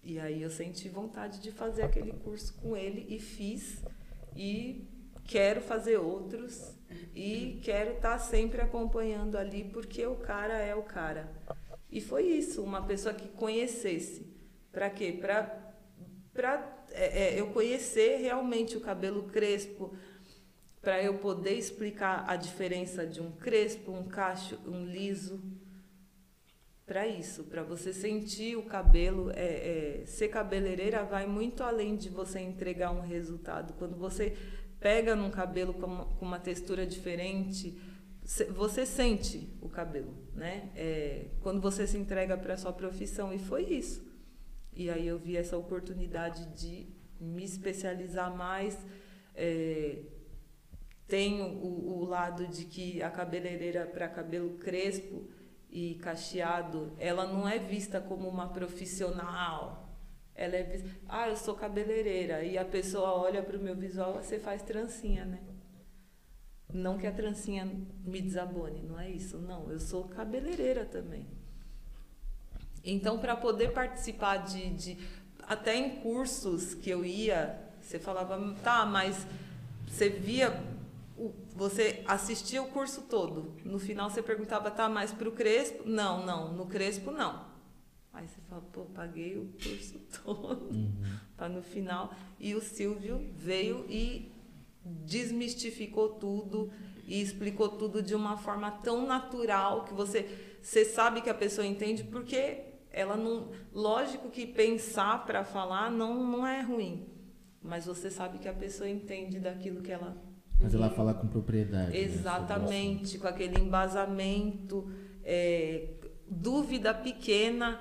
E 0.09 0.19
aí 0.19 0.41
eu 0.41 0.49
senti 0.49 0.89
vontade 0.89 1.39
de 1.39 1.53
fazer 1.53 1.83
aquele 1.83 2.13
curso 2.13 2.55
com 2.63 2.75
ele 2.75 3.05
e 3.15 3.21
fiz. 3.21 3.85
E 4.35 4.89
quero 5.27 5.61
fazer 5.61 5.99
outros. 5.99 6.75
E 7.15 7.61
quero 7.63 7.93
estar 7.93 8.19
sempre 8.19 8.63
acompanhando 8.63 9.37
ali, 9.37 9.65
porque 9.65 10.07
o 10.07 10.15
cara 10.15 10.55
é 10.55 10.75
o 10.75 10.83
cara. 10.83 11.31
E 11.93 12.01
foi 12.01 12.25
isso, 12.25 12.63
uma 12.63 12.81
pessoa 12.87 13.15
que 13.15 13.29
conhecesse. 13.29 14.27
Para 14.73 14.89
quê? 14.89 15.13
Para 15.13 16.87
é, 16.93 17.35
é, 17.35 17.39
eu 17.39 17.49
conhecer 17.49 18.17
realmente 18.17 18.79
o 18.79 18.81
cabelo 18.81 19.25
crespo, 19.25 19.95
para 20.81 21.03
eu 21.03 21.19
poder 21.19 21.53
explicar 21.53 22.25
a 22.27 22.35
diferença 22.35 23.07
de 23.07 23.21
um 23.21 23.31
crespo, 23.31 23.93
um 23.93 24.09
cacho, 24.09 24.59
um 24.67 24.87
liso. 24.87 25.39
Para 26.89 27.07
isso, 27.07 27.45
para 27.45 27.63
você 27.63 27.93
sentir 27.93 28.57
o 28.57 28.63
cabelo, 28.63 29.31
é, 29.35 30.01
é, 30.01 30.07
ser 30.07 30.29
cabeleireira 30.29 31.05
vai 31.05 31.27
muito 31.27 31.63
além 31.63 31.95
de 31.95 32.09
você 32.09 32.41
entregar 32.41 32.91
um 32.93 33.03
resultado. 33.03 33.75
Quando 33.75 33.95
você 33.95 34.35
pega 34.81 35.15
num 35.15 35.31
cabelo 35.31 35.75
com 35.75 35.85
uma, 35.85 36.07
com 36.07 36.25
uma 36.25 36.39
textura 36.41 36.87
diferente, 36.87 37.79
você 38.55 38.87
sente 38.87 39.55
o 39.61 39.69
cabelo, 39.69 40.15
né? 40.35 40.71
É, 40.75 41.27
quando 41.43 41.61
você 41.61 41.87
se 41.87 41.99
entrega 41.99 42.39
para 42.39 42.57
sua 42.57 42.73
profissão 42.73 43.35
e 43.35 43.39
foi 43.39 43.65
isso. 43.65 44.03
E 44.73 44.89
aí 44.89 45.07
eu 45.07 45.19
vi 45.19 45.37
essa 45.37 45.59
oportunidade 45.59 46.47
de 46.55 46.89
me 47.21 47.45
especializar 47.45 48.35
mais. 48.35 48.79
É, 49.35 50.05
tenho 51.07 51.45
o, 51.45 51.99
o, 51.99 52.05
lado 52.07 52.47
de 52.47 52.65
que 52.65 53.03
a 53.03 53.11
cabeleireira 53.11 53.87
para 53.87 54.09
cabelo 54.09 54.57
crespo 54.59 55.29
e 55.71 55.97
cacheado, 55.97 56.93
ela 56.99 57.27
não 57.27 57.49
é 57.49 57.59
vista 57.59 58.01
como 58.01 58.29
uma 58.29 58.49
profissional. 58.49 59.89
Ela 60.35 60.57
é 60.57 60.63
vista, 60.63 60.89
ah, 61.09 61.29
eu 61.29 61.37
sou 61.37 61.55
cabeleireira 61.55 62.45
e 62.45 62.57
a 62.57 62.65
pessoa 62.65 63.13
olha 63.15 63.43
para 63.43 63.57
o 63.57 63.61
meu 63.61 63.75
visual, 63.75 64.15
você 64.15 64.39
faz 64.39 64.63
trancinha, 64.63 65.25
né? 65.25 65.41
Não 66.73 66.99
que 66.99 67.07
a 67.07 67.13
trancinha 67.13 67.67
me 68.05 68.21
desabone, 68.21 68.83
não 68.83 69.01
é 69.01 69.11
isso, 69.11 69.39
não. 69.39 69.71
Eu 69.71 69.81
sou 69.81 70.05
cabeleireira 70.05 70.85
também. 70.85 71.27
Então, 72.85 73.19
para 73.19 73.37
poder 73.37 73.73
participar 73.73 74.39
de, 74.39 74.71
de. 74.71 74.99
Até 75.43 75.75
em 75.75 76.01
cursos 76.01 76.75
que 76.75 76.91
eu 76.91 77.05
ia, 77.05 77.59
você 77.81 77.99
falava, 77.99 78.55
tá, 78.63 78.85
mas 78.85 79.27
você 79.87 80.11
via 80.11 80.51
o- 81.19 81.35
você 81.55 82.03
assistia 82.07 82.63
o 82.63 82.69
curso 82.69 83.03
todo. 83.03 83.55
No 83.65 83.79
final 83.79 84.09
você 84.09 84.23
perguntava, 84.23 84.71
tá, 84.71 84.89
mas 84.89 85.13
pro 85.13 85.33
Crespo? 85.33 85.83
Não, 85.87 86.25
não, 86.25 86.53
no 86.53 86.67
Crespo 86.67 87.11
não. 87.11 87.47
Aí 88.13 88.27
você 88.27 88.41
fala, 88.49 88.63
pô, 88.73 88.83
paguei 88.87 89.37
o 89.37 89.47
curso 89.53 89.99
todo 90.25 90.69
para 91.37 91.49
no 91.49 91.63
final. 91.63 92.13
E 92.39 92.55
o 92.55 92.61
Silvio 92.61 93.31
veio 93.37 93.85
e 93.89 94.33
desmistificou 94.85 96.11
tudo 96.11 96.71
e 97.07 97.21
explicou 97.21 97.69
tudo 97.69 98.03
de 98.03 98.15
uma 98.15 98.37
forma 98.37 98.71
tão 98.71 99.07
natural 99.07 99.85
que 99.85 99.95
você, 99.95 100.59
você 100.63 100.85
sabe 100.85 101.21
que 101.21 101.31
a 101.31 101.35
pessoa 101.35 101.67
entende 101.67 102.05
porque 102.05 102.65
ela 102.91 103.17
não. 103.17 103.51
Lógico 103.73 104.31
que 104.31 104.47
pensar 104.47 105.25
para 105.25 105.45
falar 105.45 105.91
não, 105.91 106.23
não 106.25 106.47
é 106.47 106.61
ruim, 106.63 107.07
mas 107.63 107.87
você 107.87 108.11
sabe 108.11 108.39
que 108.39 108.49
a 108.49 108.53
pessoa 108.55 108.89
entende 108.89 109.39
daquilo 109.39 109.83
que 109.83 109.93
ela. 109.93 110.17
Mas 110.61 110.75
ela 110.75 110.91
fala 110.91 111.15
com 111.15 111.27
propriedade. 111.29 111.91
né. 111.93 111.99
Exatamente, 111.99 113.19
com 113.19 113.29
aquele 113.29 113.61
embasamento, 113.61 114.91
é, 115.25 115.89
dúvida 116.29 116.93
pequena. 116.93 117.81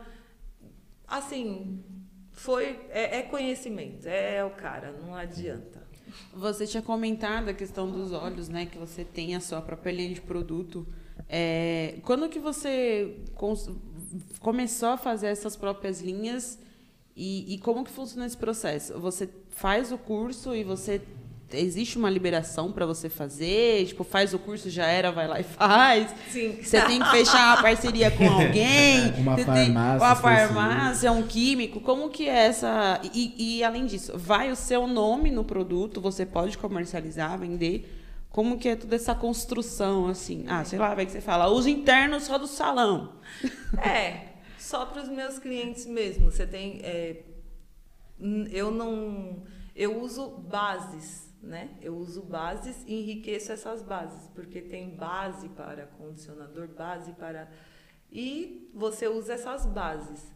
Assim, 1.08 1.84
foi. 2.32 2.80
É, 2.90 3.20
é 3.20 3.22
conhecimento, 3.24 4.08
é, 4.08 4.44
o 4.44 4.52
cara, 4.52 4.92
não 4.92 5.16
adianta. 5.16 5.86
Você 6.34 6.66
tinha 6.66 6.84
comentado 6.84 7.50
a 7.50 7.54
questão 7.54 7.90
dos 7.90 8.12
olhos, 8.12 8.48
né? 8.48 8.66
Que 8.66 8.78
você 8.78 9.04
tem 9.04 9.36
a 9.36 9.40
sua 9.40 9.62
própria 9.62 9.92
linha 9.92 10.14
de 10.14 10.22
produto. 10.22 10.88
É, 11.28 12.00
quando 12.04 12.30
que 12.30 12.40
você 12.40 13.18
começou 14.40 14.90
a 14.90 14.98
fazer 14.98 15.28
essas 15.28 15.56
próprias 15.56 16.00
linhas 16.00 16.60
e, 17.16 17.56
e 17.56 17.58
como 17.58 17.84
que 17.84 17.92
funciona 17.92 18.26
esse 18.26 18.38
processo? 18.38 19.00
Você 19.00 19.28
faz 19.50 19.92
o 19.92 19.98
curso 19.98 20.56
e 20.56 20.64
você 20.64 21.02
existe 21.54 21.98
uma 21.98 22.10
liberação 22.10 22.72
para 22.72 22.86
você 22.86 23.10
fazer? 23.10 23.86
Tipo, 23.86 24.04
faz 24.04 24.34
o 24.34 24.40
curso 24.40 24.70
já 24.70 24.86
era, 24.86 25.12
vai 25.12 25.28
lá 25.28 25.40
e 25.40 25.44
faz. 25.44 26.14
Sim. 26.30 26.60
Você 26.62 26.82
tem 26.82 27.00
que 27.00 27.10
fechar 27.10 27.56
uma 27.56 27.62
parceria 27.62 28.12
com 28.12 28.26
alguém. 28.30 29.14
Uma 29.18 29.36
você 29.36 29.46
farmácia 29.46 29.64
Tem, 29.64 29.72
uma 29.72 30.16
farmácia, 30.16 31.12
um 31.12 31.24
químico. 31.24 31.80
Como 31.82 32.10
que 32.10 32.28
é 32.28 32.48
essa... 32.48 33.00
E, 33.14 33.58
e, 33.58 33.64
além 33.64 33.86
disso, 33.86 34.18
vai 34.18 34.52
o 34.52 34.56
seu 34.56 34.88
nome 34.88 35.32
no 35.32 35.44
produto, 35.44 36.02
você 36.02 36.26
pode 36.26 36.58
comercializar, 36.58 37.38
vender. 37.38 37.94
Como 38.30 38.58
que 38.58 38.70
é 38.70 38.76
toda 38.76 38.96
essa 38.96 39.16
construção, 39.16 40.08
assim? 40.08 40.46
Ah, 40.48 40.64
sei 40.64 40.78
lá, 40.78 40.94
vai 40.94 41.06
que 41.06 41.12
você 41.12 41.22
fala, 41.22 41.48
uso 41.48 41.70
interno 41.70 42.20
só 42.20 42.38
do 42.38 42.46
salão. 42.46 43.14
É, 43.84 44.28
só 44.60 44.86
para 44.86 45.02
os 45.02 45.10
meus 45.10 45.40
clientes 45.40 45.86
mesmo. 45.86 46.30
Você 46.30 46.46
tem. 46.46 46.80
é, 46.84 47.24
eu 48.52 48.72
não. 48.72 49.44
Eu 49.76 50.02
uso 50.02 50.28
bases, 50.28 51.27
né? 51.48 51.76
Eu 51.82 51.96
uso 51.96 52.22
bases 52.22 52.84
e 52.86 52.94
enriqueço 52.94 53.52
essas 53.52 53.82
bases, 53.82 54.30
porque 54.36 54.62
tem 54.62 54.96
base 54.96 55.50
para 55.50 55.88
condicionador, 55.88 56.68
base 56.68 57.14
para. 57.14 57.50
E 58.12 58.70
você 58.74 59.08
usa 59.08 59.34
essas 59.34 59.66
bases. 59.66 60.32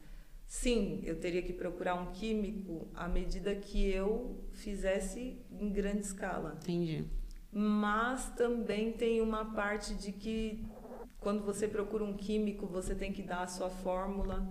Sim, 0.45 1.01
eu 1.03 1.17
teria 1.19 1.41
que 1.41 1.53
procurar 1.53 1.95
um 1.95 2.11
químico 2.11 2.87
à 2.93 3.07
medida 3.07 3.55
que 3.55 3.89
eu 3.89 4.43
fizesse 4.51 5.39
em 5.49 5.69
grande 5.71 6.01
escala 6.01 6.57
Entendi. 6.61 7.05
mas 7.49 8.29
também 8.35 8.91
tem 8.91 9.21
uma 9.21 9.53
parte 9.53 9.93
de 9.93 10.11
que 10.11 10.65
quando 11.21 11.43
você 11.45 11.67
procura 11.69 12.03
um 12.03 12.17
químico, 12.17 12.67
você 12.67 12.93
tem 12.95 13.13
que 13.13 13.21
dar 13.21 13.43
a 13.43 13.47
sua 13.47 13.69
fórmula. 13.69 14.45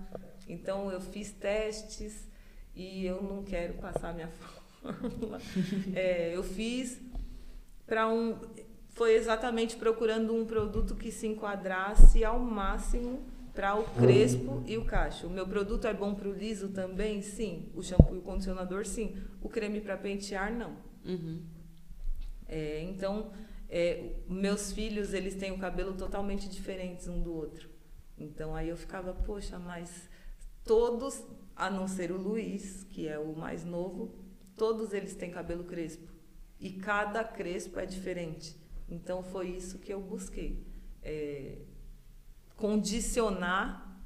Então 0.48 0.90
eu 0.90 1.00
fiz 1.00 1.32
testes 1.32 2.26
e 2.74 3.04
eu 3.04 3.22
não 3.22 3.42
quero 3.42 3.74
passar 3.74 4.14
minha 4.14 4.28
fórmula. 4.38 4.59
É, 5.94 6.34
eu 6.34 6.42
fiz 6.42 7.00
para 7.86 8.08
um 8.08 8.38
foi 8.90 9.14
exatamente 9.14 9.76
procurando 9.76 10.34
um 10.34 10.44
produto 10.44 10.94
que 10.94 11.10
se 11.10 11.26
enquadrasse 11.26 12.24
ao 12.24 12.38
máximo 12.38 13.24
para 13.54 13.74
o 13.74 13.84
crespo 13.84 14.62
e 14.66 14.76
o 14.76 14.84
cacho. 14.84 15.26
O 15.26 15.30
meu 15.30 15.46
produto 15.46 15.86
é 15.86 15.94
bom 15.94 16.14
para 16.14 16.28
o 16.28 16.32
liso 16.32 16.68
também? 16.68 17.22
Sim. 17.22 17.70
O 17.74 17.82
shampoo 17.82 18.14
e 18.14 18.18
o 18.18 18.22
condicionador? 18.22 18.86
Sim. 18.86 19.16
O 19.40 19.48
creme 19.48 19.80
para 19.80 19.96
pentear? 19.96 20.52
Não. 20.52 20.76
Uhum. 21.04 21.42
É, 22.46 22.82
então, 22.82 23.32
é, 23.68 24.16
meus 24.28 24.72
filhos, 24.72 25.14
eles 25.14 25.34
têm 25.34 25.52
o 25.52 25.58
cabelo 25.58 25.94
totalmente 25.94 26.48
diferentes 26.48 27.06
um 27.08 27.20
do 27.20 27.32
outro. 27.32 27.70
Então, 28.18 28.54
aí 28.54 28.68
eu 28.68 28.76
ficava, 28.76 29.14
poxa, 29.14 29.58
mas 29.58 30.08
todos, 30.64 31.24
a 31.56 31.70
não 31.70 31.88
ser 31.88 32.12
o 32.12 32.16
Luiz, 32.16 32.84
que 32.84 33.08
é 33.08 33.18
o 33.18 33.34
mais 33.34 33.64
novo, 33.64 34.14
todos 34.56 34.92
eles 34.92 35.14
têm 35.14 35.30
cabelo 35.30 35.64
crespo. 35.64 36.10
E 36.58 36.70
cada 36.70 37.24
crespo 37.24 37.78
é 37.78 37.86
diferente. 37.86 38.56
Então, 38.88 39.22
foi 39.22 39.48
isso 39.48 39.78
que 39.78 39.92
eu 39.92 40.00
busquei. 40.00 40.62
É, 41.02 41.58
condicionar 42.56 43.98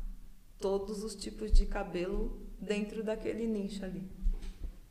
todos 0.58 1.02
os 1.02 1.16
tipos 1.16 1.52
de 1.52 1.66
cabelo 1.66 2.40
dentro 2.60 3.02
daquele 3.02 3.46
nicho 3.46 3.84
ali. 3.84 4.08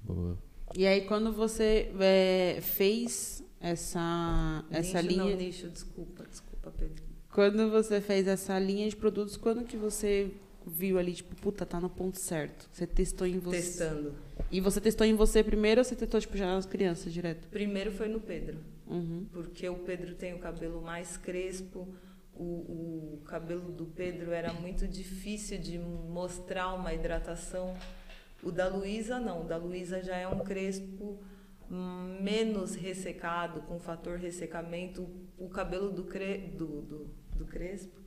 Boa. 0.01 0.38
E 0.75 0.85
aí, 0.85 1.05
quando 1.05 1.31
você 1.31 1.91
é, 1.99 2.59
fez 2.61 3.43
essa, 3.59 4.65
essa 4.69 5.01
nicho, 5.01 5.13
linha... 5.13 5.31
Não, 5.31 5.38
nicho, 5.38 5.69
desculpa, 5.69 6.25
desculpa, 6.25 6.71
Pedro. 6.71 7.03
Quando 7.31 7.71
você 7.71 8.01
fez 8.01 8.27
essa 8.27 8.59
linha 8.59 8.88
de 8.89 8.95
produtos, 8.95 9.38
quando 9.38 9.63
que 9.63 9.77
você 9.77 10.31
viu 10.65 10.98
ali, 10.98 11.14
tipo, 11.14 11.35
puta, 11.35 11.65
tá 11.65 11.80
no 11.80 11.90
ponto 11.90 12.18
certo? 12.19 12.68
Você 12.72 12.85
testou 12.88 13.27
em 13.27 13.40
você. 13.40 13.57
Testando. 13.57 14.14
E 14.52 14.60
você 14.61 14.80
testou 14.81 15.06
em 15.06 15.14
você 15.15 15.44
primeiro 15.44 15.81
ou 15.81 15.85
você 15.85 15.95
testou, 15.95 16.19
tipo, 16.19 16.38
já 16.38 16.45
nas 16.48 16.65
crianças 16.65 17.11
direto? 17.14 17.48
Primeiro 17.49 17.91
foi 17.91 18.07
no 18.07 18.19
Pedro, 18.19 18.57
Uhum. 18.88 19.26
porque 19.31 19.68
o 19.69 19.76
Pedro 19.80 20.14
tem 20.15 20.34
o 20.34 20.40
cabelo 20.40 20.81
mais 20.81 21.18
crespo. 21.18 21.88
O, 22.35 22.44
o 22.44 23.22
cabelo 23.26 23.72
do 23.72 23.85
Pedro 23.85 24.31
era 24.31 24.52
muito 24.53 24.88
difícil 24.88 25.57
de 25.60 25.77
mostrar 25.77 26.73
uma 26.73 26.94
hidratação. 26.94 27.76
O 28.41 28.52
da 28.52 28.68
Luísa 28.68 29.19
não, 29.19 29.41
o 29.41 29.44
da 29.45 29.56
Luísa 29.57 30.02
já 30.03 30.18
é 30.18 30.27
um 30.27 30.40
crespo 30.40 31.19
menos 32.22 32.76
ressecado, 32.76 33.61
com 33.61 33.80
fator 33.80 34.18
ressecamento. 34.18 35.07
O 35.38 35.48
cabelo 35.49 35.91
do, 35.91 36.03
cre, 36.03 36.38
do, 36.57 36.81
do, 36.81 37.07
do 37.35 37.45
crespo, 37.45 37.99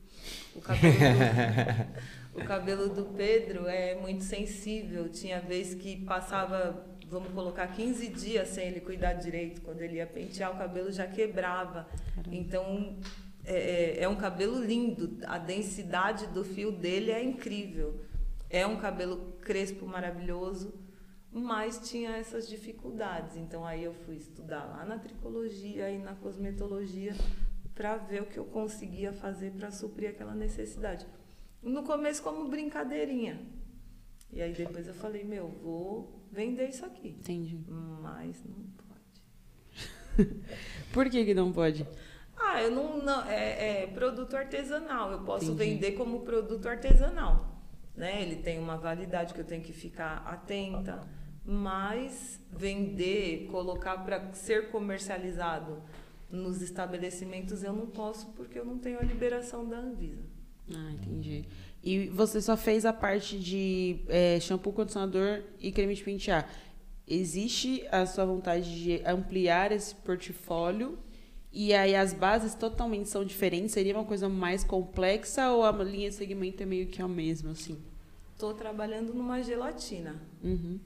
o 0.55 0.61
cabelo 0.61 0.93
do, 0.93 2.26
o 2.37 2.45
cabelo 2.45 2.89
do 2.89 3.05
Pedro 3.05 3.67
é 3.67 3.95
muito 3.95 4.23
sensível. 4.23 5.09
Tinha 5.09 5.39
vez 5.41 5.73
que 5.73 5.97
passava, 6.05 6.85
vamos 7.07 7.29
colocar, 7.33 7.67
15 7.67 8.07
dias 8.09 8.49
sem 8.49 8.67
ele 8.67 8.79
cuidar 8.81 9.13
direito. 9.13 9.61
Quando 9.61 9.81
ele 9.81 9.95
ia 9.97 10.05
pentear, 10.07 10.53
o 10.53 10.57
cabelo 10.57 10.91
já 10.91 11.07
quebrava. 11.07 11.87
Então, 12.31 12.97
é, 13.43 13.97
é- 13.99 14.03
é 14.03 14.07
um 14.07 14.15
cabelo 14.15 14.63
lindo. 14.63 15.17
A 15.25 15.37
densidade 15.37 16.27
do 16.27 16.43
fio 16.43 16.71
dele 16.71 17.11
é 17.11 17.23
incrível. 17.23 18.01
É 18.49 18.65
um 18.65 18.77
cabelo 18.77 19.33
crespo 19.41 19.85
maravilhoso, 19.85 20.73
mas 21.31 21.89
tinha 21.89 22.11
essas 22.17 22.47
dificuldades. 22.47 23.35
Então, 23.35 23.65
aí 23.65 23.83
eu 23.83 23.93
fui 23.93 24.15
estudar 24.15 24.63
lá 24.65 24.85
na 24.85 24.97
tricologia 24.97 25.89
e 25.89 25.97
na 25.97 26.13
cosmetologia 26.15 27.13
para 27.75 27.97
ver 27.97 28.21
o 28.21 28.25
que 28.25 28.37
eu 28.37 28.45
conseguia 28.45 29.11
fazer 29.11 29.51
para 29.51 29.69
suprir 29.69 30.09
aquela 30.09 30.33
necessidade. 30.33 31.05
No 31.61 31.83
começo, 31.83 32.21
como 32.21 32.47
brincadeirinha. 32.47 33.39
E 34.31 34.41
aí 34.41 34.53
depois 34.53 34.87
eu 34.87 34.93
falei, 34.93 35.23
meu, 35.23 35.47
vou 35.47 36.25
vender 36.31 36.69
isso 36.69 36.85
aqui. 36.85 37.09
Entendi. 37.09 37.63
Mas 37.67 38.43
não 38.45 38.65
pode. 38.77 40.33
Por 40.93 41.09
que 41.09 41.25
que 41.25 41.33
não 41.33 41.51
pode? 41.51 41.87
Ah, 42.35 42.61
eu 42.61 42.71
não. 42.71 43.03
não 43.03 43.25
é, 43.25 43.83
é 43.83 43.87
produto 43.87 44.35
artesanal. 44.35 45.11
Eu 45.11 45.23
posso 45.23 45.51
Entendi. 45.51 45.71
vender 45.71 45.91
como 45.93 46.21
produto 46.21 46.67
artesanal. 46.67 47.61
Né? 47.95 48.21
Ele 48.21 48.37
tem 48.37 48.59
uma 48.59 48.77
validade 48.77 49.33
que 49.33 49.41
eu 49.41 49.45
tenho 49.45 49.63
que 49.63 49.73
ficar 49.73 50.17
atenta. 50.25 51.07
Mas 51.43 52.41
vender, 52.51 53.47
colocar 53.49 53.97
para 53.99 54.33
ser 54.33 54.69
comercializado 54.69 55.81
nos 56.29 56.61
estabelecimentos 56.61 57.63
eu 57.63 57.71
não 57.71 57.87
posso 57.87 58.27
porque 58.33 58.59
eu 58.59 58.65
não 58.65 58.77
tenho 58.77 58.99
a 58.99 59.03
liberação 59.03 59.65
da 59.65 59.77
Anvisa. 59.77 60.26
Ah, 60.73 60.91
entendi. 60.91 61.45
E 61.83 62.09
você 62.09 62.41
só 62.41 62.57
fez 62.57 62.85
a 62.85 62.91
parte 62.91 63.39
de 63.39 64.01
é, 64.09 64.39
shampoo, 64.39 64.73
condicionador 64.73 65.41
e 65.59 65.71
creme 65.71 65.95
de 65.95 66.03
pentear. 66.03 66.49
Existe 67.07 67.87
a 67.89 68.05
sua 68.05 68.25
vontade 68.25 68.83
de 68.83 69.01
ampliar 69.05 69.71
esse 69.71 69.95
portfólio 69.95 70.99
e 71.51 71.73
aí 71.73 71.95
as 71.95 72.13
bases 72.13 72.53
totalmente 72.53 73.07
são 73.07 73.23
diferentes? 73.23 73.71
Seria 73.71 73.95
uma 73.95 74.03
coisa 74.03 74.27
mais 74.27 74.63
complexa 74.63 75.49
ou 75.51 75.63
a 75.63 75.71
linha 75.71 76.09
de 76.09 76.15
segmento 76.15 76.61
é 76.61 76.65
meio 76.65 76.87
que 76.87 77.01
a 77.01 77.07
mesma, 77.07 77.51
assim? 77.51 77.81
Estou 78.33 78.53
trabalhando 78.53 79.13
numa 79.13 79.41
gelatina. 79.41 80.21
Uhum. 80.43 80.79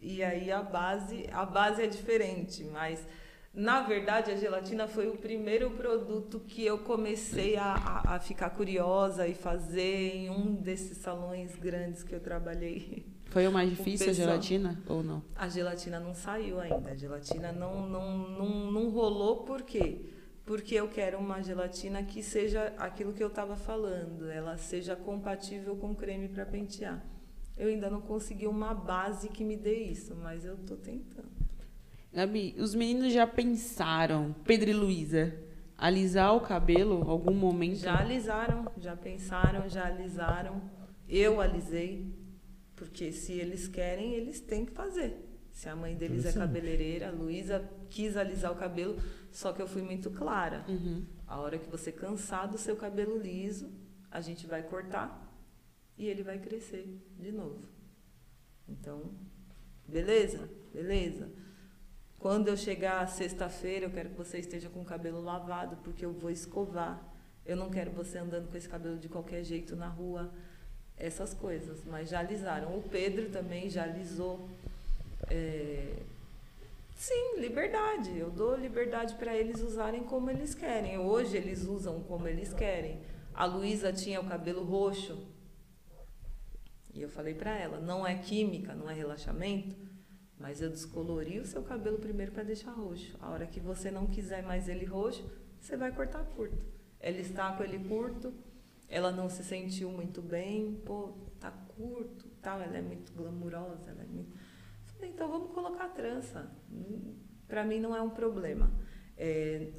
E 0.00 0.22
aí 0.22 0.50
a 0.50 0.62
base, 0.62 1.28
a 1.30 1.44
base 1.44 1.82
é 1.82 1.86
diferente, 1.86 2.64
mas 2.64 3.04
na 3.52 3.82
verdade 3.82 4.30
a 4.30 4.36
gelatina 4.36 4.86
foi 4.86 5.08
o 5.08 5.16
primeiro 5.16 5.70
produto 5.72 6.40
que 6.40 6.64
eu 6.64 6.78
comecei 6.78 7.56
a, 7.56 7.74
a, 7.74 8.14
a 8.14 8.20
ficar 8.20 8.50
curiosa 8.50 9.26
e 9.26 9.34
fazer 9.34 10.14
em 10.14 10.30
um 10.30 10.54
desses 10.54 10.98
salões 10.98 11.54
grandes 11.56 12.02
que 12.02 12.14
eu 12.14 12.20
trabalhei. 12.20 13.04
Foi 13.26 13.46
o 13.46 13.52
mais 13.52 13.70
difícil 13.70 14.10
a 14.10 14.12
gelatina 14.12 14.82
ou 14.88 15.02
não? 15.04 15.22
A 15.36 15.48
gelatina 15.48 16.00
não 16.00 16.14
saiu 16.14 16.58
ainda. 16.60 16.90
A 16.90 16.96
gelatina 16.96 17.52
não, 17.52 17.88
não, 17.88 18.28
não, 18.28 18.72
não 18.72 18.90
rolou 18.90 19.44
por 19.44 19.62
quê? 19.62 20.00
Porque 20.44 20.74
eu 20.74 20.88
quero 20.88 21.18
uma 21.18 21.40
gelatina 21.40 22.02
que 22.02 22.24
seja 22.24 22.74
aquilo 22.76 23.12
que 23.12 23.22
eu 23.22 23.28
estava 23.28 23.56
falando, 23.56 24.28
ela 24.28 24.56
seja 24.56 24.96
compatível 24.96 25.76
com 25.76 25.94
creme 25.94 26.28
para 26.28 26.44
pentear. 26.44 27.04
Eu 27.56 27.68
ainda 27.68 27.88
não 27.88 28.00
consegui 28.00 28.48
uma 28.48 28.74
base 28.74 29.28
que 29.28 29.44
me 29.44 29.56
dê 29.56 29.84
isso, 29.84 30.16
mas 30.16 30.44
eu 30.44 30.54
estou 30.54 30.76
tentando. 30.76 31.39
Gabi, 32.12 32.54
os 32.58 32.74
meninos 32.74 33.12
já 33.12 33.26
pensaram, 33.26 34.34
Pedro 34.44 34.70
e 34.70 34.72
Luísa, 34.72 35.32
alisar 35.78 36.34
o 36.34 36.40
cabelo 36.40 37.08
algum 37.08 37.34
momento? 37.34 37.76
Já 37.76 37.98
alisaram, 38.00 38.66
já 38.78 38.96
pensaram, 38.96 39.68
já 39.68 39.86
alisaram. 39.86 40.60
Eu 41.08 41.40
alisei, 41.40 42.12
porque 42.74 43.12
se 43.12 43.32
eles 43.32 43.68
querem, 43.68 44.14
eles 44.14 44.40
têm 44.40 44.66
que 44.66 44.72
fazer. 44.72 45.26
Se 45.52 45.68
a 45.68 45.76
mãe 45.76 45.94
deles 45.96 46.24
é 46.24 46.30
Interessante. 46.30 46.46
cabeleireira, 46.46 47.08
a 47.08 47.12
Luísa 47.12 47.68
quis 47.88 48.16
alisar 48.16 48.52
o 48.52 48.56
cabelo, 48.56 48.96
só 49.30 49.52
que 49.52 49.60
eu 49.62 49.68
fui 49.68 49.82
muito 49.82 50.10
clara. 50.10 50.64
Uhum. 50.68 51.04
A 51.26 51.38
hora 51.38 51.58
que 51.58 51.68
você 51.68 51.92
cansar 51.92 52.48
do 52.48 52.58
seu 52.58 52.76
cabelo 52.76 53.18
liso, 53.18 53.70
a 54.10 54.20
gente 54.20 54.46
vai 54.46 54.62
cortar 54.62 55.28
e 55.96 56.06
ele 56.06 56.22
vai 56.22 56.38
crescer 56.38 57.00
de 57.18 57.30
novo. 57.30 57.68
Então, 58.68 59.12
beleza? 59.86 60.48
Beleza. 60.72 61.30
Quando 62.20 62.48
eu 62.48 62.56
chegar 62.56 63.08
sexta-feira, 63.08 63.86
eu 63.86 63.90
quero 63.90 64.10
que 64.10 64.16
você 64.16 64.38
esteja 64.38 64.68
com 64.68 64.82
o 64.82 64.84
cabelo 64.84 65.20
lavado, 65.20 65.76
porque 65.82 66.04
eu 66.04 66.12
vou 66.12 66.30
escovar. 66.30 67.02
Eu 67.44 67.56
não 67.56 67.70
quero 67.70 67.90
você 67.90 68.18
andando 68.18 68.48
com 68.48 68.56
esse 68.56 68.68
cabelo 68.68 68.98
de 68.98 69.08
qualquer 69.08 69.42
jeito 69.42 69.74
na 69.74 69.88
rua. 69.88 70.30
Essas 70.96 71.34
coisas. 71.34 71.82
Mas 71.84 72.10
já 72.10 72.20
alisaram. 72.20 72.76
O 72.76 72.82
Pedro 72.82 73.30
também 73.30 73.68
já 73.68 73.84
alisou. 73.84 74.48
É, 75.30 75.96
Sim, 77.00 77.38
liberdade. 77.38 78.18
Eu 78.18 78.30
dou 78.30 78.54
liberdade 78.54 79.14
para 79.14 79.34
eles 79.34 79.62
usarem 79.62 80.04
como 80.04 80.28
eles 80.30 80.54
querem. 80.54 80.98
Hoje 80.98 81.34
eles 81.34 81.64
usam 81.64 82.02
como 82.02 82.28
eles 82.28 82.52
querem. 82.52 83.00
A 83.32 83.46
Luísa 83.46 83.90
tinha 83.90 84.20
o 84.20 84.26
cabelo 84.26 84.62
roxo. 84.62 85.26
E 86.92 87.00
eu 87.00 87.08
falei 87.08 87.32
para 87.32 87.56
ela, 87.56 87.80
não 87.80 88.06
é 88.06 88.16
química, 88.16 88.74
não 88.74 88.90
é 88.90 88.92
relaxamento, 88.92 89.74
mas 90.40 90.62
eu 90.62 90.70
descolori 90.70 91.38
o 91.38 91.46
seu 91.46 91.62
cabelo 91.62 91.98
primeiro 91.98 92.32
para 92.32 92.42
deixar 92.42 92.72
roxo. 92.72 93.16
A 93.20 93.30
hora 93.30 93.46
que 93.46 93.60
você 93.60 93.90
não 93.90 94.06
quiser 94.06 94.42
mais 94.42 94.68
ele 94.68 94.86
roxo, 94.86 95.30
você 95.60 95.76
vai 95.76 95.94
cortar 95.94 96.24
curto. 96.24 96.64
Ela 96.98 97.18
está 97.18 97.52
com 97.52 97.62
ele 97.62 97.78
curto, 97.86 98.32
ela 98.88 99.12
não 99.12 99.28
se 99.28 99.44
sentiu 99.44 99.90
muito 99.90 100.22
bem, 100.22 100.80
pô, 100.84 101.12
tá 101.38 101.50
curto, 101.50 102.26
tal, 102.42 102.60
ela 102.60 102.76
é 102.76 102.82
muito 102.82 103.12
glamurosa, 103.12 103.90
ela 103.90 104.02
é 104.02 104.06
muito 104.06 104.34
Falei, 105.00 105.14
então 105.14 105.30
vamos 105.30 105.52
colocar 105.52 105.88
trança. 105.88 106.50
Para 107.48 107.64
mim 107.64 107.80
não 107.80 107.96
é 107.96 108.02
um 108.02 108.10
problema. 108.10 108.70
É, 109.16 109.72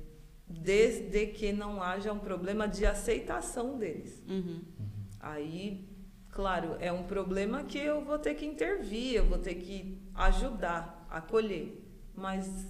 desde 0.47 1.27
que 1.27 1.51
não 1.53 1.81
haja 1.81 2.11
um 2.11 2.19
problema 2.19 2.67
de 2.67 2.85
aceitação 2.85 3.77
deles. 3.77 4.23
Uhum. 4.27 4.61
Aí, 5.19 5.87
claro, 6.31 6.75
é 6.79 6.91
um 6.91 7.03
problema 7.03 7.63
que 7.63 7.77
eu 7.77 8.03
vou 8.03 8.17
ter 8.17 8.33
que 8.33 8.45
intervir, 8.45 9.15
eu 9.15 9.25
vou 9.25 9.37
ter 9.37 9.55
que 9.55 10.00
ajudar, 10.15 11.05
acolher. 11.09 11.77
Mas 12.15 12.67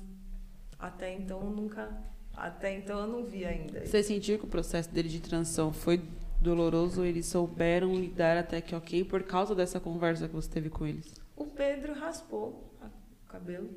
até 0.79 1.13
então 1.13 1.41
eu 1.41 1.49
nunca. 1.49 1.91
Até 2.35 2.77
então 2.77 2.99
eu 3.01 3.07
não 3.07 3.23
vi 3.25 3.45
ainda. 3.45 3.85
Você 3.85 4.01
sentiu 4.01 4.39
que 4.39 4.45
o 4.45 4.47
processo 4.47 4.89
dele 4.89 5.09
de 5.09 5.19
transição 5.19 5.73
foi 5.73 6.01
doloroso? 6.39 7.03
Eles 7.03 7.25
souberam 7.25 7.93
lidar 7.95 8.37
até 8.37 8.61
que 8.61 8.73
ok 8.73 9.03
por 9.03 9.23
causa 9.23 9.53
dessa 9.53 9.79
conversa 9.79 10.27
que 10.27 10.33
você 10.33 10.49
teve 10.49 10.69
com 10.69 10.85
eles? 10.87 11.13
O 11.35 11.45
Pedro 11.45 11.93
raspou 11.93 12.71
o 12.81 13.27
cabelo. 13.27 13.69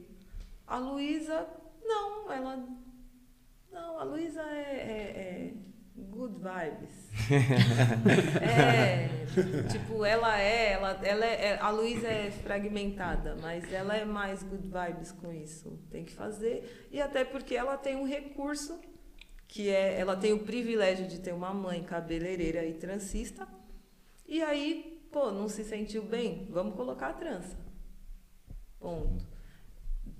A 0.66 0.78
Luísa, 0.78 1.46
não, 1.84 2.30
ela. 2.30 2.64
Não, 3.72 3.98
a 3.98 4.04
Luísa 4.04 4.40
é, 4.42 4.60
é- 4.60 5.20
é 5.20 5.54
good 5.96 6.34
vibes. 6.38 7.10
é, 8.42 9.26
tipo, 9.70 10.04
ela 10.04 10.40
é, 10.40 10.72
ela, 10.72 10.90
ela 11.02 11.24
é, 11.24 11.44
é- 11.46 11.58
a 11.60 11.70
Luísa 11.70 12.08
é 12.08 12.30
fragmentada, 12.30 13.36
mas 13.40 13.72
ela 13.72 13.96
é 13.96 14.04
mais 14.04 14.42
good 14.42 14.68
vibes 14.68 15.12
com 15.12 15.32
isso. 15.32 15.78
Tem 15.90 16.04
que 16.04 16.12
fazer. 16.12 16.88
E 16.90 17.00
até 17.00 17.24
porque 17.24 17.54
ela 17.54 17.76
tem 17.76 17.96
um 17.96 18.06
recurso, 18.06 18.80
que 19.46 19.68
é, 19.68 19.98
ela 19.98 20.16
tem 20.16 20.32
o 20.32 20.40
privilégio 20.40 21.06
de 21.06 21.20
ter 21.20 21.32
uma 21.32 21.54
mãe 21.54 21.82
cabeleireira 21.82 22.64
e 22.64 22.74
transista. 22.74 23.46
E 24.26 24.42
aí, 24.42 25.06
pô, 25.12 25.30
não 25.30 25.48
se 25.48 25.62
sentiu 25.62 26.02
bem? 26.02 26.48
Vamos 26.50 26.74
colocar 26.74 27.08
a 27.08 27.12
trança. 27.12 27.56
Ponto. 28.80 29.24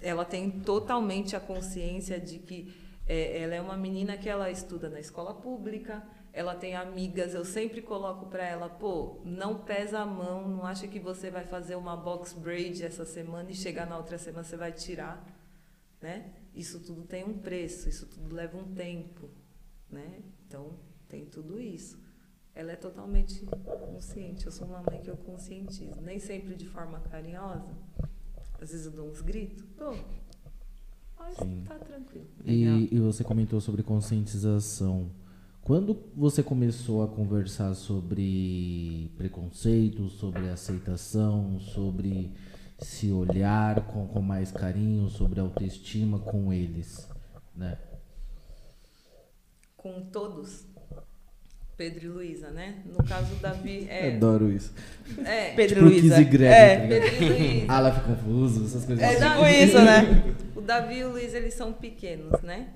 Ela 0.00 0.24
tem 0.24 0.50
totalmente 0.60 1.34
a 1.34 1.40
consciência 1.40 2.20
de 2.20 2.38
que 2.38 2.83
é, 3.06 3.42
ela 3.42 3.54
é 3.54 3.60
uma 3.60 3.76
menina 3.76 4.16
que 4.16 4.28
ela 4.28 4.50
estuda 4.50 4.88
na 4.88 5.00
escola 5.00 5.34
pública, 5.34 6.02
ela 6.32 6.54
tem 6.54 6.74
amigas, 6.74 7.32
eu 7.32 7.44
sempre 7.44 7.80
coloco 7.80 8.26
para 8.26 8.44
ela, 8.44 8.68
pô, 8.68 9.20
não 9.24 9.58
pesa 9.58 10.00
a 10.00 10.06
mão, 10.06 10.48
não 10.48 10.66
acha 10.66 10.88
que 10.88 10.98
você 10.98 11.30
vai 11.30 11.44
fazer 11.44 11.76
uma 11.76 11.96
box 11.96 12.32
braid 12.32 12.84
essa 12.84 13.04
semana 13.04 13.50
e 13.50 13.54
chegar 13.54 13.86
na 13.86 13.96
outra 13.96 14.18
semana 14.18 14.42
você 14.42 14.56
vai 14.56 14.72
tirar, 14.72 15.24
né? 16.00 16.32
Isso 16.54 16.80
tudo 16.80 17.04
tem 17.04 17.24
um 17.24 17.38
preço, 17.38 17.88
isso 17.88 18.06
tudo 18.06 18.34
leva 18.34 18.56
um 18.58 18.74
tempo, 18.74 19.30
né? 19.90 20.22
Então, 20.46 20.76
tem 21.08 21.24
tudo 21.24 21.60
isso. 21.60 22.02
Ela 22.52 22.72
é 22.72 22.76
totalmente 22.76 23.44
consciente, 23.92 24.46
eu 24.46 24.52
sou 24.52 24.66
uma 24.66 24.82
mãe 24.82 25.00
que 25.00 25.10
eu 25.10 25.16
conscientizo, 25.16 26.00
nem 26.00 26.18
sempre 26.18 26.54
de 26.54 26.66
forma 26.66 27.00
carinhosa. 27.00 27.76
Às 28.60 28.70
vezes 28.70 28.86
eu 28.86 28.92
dou 28.92 29.08
uns 29.08 29.20
gritos, 29.20 29.64
dou. 29.76 29.94
Sim. 31.38 31.64
tá 31.66 31.74
tranquilo. 31.74 32.26
E, 32.44 32.88
e 32.94 32.98
você 32.98 33.24
comentou 33.24 33.60
sobre 33.60 33.82
conscientização. 33.82 35.10
Quando 35.62 35.98
você 36.14 36.42
começou 36.42 37.02
a 37.02 37.08
conversar 37.08 37.74
sobre 37.74 39.10
preconceito, 39.16 40.08
sobre 40.10 40.48
aceitação, 40.50 41.58
sobre 41.58 42.32
se 42.78 43.10
olhar 43.10 43.86
com, 43.86 44.06
com 44.06 44.20
mais 44.20 44.52
carinho, 44.52 45.08
sobre 45.08 45.40
autoestima 45.40 46.18
com 46.18 46.52
eles, 46.52 47.08
né? 47.56 47.78
Com 49.76 50.02
todos, 50.10 50.66
Pedro 51.76 52.04
e 52.04 52.08
Luísa, 52.08 52.50
né? 52.50 52.76
No 52.86 53.02
caso, 53.04 53.34
o 53.34 53.36
Davi 53.38 53.86
é. 53.88 54.14
Adoro 54.16 54.50
isso. 54.50 54.72
É, 55.24 55.52
Pedro 55.54 55.76
Tipo 55.80 55.86
e 55.88 56.00
Luísa. 56.00 56.20
E 56.20 56.24
Greg, 56.24 56.52
É. 56.52 56.76
tá? 56.80 56.86
Pedro 56.88 57.08
e 57.08 57.28
Luísa. 57.28 57.66
Ah, 57.68 57.78
ela 57.78 57.92
fica 57.92 58.06
confuso, 58.06 58.64
essas 58.64 58.84
coisas 58.84 59.02
É 59.04 59.08
assim. 59.16 59.28
tipo 59.30 59.46
isso, 59.46 59.78
né? 59.82 60.34
O 60.56 60.60
Davi 60.60 60.98
e 60.98 61.04
o 61.04 61.10
Luiz, 61.10 61.34
eles 61.34 61.52
são 61.54 61.72
pequenos, 61.72 62.40
né? 62.42 62.68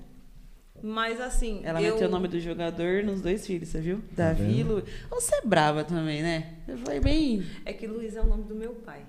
Mas 0.81 1.19
assim. 1.19 1.61
Ela 1.63 1.81
eu... 1.81 1.93
meteu 1.93 2.07
o 2.07 2.11
nome 2.11 2.27
do 2.27 2.39
jogador 2.39 3.03
nos 3.03 3.21
dois 3.21 3.45
filhos, 3.45 3.69
você 3.69 3.81
viu? 3.81 3.97
Tá 4.15 4.27
Davi 4.27 4.43
e 4.43 4.63
vendo? 4.63 4.75
Lu. 4.75 4.83
Você 5.09 5.35
é 5.35 5.41
brava 5.45 5.83
também, 5.83 6.21
né? 6.21 6.55
Eu 6.67 6.77
falei 6.77 6.99
bem. 6.99 7.43
É 7.65 7.73
que 7.73 7.87
Luiz 7.87 8.15
é 8.15 8.21
o 8.21 8.25
nome 8.27 8.43
do 8.43 8.55
meu 8.55 8.73
pai. 8.75 9.01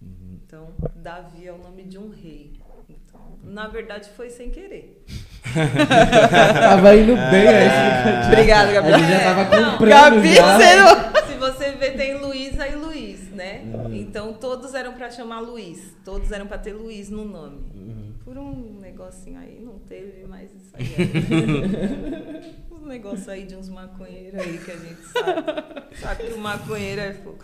Uhum. 0.00 0.38
Então, 0.44 0.68
Davi 0.96 1.46
é 1.46 1.52
o 1.52 1.58
nome 1.58 1.84
de 1.84 1.98
um 1.98 2.08
rei. 2.08 2.52
Então, 2.88 3.20
na 3.44 3.68
verdade, 3.68 4.08
foi 4.10 4.30
sem 4.30 4.50
querer. 4.50 5.04
Tava 6.60 6.94
indo 6.96 7.14
bem 7.16 7.48
aí. 7.48 8.26
Obrigada, 8.26 8.72
Gabi. 8.72 8.92
A 8.92 8.98
gente 8.98 9.10
já 9.10 9.20
tava 9.20 9.40
É, 9.42 9.44
comprando 9.70 10.14
Gabi, 10.14 10.34
já. 10.34 10.58
você 10.58 10.76
não. 10.76 11.26
Se 11.26 11.34
você 11.34 11.70
ver, 11.72 11.96
tem 11.96 12.18
Luísa 12.18 12.66
e 12.66 12.74
Luiz, 12.74 13.30
né? 13.32 13.62
Uhum. 13.64 13.94
Então, 13.94 14.32
todos 14.34 14.74
eram 14.74 14.92
para 14.94 15.10
chamar 15.10 15.40
Luiz. 15.40 15.94
Todos 16.04 16.30
eram 16.32 16.46
para 16.46 16.58
ter 16.58 16.72
Luiz 16.72 17.08
no 17.08 17.24
nome. 17.24 17.58
Uhum. 17.74 18.12
Por 18.24 18.36
um 18.36 18.78
negocinho 18.80 19.38
aí, 19.40 19.58
não 19.64 19.78
teve, 19.78 20.26
mas 20.28 20.50
isso 20.54 20.70
aí 20.74 20.94
é. 20.98 22.52
uns 22.74 22.86
negócios 22.86 23.28
aí 23.28 23.44
de 23.44 23.56
uns 23.56 23.68
maconheiros 23.70 24.38
aí 24.40 24.58
que 24.58 24.70
a 24.70 24.76
gente 24.76 25.02
sabe. 25.06 25.96
Sabe 25.96 26.24
que 26.24 26.32
o 26.34 26.38
maconheiro 26.38 27.00
é 27.00 27.14
fogo. 27.14 27.38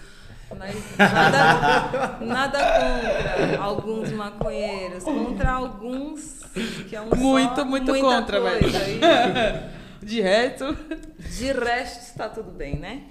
Mas 0.58 0.74
nada, 0.96 2.18
nada 2.20 2.58
contra 2.58 3.58
alguns 3.60 4.12
maconheiros, 4.12 5.04
contra 5.04 5.52
alguns 5.52 6.42
que 6.88 6.94
é 6.96 7.00
um 7.00 7.10
Muito, 7.14 7.56
só, 7.56 7.64
muito 7.64 7.92
contra, 8.00 8.40
coisa 8.40 8.78
aí. 8.78 9.00
De 10.04 10.20
resto. 10.20 10.76
De 11.38 11.52
resto, 11.52 12.00
está 12.02 12.28
tudo 12.28 12.50
bem, 12.50 12.78
né? 12.78 13.04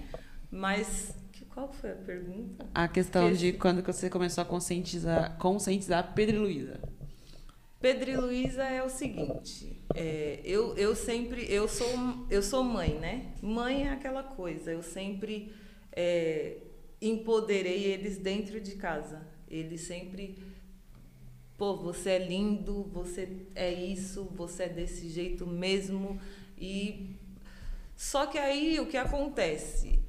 Mas 0.51 1.13
qual 1.53 1.71
foi 1.73 1.91
a 1.91 1.95
pergunta? 1.95 2.65
A 2.73 2.87
questão 2.87 3.29
Esse- 3.29 3.39
de 3.39 3.53
quando 3.53 3.81
você 3.83 4.09
começou 4.09 4.41
a 4.43 4.45
conscientizar, 4.45 5.35
conscientizar 5.37 6.13
Pedro 6.13 6.35
e 6.35 6.39
Luísa. 6.39 6.79
Pedro 7.81 8.09
e 8.11 8.15
Luísa 8.15 8.63
é 8.63 8.81
o 8.81 8.87
seguinte, 8.89 9.83
é, 9.93 10.39
eu, 10.45 10.73
eu 10.77 10.95
sempre, 10.95 11.45
eu 11.51 11.67
sou, 11.67 12.25
eu 12.29 12.41
sou 12.41 12.63
mãe, 12.63 12.93
né? 12.97 13.25
Mãe 13.41 13.87
é 13.87 13.91
aquela 13.91 14.23
coisa, 14.23 14.71
eu 14.71 14.81
sempre 14.81 15.53
é, 15.91 16.57
empoderei 17.07 17.83
eles 17.83 18.17
dentro 18.17 18.59
de 18.59 18.75
casa. 18.75 19.27
Eles 19.47 19.81
sempre, 19.81 20.37
pô, 21.57 21.75
você 21.77 22.11
é 22.11 22.27
lindo, 22.27 22.83
você 22.83 23.45
é 23.53 23.71
isso, 23.71 24.23
você 24.35 24.63
é 24.63 24.69
desse 24.69 25.09
jeito 25.09 25.45
mesmo. 25.45 26.19
E 26.57 27.15
só 27.95 28.25
que 28.25 28.37
aí 28.37 28.79
o 28.79 28.87
que 28.87 28.97
acontece? 28.97 29.99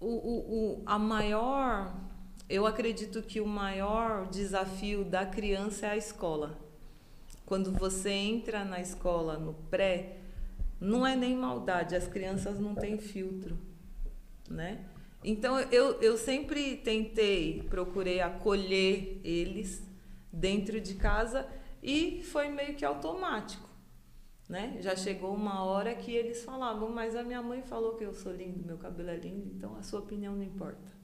O, 0.00 0.06
o, 0.06 0.80
o, 0.80 0.82
a 0.86 0.98
maior 0.98 2.08
eu 2.48 2.66
acredito 2.66 3.20
que 3.20 3.40
o 3.40 3.46
maior 3.46 4.26
desafio 4.30 5.04
da 5.04 5.26
criança 5.26 5.86
é 5.86 5.90
a 5.90 5.96
escola. 5.98 6.58
Quando 7.44 7.70
você 7.72 8.10
entra 8.10 8.64
na 8.64 8.80
escola, 8.80 9.38
no 9.38 9.52
pré, 9.52 10.16
não 10.80 11.06
é 11.06 11.14
nem 11.14 11.36
maldade, 11.36 11.94
as 11.94 12.08
crianças 12.08 12.58
não 12.58 12.74
têm 12.74 12.96
filtro, 12.98 13.58
né? 14.48 14.86
Então 15.22 15.58
eu, 15.60 16.00
eu 16.00 16.16
sempre 16.16 16.76
tentei, 16.76 17.62
procurei 17.68 18.20
acolher 18.20 19.20
eles 19.24 19.82
dentro 20.32 20.80
de 20.80 20.94
casa 20.94 21.48
e 21.82 22.22
foi 22.22 22.48
meio 22.48 22.76
que 22.76 22.84
automático, 22.84 23.68
né? 24.48 24.76
Já 24.80 24.94
chegou 24.94 25.34
uma 25.34 25.64
hora 25.64 25.94
que 25.94 26.12
eles 26.12 26.44
falavam, 26.44 26.90
mas 26.90 27.16
a 27.16 27.22
minha 27.22 27.42
mãe 27.42 27.62
falou 27.62 27.96
que 27.96 28.04
eu 28.04 28.14
sou 28.14 28.32
lindo, 28.32 28.64
meu 28.64 28.78
cabelo 28.78 29.10
é 29.10 29.16
lindo, 29.16 29.50
então 29.56 29.76
a 29.76 29.82
sua 29.82 30.00
opinião 30.00 30.36
não 30.36 30.42
importa. 30.42 30.98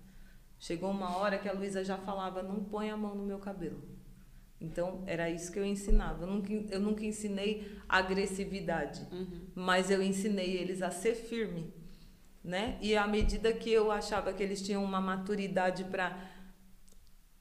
Chegou 0.58 0.90
uma 0.90 1.16
hora 1.16 1.38
que 1.38 1.48
a 1.48 1.52
Luísa 1.52 1.84
já 1.84 1.98
falava, 1.98 2.42
não 2.42 2.64
põe 2.64 2.90
a 2.90 2.96
mão 2.96 3.14
no 3.14 3.24
meu 3.24 3.38
cabelo. 3.38 3.82
Então, 4.60 5.02
era 5.06 5.28
isso 5.28 5.52
que 5.52 5.58
eu 5.58 5.64
ensinava. 5.64 6.24
Eu 6.24 6.28
nunca, 6.28 6.52
eu 6.52 6.80
nunca 6.80 7.04
ensinei 7.04 7.70
agressividade, 7.88 9.06
uhum. 9.12 9.46
mas 9.54 9.90
eu 9.90 10.02
ensinei 10.02 10.56
eles 10.56 10.80
a 10.80 10.90
ser 10.90 11.14
firme. 11.14 11.70
Né? 12.44 12.78
E 12.82 12.94
à 12.94 13.06
medida 13.06 13.52
que 13.54 13.70
eu 13.70 13.90
achava 13.90 14.32
que 14.32 14.42
eles 14.42 14.60
tinham 14.60 14.84
uma 14.84 15.00
maturidade 15.00 15.82
para 15.84 16.14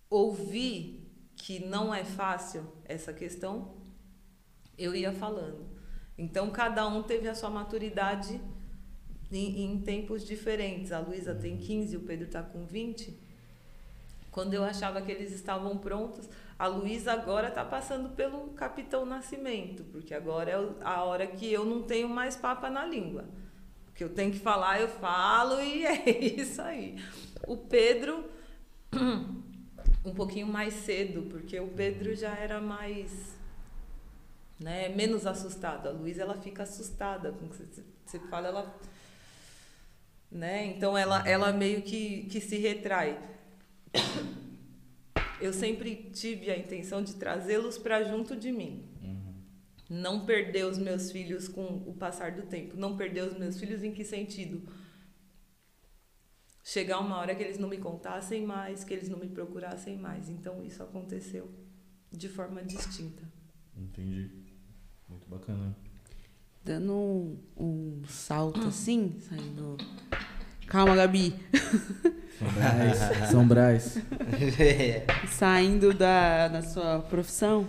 ouvir 0.10 1.04
que 1.36 1.60
não 1.66 1.94
é 1.94 2.06
fácil 2.06 2.72
essa 2.86 3.12
questão, 3.12 3.76
eu 4.78 4.96
ia 4.96 5.12
falando. 5.12 5.74
Então, 6.18 6.50
cada 6.52 6.88
um 6.88 7.04
teve 7.04 7.28
a 7.28 7.36
sua 7.36 7.50
maturidade 7.50 8.40
em, 9.32 9.66
em 9.66 9.82
tempos 9.82 10.26
diferentes. 10.26 10.92
A 10.92 11.00
Luísa 11.00 11.36
tem 11.36 11.58
15, 11.58 11.98
o 11.98 12.02
Pedro 12.02 12.28
está 12.28 12.42
com 12.42 12.66
20. 12.66 13.20
Quando 14.32 14.54
eu 14.54 14.64
achava 14.64 15.02
que 15.02 15.12
eles 15.12 15.32
estavam 15.32 15.78
prontos, 15.78 16.30
a 16.58 16.68
Luísa 16.68 17.14
agora 17.14 17.50
está 17.50 17.66
passando 17.66 18.10
pelo 18.16 18.50
Capitão 18.54 19.06
Nascimento, 19.06 19.84
porque 19.92 20.14
agora 20.14 20.52
é 20.52 20.84
a 20.84 21.04
hora 21.04 21.28
que 21.28 21.52
eu 21.52 21.66
não 21.66 21.84
tenho 21.84 22.08
mais 22.08 22.36
papa 22.36 22.70
na 22.70 22.86
língua. 22.86 23.26
Que 23.96 24.04
eu 24.04 24.10
tenho 24.10 24.32
que 24.32 24.40
falar, 24.40 24.80
eu 24.80 24.88
falo 24.88 25.62
e 25.62 25.86
é 25.86 26.10
isso 26.40 26.62
aí. 26.62 26.96
O 27.48 27.58
Pedro, 27.58 28.30
um 30.06 30.14
pouquinho 30.14 30.48
mais 30.48 30.74
cedo, 30.74 31.24
porque 31.24 31.60
o 31.60 31.68
Pedro 31.68 32.16
já 32.16 32.36
era 32.36 32.60
mais. 32.62 33.34
Né, 34.60 34.88
menos 34.90 35.26
assustado. 35.26 35.90
A 35.90 35.92
Luísa 35.92 36.22
ela 36.22 36.36
fica 36.36 36.64
assustada 36.64 37.32
com 37.34 37.48
o 37.48 37.50
que 37.50 37.84
você 38.06 38.20
fala, 38.30 38.48
ela 38.48 38.80
né? 40.34 40.66
Então 40.66 40.98
ela, 40.98 41.28
ela 41.28 41.54
meio 41.54 41.84
que, 41.84 42.24
que 42.24 42.42
se 42.42 42.58
retrai. 42.58 43.20
Eu 45.40 45.54
sempre 45.54 46.10
tive 46.14 46.50
a 46.50 46.58
intenção 46.58 47.04
de 47.04 47.14
trazê-los 47.16 47.78
para 47.78 48.04
junto 48.04 48.36
de 48.36 48.52
mim. 48.52 48.84
Uhum. 49.02 49.23
Não 49.94 50.26
perder 50.26 50.66
os 50.66 50.78
meus 50.78 51.12
filhos 51.12 51.48
com 51.48 51.84
o 51.86 51.94
passar 51.94 52.32
do 52.32 52.44
tempo. 52.44 52.76
Não 52.76 52.98
perder 52.98 53.28
os 53.28 53.38
meus 53.38 53.60
filhos 53.60 53.84
em 53.84 53.94
que 53.94 54.04
sentido? 54.04 54.68
Chegar 56.64 57.00
uma 57.00 57.18
hora 57.18 57.36
que 57.36 57.44
eles 57.44 57.58
não 57.58 57.70
me 57.70 57.78
contassem 57.78 58.46
mais, 58.46 58.84
que 58.84 58.94
eles 58.94 59.10
não 59.10 59.20
me 59.20 59.28
procurassem 59.28 59.98
mais. 59.98 60.30
Então 60.30 60.64
isso 60.64 60.82
aconteceu 60.82 61.50
de 62.12 62.30
forma 62.30 62.64
distinta. 62.64 63.24
Entendi. 63.76 64.32
Muito 65.08 65.28
bacana 65.28 65.76
dando 66.64 66.94
um, 66.94 67.38
um 67.58 68.02
salto 68.08 68.68
assim, 68.68 69.18
saindo. 69.20 69.78
Calma, 70.68 70.96
Gabi. 70.96 71.36
São 73.30 73.46
Brás. 73.46 73.98
Saindo 75.30 75.94
da, 75.94 76.48
da 76.48 76.62
sua 76.62 77.00
profissão. 77.00 77.68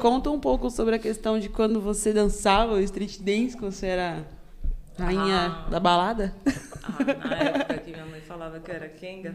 Conta 0.00 0.30
um 0.30 0.40
pouco 0.40 0.70
sobre 0.70 0.96
a 0.96 0.98
questão 0.98 1.38
de 1.38 1.48
quando 1.48 1.80
você 1.80 2.12
dançava 2.12 2.74
o 2.74 2.80
street 2.80 3.18
dance, 3.18 3.56
quando 3.56 3.72
você 3.72 3.86
era 3.86 4.26
rainha 4.98 5.46
ah. 5.46 5.70
da 5.70 5.80
balada. 5.80 6.34
Ah, 6.82 7.28
na 7.28 7.36
época 7.36 7.78
que 7.78 7.90
minha 7.92 8.06
mãe 8.06 8.20
falava 8.20 8.58
que 8.58 8.70
era 8.70 8.88
Kenga. 8.88 9.34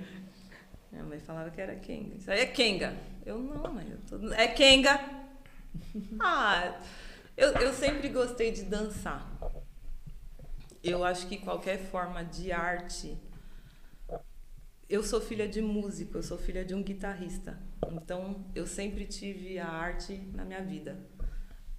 Minha 0.92 1.04
mãe 1.04 1.20
falava 1.20 1.50
que 1.50 1.62
era 1.62 1.76
Kenga. 1.76 2.16
Isso 2.16 2.30
aí 2.30 2.42
é 2.42 2.46
Kenga. 2.46 2.94
Eu 3.26 3.40
não, 3.40 3.74
mãe. 3.74 3.88
Eu 3.90 4.20
tô... 4.20 4.34
É 4.34 4.48
Kenga. 4.48 5.00
Ah. 6.20 6.74
Eu, 7.38 7.54
eu 7.54 7.74
sempre 7.74 8.10
gostei 8.10 8.52
de 8.52 8.64
dançar. 8.64 9.32
Eu 10.84 11.04
acho 11.04 11.28
que 11.28 11.38
qualquer 11.38 11.78
forma 11.78 12.24
de 12.24 12.52
arte. 12.52 13.18
Eu 14.90 15.04
sou 15.04 15.20
filha 15.20 15.50
de 15.50 15.62
músico, 15.62 16.18
eu 16.18 16.24
sou 16.24 16.38
filha 16.38 16.64
de 16.64 16.74
um 16.74 16.82
guitarrista. 16.82 17.60
Então, 17.92 18.46
eu 18.56 18.66
sempre 18.66 19.06
tive 19.06 19.60
a 19.60 19.68
arte 19.68 20.14
na 20.34 20.46
minha 20.46 20.64
vida. 20.64 20.98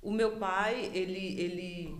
O 0.02 0.10
meu 0.10 0.36
pai, 0.36 0.90
ele, 0.92 1.40
ele 1.40 1.96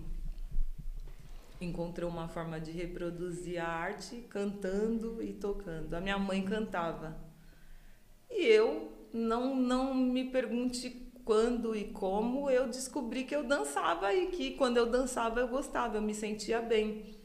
encontrou 1.59 2.10
uma 2.10 2.28
forma 2.28 2.60
de 2.60 2.72
reproduzir 2.72 3.59
a 3.59 3.66
arte 3.66 4.26
cantando 4.28 5.22
e 5.22 5.32
tocando. 5.32 5.94
A 5.94 6.01
minha 6.01 6.18
mãe 6.18 6.44
cantava. 6.44 7.16
E 8.30 8.44
eu 8.44 8.93
não 9.10 9.56
não 9.56 9.94
me 9.94 10.24
pergunte 10.30 11.10
quando 11.24 11.74
e 11.74 11.85
como 11.85 12.51
eu 12.51 12.68
descobri 12.68 13.24
que 13.24 13.35
eu 13.35 13.44
dançava 13.44 14.12
e 14.12 14.26
que 14.26 14.51
quando 14.52 14.76
eu 14.76 14.85
dançava 14.85 15.40
eu 15.40 15.48
gostava, 15.48 15.97
eu 15.97 16.02
me 16.02 16.14
sentia 16.14 16.60
bem. 16.60 17.16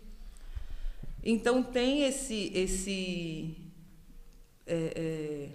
Então 1.22 1.62
tem 1.62 2.04
esse 2.04 2.50
esse 2.54 3.63
é, 4.66 4.94
é, 4.96 5.50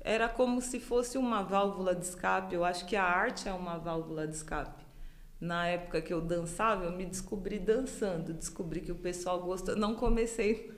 era 0.00 0.28
como 0.28 0.60
se 0.60 0.80
fosse 0.80 1.16
uma 1.18 1.42
válvula 1.42 1.94
de 1.94 2.04
escape. 2.04 2.54
Eu 2.54 2.64
acho 2.64 2.86
que 2.86 2.96
a 2.96 3.04
arte 3.04 3.48
é 3.48 3.52
uma 3.52 3.78
válvula 3.78 4.26
de 4.26 4.36
escape. 4.36 4.84
Na 5.40 5.66
época 5.66 6.00
que 6.00 6.12
eu 6.12 6.20
dançava, 6.20 6.84
eu 6.84 6.92
me 6.92 7.04
descobri 7.04 7.58
dançando, 7.58 8.32
descobri 8.32 8.80
que 8.80 8.92
o 8.92 8.96
pessoal 8.96 9.40
gostou. 9.42 9.76
Não 9.76 9.94
comecei 9.94 10.72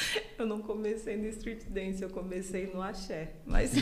eu 0.38 0.46
não 0.46 0.60
comecei 0.60 1.16
no 1.16 1.26
street 1.28 1.64
dance, 1.68 2.02
eu 2.02 2.10
comecei 2.10 2.70
no 2.72 2.82
axé. 2.82 3.30
Mas. 3.44 3.72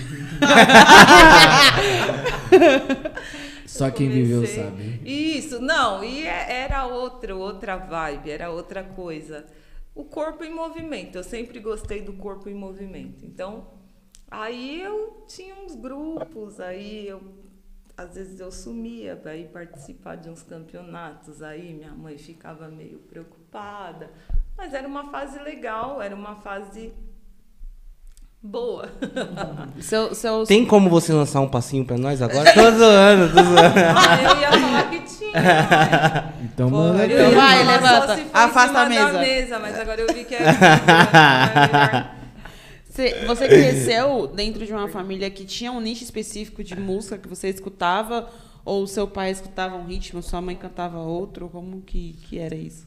Só 3.67 3.91
quem 3.91 4.09
viveu 4.09 4.47
sabe. 4.47 5.01
Isso, 5.05 5.61
não, 5.61 6.05
e 6.05 6.27
é, 6.27 6.63
era 6.63 6.87
outra, 6.87 7.35
outra 7.35 7.77
vibe, 7.77 8.31
era 8.31 8.51
outra 8.51 8.83
coisa. 8.83 9.45
O 9.95 10.05
corpo 10.05 10.43
em 10.43 10.53
movimento, 10.53 11.17
eu 11.17 11.23
sempre 11.23 11.61
gostei 11.61 12.03
do 12.03 12.15
corpo 12.15 12.49
em 12.49 12.55
movimento. 12.55 13.25
Então, 13.25 13.69
aí 14.29 14.81
eu 14.81 15.25
tinha 15.29 15.55
uns 15.55 15.77
grupos, 15.77 16.59
aí 16.59 17.07
eu 17.07 17.23
às 17.97 18.17
vezes 18.17 18.41
eu 18.41 18.51
sumia 18.51 19.15
para 19.15 19.37
ir 19.37 19.49
participar 19.51 20.17
de 20.17 20.29
uns 20.29 20.43
campeonatos, 20.43 21.43
aí 21.43 21.73
minha 21.73 21.93
mãe 21.93 22.19
ficava 22.19 22.69
meio 22.69 22.99
preocupada. 22.99 24.11
Mas 24.57 24.75
era 24.75 24.87
uma 24.87 25.11
fase 25.11 25.39
legal, 25.39 26.03
era 26.03 26.15
uma 26.15 26.37
fase 26.37 26.93
boa. 28.45 28.93
Seu, 29.81 30.15
seu... 30.15 30.45
Tem 30.45 30.65
como 30.65 30.91
você 30.91 31.13
lançar 31.13 31.41
um 31.41 31.49
passinho 31.49 31.85
pra 31.85 31.97
nós 31.97 32.21
agora? 32.21 32.53
tô 32.55 32.71
zoando, 32.71 33.35
tô 33.35 33.43
zoando. 33.43 33.79
Ah, 33.97 34.23
eu 34.23 34.41
ia 34.41 34.53
falar 34.53 34.91
que 34.91 35.01
tinha. 35.01 36.35
então, 36.45 36.71
mano. 36.71 37.03
Então 37.03 37.31
vai, 37.33 37.65
levanta. 37.65 38.21
Afasta 38.33 38.79
a 38.81 38.89
mesa. 38.89 39.19
mesa. 39.19 39.59
Mas 39.59 39.81
agora 39.81 40.01
eu 40.01 40.15
vi 40.15 40.25
que 40.25 40.35
era. 40.35 40.51
Assim, 42.89 43.11
você, 43.11 43.25
você 43.27 43.49
cresceu 43.49 44.27
dentro 44.29 44.65
de 44.65 44.73
uma 44.73 44.89
família 44.89 45.29
que 45.31 45.45
tinha 45.45 45.73
um 45.73 45.81
nicho 45.81 46.05
específico 46.05 46.63
de 46.63 46.79
música 46.79 47.19
que 47.19 47.29
você 47.29 47.49
escutava? 47.49 48.31
Ou 48.65 48.87
seu 48.87 49.07
pai 49.09 49.31
escutava 49.31 49.75
um 49.77 49.85
ritmo, 49.85 50.23
sua 50.23 50.41
mãe 50.41 50.55
cantava 50.55 50.99
outro? 50.99 51.49
Como 51.49 51.83
que, 51.83 52.17
que 52.25 52.39
era 52.39 52.55
isso? 52.55 52.87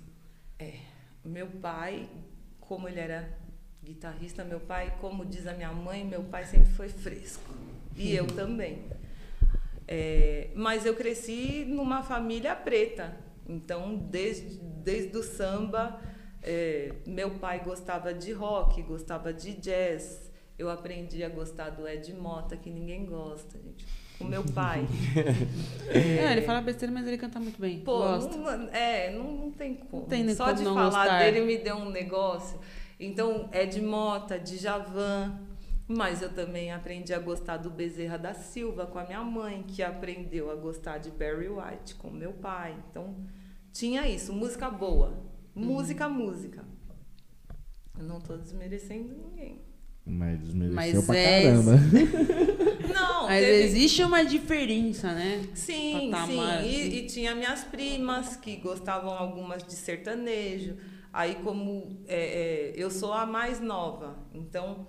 Meu 1.26 1.48
pai, 1.48 2.08
como 2.62 2.88
ele 2.88 3.02
era 3.02 3.28
guitarrista, 3.88 4.44
meu 4.44 4.60
pai, 4.60 4.96
como 5.00 5.26
diz 5.26 5.48
a 5.48 5.54
minha 5.54 5.72
mãe, 5.72 6.04
meu 6.04 6.24
pai 6.24 6.46
sempre 6.46 6.70
foi 6.70 6.90
fresco. 6.90 7.54
E 7.96 8.14
eu 8.14 8.28
também. 8.28 8.84
É, 9.88 10.50
mas 10.54 10.86
eu 10.86 10.94
cresci 10.94 11.66
numa 11.66 12.04
família 12.04 12.56
preta. 12.56 13.18
Então, 13.48 13.96
desde, 13.96 14.60
desde 14.60 15.18
o 15.18 15.24
samba, 15.24 16.00
é, 16.44 16.92
meu 17.06 17.32
pai 17.40 17.64
gostava 17.64 18.14
de 18.14 18.34
rock, 18.34 18.82
gostava 18.84 19.34
de 19.34 19.54
jazz. 19.54 20.32
Eu 20.60 20.70
aprendi 20.70 21.24
a 21.24 21.30
gostar 21.30 21.70
do 21.70 21.88
Ed 21.88 22.14
Mota, 22.14 22.58
que 22.58 22.70
ninguém 22.70 23.06
gosta, 23.06 23.58
gente 23.58 23.86
o 24.20 24.26
meu 24.26 24.44
pai. 24.44 24.86
é, 25.88 26.00
é, 26.26 26.32
ele 26.32 26.42
fala 26.42 26.62
besteira, 26.62 26.94
mas 26.94 27.08
ele 27.08 27.18
canta 27.18 27.40
muito 27.40 27.60
bem. 27.60 27.80
Pô, 27.80 28.04
não, 28.04 28.70
é, 28.72 29.12
não, 29.12 29.32
não 29.32 29.52
tem 29.52 29.76
como. 29.76 30.04
Não 30.04 30.10
tem 30.10 30.28
Só 30.34 30.52
de 30.52 30.64
falar 30.64 30.86
gostar. 30.86 31.20
dele 31.20 31.42
me 31.42 31.58
deu 31.58 31.76
um 31.76 31.90
negócio. 31.90 32.60
Então, 33.00 33.50
é 33.52 33.66
de 33.66 33.82
Mota, 33.82 34.40
de 34.40 34.58
Javan. 34.58 35.40
Mas 35.88 36.22
eu 36.22 36.34
também 36.34 36.72
aprendi 36.72 37.14
a 37.14 37.20
gostar 37.20 37.56
do 37.58 37.70
Bezerra 37.70 38.18
da 38.18 38.34
Silva 38.34 38.86
com 38.86 39.00
a 39.00 39.06
minha 39.06 39.24
mãe, 39.24 39.64
que 39.66 39.82
aprendeu 39.82 40.52
a 40.52 40.56
gostar 40.56 40.98
de 40.98 41.10
Barry 41.12 41.48
White 41.48 41.96
com 41.96 42.10
meu 42.10 42.34
pai. 42.34 42.76
Então, 42.92 43.16
tinha 43.72 44.06
isso, 44.06 44.34
música 44.34 44.70
boa. 44.70 45.24
Música, 45.56 46.08
uhum. 46.08 46.14
música. 46.14 46.66
Eu 47.98 48.04
não 48.04 48.20
tô 48.20 48.36
desmerecendo 48.36 49.16
ninguém. 49.16 49.62
Mas 50.06 50.40
desmereceu 50.42 50.76
Mas 50.76 51.06
pra 51.06 51.18
é- 51.18 51.44
caramba. 51.44 51.72
Não, 52.94 53.24
Mas 53.28 53.46
teve- 53.46 53.64
existe 53.64 54.04
uma 54.04 54.24
diferença, 54.24 55.14
né? 55.14 55.46
Sim, 55.54 56.10
patamar, 56.12 56.28
sim. 56.64 56.68
assim. 56.70 56.70
E, 56.70 57.00
e 57.00 57.08
tinha 57.08 57.36
minhas 57.36 57.64
primas 57.66 58.36
que 58.38 58.56
gostavam 58.58 59.12
algumas 59.12 59.64
de 59.64 59.74
sertanejo. 59.74 60.78
Aí, 61.12 61.36
como 61.36 62.04
é, 62.08 62.16
é, 62.16 62.74
eu 62.76 62.92
sou 62.92 63.14
a 63.14 63.26
mais 63.26 63.60
nova, 63.60 64.18
então 64.34 64.88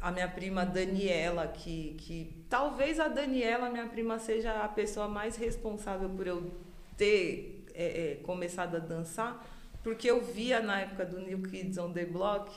a 0.00 0.10
minha 0.10 0.28
prima 0.28 0.64
Daniela, 0.64 1.48
que, 1.48 1.94
que 1.98 2.44
talvez 2.48 3.00
a 3.00 3.08
Daniela, 3.08 3.68
minha 3.68 3.86
prima, 3.88 4.18
seja 4.18 4.62
a 4.62 4.68
pessoa 4.68 5.08
mais 5.08 5.36
responsável 5.36 6.08
por 6.10 6.26
eu 6.26 6.52
ter 6.96 7.66
é, 7.74 8.12
é, 8.12 8.14
começado 8.16 8.76
a 8.76 8.80
dançar, 8.80 9.44
porque 9.82 10.10
eu 10.10 10.20
via 10.20 10.60
na 10.60 10.80
época 10.80 11.04
do 11.04 11.20
New 11.20 11.42
Kids 11.42 11.78
on 11.78 11.92
the 11.92 12.04
Block, 12.04 12.52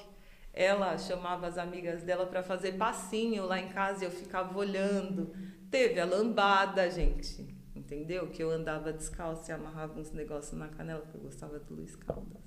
ela 0.53 0.98
chamava 0.98 1.48
as 1.48 1.57
amigas 1.57 2.03
dela 2.03 2.26
para 2.26 2.43
fazer 2.43 2.73
passinho 2.73 3.45
lá 3.45 3.60
em 3.60 3.69
casa 3.69 4.03
e 4.03 4.07
eu 4.07 4.11
ficava 4.11 4.57
olhando. 4.57 5.34
Teve 5.69 5.99
a 5.99 6.06
lambada, 6.06 6.89
gente, 6.89 7.48
entendeu? 7.82 8.28
Que 8.28 8.44
eu 8.44 8.52
andava 8.52 8.94
descalço 8.94 9.49
e 9.49 9.53
amarrava 9.53 9.99
uns 9.99 10.12
negócios 10.12 10.58
na 10.58 10.68
canela, 10.68 11.02
porque 11.02 11.18
eu 11.18 11.22
gostava 11.22 11.60
do 11.60 11.74
Luiz 11.76 11.95
Caldas. 11.95 12.38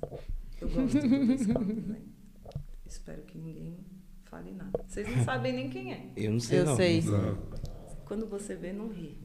Eu 0.60 0.68
gosto 0.68 0.98
do 1.00 1.16
Luiz 1.26 1.46
Caldas, 1.52 1.86
né? 1.86 2.00
Espero 2.86 3.22
que 3.22 3.36
ninguém 3.36 3.76
fale 4.24 4.52
nada. 4.52 4.70
Vocês 4.86 5.08
não 5.14 5.24
sabem 5.24 5.52
nem 5.52 5.68
quem 5.68 5.92
é. 5.92 6.06
Eu 6.16 6.32
não 6.32 6.40
sei 6.40 6.60
Eu 6.60 6.64
não. 6.66 6.76
sei. 6.76 7.02
Quando 8.04 8.26
você 8.28 8.54
vê, 8.54 8.72
não 8.72 8.88
ri. 8.88 9.18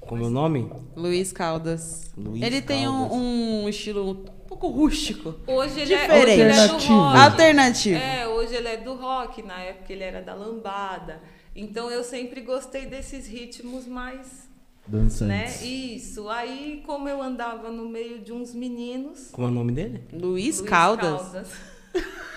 Como 0.00 0.24
é 0.24 0.26
o 0.26 0.30
nome? 0.30 0.70
Luiz 0.96 1.32
Caldas. 1.32 2.10
Luiz 2.16 2.42
ele 2.42 2.60
tem 2.62 2.88
um, 2.88 2.92
Caldas. 3.02 3.16
um 3.18 3.68
estilo 3.68 4.10
um 4.10 4.24
pouco 4.48 4.68
rústico. 4.68 5.34
Hoje 5.46 5.80
ele, 5.80 5.94
é, 5.94 6.00
Diferente. 6.02 6.30
hoje 6.30 6.40
ele 6.40 6.52
é 6.52 6.66
do 6.66 6.72
rock. 6.74 7.18
Alternativo. 7.18 7.98
É, 7.98 8.28
hoje 8.28 8.54
ele 8.56 8.68
é 8.68 8.76
do 8.78 8.94
rock, 8.94 9.42
na 9.42 9.60
época 9.60 9.92
ele 9.92 10.02
era 10.02 10.20
da 10.22 10.34
lambada. 10.34 11.22
Então 11.54 11.90
eu 11.90 12.02
sempre 12.02 12.40
gostei 12.40 12.86
desses 12.86 13.26
ritmos 13.28 13.86
mais, 13.86 14.48
né? 14.88 14.98
Dançantes. 15.00 15.62
Isso. 15.62 16.28
Aí, 16.28 16.82
como 16.84 17.08
eu 17.08 17.22
andava 17.22 17.70
no 17.70 17.88
meio 17.88 18.20
de 18.20 18.32
uns 18.32 18.54
meninos. 18.54 19.28
Como 19.32 19.46
é 19.46 19.50
o 19.50 19.54
nome 19.54 19.72
dele? 19.72 20.02
Luiz, 20.12 20.58
Luiz 20.58 20.60
Caldas. 20.60 21.52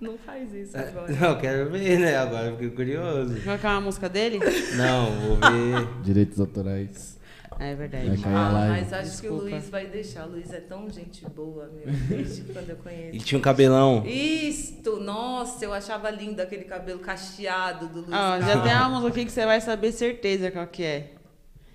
Não 0.00 0.16
faz 0.16 0.54
isso 0.54 0.76
É, 0.76 0.88
agora. 0.88 1.12
Não, 1.12 1.38
quero 1.40 1.70
ver, 1.70 1.98
né? 1.98 2.16
Agora 2.16 2.46
eu 2.46 2.52
fiquei 2.52 2.70
curioso. 2.70 3.34
Qual 3.42 3.58
que 3.58 3.66
é 3.66 3.68
uma 3.68 3.80
música 3.80 4.08
dele? 4.08 4.38
Não, 4.76 5.10
vou 5.20 5.36
ver. 5.36 5.88
Direitos 6.04 6.38
autorais. 6.38 7.17
É 7.60 7.74
verdade. 7.74 8.22
Ah, 8.24 8.66
mas 8.68 8.92
acho 8.92 9.20
que 9.20 9.26
o 9.26 9.30
Desculpa. 9.32 9.44
Luiz 9.50 9.68
vai 9.68 9.86
deixar. 9.86 10.26
O 10.26 10.30
Luiz 10.30 10.52
é 10.52 10.60
tão 10.60 10.88
gente 10.88 11.24
boa, 11.28 11.68
meu, 11.74 11.92
desde 12.08 12.42
quando 12.52 12.70
eu 12.70 12.76
conheço. 12.76 13.16
E 13.16 13.18
tinha 13.18 13.38
um 13.38 13.42
cabelão. 13.42 14.04
Isto, 14.06 15.00
nossa, 15.00 15.64
eu 15.64 15.72
achava 15.72 16.08
lindo 16.10 16.40
aquele 16.40 16.64
cabelo 16.64 17.00
cacheado 17.00 17.88
do 17.88 18.00
Luiz. 18.02 18.12
Ó, 18.12 18.40
já 18.40 18.62
tem 18.62 18.72
uma 18.72 18.90
música 18.90 19.08
aqui 19.08 19.24
que 19.24 19.32
você 19.32 19.44
vai 19.44 19.60
saber 19.60 19.90
certeza 19.90 20.50
qual 20.52 20.66
que 20.68 20.84
é. 20.84 21.10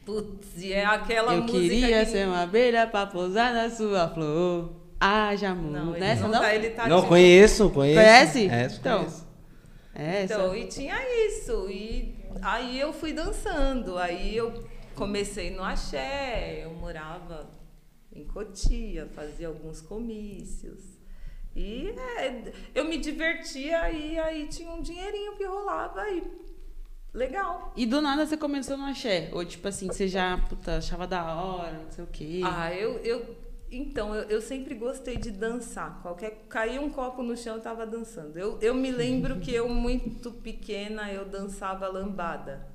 Putz, 0.06 0.62
e 0.62 0.72
é 0.74 0.86
aquela 0.86 1.34
Eu 1.34 1.42
música 1.44 1.60
queria 1.60 2.06
que... 2.06 2.12
ser 2.12 2.28
uma 2.28 2.44
abelha 2.44 2.88
pra 2.88 3.06
pousar 3.06 3.54
na 3.54 3.70
sua 3.70 4.08
flor. 4.10 4.72
Ah, 5.00 5.36
já 5.36 5.50
amor. 5.52 5.72
Não, 5.72 5.92
ele 5.92 6.00
Nessa 6.00 6.22
não, 6.24 6.30
não? 6.32 6.40
tá, 6.40 6.56
ele 6.56 6.70
tá 6.70 6.88
Não, 6.88 7.02
conheço, 7.06 7.70
conheço. 7.72 8.00
Conhece? 8.00 8.50
É, 8.50 8.68
Então. 8.68 9.00
conheço. 9.00 9.28
É 9.96 10.24
essa. 10.24 10.34
Então, 10.34 10.56
e 10.56 10.66
tinha 10.68 10.96
isso. 11.28 11.68
E 11.70 12.16
aí 12.42 12.80
eu 12.80 12.94
fui 12.94 13.12
dançando. 13.14 13.98
Aí 13.98 14.36
eu 14.36 14.64
comecei 14.94 15.50
no 15.52 15.64
axé. 15.64 16.64
Eu 16.64 16.72
morava 16.72 17.50
em 18.12 18.26
Cotia, 18.26 19.08
fazia 19.14 19.48
alguns 19.48 19.82
comícios. 19.82 20.82
E 21.56 21.90
é, 22.18 22.52
eu 22.74 22.86
me 22.86 22.98
divertia 22.98 23.92
e 23.92 24.18
aí 24.18 24.48
tinha 24.48 24.72
um 24.72 24.82
dinheirinho 24.82 25.36
que 25.36 25.46
rolava 25.46 26.10
e 26.10 26.24
legal. 27.14 27.72
E 27.76 27.86
do 27.86 28.02
nada 28.02 28.26
você 28.26 28.36
começou 28.36 28.76
no 28.76 28.86
axé? 28.86 29.30
Ou 29.34 29.46
tipo 29.46 29.68
assim, 29.68 29.88
você 29.88 30.08
já 30.08 30.38
puta, 30.50 30.78
achava 30.78 31.06
da 31.06 31.36
hora, 31.36 31.74
não 31.84 31.92
sei 31.92 32.04
o 32.04 32.08
quê. 32.08 32.42
Ah, 32.44 32.74
eu, 32.74 32.98
eu 33.00 33.36
então, 33.74 34.14
eu, 34.14 34.24
eu 34.30 34.42
sempre 34.42 34.76
gostei 34.76 35.18
de 35.18 35.32
dançar. 35.32 36.00
Qualquer 36.02 36.46
caía 36.48 36.80
um 36.80 36.92
copo 36.92 37.24
no 37.24 37.36
chão, 37.36 37.56
eu 37.56 37.62
tava 37.62 37.86
dançando. 37.86 38.38
Eu, 38.38 38.60
eu 38.62 38.76
me 38.76 38.92
lembro 38.92 39.40
que 39.40 39.54
eu 39.54 39.68
muito 39.68 40.32
pequena 40.32 41.12
eu 41.12 41.26
dançava 41.26 41.88
lambada. 41.88 42.73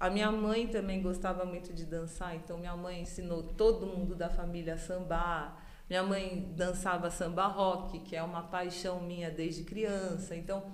A 0.00 0.08
minha 0.08 0.32
mãe 0.32 0.66
também 0.66 1.02
gostava 1.02 1.44
muito 1.44 1.74
de 1.74 1.84
dançar, 1.84 2.34
então 2.34 2.56
minha 2.56 2.74
mãe 2.74 3.02
ensinou 3.02 3.42
todo 3.42 3.86
mundo 3.86 4.14
da 4.14 4.30
família 4.30 4.72
a 4.72 4.78
sambar. 4.78 5.62
Minha 5.90 6.02
mãe 6.02 6.50
dançava 6.56 7.10
samba 7.10 7.46
rock, 7.46 7.98
que 8.00 8.16
é 8.16 8.22
uma 8.22 8.44
paixão 8.44 9.02
minha 9.02 9.30
desde 9.30 9.62
criança. 9.62 10.34
Então, 10.34 10.64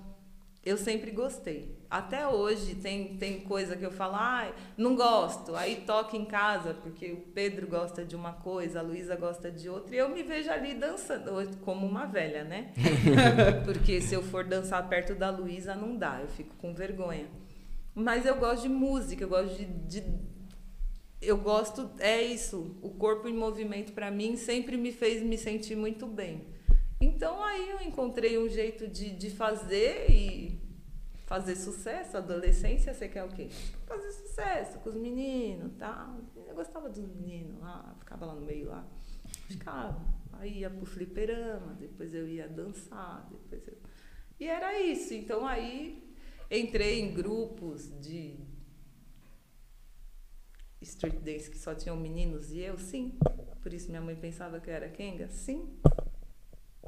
eu 0.63 0.77
sempre 0.77 1.11
gostei. 1.11 1.77
Até 1.89 2.25
hoje 2.25 2.75
tem, 2.75 3.17
tem 3.17 3.41
coisa 3.41 3.75
que 3.75 3.85
eu 3.85 3.91
falo, 3.91 4.15
ah, 4.15 4.49
não 4.77 4.95
gosto. 4.95 5.57
Aí 5.57 5.83
toca 5.85 6.15
em 6.15 6.23
casa, 6.23 6.73
porque 6.73 7.11
o 7.11 7.17
Pedro 7.33 7.67
gosta 7.67 8.05
de 8.05 8.15
uma 8.15 8.31
coisa, 8.31 8.79
a 8.79 8.81
Luísa 8.81 9.17
gosta 9.17 9.51
de 9.51 9.67
outra, 9.67 9.93
e 9.93 9.97
eu 9.97 10.07
me 10.07 10.23
vejo 10.23 10.49
ali 10.49 10.73
dançando, 10.73 11.31
como 11.65 11.85
uma 11.85 12.05
velha, 12.05 12.45
né? 12.45 12.71
porque 13.65 13.99
se 13.99 14.13
eu 14.13 14.23
for 14.23 14.45
dançar 14.45 14.87
perto 14.87 15.15
da 15.15 15.29
Luísa, 15.29 15.75
não 15.75 15.97
dá, 15.97 16.19
eu 16.21 16.29
fico 16.29 16.55
com 16.55 16.73
vergonha. 16.73 17.27
Mas 17.99 18.27
eu 18.27 18.35
gosto 18.37 18.61
de 18.61 18.69
música, 18.69 19.23
eu 19.23 19.27
gosto 19.27 19.55
de. 19.57 19.65
de- 20.01 20.27
eu 21.19 21.35
gosto, 21.35 21.89
é 21.97 22.21
isso, 22.21 22.77
o 22.79 22.91
corpo 22.91 23.27
em 23.27 23.33
movimento 23.33 23.91
para 23.91 24.11
mim 24.11 24.37
sempre 24.37 24.77
me 24.77 24.91
fez 24.91 25.23
me 25.23 25.35
sentir 25.35 25.75
muito 25.75 26.05
bem. 26.05 26.45
Então 27.01 27.43
aí 27.43 27.71
eu 27.71 27.81
encontrei 27.81 28.37
um 28.37 28.47
jeito 28.47 28.87
de, 28.87 29.09
de 29.09 29.31
fazer 29.31 30.11
e 30.11 30.61
fazer 31.25 31.55
sucesso. 31.55 32.17
Adolescência, 32.17 32.93
você 32.93 33.07
quer 33.07 33.23
o 33.23 33.29
quê? 33.29 33.49
Fazer 33.87 34.11
sucesso 34.11 34.77
com 34.77 34.89
os 34.89 34.95
meninos, 34.95 35.73
tá? 35.79 36.15
Eu 36.47 36.53
gostava 36.53 36.87
dos 36.89 36.99
meninos 36.99 37.59
lá, 37.59 37.95
ficava 37.97 38.27
lá 38.27 38.35
no 38.35 38.41
meio 38.45 38.67
lá. 38.67 38.85
Ficava. 39.47 40.05
Aí 40.33 40.59
ia 40.59 40.69
pro 40.69 40.85
fliperama, 40.85 41.73
depois 41.79 42.13
eu 42.13 42.27
ia 42.27 42.47
dançar, 42.47 43.27
depois 43.31 43.67
eu... 43.67 43.75
E 44.39 44.47
era 44.47 44.79
isso. 44.79 45.15
Então 45.15 45.47
aí 45.47 46.06
entrei 46.49 47.01
em 47.01 47.13
grupos 47.13 47.89
de 47.99 48.39
street 50.81 51.15
dance 51.15 51.49
que 51.49 51.57
só 51.57 51.73
tinham 51.73 51.97
meninos 51.97 52.51
e 52.51 52.59
eu, 52.59 52.77
sim. 52.77 53.17
Por 53.61 53.73
isso 53.73 53.89
minha 53.89 54.01
mãe 54.01 54.15
pensava 54.15 54.59
que 54.59 54.69
eu 54.69 54.73
era 54.73 54.89
Kenga? 54.89 55.27
Sim. 55.29 55.77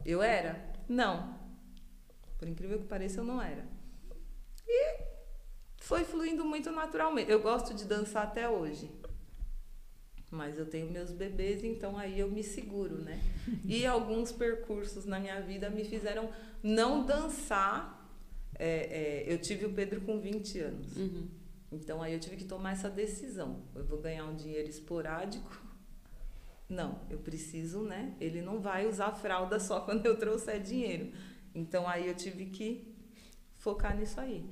Eu 0.05 0.21
era? 0.21 0.73
Não. 0.87 1.37
Por 2.37 2.47
incrível 2.47 2.79
que 2.79 2.85
pareça, 2.85 3.19
eu 3.19 3.25
não 3.25 3.41
era. 3.41 3.67
E 4.65 5.03
foi 5.81 6.03
fluindo 6.03 6.45
muito 6.45 6.71
naturalmente. 6.71 7.29
Eu 7.29 7.41
gosto 7.41 7.73
de 7.73 7.83
dançar 7.85 8.23
até 8.23 8.47
hoje. 8.49 8.89
Mas 10.31 10.57
eu 10.59 10.65
tenho 10.65 10.91
meus 10.91 11.11
bebês, 11.11 11.63
então 11.63 11.97
aí 11.97 12.19
eu 12.19 12.29
me 12.29 12.43
seguro, 12.43 13.01
né? 13.01 13.19
E 13.65 13.85
alguns 13.85 14.31
percursos 14.31 15.05
na 15.05 15.19
minha 15.19 15.41
vida 15.41 15.69
me 15.69 15.83
fizeram 15.83 16.29
não 16.61 17.03
dançar. 17.03 17.98
É, 18.59 19.23
é, 19.25 19.33
eu 19.33 19.39
tive 19.39 19.65
o 19.65 19.73
Pedro 19.73 20.01
com 20.01 20.19
20 20.19 20.59
anos. 20.59 20.97
Uhum. 20.97 21.27
Então 21.71 22.01
aí 22.01 22.13
eu 22.13 22.19
tive 22.19 22.35
que 22.35 22.43
tomar 22.43 22.73
essa 22.73 22.89
decisão. 22.89 23.63
Eu 23.73 23.85
vou 23.85 23.99
ganhar 23.99 24.25
um 24.25 24.35
dinheiro 24.35 24.67
esporádico? 24.67 25.49
Não, 26.67 26.99
eu 27.09 27.17
preciso, 27.17 27.81
né? 27.81 28.13
Ele 28.19 28.43
não 28.43 28.59
vai 28.59 28.85
usar 28.85 29.11
fralda 29.13 29.59
só 29.59 29.79
quando 29.81 30.05
eu 30.05 30.19
trouxer 30.19 30.61
dinheiro. 30.61 31.11
Então 31.55 31.87
aí 31.87 32.07
eu 32.07 32.13
tive 32.13 32.45
que 32.45 32.93
focar 33.57 33.97
nisso 33.97 34.19
aí. 34.19 34.45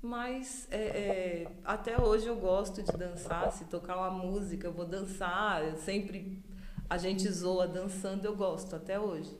Mas 0.00 0.66
é, 0.70 0.78
é, 0.78 1.52
até 1.64 2.00
hoje 2.00 2.26
eu 2.26 2.36
gosto 2.36 2.82
de 2.82 2.92
dançar. 2.92 3.52
Se 3.52 3.64
tocar 3.66 3.98
uma 3.98 4.10
música, 4.10 4.68
eu 4.68 4.72
vou 4.72 4.86
dançar. 4.86 5.62
Eu 5.62 5.76
sempre 5.76 6.42
a 6.88 6.96
gente 6.96 7.28
zoa 7.30 7.66
dançando, 7.66 8.24
eu 8.24 8.34
gosto 8.34 8.74
até 8.74 8.98
hoje. 8.98 9.36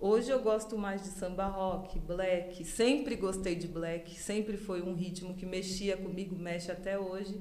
Hoje 0.00 0.30
eu 0.30 0.40
gosto 0.40 0.78
mais 0.78 1.02
de 1.02 1.08
samba 1.08 1.44
rock, 1.44 1.98
black. 1.98 2.64
Sempre 2.64 3.16
gostei 3.16 3.54
de 3.54 3.68
black. 3.68 4.18
Sempre 4.18 4.56
foi 4.56 4.80
um 4.80 4.94
ritmo 4.94 5.34
que 5.34 5.44
mexia 5.44 5.94
comigo, 5.94 6.34
mexe 6.34 6.72
até 6.72 6.98
hoje. 6.98 7.38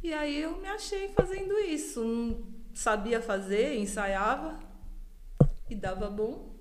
E 0.00 0.12
aí 0.14 0.40
eu 0.40 0.58
me 0.58 0.68
achei 0.68 1.08
fazendo 1.08 1.58
isso. 1.58 2.04
Não 2.04 2.40
sabia 2.72 3.20
fazer, 3.20 3.76
ensaiava 3.76 4.60
e 5.68 5.74
dava 5.74 6.08
bom. 6.08 6.56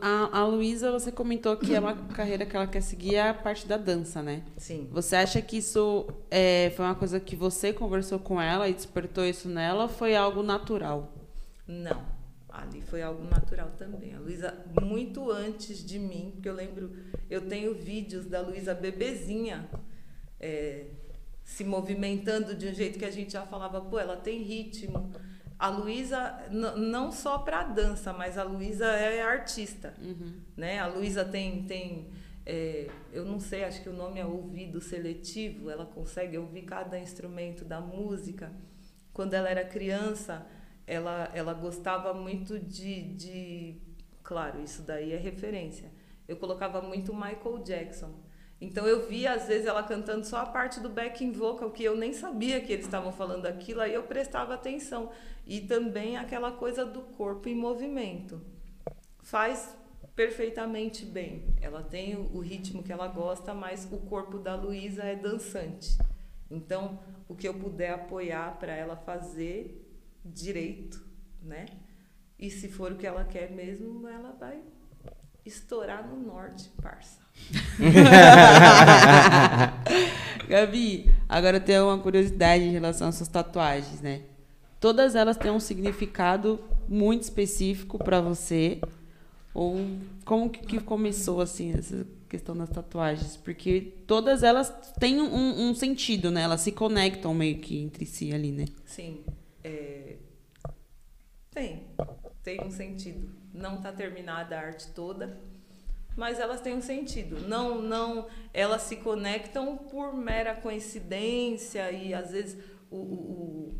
A, 0.00 0.40
a 0.40 0.44
Luísa, 0.44 0.90
você 0.90 1.12
comentou 1.12 1.56
que 1.56 1.72
é 1.72 1.78
uma 1.78 1.94
carreira 2.12 2.44
que 2.44 2.56
ela 2.56 2.66
quer 2.66 2.80
seguir 2.80 3.14
é 3.14 3.28
a 3.28 3.32
parte 3.32 3.64
da 3.64 3.76
dança, 3.76 4.20
né? 4.20 4.42
Sim. 4.56 4.88
Você 4.90 5.14
acha 5.14 5.40
que 5.40 5.58
isso 5.58 6.08
é, 6.28 6.72
foi 6.74 6.84
uma 6.84 6.96
coisa 6.96 7.20
que 7.20 7.36
você 7.36 7.72
conversou 7.72 8.18
com 8.18 8.40
ela 8.40 8.68
e 8.68 8.74
despertou 8.74 9.24
isso 9.24 9.48
nela 9.48 9.84
ou 9.84 9.88
foi 9.88 10.16
algo 10.16 10.42
natural? 10.42 11.12
Não, 11.64 12.17
ali 12.62 12.82
foi 12.82 13.02
algo 13.02 13.24
natural 13.24 13.70
também. 13.78 14.14
A 14.14 14.18
Luísa, 14.18 14.54
muito 14.82 15.30
antes 15.30 15.84
de 15.84 15.98
mim, 15.98 16.32
porque 16.34 16.48
eu 16.48 16.54
lembro, 16.54 16.90
eu 17.30 17.48
tenho 17.48 17.74
vídeos 17.74 18.26
da 18.26 18.40
Luísa 18.40 18.74
bebezinha 18.74 19.68
é, 20.40 20.86
se 21.44 21.64
movimentando 21.64 22.54
de 22.54 22.68
um 22.68 22.74
jeito 22.74 22.98
que 22.98 23.04
a 23.04 23.10
gente 23.10 23.32
já 23.32 23.46
falava, 23.46 23.80
pô, 23.80 23.98
ela 23.98 24.16
tem 24.16 24.42
ritmo. 24.42 25.10
A 25.58 25.68
Luísa, 25.68 26.46
não 26.50 27.10
só 27.10 27.38
para 27.38 27.64
dança, 27.64 28.12
mas 28.12 28.38
a 28.38 28.44
Luísa 28.44 28.86
é 28.86 29.22
artista. 29.22 29.94
Uhum. 30.00 30.34
Né? 30.56 30.78
A 30.78 30.86
Luísa 30.86 31.24
tem. 31.24 31.64
tem 31.64 32.10
é, 32.46 32.88
eu 33.12 33.24
não 33.24 33.40
sei, 33.40 33.64
acho 33.64 33.82
que 33.82 33.88
o 33.88 33.92
nome 33.92 34.20
é 34.20 34.24
ouvido 34.24 34.80
seletivo, 34.80 35.68
ela 35.68 35.84
consegue 35.84 36.38
ouvir 36.38 36.62
cada 36.62 36.98
instrumento 36.98 37.64
da 37.64 37.80
música. 37.80 38.50
Quando 39.12 39.34
ela 39.34 39.50
era 39.50 39.64
criança, 39.64 40.46
ela, 40.88 41.30
ela 41.34 41.52
gostava 41.52 42.14
muito 42.14 42.58
de, 42.58 43.02
de. 43.14 43.76
Claro, 44.22 44.60
isso 44.62 44.82
daí 44.82 45.12
é 45.12 45.16
referência. 45.16 45.92
Eu 46.26 46.36
colocava 46.36 46.80
muito 46.80 47.14
Michael 47.14 47.58
Jackson. 47.62 48.12
Então 48.60 48.86
eu 48.86 49.06
via, 49.06 49.34
às 49.34 49.46
vezes, 49.46 49.66
ela 49.66 49.82
cantando 49.82 50.26
só 50.26 50.38
a 50.38 50.46
parte 50.46 50.80
do 50.80 50.88
backing 50.88 51.30
vocal, 51.30 51.70
que 51.70 51.84
eu 51.84 51.96
nem 51.96 52.12
sabia 52.12 52.60
que 52.60 52.72
eles 52.72 52.86
estavam 52.86 53.12
falando 53.12 53.46
aquilo, 53.46 53.80
aí 53.80 53.94
eu 53.94 54.02
prestava 54.02 54.54
atenção. 54.54 55.10
E 55.46 55.60
também 55.60 56.16
aquela 56.16 56.50
coisa 56.50 56.84
do 56.84 57.02
corpo 57.02 57.48
em 57.48 57.54
movimento. 57.54 58.40
Faz 59.22 59.76
perfeitamente 60.16 61.04
bem. 61.04 61.54
Ela 61.60 61.82
tem 61.82 62.16
o 62.16 62.40
ritmo 62.40 62.82
que 62.82 62.90
ela 62.90 63.06
gosta, 63.06 63.54
mas 63.54 63.86
o 63.92 63.98
corpo 63.98 64.38
da 64.38 64.56
Luísa 64.56 65.04
é 65.04 65.14
dançante. 65.14 65.96
Então, 66.50 66.98
o 67.28 67.36
que 67.36 67.46
eu 67.46 67.54
puder 67.54 67.90
apoiar 67.90 68.58
para 68.58 68.74
ela 68.74 68.96
fazer 68.96 69.87
direito, 70.32 71.04
né? 71.42 71.66
E 72.38 72.50
se 72.50 72.68
for 72.68 72.92
o 72.92 72.96
que 72.96 73.06
ela 73.06 73.24
quer 73.24 73.50
mesmo, 73.50 74.06
ela 74.08 74.36
vai 74.38 74.60
estourar 75.44 76.06
no 76.06 76.20
norte, 76.20 76.70
parça. 76.80 77.18
Gabi, 80.48 81.12
agora 81.28 81.56
eu 81.56 81.60
tenho 81.60 81.86
uma 81.86 81.98
curiosidade 81.98 82.64
em 82.64 82.70
relação 82.70 83.08
às 83.08 83.16
suas 83.16 83.28
tatuagens, 83.28 84.00
né? 84.00 84.22
Todas 84.80 85.14
elas 85.14 85.36
têm 85.36 85.50
um 85.50 85.58
significado 85.58 86.60
muito 86.88 87.24
específico 87.24 87.98
para 87.98 88.20
você. 88.20 88.80
Ou 89.52 89.76
como 90.24 90.48
que, 90.48 90.80
começou 90.80 91.40
assim 91.40 91.72
essa 91.72 92.06
questão 92.28 92.56
das 92.56 92.70
tatuagens? 92.70 93.36
Porque 93.36 93.92
todas 94.06 94.44
elas 94.44 94.72
têm 95.00 95.20
um, 95.20 95.68
um 95.68 95.74
sentido, 95.74 96.30
né? 96.30 96.42
Elas 96.42 96.60
se 96.60 96.70
conectam 96.70 97.34
meio 97.34 97.58
que 97.58 97.80
entre 97.80 98.06
si 98.06 98.32
ali, 98.32 98.52
né? 98.52 98.66
Sim, 98.86 99.20
é, 99.64 100.17
tem, 101.58 101.82
tem 102.42 102.60
um 102.64 102.70
sentido. 102.70 103.28
Não 103.52 103.76
está 103.76 103.90
terminada 103.92 104.56
a 104.56 104.60
arte 104.60 104.88
toda, 104.92 105.36
mas 106.16 106.38
elas 106.38 106.60
têm 106.60 106.74
um 106.74 106.80
sentido. 106.82 107.40
Não, 107.48 107.80
não, 107.82 108.26
elas 108.52 108.82
se 108.82 108.96
conectam 108.96 109.76
por 109.76 110.14
mera 110.14 110.54
coincidência 110.54 111.90
e 111.90 112.14
às 112.14 112.30
vezes 112.30 112.56
o, 112.90 112.96
o- 112.96 113.00
o- 113.70 113.74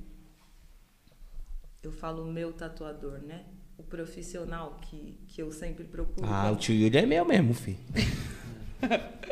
eu 1.82 1.92
falo 1.92 2.26
meu 2.26 2.52
tatuador, 2.52 3.18
né? 3.20 3.44
O 3.76 3.82
profissional 3.84 4.78
que, 4.82 5.16
que 5.28 5.40
eu 5.40 5.52
sempre 5.52 5.84
procuro. 5.84 6.26
Ah, 6.28 6.50
o 6.50 6.56
tio 6.56 6.74
Yuri 6.74 6.98
é 6.98 7.06
meu 7.06 7.24
mesmo, 7.24 7.54
filho. 7.54 7.78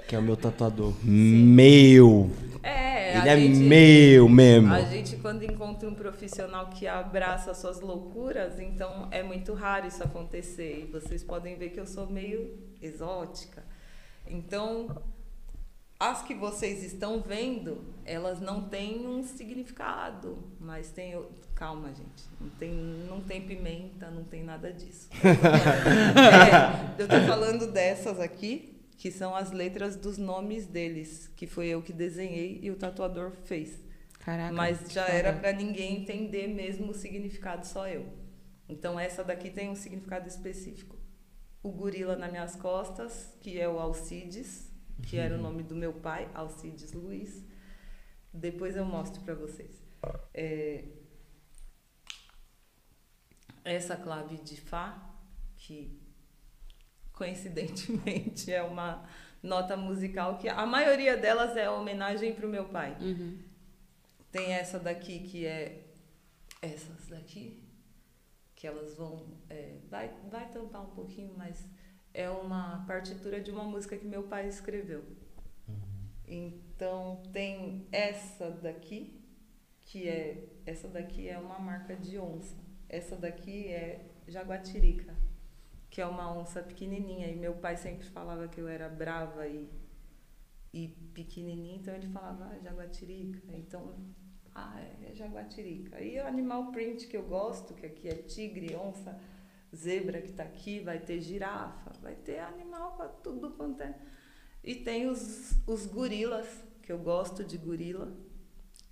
que 0.09 0.15
é 0.15 0.19
o 0.19 0.23
meu 0.23 0.37
tatuador. 0.37 0.93
Meu! 1.05 2.31
É, 2.63 3.19
Ele 3.19 3.29
a 3.29 3.33
é 3.37 3.41
gente- 3.41 3.59
meu 3.61 4.29
mesmo. 4.29 4.73
A 4.73 4.83
gente, 4.83 5.17
quando 5.17 5.45
encontra 5.45 5.89
um 5.89 5.95
profissional 5.95 6.69
que 6.69 6.87
abraça 6.87 7.53
as 7.53 7.59
suas 7.59 7.81
loucuras, 7.81 8.59
então 8.59 9.09
é 9.13 9.23
muito 9.23 9.53
raro 9.55 9.87
isso 9.87 10.03
acontecer. 10.03 10.85
E 10.89 10.91
vocês 10.93 11.23
podem 11.23 11.57
ver 11.57 11.71
que 11.71 11.79
eu 11.79 11.87
sou 11.87 12.09
meio 12.09 12.59
exótica. 12.83 13.63
Então, 14.29 14.89
as 15.99 16.23
que 16.23 16.35
vocês 16.35 16.83
estão 16.83 17.21
vendo, 17.21 17.79
elas 18.05 18.41
não 18.41 18.63
têm 18.63 19.07
um 19.07 19.23
significado, 19.23 20.37
mas 20.61 20.91
tem. 20.91 21.15
Calma, 21.55 21.89
gente. 21.89 22.25
Não 22.41 22.51
tem, 22.51 22.71
não 23.09 23.21
tem 23.21 23.41
pimenta, 23.43 24.11
não 24.11 24.25
tem 24.25 24.43
nada 24.43 24.73
disso. 24.73 25.09
É, 26.17 27.01
eu 27.03 27.09
tô 27.09 27.21
falando 27.27 27.71
dessas 27.73 28.21
aqui, 28.21 28.76
que 28.97 29.11
são 29.11 29.35
as 29.35 29.53
letras 29.53 29.97
dos 29.97 30.17
nomes 30.17 30.67
deles, 30.67 31.31
que 31.37 31.47
foi 31.47 31.69
eu 31.69 31.83
que 31.83 31.93
desenhei 31.93 32.59
e 32.63 32.71
o 32.71 32.77
tatuador 32.77 33.33
fez. 33.45 33.79
Caraca. 34.21 34.55
Mas 34.55 34.91
já 34.91 35.07
era 35.07 35.33
para 35.33 35.53
ninguém 35.53 36.03
entender 36.03 36.49
mesmo 36.49 36.91
o 36.91 36.95
significado, 36.95 37.67
só 37.67 37.87
eu. 37.87 38.07
Então 38.69 38.99
essa 38.99 39.23
daqui 39.23 39.51
tem 39.51 39.69
um 39.69 39.77
significado 39.77 40.27
específico. 40.27 40.97
O 41.63 41.71
gorila 41.71 42.17
nas 42.17 42.31
minhas 42.31 42.57
costas, 42.57 43.33
que 43.41 43.61
é 43.61 43.69
o 43.69 43.79
Alcides, 43.79 44.71
que 45.03 45.17
era 45.17 45.37
o 45.37 45.41
nome 45.41 45.63
do 45.63 45.77
meu 45.77 45.93
pai, 45.93 46.29
Alcides 46.35 46.93
Luiz. 46.93 47.45
Depois 48.33 48.77
eu 48.77 48.85
mostro 48.85 49.21
para 49.23 49.35
vocês. 49.35 49.83
É, 50.33 50.85
Essa 53.65 53.97
clave 53.97 54.37
de 54.39 54.61
Fá, 54.61 55.13
que 55.57 56.01
coincidentemente 57.17 58.53
é 58.53 58.63
uma 58.63 59.05
nota 59.43 59.77
musical 59.77 60.39
que 60.39 60.49
a 60.49 60.65
maioria 60.65 61.17
delas 61.17 61.57
é 61.57 61.69
homenagem 61.69 62.35
para 62.35 62.47
o 62.47 62.49
meu 62.49 62.67
pai. 62.67 62.97
Uhum. 63.01 63.39
Tem 64.31 64.53
essa 64.53 64.79
daqui 64.79 65.21
que 65.21 65.45
é 65.45 65.83
essas 66.63 67.09
daqui 67.09 67.65
que 68.55 68.67
elas 68.67 68.95
vão 68.95 69.27
é, 69.49 69.77
vai 69.89 70.13
vai 70.31 70.49
tampar 70.49 70.83
um 70.83 70.95
pouquinho, 70.95 71.35
mas 71.37 71.67
é 72.13 72.29
uma 72.29 72.85
partitura 72.87 73.41
de 73.41 73.51
uma 73.51 73.65
música 73.65 73.97
que 73.97 74.07
meu 74.07 74.25
pai 74.25 74.47
escreveu. 74.47 75.05
Então 76.29 77.23
tem 77.33 77.87
essa 77.91 78.51
daqui 78.51 79.25
que 79.81 80.09
é 80.09 80.49
essa 80.67 80.89
daqui 80.89 81.29
é 81.29 81.39
uma 81.39 81.59
marca 81.59 81.97
de 81.97 82.19
onça. 82.19 82.57
Essa 82.89 83.17
daqui 83.17 83.69
é 83.69 84.05
jaguatirica, 84.29 85.15
que 85.97 86.03
é 86.03 86.07
uma 86.07 86.31
onça 86.31 86.63
pequenininha. 86.63 87.27
E 87.29 87.35
meu 87.35 87.55
pai 87.55 87.75
sempre 87.75 88.07
falava 88.09 88.47
que 88.49 88.61
eu 88.61 88.69
era 88.69 88.87
brava 88.87 89.49
e 89.49 89.67
e 90.71 90.89
pequenininha, 91.15 91.77
então 91.77 91.95
ele 91.95 92.09
falava 92.09 92.51
ah, 92.53 92.59
jaguatirica. 92.59 93.41
Então 93.49 93.95
ah, 94.55 94.79
é 94.79 95.15
jaguatirica. 95.15 95.99
E 96.03 96.21
o 96.21 96.27
animal 96.27 96.71
print 96.71 97.07
que 97.07 97.17
eu 97.17 97.23
gosto, 97.23 97.73
que 97.73 97.87
aqui 97.87 98.09
é 98.09 98.15
tigre, 98.15 98.77
onça, 98.77 99.19
zebra 99.75 100.21
que 100.21 100.33
tá 100.33 100.43
aqui, 100.43 100.81
vai 100.81 100.99
ter 100.99 101.19
girafa, 101.19 101.93
vai 102.03 102.15
ter 102.15 102.41
animal 102.41 102.95
para 102.95 103.09
tudo 103.09 103.53
quanto 103.53 103.83
é. 103.83 103.99
E 104.63 104.75
tem 104.75 105.09
os, 105.09 105.55
os 105.67 105.87
gorilas, 105.87 106.47
que 106.83 106.93
eu 106.93 106.99
gosto 106.99 107.43
de 107.43 107.57
gorila. 107.57 108.13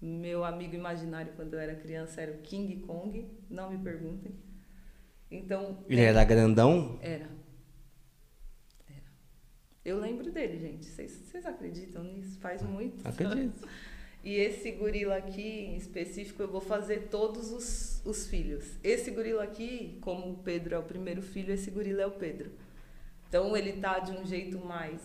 Meu 0.00 0.42
amigo 0.42 0.74
imaginário 0.74 1.34
quando 1.36 1.52
eu 1.52 1.60
era 1.60 1.74
criança 1.74 2.22
era 2.22 2.32
o 2.32 2.38
King 2.38 2.80
Kong, 2.86 3.30
não 3.50 3.68
me 3.68 3.76
perguntem. 3.76 4.34
Então. 5.36 5.84
Ele 5.88 6.00
era 6.00 6.24
grandão? 6.24 6.98
Era. 7.02 7.28
Era. 8.86 9.12
Eu 9.84 9.98
lembro 9.98 10.30
dele, 10.30 10.58
gente. 10.58 10.86
Vocês 10.86 11.44
acreditam 11.44 12.04
nisso? 12.04 12.38
Faz 12.40 12.62
muito. 12.62 13.06
Acredito. 13.06 13.66
E 14.24 14.36
esse 14.36 14.70
gorila 14.70 15.16
aqui, 15.16 15.66
em 15.66 15.76
específico, 15.76 16.42
eu 16.42 16.48
vou 16.48 16.60
fazer 16.60 17.08
todos 17.10 17.52
os, 17.52 18.00
os 18.06 18.26
filhos. 18.26 18.78
Esse 18.82 19.10
gorila 19.10 19.44
aqui, 19.44 19.98
como 20.00 20.30
o 20.32 20.38
Pedro 20.38 20.74
é 20.74 20.78
o 20.78 20.82
primeiro 20.82 21.20
filho, 21.20 21.52
esse 21.52 21.70
gorila 21.70 22.02
é 22.02 22.06
o 22.06 22.12
Pedro. 22.12 22.50
Então 23.28 23.54
ele 23.54 23.74
tá 23.74 23.98
de 23.98 24.12
um 24.12 24.24
jeito 24.24 24.58
mais 24.58 25.02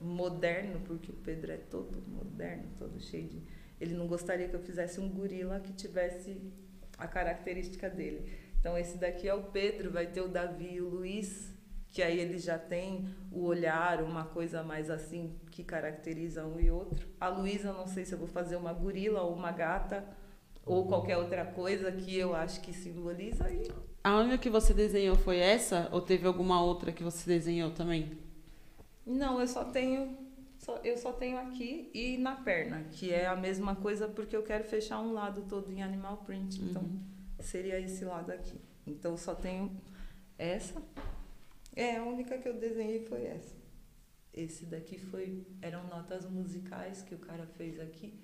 moderno, 0.00 0.80
porque 0.86 1.10
o 1.10 1.14
Pedro 1.14 1.52
é 1.52 1.58
todo 1.58 2.02
moderno, 2.08 2.64
todo 2.78 2.98
cheio 3.00 3.28
de. 3.28 3.42
Ele 3.78 3.94
não 3.94 4.06
gostaria 4.06 4.48
que 4.48 4.54
eu 4.54 4.60
fizesse 4.60 4.98
um 4.98 5.10
gorila 5.10 5.60
que 5.60 5.72
tivesse 5.74 6.40
a 6.96 7.06
característica 7.06 7.90
dele. 7.90 8.32
Então 8.64 8.78
esse 8.78 8.96
daqui 8.96 9.28
é 9.28 9.34
o 9.34 9.42
Pedro, 9.42 9.90
vai 9.90 10.06
ter 10.06 10.22
o 10.22 10.26
Davi 10.28 10.76
e 10.76 10.80
o 10.80 10.88
Luiz, 10.88 11.52
que 11.90 12.02
aí 12.02 12.18
eles 12.18 12.42
já 12.42 12.58
têm 12.58 13.06
o 13.30 13.44
olhar, 13.44 14.02
uma 14.02 14.24
coisa 14.24 14.62
mais 14.62 14.88
assim 14.88 15.34
que 15.50 15.62
caracteriza 15.62 16.46
um 16.46 16.58
e 16.58 16.70
outro. 16.70 17.06
A 17.20 17.28
Luísa, 17.28 17.74
não 17.74 17.86
sei 17.86 18.06
se 18.06 18.14
eu 18.14 18.18
vou 18.18 18.26
fazer 18.26 18.56
uma 18.56 18.72
gorila 18.72 19.20
ou 19.20 19.34
uma 19.34 19.52
gata 19.52 20.02
ou 20.64 20.86
qualquer 20.86 21.18
outra 21.18 21.44
coisa 21.44 21.92
que 21.92 22.16
eu 22.16 22.34
acho 22.34 22.62
que 22.62 22.72
simboliza 22.72 23.50
e 23.50 23.70
A 24.02 24.16
única 24.16 24.38
que 24.38 24.48
você 24.48 24.72
desenhou 24.72 25.14
foi 25.14 25.36
essa? 25.40 25.90
Ou 25.92 26.00
teve 26.00 26.26
alguma 26.26 26.62
outra 26.62 26.90
que 26.90 27.02
você 27.04 27.28
desenhou 27.28 27.70
também? 27.70 28.12
Não, 29.04 29.38
eu 29.40 29.46
só 29.46 29.64
tenho. 29.64 30.16
só- 30.58 30.80
eu 30.82 30.96
só 30.96 31.12
tenho 31.12 31.36
aqui 31.36 31.90
e 31.92 32.16
na 32.16 32.36
perna, 32.36 32.82
que 32.92 33.12
é 33.12 33.26
a 33.26 33.36
mesma 33.36 33.76
coisa 33.76 34.08
porque 34.08 34.34
eu 34.34 34.42
quero 34.42 34.64
fechar 34.64 35.00
um 35.00 35.12
lado 35.12 35.42
todo 35.50 35.70
em 35.70 35.82
animal 35.82 36.22
print. 36.24 36.62
Então, 36.62 36.88
seria 37.46 37.78
esse 37.80 38.04
lado 38.04 38.30
aqui. 38.32 38.60
Então, 38.86 39.16
só 39.16 39.34
tenho 39.34 39.80
essa. 40.38 40.82
É, 41.74 41.96
a 41.96 42.04
única 42.04 42.38
que 42.38 42.48
eu 42.48 42.58
desenhei 42.58 43.00
foi 43.06 43.24
essa. 43.24 43.56
Esse 44.32 44.66
daqui 44.66 44.98
foi. 44.98 45.46
Eram 45.62 45.86
notas 45.88 46.24
musicais 46.28 47.02
que 47.02 47.14
o 47.14 47.18
cara 47.18 47.46
fez 47.46 47.78
aqui. 47.80 48.20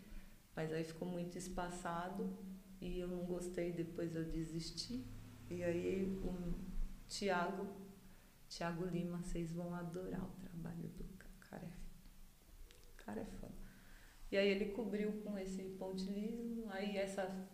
Mas 0.55 0.73
aí 0.73 0.85
ficou 0.85 1.09
muito 1.09 1.39
espaçado 1.39 2.37
e 2.81 2.99
eu 2.99 3.09
não 3.09 3.25
gostei, 3.25 3.73
depois 3.73 4.15
eu 4.15 4.25
desisti. 4.25 5.05
E 5.49 5.63
aí 5.63 6.05
o 6.25 6.55
Tiago 7.09 7.67
Tiago 8.49 8.85
Lima, 8.85 9.19
vocês 9.23 9.53
vão 9.53 9.73
adorar 9.75 10.25
o 10.25 10.33
trabalho 10.41 10.89
do 10.89 11.05
ca- 11.17 11.27
cara. 11.51 11.65
É, 11.67 13.03
cara 13.05 13.21
é 13.21 13.25
foda. 13.25 13.55
E 14.31 14.37
aí 14.37 14.49
ele 14.49 14.67
cobriu 14.67 15.13
com 15.23 15.39
esse 15.39 15.63
pontilismo, 15.79 16.69
aí 16.71 16.97
essa. 16.97 17.49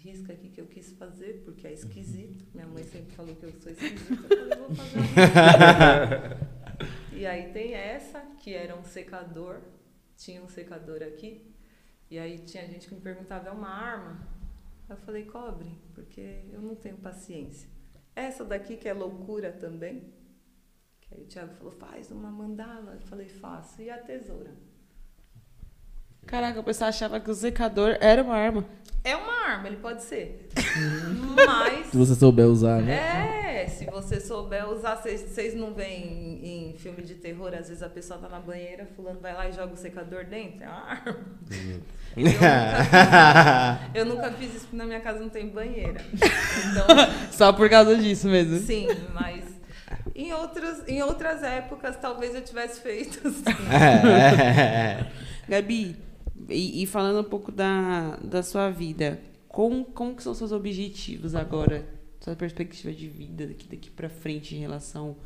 Risca 0.00 0.32
aqui 0.32 0.48
que 0.48 0.60
eu 0.60 0.66
quis 0.66 0.92
fazer, 0.92 1.42
porque 1.44 1.66
é 1.66 1.72
esquisito. 1.72 2.46
Minha 2.54 2.66
mãe 2.66 2.82
sempre 2.84 3.14
falou 3.14 3.36
que 3.36 3.44
eu 3.44 3.52
sou 3.60 3.70
esquisita. 3.70 4.12
Eu 4.12 4.28
falei, 4.28 4.58
vou 4.58 4.74
fazer 4.74 5.00
E 7.20 7.26
aí 7.26 7.52
tem 7.52 7.74
essa, 7.74 8.20
que 8.38 8.54
era 8.54 8.74
um 8.74 8.82
secador. 8.82 9.60
Tinha 10.16 10.42
um 10.42 10.48
secador 10.48 11.02
aqui. 11.02 11.54
E 12.10 12.18
aí 12.18 12.38
tinha 12.38 12.66
gente 12.66 12.88
que 12.88 12.94
me 12.94 13.00
perguntava, 13.00 13.48
é 13.48 13.52
uma 13.52 13.68
arma? 13.68 14.26
Eu 14.88 14.96
falei, 14.96 15.24
cobre, 15.26 15.78
porque 15.94 16.44
eu 16.50 16.60
não 16.60 16.74
tenho 16.74 16.96
paciência. 16.96 17.68
Essa 18.16 18.44
daqui 18.44 18.76
que 18.76 18.88
é 18.88 18.92
loucura 18.94 19.52
também. 19.52 20.12
Que 21.00 21.14
aí 21.14 21.22
o 21.22 21.26
Thiago 21.26 21.54
falou, 21.54 21.72
faz 21.72 22.10
uma 22.10 22.30
mandala. 22.30 22.94
Eu 22.94 23.00
falei, 23.02 23.28
faço. 23.28 23.82
E 23.82 23.90
a 23.90 23.98
tesoura? 23.98 24.69
Caraca, 26.26 26.60
o 26.60 26.64
pessoal 26.64 26.88
achava 26.88 27.18
que 27.18 27.30
o 27.30 27.34
secador 27.34 27.96
era 28.00 28.22
uma 28.22 28.36
arma. 28.36 28.64
É 29.02 29.16
uma 29.16 29.46
arma, 29.46 29.66
ele 29.66 29.78
pode 29.78 30.02
ser. 30.02 30.48
Mas. 31.46 31.86
Se 31.86 31.96
você 31.96 32.14
souber 32.14 32.46
usar, 32.46 32.82
né? 32.82 33.62
É, 33.62 33.66
se 33.66 33.86
você 33.86 34.20
souber 34.20 34.68
usar, 34.68 34.96
vocês 34.96 35.54
não 35.54 35.72
veem 35.72 36.38
em, 36.42 36.70
em, 36.70 36.78
filme 36.78 37.02
de 37.02 37.14
terror, 37.14 37.48
às 37.54 37.68
vezes 37.68 37.82
a 37.82 37.88
pessoa 37.88 38.20
tá 38.20 38.28
na 38.28 38.38
banheira, 38.38 38.86
fulano 38.94 39.18
vai 39.18 39.32
lá 39.32 39.48
e 39.48 39.52
joga 39.52 39.72
o 39.72 39.76
secador 39.76 40.26
dentro. 40.26 40.64
É 40.64 40.68
uma 40.68 40.84
arma. 40.84 41.16
Eu 42.14 42.24
nunca, 42.24 42.80
fiz, 42.84 43.94
eu 43.94 44.04
nunca 44.04 44.32
fiz 44.32 44.54
isso 44.54 44.64
porque 44.66 44.76
na 44.76 44.84
minha 44.84 45.00
casa 45.00 45.18
não 45.18 45.30
tem 45.30 45.48
banheira. 45.48 46.00
Então, 46.70 46.86
Só 47.32 47.52
por 47.52 47.70
causa 47.70 47.96
disso 47.96 48.28
mesmo. 48.28 48.58
Sim, 48.58 48.86
mas 49.14 49.44
em 50.14 50.32
outras, 50.32 50.86
em 50.86 51.02
outras 51.02 51.42
épocas 51.42 51.96
talvez 51.96 52.34
eu 52.34 52.42
tivesse 52.42 52.80
feito. 52.80 53.26
Assim. 53.26 53.44
Gabi, 55.48 55.96
e, 56.48 56.82
e, 56.82 56.86
falando 56.86 57.24
um 57.24 57.28
pouco 57.28 57.52
da, 57.52 58.16
da 58.16 58.42
sua 58.42 58.70
vida, 58.70 59.20
como, 59.48 59.84
como 59.84 60.14
que 60.14 60.22
são 60.22 60.34
seus 60.34 60.52
objetivos 60.52 61.34
agora? 61.34 61.86
Sua 62.20 62.36
perspectiva 62.36 62.92
de 62.92 63.08
vida 63.08 63.46
daqui, 63.46 63.68
daqui 63.68 63.90
para 63.90 64.08
frente 64.08 64.54
em 64.54 64.58
relação 64.58 65.16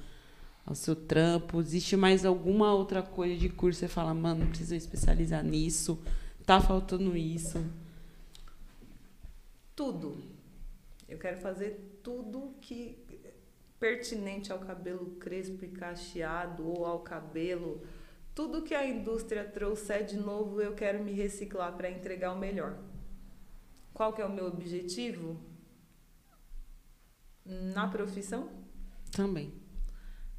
ao 0.64 0.74
seu 0.74 0.96
trampo? 0.96 1.60
Existe 1.60 1.96
mais 1.96 2.24
alguma 2.24 2.72
outra 2.72 3.02
coisa 3.02 3.36
de 3.36 3.48
curso 3.48 3.80
você 3.80 3.88
fala, 3.88 4.14
mano, 4.14 4.46
preciso 4.46 4.74
especializar 4.74 5.44
nisso? 5.44 5.98
Tá 6.46 6.60
faltando 6.60 7.16
isso? 7.16 7.64
Tudo. 9.74 10.22
Eu 11.08 11.18
quero 11.18 11.38
fazer 11.38 11.98
tudo 12.02 12.54
que 12.60 13.04
pertinente 13.78 14.50
ao 14.50 14.58
cabelo 14.58 15.16
crespo 15.20 15.64
e 15.64 15.68
cacheado 15.68 16.66
ou 16.66 16.86
ao 16.86 17.00
cabelo 17.00 17.82
tudo 18.34 18.62
que 18.62 18.74
a 18.74 18.86
indústria 18.86 19.44
trouxer 19.44 20.04
de 20.04 20.16
novo, 20.16 20.60
eu 20.60 20.74
quero 20.74 21.02
me 21.02 21.12
reciclar 21.12 21.76
para 21.76 21.88
entregar 21.88 22.32
o 22.32 22.38
melhor. 22.38 22.78
Qual 23.92 24.12
que 24.12 24.20
é 24.20 24.24
o 24.24 24.32
meu 24.32 24.46
objetivo? 24.46 25.40
Na 27.44 27.86
profissão? 27.86 28.50
Também. 29.12 29.54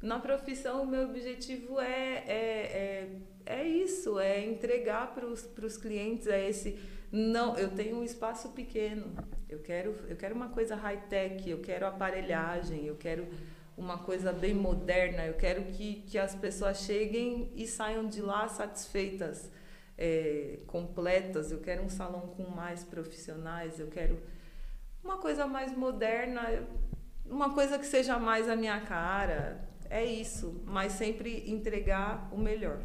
Na 0.02 0.18
profissão, 0.18 0.82
o 0.82 0.86
meu 0.86 1.08
objetivo 1.08 1.80
é, 1.80 2.24
é, 2.26 3.10
é, 3.46 3.56
é 3.60 3.66
isso, 3.66 4.18
é 4.18 4.44
entregar 4.44 5.14
para 5.14 5.26
os 5.26 5.76
clientes, 5.78 6.26
é 6.26 6.48
esse... 6.48 6.78
Não, 7.10 7.56
eu 7.56 7.70
tenho 7.70 7.96
um 7.96 8.04
espaço 8.04 8.50
pequeno, 8.50 9.14
eu 9.48 9.60
quero, 9.60 9.96
eu 10.08 10.16
quero 10.16 10.34
uma 10.34 10.48
coisa 10.48 10.74
high-tech, 10.74 11.48
eu 11.48 11.60
quero 11.60 11.86
aparelhagem, 11.86 12.84
eu 12.84 12.96
quero 12.96 13.28
uma 13.76 13.98
coisa 13.98 14.32
bem 14.32 14.54
moderna. 14.54 15.26
Eu 15.26 15.34
quero 15.34 15.64
que, 15.64 16.02
que 16.02 16.18
as 16.18 16.34
pessoas 16.34 16.78
cheguem 16.78 17.52
e 17.54 17.66
saiam 17.66 18.06
de 18.06 18.22
lá 18.22 18.48
satisfeitas, 18.48 19.50
é, 19.98 20.60
completas. 20.66 21.52
Eu 21.52 21.60
quero 21.60 21.82
um 21.82 21.88
salão 21.88 22.28
com 22.28 22.44
mais 22.44 22.82
profissionais. 22.82 23.78
Eu 23.78 23.88
quero 23.88 24.18
uma 25.04 25.18
coisa 25.18 25.46
mais 25.46 25.76
moderna, 25.76 26.66
uma 27.24 27.52
coisa 27.52 27.78
que 27.78 27.86
seja 27.86 28.18
mais 28.18 28.48
a 28.48 28.56
minha 28.56 28.80
cara. 28.80 29.68
É 29.88 30.04
isso, 30.04 30.62
mas 30.64 30.92
sempre 30.92 31.48
entregar 31.50 32.28
o 32.32 32.38
melhor. 32.38 32.80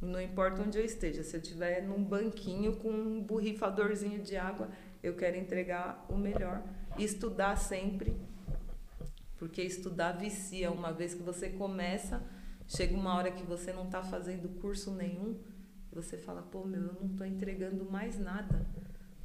Não 0.00 0.20
importa 0.20 0.60
onde 0.60 0.78
eu 0.78 0.84
esteja, 0.84 1.22
se 1.22 1.34
eu 1.34 1.40
estiver 1.40 1.82
num 1.82 2.04
banquinho 2.04 2.76
com 2.76 2.90
um 2.90 3.22
borrifadorzinho 3.22 4.20
de 4.20 4.36
água, 4.36 4.68
eu 5.02 5.14
quero 5.14 5.36
entregar 5.38 6.04
o 6.10 6.16
melhor. 6.16 6.62
Estudar 6.98 7.56
sempre 7.56 8.14
porque 9.38 9.62
estudar 9.62 10.12
vicia. 10.12 10.70
Uma 10.70 10.92
vez 10.92 11.14
que 11.14 11.22
você 11.22 11.50
começa, 11.50 12.22
chega 12.66 12.94
uma 12.94 13.14
hora 13.14 13.30
que 13.30 13.42
você 13.42 13.72
não 13.72 13.84
está 13.84 14.02
fazendo 14.02 14.48
curso 14.60 14.90
nenhum, 14.90 15.38
você 15.92 16.16
fala, 16.18 16.42
pô, 16.42 16.64
meu, 16.64 16.82
eu 16.82 16.92
não 17.00 17.10
estou 17.10 17.26
entregando 17.26 17.84
mais 17.90 18.18
nada. 18.18 18.66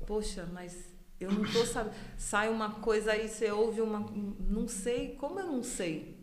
Poxa, 0.05 0.47
mas 0.51 0.89
eu 1.19 1.31
não 1.31 1.43
estou 1.43 1.65
sabendo. 1.65 1.95
Sai 2.17 2.49
uma 2.49 2.75
coisa 2.75 3.11
aí, 3.11 3.27
você 3.27 3.51
ouve 3.51 3.81
uma. 3.81 3.99
Não 3.99 4.67
sei, 4.67 5.15
como 5.15 5.39
eu 5.39 5.47
não 5.47 5.63
sei? 5.63 6.17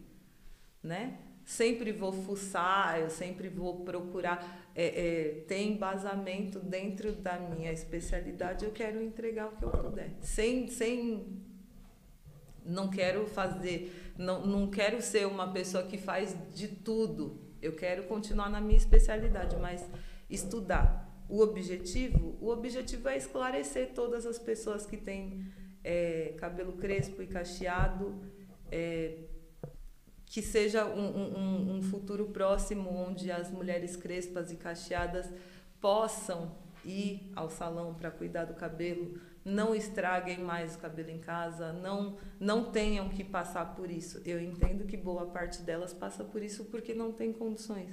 Né? 0.83 1.19
Sempre 1.45 1.93
vou 1.93 2.13
fuçar, 2.13 3.01
eu 3.01 3.11
sempre 3.11 3.49
vou 3.49 3.85
procurar. 3.85 4.67
É, 4.75 4.85
é, 4.85 5.29
ter 5.49 5.65
embasamento 5.65 6.61
dentro 6.61 7.13
da 7.13 7.37
minha 7.37 7.73
especialidade, 7.73 8.65
eu 8.65 8.71
quero 8.71 9.03
entregar 9.03 9.49
o 9.49 9.57
que 9.57 9.65
eu 9.65 9.71
puder. 9.71 10.17
Sem, 10.21 10.69
sem 10.69 11.43
não 12.69 12.89
quero 12.89 13.27
fazer, 13.27 14.13
não, 14.17 14.47
não 14.47 14.71
quero 14.71 15.01
ser 15.01 15.27
uma 15.27 15.51
pessoa 15.53 15.85
que 15.85 15.97
faz 15.97 16.37
de 16.55 16.69
tudo. 16.69 17.41
Eu 17.61 17.75
quero 17.75 18.05
continuar 18.05 18.51
na 18.51 18.61
minha 18.61 18.77
especialidade, 18.77 19.57
mas 19.57 19.85
estudar. 20.29 21.09
O 21.29 21.41
objetivo, 21.41 22.37
o 22.41 22.49
objetivo 22.49 23.09
é 23.09 23.17
esclarecer 23.17 23.93
todas 23.95 24.25
as 24.27 24.39
pessoas 24.39 24.87
que 24.87 24.97
têm 24.97 25.47
é, 25.83 26.35
cabelo 26.39 26.73
crespo 26.73 27.23
e 27.23 27.27
cacheado, 27.27 28.23
é, 28.71 29.25
que 30.27 30.43
seja 30.43 30.85
um, 30.85 31.17
um, 31.17 31.77
um 31.77 31.83
futuro 31.83 32.27
próximo 32.27 32.91
onde 32.91 33.31
as 33.31 33.51
mulheres 33.51 33.97
crespas 33.97 34.53
e 34.53 34.57
cacheadas 34.57 35.27
possam 35.81 36.55
ir 36.85 37.31
ao 37.35 37.51
salão 37.51 37.95
para 37.95 38.11
cuidar 38.11 38.45
do 38.45 38.55
cabelo, 38.55 39.19
não 39.49 39.75
estraguem 39.75 40.39
mais 40.39 40.77
o 40.77 40.79
cabelo 40.79 41.11
em 41.11 41.19
casa, 41.19 41.73
não, 41.73 42.17
não 42.39 42.71
tenham 42.71 43.09
que 43.09 43.25
passar 43.25 43.75
por 43.75 43.91
isso. 43.91 44.21
Eu 44.25 44.41
entendo 44.41 44.85
que 44.85 44.97
boa 44.97 45.27
parte 45.27 45.63
delas 45.63 45.93
passa 45.93 46.23
por 46.23 46.43
isso 46.43 46.67
porque 46.67 46.95
não 46.95 47.13
tem 47.13 47.33
condições 47.33 47.91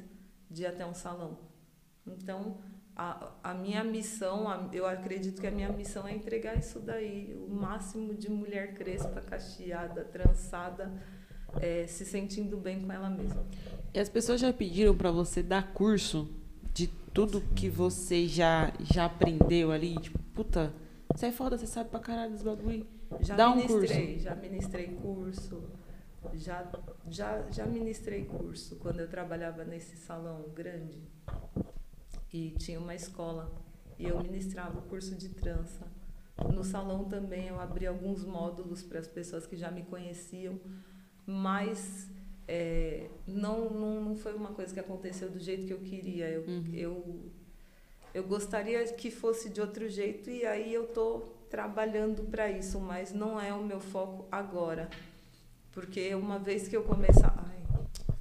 de 0.49 0.63
ir 0.63 0.65
até 0.67 0.85
um 0.85 0.93
salão. 0.93 1.39
Então, 2.05 2.57
a, 2.95 3.31
a 3.43 3.53
minha 3.53 3.83
missão, 3.83 4.47
a, 4.47 4.69
eu 4.71 4.85
acredito 4.85 5.41
que 5.41 5.47
a 5.47 5.51
minha 5.51 5.69
missão 5.69 6.07
é 6.07 6.13
entregar 6.13 6.57
isso 6.57 6.79
daí, 6.79 7.35
o 7.35 7.53
máximo 7.53 8.13
de 8.13 8.29
mulher 8.29 8.73
crespa, 8.73 9.21
cacheada, 9.21 10.03
trançada, 10.03 10.91
é, 11.59 11.87
se 11.87 12.05
sentindo 12.05 12.57
bem 12.57 12.81
com 12.81 12.91
ela 12.91 13.09
mesma. 13.09 13.45
E 13.93 13.99
as 13.99 14.09
pessoas 14.09 14.41
já 14.41 14.51
pediram 14.51 14.95
para 14.95 15.09
você 15.09 15.41
dar 15.41 15.73
curso 15.73 16.29
de 16.73 16.87
tudo 17.13 17.41
que 17.55 17.69
você 17.69 18.27
já, 18.27 18.73
já 18.93 19.05
aprendeu 19.05 19.71
ali? 19.71 19.95
Tipo, 19.95 20.19
puta, 20.33 20.73
você 21.13 21.27
é 21.27 21.31
foda, 21.31 21.57
você 21.57 21.67
sabe 21.67 21.89
pra 21.89 21.99
caralho 21.99 22.31
dos 22.33 22.41
bagulho. 22.43 22.85
Já 23.21 23.35
Dá 23.35 23.55
ministrei, 23.55 24.03
um 24.03 24.07
curso. 24.11 24.23
já 24.23 24.35
ministrei 24.35 24.87
curso. 25.01 25.63
Já, 26.33 26.71
já, 27.07 27.51
já 27.51 27.65
ministrei 27.65 28.25
curso 28.25 28.77
quando 28.77 28.99
eu 28.99 29.07
trabalhava 29.07 29.63
nesse 29.63 29.95
salão 29.95 30.43
grande. 30.55 30.99
E 32.33 32.51
tinha 32.51 32.79
uma 32.79 32.95
escola. 32.95 33.51
E 33.97 34.05
eu 34.05 34.21
ministrava 34.21 34.79
o 34.79 34.81
curso 34.83 35.15
de 35.15 35.29
trança. 35.29 35.85
No 36.53 36.63
salão 36.63 37.05
também 37.05 37.47
eu 37.47 37.59
abri 37.59 37.85
alguns 37.87 38.25
módulos 38.25 38.83
para 38.83 38.99
as 38.99 39.07
pessoas 39.07 39.47
que 39.47 39.55
já 39.55 39.71
me 39.71 39.83
conheciam, 39.83 40.59
mas 41.25 42.09
é, 42.47 43.09
não, 43.25 43.69
não, 43.69 44.01
não 44.03 44.15
foi 44.17 44.33
uma 44.35 44.49
coisa 44.51 44.73
que 44.73 44.79
aconteceu 44.79 45.29
do 45.29 45.39
jeito 45.39 45.65
que 45.65 45.71
eu 45.73 45.79
queria. 45.79 46.27
Eu, 46.29 46.41
Uhum. 46.45 46.65
eu, 46.73 47.31
eu 48.15 48.23
gostaria 48.23 48.81
que 48.93 49.11
fosse 49.11 49.49
de 49.49 49.59
outro 49.59 49.89
jeito 49.89 50.29
e 50.29 50.45
aí 50.45 50.73
eu 50.73 50.85
estou 50.85 51.37
trabalhando 51.49 52.23
para 52.23 52.49
isso, 52.49 52.79
mas 52.79 53.11
não 53.11 53.37
é 53.37 53.53
o 53.53 53.61
meu 53.61 53.81
foco 53.81 54.25
agora. 54.31 54.89
Porque 55.73 56.15
uma 56.15 56.39
vez 56.39 56.65
que 56.65 56.77
eu 56.77 56.83
começar. 56.83 57.35
Ai, 57.45 57.57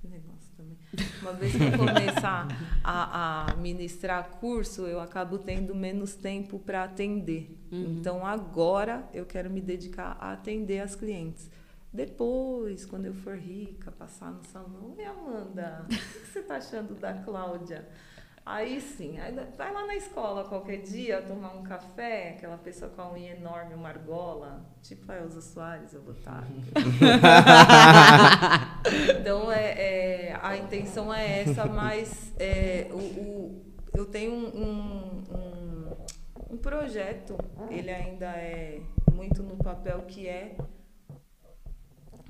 negócio 0.03 0.51
também. 0.57 0.77
Uma 1.23 1.33
vez 1.33 1.53
que 1.53 1.63
eu 1.63 1.79
começar 1.79 2.49
a, 2.83 3.53
a 3.53 3.55
ministrar 3.55 4.31
curso, 4.41 4.83
eu 4.83 4.99
acabo 4.99 5.39
tendo 5.39 5.73
menos 5.77 6.17
tempo 6.17 6.59
para 6.59 6.83
atender. 6.83 7.57
Uhum. 7.71 7.99
Então 8.01 8.27
agora 8.27 9.09
eu 9.15 9.25
quero 9.25 9.49
me 9.49 9.61
dedicar 9.61 10.17
a 10.21 10.33
atender 10.33 10.81
as 10.81 10.97
clientes. 10.97 11.49
Depois, 11.93 12.85
quando 12.85 13.07
eu 13.07 13.15
for 13.15 13.37
rica, 13.37 13.93
passar 13.93 14.33
no 14.33 14.45
salão, 14.47 14.97
e 14.99 15.05
Amanda, 15.05 15.87
o 15.87 15.89
que 15.89 16.27
você 16.33 16.41
está 16.41 16.57
achando 16.57 16.97
da 16.97 17.15
Cláudia? 17.15 17.87
Aí 18.47 18.79
sim, 18.79 19.19
aí 19.19 19.35
vai 19.57 19.73
lá 19.73 19.87
na 19.87 19.97
escola 19.97 20.45
qualquer 20.45 20.83
dia 20.83 21.23
tomar 21.23 21.55
um 21.55 21.63
café, 21.63 22.35
aquela 22.37 22.59
pessoa 22.59 22.91
com 22.91 23.01
a 23.01 23.11
unha 23.11 23.35
enorme, 23.35 23.75
uma 23.75 23.89
argola, 23.89 24.63
tipo 24.83 25.11
a 25.11 25.17
Elza 25.17 25.41
Soares, 25.41 25.95
eu 25.95 26.03
vou 26.03 26.13
estar. 26.13 26.45
então 29.19 29.51
é, 29.51 30.29
é, 30.29 30.39
a 30.43 30.59
intenção 30.59 31.11
é 31.13 31.41
essa, 31.41 31.65
mas 31.65 32.35
é, 32.39 32.87
o, 32.91 32.99
o, 32.99 33.65
eu 33.95 34.05
tenho 34.05 34.33
um, 34.33 34.47
um, 34.47 35.23
um, 35.35 35.97
um 36.51 36.59
projeto, 36.59 37.39
ele 37.71 37.91
ainda 37.91 38.27
é 38.27 38.83
muito 39.11 39.43
no 39.43 39.57
papel 39.57 40.03
que 40.03 40.29
é 40.29 40.59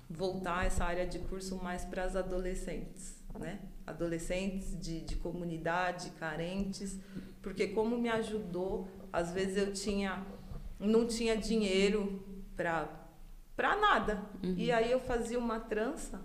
voltar 0.08 0.64
essa 0.64 0.84
área 0.84 1.08
de 1.08 1.18
curso 1.18 1.56
mais 1.56 1.84
para 1.84 2.04
as 2.04 2.14
adolescentes, 2.14 3.20
né? 3.36 3.58
Adolescentes 3.86 4.78
de, 4.80 5.00
de 5.00 5.16
comunidade, 5.16 6.10
carentes, 6.18 6.98
porque 7.42 7.68
como 7.68 7.98
me 7.98 8.08
ajudou, 8.08 8.88
às 9.12 9.32
vezes 9.32 9.56
eu 9.56 9.72
tinha, 9.72 10.26
não 10.78 11.06
tinha 11.06 11.36
dinheiro 11.36 12.24
para 12.56 13.02
para 13.56 13.76
nada. 13.76 14.22
Uhum. 14.42 14.54
E 14.56 14.72
aí 14.72 14.90
eu 14.90 15.00
fazia 15.00 15.38
uma 15.38 15.60
trança 15.60 16.20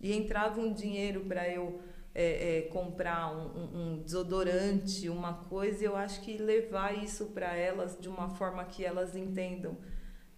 e 0.00 0.14
entrava 0.14 0.60
um 0.60 0.72
dinheiro 0.72 1.20
para 1.26 1.48
eu 1.48 1.80
é, 2.14 2.58
é, 2.58 2.62
comprar 2.62 3.30
um, 3.32 3.92
um, 3.98 4.02
desodorante, 4.02 5.08
uma 5.08 5.34
coisa, 5.44 5.82
e 5.82 5.86
eu 5.86 5.94
acho 5.94 6.20
que 6.22 6.38
levar 6.38 6.96
isso 6.96 7.26
para 7.26 7.54
elas 7.54 7.98
de 8.00 8.08
uma 8.08 8.30
forma 8.30 8.64
que 8.64 8.84
elas 8.84 9.14
entendam. 9.14 9.76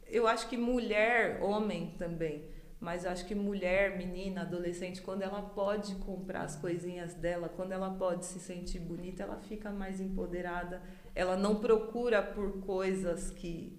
Eu 0.07 0.27
acho 0.27 0.49
que 0.49 0.57
mulher, 0.57 1.43
homem 1.43 1.94
também, 1.97 2.44
mas 2.82 3.06
acho 3.06 3.24
que 3.26 3.34
mulher, 3.34 3.96
menina, 3.96 4.40
adolescente, 4.40 5.00
quando 5.00 5.22
ela 5.22 5.40
pode 5.40 5.94
comprar 5.94 6.42
as 6.42 6.56
coisinhas 6.56 7.14
dela, 7.14 7.48
quando 7.48 7.70
ela 7.70 7.90
pode 7.90 8.26
se 8.26 8.40
sentir 8.40 8.80
bonita, 8.80 9.22
ela 9.22 9.36
fica 9.36 9.70
mais 9.70 10.00
empoderada. 10.00 10.82
Ela 11.14 11.36
não 11.36 11.60
procura 11.60 12.20
por 12.20 12.60
coisas 12.60 13.30
que 13.30 13.78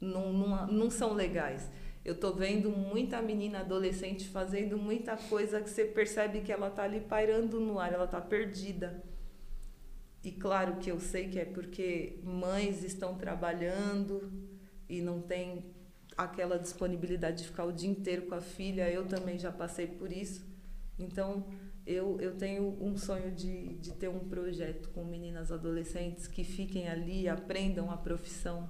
não, 0.00 0.32
não, 0.32 0.66
não 0.66 0.90
são 0.90 1.12
legais. 1.12 1.70
Eu 2.02 2.18
tô 2.18 2.32
vendo 2.32 2.70
muita 2.70 3.20
menina 3.20 3.60
adolescente 3.60 4.30
fazendo 4.30 4.78
muita 4.78 5.14
coisa 5.14 5.60
que 5.60 5.68
você 5.68 5.84
percebe 5.84 6.40
que 6.40 6.50
ela 6.50 6.70
tá 6.70 6.84
ali 6.84 7.00
pairando 7.00 7.60
no 7.60 7.78
ar, 7.78 7.92
ela 7.92 8.06
tá 8.06 8.22
perdida. 8.22 9.04
E 10.24 10.32
claro 10.32 10.76
que 10.76 10.90
eu 10.90 10.98
sei 10.98 11.28
que 11.28 11.38
é 11.38 11.44
porque 11.44 12.18
mães 12.24 12.82
estão 12.82 13.14
trabalhando 13.18 14.32
e 14.88 15.02
não 15.02 15.20
tem 15.20 15.75
aquela 16.16 16.58
disponibilidade 16.58 17.38
de 17.38 17.44
ficar 17.44 17.64
o 17.64 17.72
dia 17.72 17.90
inteiro 17.90 18.22
com 18.22 18.34
a 18.34 18.40
filha. 18.40 18.90
Eu 18.90 19.06
também 19.06 19.38
já 19.38 19.52
passei 19.52 19.86
por 19.86 20.10
isso. 20.10 20.44
Então, 20.98 21.44
eu, 21.86 22.20
eu 22.20 22.34
tenho 22.36 22.76
um 22.80 22.96
sonho 22.96 23.30
de, 23.30 23.74
de 23.74 23.92
ter 23.92 24.08
um 24.08 24.20
projeto 24.20 24.88
com 24.90 25.04
meninas 25.04 25.52
adolescentes 25.52 26.26
que 26.26 26.42
fiquem 26.42 26.88
ali, 26.88 27.28
aprendam 27.28 27.90
a 27.90 27.96
profissão, 27.96 28.68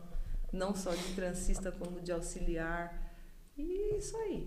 não 0.52 0.74
só 0.74 0.94
de 0.94 1.14
transista, 1.14 1.72
como 1.72 2.00
de 2.00 2.12
auxiliar 2.12 3.14
e 3.56 3.96
isso 3.96 4.16
aí. 4.16 4.46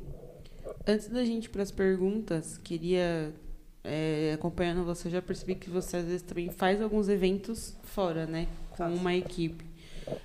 Antes 0.85 1.07
da 1.07 1.23
gente 1.23 1.45
ir 1.45 1.49
para 1.49 1.63
as 1.63 1.71
perguntas, 1.71 2.57
queria 2.57 3.33
é, 3.83 4.33
acompanhando 4.33 4.85
você, 4.85 5.09
já 5.09 5.21
percebi 5.21 5.55
que 5.55 5.69
você 5.69 5.97
às 5.97 6.05
vezes 6.05 6.21
também 6.21 6.49
faz 6.51 6.81
alguns 6.81 7.09
eventos 7.09 7.75
fora, 7.83 8.27
né? 8.27 8.47
Com 8.71 8.83
uma 8.93 9.15
equipe. 9.15 9.65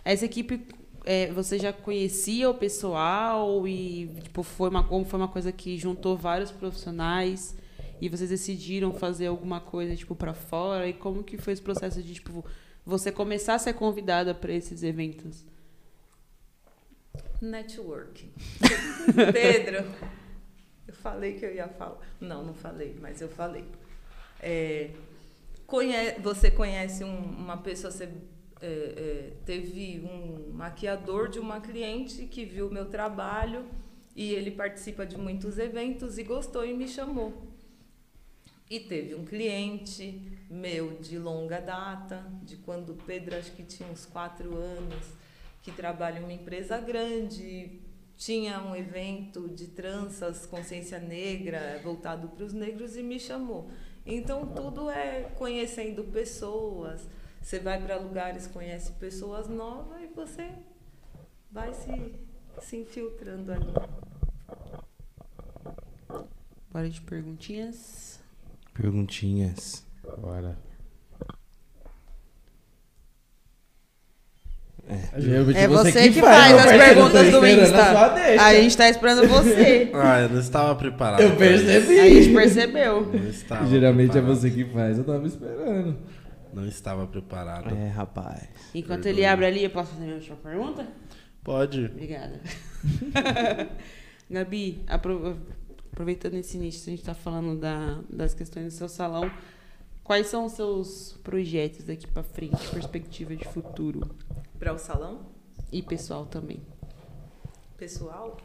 Essa 0.05 0.26
equipe, 0.26 0.66
é, 1.05 1.31
você 1.32 1.59
já 1.59 1.72
conhecia 1.72 2.48
o 2.48 2.55
pessoal 2.55 3.68
e 3.68 4.09
tipo, 4.22 4.43
foi 4.43 4.70
uma, 4.70 4.82
foi 5.05 5.18
uma 5.18 5.28
coisa 5.28 5.52
que 5.52 5.76
juntou 5.76 6.16
vários 6.16 6.51
profissionais 6.51 7.55
e 8.01 8.09
vocês 8.09 8.31
decidiram 8.31 8.93
fazer 8.93 9.26
alguma 9.26 9.60
coisa 9.60 9.94
tipo 9.94 10.14
para 10.14 10.32
fora? 10.32 10.89
E 10.89 10.94
como 10.94 11.22
que 11.22 11.36
foi 11.36 11.52
esse 11.52 11.62
processo 11.62 12.02
de 12.02 12.14
tipo, 12.14 12.44
você 12.85 13.12
começar 13.12 13.55
a 13.55 13.59
ser 13.59 13.74
convidada 13.74 14.35
para 14.35 14.52
esses 14.52 14.82
eventos? 14.82 15.44
Networking. 17.40 18.32
Pedro, 19.32 19.85
eu 20.89 20.94
falei 20.94 21.35
que 21.35 21.44
eu 21.44 21.55
ia 21.55 21.68
falar. 21.68 21.98
Não, 22.18 22.43
não 22.43 22.55
falei, 22.55 22.97
mas 22.98 23.20
eu 23.20 23.28
falei. 23.28 23.66
É, 24.40 24.90
conhe 25.66 26.12
você 26.20 26.51
conhece 26.51 27.05
um, 27.05 27.14
uma 27.14 27.59
pessoa, 27.59 27.90
você 27.90 28.09
é, 28.65 28.66
é, 28.66 29.32
teve 29.45 30.01
um 30.01 30.55
maquiador 30.55 31.28
de 31.28 31.39
uma 31.39 31.61
cliente 31.61 32.24
que 32.24 32.47
viu 32.47 32.70
meu 32.70 32.86
trabalho 32.86 33.66
e 34.16 34.32
ele 34.32 34.51
participa 34.51 35.05
de 35.05 35.19
muitos 35.19 35.59
eventos 35.59 36.16
e 36.16 36.23
gostou 36.23 36.65
e 36.65 36.73
me 36.73 36.89
chamou. 36.89 37.53
E 38.70 38.81
teve 38.81 39.15
um 39.15 39.24
cliente 39.24 40.19
meu 40.49 40.97
de 40.97 41.19
longa 41.19 41.61
data, 41.61 42.24
de 42.43 42.57
quando 42.57 42.91
o 42.91 42.97
Pedro 42.97 43.36
acho 43.36 43.53
que 43.53 43.62
tinha 43.62 43.86
uns 43.86 44.07
quatro 44.07 44.57
anos, 44.57 45.05
que 45.62 45.70
trabalha 45.70 46.19
em 46.19 46.23
uma 46.23 46.32
empresa 46.32 46.78
grande, 46.78 47.82
tinha 48.16 48.62
um 48.62 48.74
evento 48.74 49.47
de 49.47 49.66
tranças, 49.69 50.47
consciência 50.47 50.99
negra, 50.99 51.81
voltado 51.85 52.28
para 52.28 52.45
os 52.45 52.55
negros 52.55 52.97
e 52.97 53.03
me 53.03 53.20
chamou. 53.20 53.69
Então 54.07 54.47
tudo 54.47 54.89
é 54.89 55.24
conhecendo 55.36 56.05
pessoas. 56.05 57.07
Você 57.44 57.58
vai 57.58 57.78
para 57.78 57.96
lugares, 57.96 58.46
conhece 58.46 58.92
pessoas 58.92 59.48
novas 59.48 60.00
e 60.00 60.06
você 60.16 60.48
vai 61.52 61.74
se, 61.74 62.14
se 62.62 62.76
infiltrando 62.78 63.52
ali. 63.52 63.70
Bora 66.72 66.88
de 66.88 67.02
perguntinhas. 67.02 68.18
Perguntinhas. 68.72 69.84
Bora. 70.18 70.56
É, 74.88 74.94
é 75.54 75.68
você, 75.68 75.92
você 75.92 76.10
que, 76.10 76.20
faz, 76.20 76.52
faz 76.52 76.66
as 76.66 76.86
perguntas 76.86 77.30
do 77.30 77.46
Insta. 77.46 78.14
A 78.42 78.54
gente 78.54 78.74
tá 78.74 78.88
esperando 78.88 79.28
você. 79.28 79.90
Ah, 79.94 80.22
eu 80.22 80.30
não 80.30 80.40
estava 80.40 80.74
preparado. 80.76 81.20
Eu 81.20 81.36
percebi. 81.36 82.00
A 82.00 82.08
gente 82.08 82.34
percebeu. 82.34 83.12
Geralmente 83.68 84.12
preparado. 84.12 84.32
é 84.32 84.34
você 84.34 84.50
que 84.50 84.64
faz, 84.64 84.96
eu 84.96 85.04
tava 85.04 85.26
esperando. 85.26 85.98
Não 86.55 86.66
estava 86.66 87.06
preparado. 87.06 87.74
É, 87.74 87.89
rapaz. 87.89 88.48
Enquanto 88.74 89.02
Perdoe. 89.02 89.22
ele 89.22 89.26
abre 89.26 89.47
ali, 89.47 89.64
eu 89.64 89.70
posso 89.70 89.93
fazer 89.93 90.05
a 90.05 90.16
minha 90.16 90.36
pergunta? 90.36 90.86
Pode. 91.43 91.86
Obrigada. 91.86 92.40
Gabi, 94.31 94.82
aproveitando 94.86 96.35
esse 96.35 96.56
início, 96.56 96.89
a 96.89 96.90
gente 96.90 97.01
está 97.01 97.14
falando 97.14 97.59
da, 97.59 98.01
das 98.09 98.32
questões 98.32 98.66
do 98.66 98.70
seu 98.70 98.89
salão. 98.89 99.31
Quais 100.02 100.26
são 100.26 100.44
os 100.44 100.52
seus 100.52 101.18
projetos 101.22 101.85
daqui 101.85 102.06
para 102.06 102.22
frente, 102.22 102.68
perspectiva 102.68 103.35
de 103.35 103.44
futuro? 103.44 104.14
Para 104.59 104.72
o 104.72 104.78
salão? 104.78 105.26
E 105.72 105.82
pessoal 105.82 106.26
também. 106.26 106.60
Pessoal? 107.76 108.36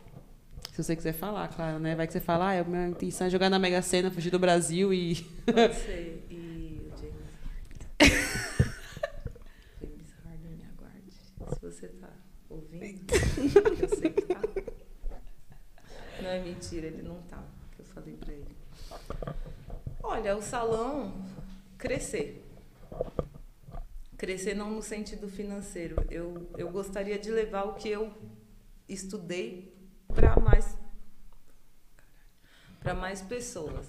Se 0.73 0.84
você 0.84 0.95
quiser 0.95 1.14
falar, 1.14 1.48
claro, 1.49 1.80
né? 1.80 1.95
Vai 1.95 2.07
que 2.07 2.14
você 2.14 2.19
fala, 2.22 2.53
ah, 2.53 2.61
a 2.61 2.64
minha 2.64 2.88
intenção 2.88 3.27
é 3.27 3.30
jogar 3.30 3.49
na 3.49 3.60
Mega 3.60 3.81
Sena, 3.81 4.10
fugir 4.10 4.30
do 4.30 4.40
Brasil 4.40 4.94
e. 4.94 5.15
Pode 5.45 5.76
ser. 5.76 6.26
James. 9.81 10.13
Harden, 10.23 10.67
aguarde. 10.73 11.11
Se 11.53 11.59
você 11.61 11.88
tá 11.88 12.11
ouvindo, 12.49 13.05
eu 13.81 13.89
sei 13.97 14.11
que 14.11 14.21
tá. 14.21 14.41
Não 16.21 16.30
é 16.30 16.41
mentira, 16.41 16.88
ele 16.88 17.01
não 17.01 17.21
tá. 17.23 17.43
Eu 17.77 17.85
falei 17.85 18.15
pra 18.15 18.34
ele. 18.34 18.55
Olha, 20.03 20.35
o 20.35 20.41
salão 20.41 21.26
crescer 21.77 22.45
crescer 24.19 24.53
não 24.53 24.69
no 24.69 24.81
sentido 24.81 25.30
financeiro. 25.30 25.95
Eu, 26.11 26.49
eu 26.57 26.69
gostaria 26.69 27.17
de 27.17 27.31
levar 27.31 27.63
o 27.63 27.76
que 27.76 27.89
eu 27.89 28.13
estudei 28.88 29.73
para 30.09 30.38
mais 30.38 30.77
para 32.81 32.93
mais 32.93 33.21
pessoas. 33.21 33.88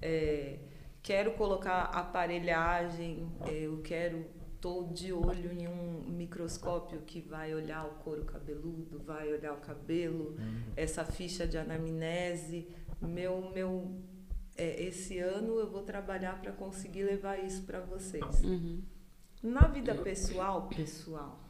É, 0.00 0.58
quero 1.02 1.32
colocar 1.32 1.84
aparelhagem, 1.84 3.28
eu 3.46 3.80
quero 3.82 4.24
estou 4.62 4.92
de 4.92 5.12
olho 5.12 5.50
em 5.52 5.66
um 5.66 6.04
microscópio 6.06 7.00
que 7.00 7.20
vai 7.20 7.52
olhar 7.52 7.84
o 7.84 7.94
couro 7.94 8.24
cabeludo, 8.24 9.00
vai 9.00 9.32
olhar 9.32 9.52
o 9.54 9.56
cabelo, 9.56 10.36
uhum. 10.38 10.62
essa 10.76 11.04
ficha 11.04 11.44
de 11.44 11.58
anamnese. 11.58 12.68
Meu, 13.00 13.50
meu, 13.52 13.90
é, 14.56 14.80
esse 14.84 15.18
ano 15.18 15.58
eu 15.58 15.68
vou 15.68 15.82
trabalhar 15.82 16.40
para 16.40 16.52
conseguir 16.52 17.02
levar 17.02 17.42
isso 17.42 17.64
para 17.64 17.80
vocês. 17.80 18.44
Uhum. 18.44 18.82
Na 19.42 19.66
vida 19.66 19.96
pessoal, 19.96 20.68
pessoal. 20.68 21.41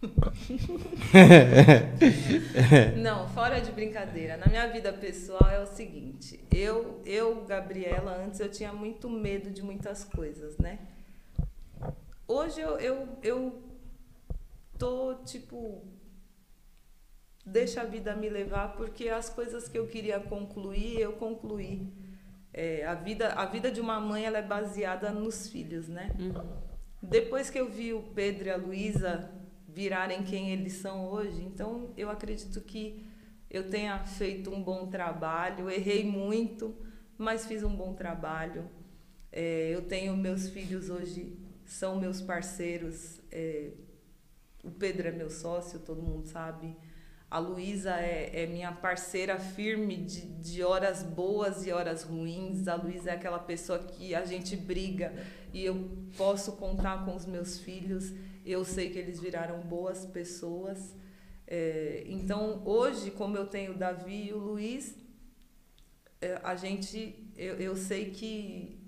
Não, 3.02 3.28
fora 3.30 3.60
de 3.60 3.72
brincadeira. 3.72 4.36
Na 4.36 4.46
minha 4.46 4.68
vida 4.68 4.92
pessoal 4.92 5.50
é 5.50 5.60
o 5.60 5.66
seguinte, 5.66 6.38
eu, 6.54 7.02
eu, 7.04 7.44
Gabriela, 7.44 8.24
antes 8.24 8.38
eu 8.38 8.48
tinha 8.48 8.72
muito 8.72 9.10
medo 9.10 9.50
de 9.50 9.62
muitas 9.62 10.04
coisas, 10.04 10.56
né? 10.58 10.78
Hoje 12.28 12.60
eu, 12.60 12.78
eu, 12.78 13.08
eu 13.22 13.62
tô 14.78 15.14
tipo 15.24 15.82
deixa 17.44 17.80
a 17.80 17.84
vida 17.84 18.14
me 18.14 18.28
levar 18.28 18.76
porque 18.76 19.08
as 19.08 19.30
coisas 19.30 19.68
que 19.68 19.78
eu 19.78 19.86
queria 19.86 20.20
concluir, 20.20 21.00
eu 21.00 21.14
concluí. 21.14 21.90
É, 22.52 22.84
a, 22.86 22.94
vida, 22.94 23.32
a 23.32 23.46
vida 23.46 23.70
de 23.70 23.80
uma 23.80 24.00
mãe 24.00 24.24
ela 24.24 24.38
é 24.38 24.42
baseada 24.42 25.10
nos 25.10 25.48
filhos, 25.48 25.88
né? 25.88 26.14
Uhum. 26.18 26.34
Depois 27.02 27.50
que 27.50 27.58
eu 27.58 27.68
vi 27.68 27.92
o 27.92 28.02
Pedro 28.02 28.48
e 28.48 28.50
a 28.50 28.56
Luísa 28.56 29.30
virarem 29.68 30.22
quem 30.22 30.50
eles 30.50 30.72
são 30.74 31.08
hoje, 31.08 31.42
então 31.42 31.92
eu 31.96 32.10
acredito 32.10 32.60
que 32.62 33.06
eu 33.50 33.68
tenha 33.68 33.98
feito 34.04 34.50
um 34.50 34.62
bom 34.62 34.88
trabalho. 34.88 35.70
Errei 35.70 36.04
muito, 36.04 36.74
mas 37.16 37.46
fiz 37.46 37.62
um 37.62 37.74
bom 37.74 37.94
trabalho. 37.94 38.68
É, 39.30 39.70
eu 39.72 39.82
tenho 39.82 40.16
meus 40.16 40.48
filhos 40.48 40.90
hoje 40.90 41.36
são 41.68 42.00
meus 42.00 42.20
parceiros. 42.20 43.20
É, 43.30 43.70
o 44.64 44.70
Pedro 44.70 45.06
é 45.06 45.12
meu 45.12 45.30
sócio, 45.30 45.78
todo 45.78 46.02
mundo 46.02 46.26
sabe. 46.26 46.74
A 47.30 47.38
Luísa 47.38 47.90
é, 48.00 48.42
é, 48.42 48.46
minha 48.46 48.72
parceira 48.72 49.38
firme 49.38 49.98
de, 49.98 50.22
de 50.22 50.62
horas 50.62 51.02
boas 51.02 51.66
e 51.66 51.70
horas 51.70 52.02
ruins. 52.02 52.66
A 52.66 52.74
Luísa 52.74 53.10
é 53.10 53.14
aquela 53.14 53.38
pessoa 53.38 53.78
que 53.80 54.14
a 54.14 54.24
gente 54.24 54.56
briga 54.56 55.12
e 55.52 55.62
eu 55.62 55.90
posso 56.16 56.52
contar 56.52 57.04
com 57.04 57.14
os 57.14 57.26
meus 57.26 57.58
filhos. 57.58 58.14
Eu 58.50 58.64
sei 58.64 58.88
que 58.88 58.98
eles 58.98 59.20
viraram 59.20 59.60
boas 59.60 60.06
pessoas. 60.06 60.96
É, 61.46 62.02
então, 62.06 62.62
hoje, 62.64 63.10
como 63.10 63.36
eu 63.36 63.46
tenho 63.46 63.72
o 63.72 63.76
Davi 63.76 64.28
e 64.28 64.32
o 64.32 64.38
Luiz, 64.38 64.96
é, 66.18 66.40
a 66.42 66.56
gente, 66.56 67.30
eu, 67.36 67.56
eu 67.56 67.76
sei 67.76 68.10
que 68.10 68.80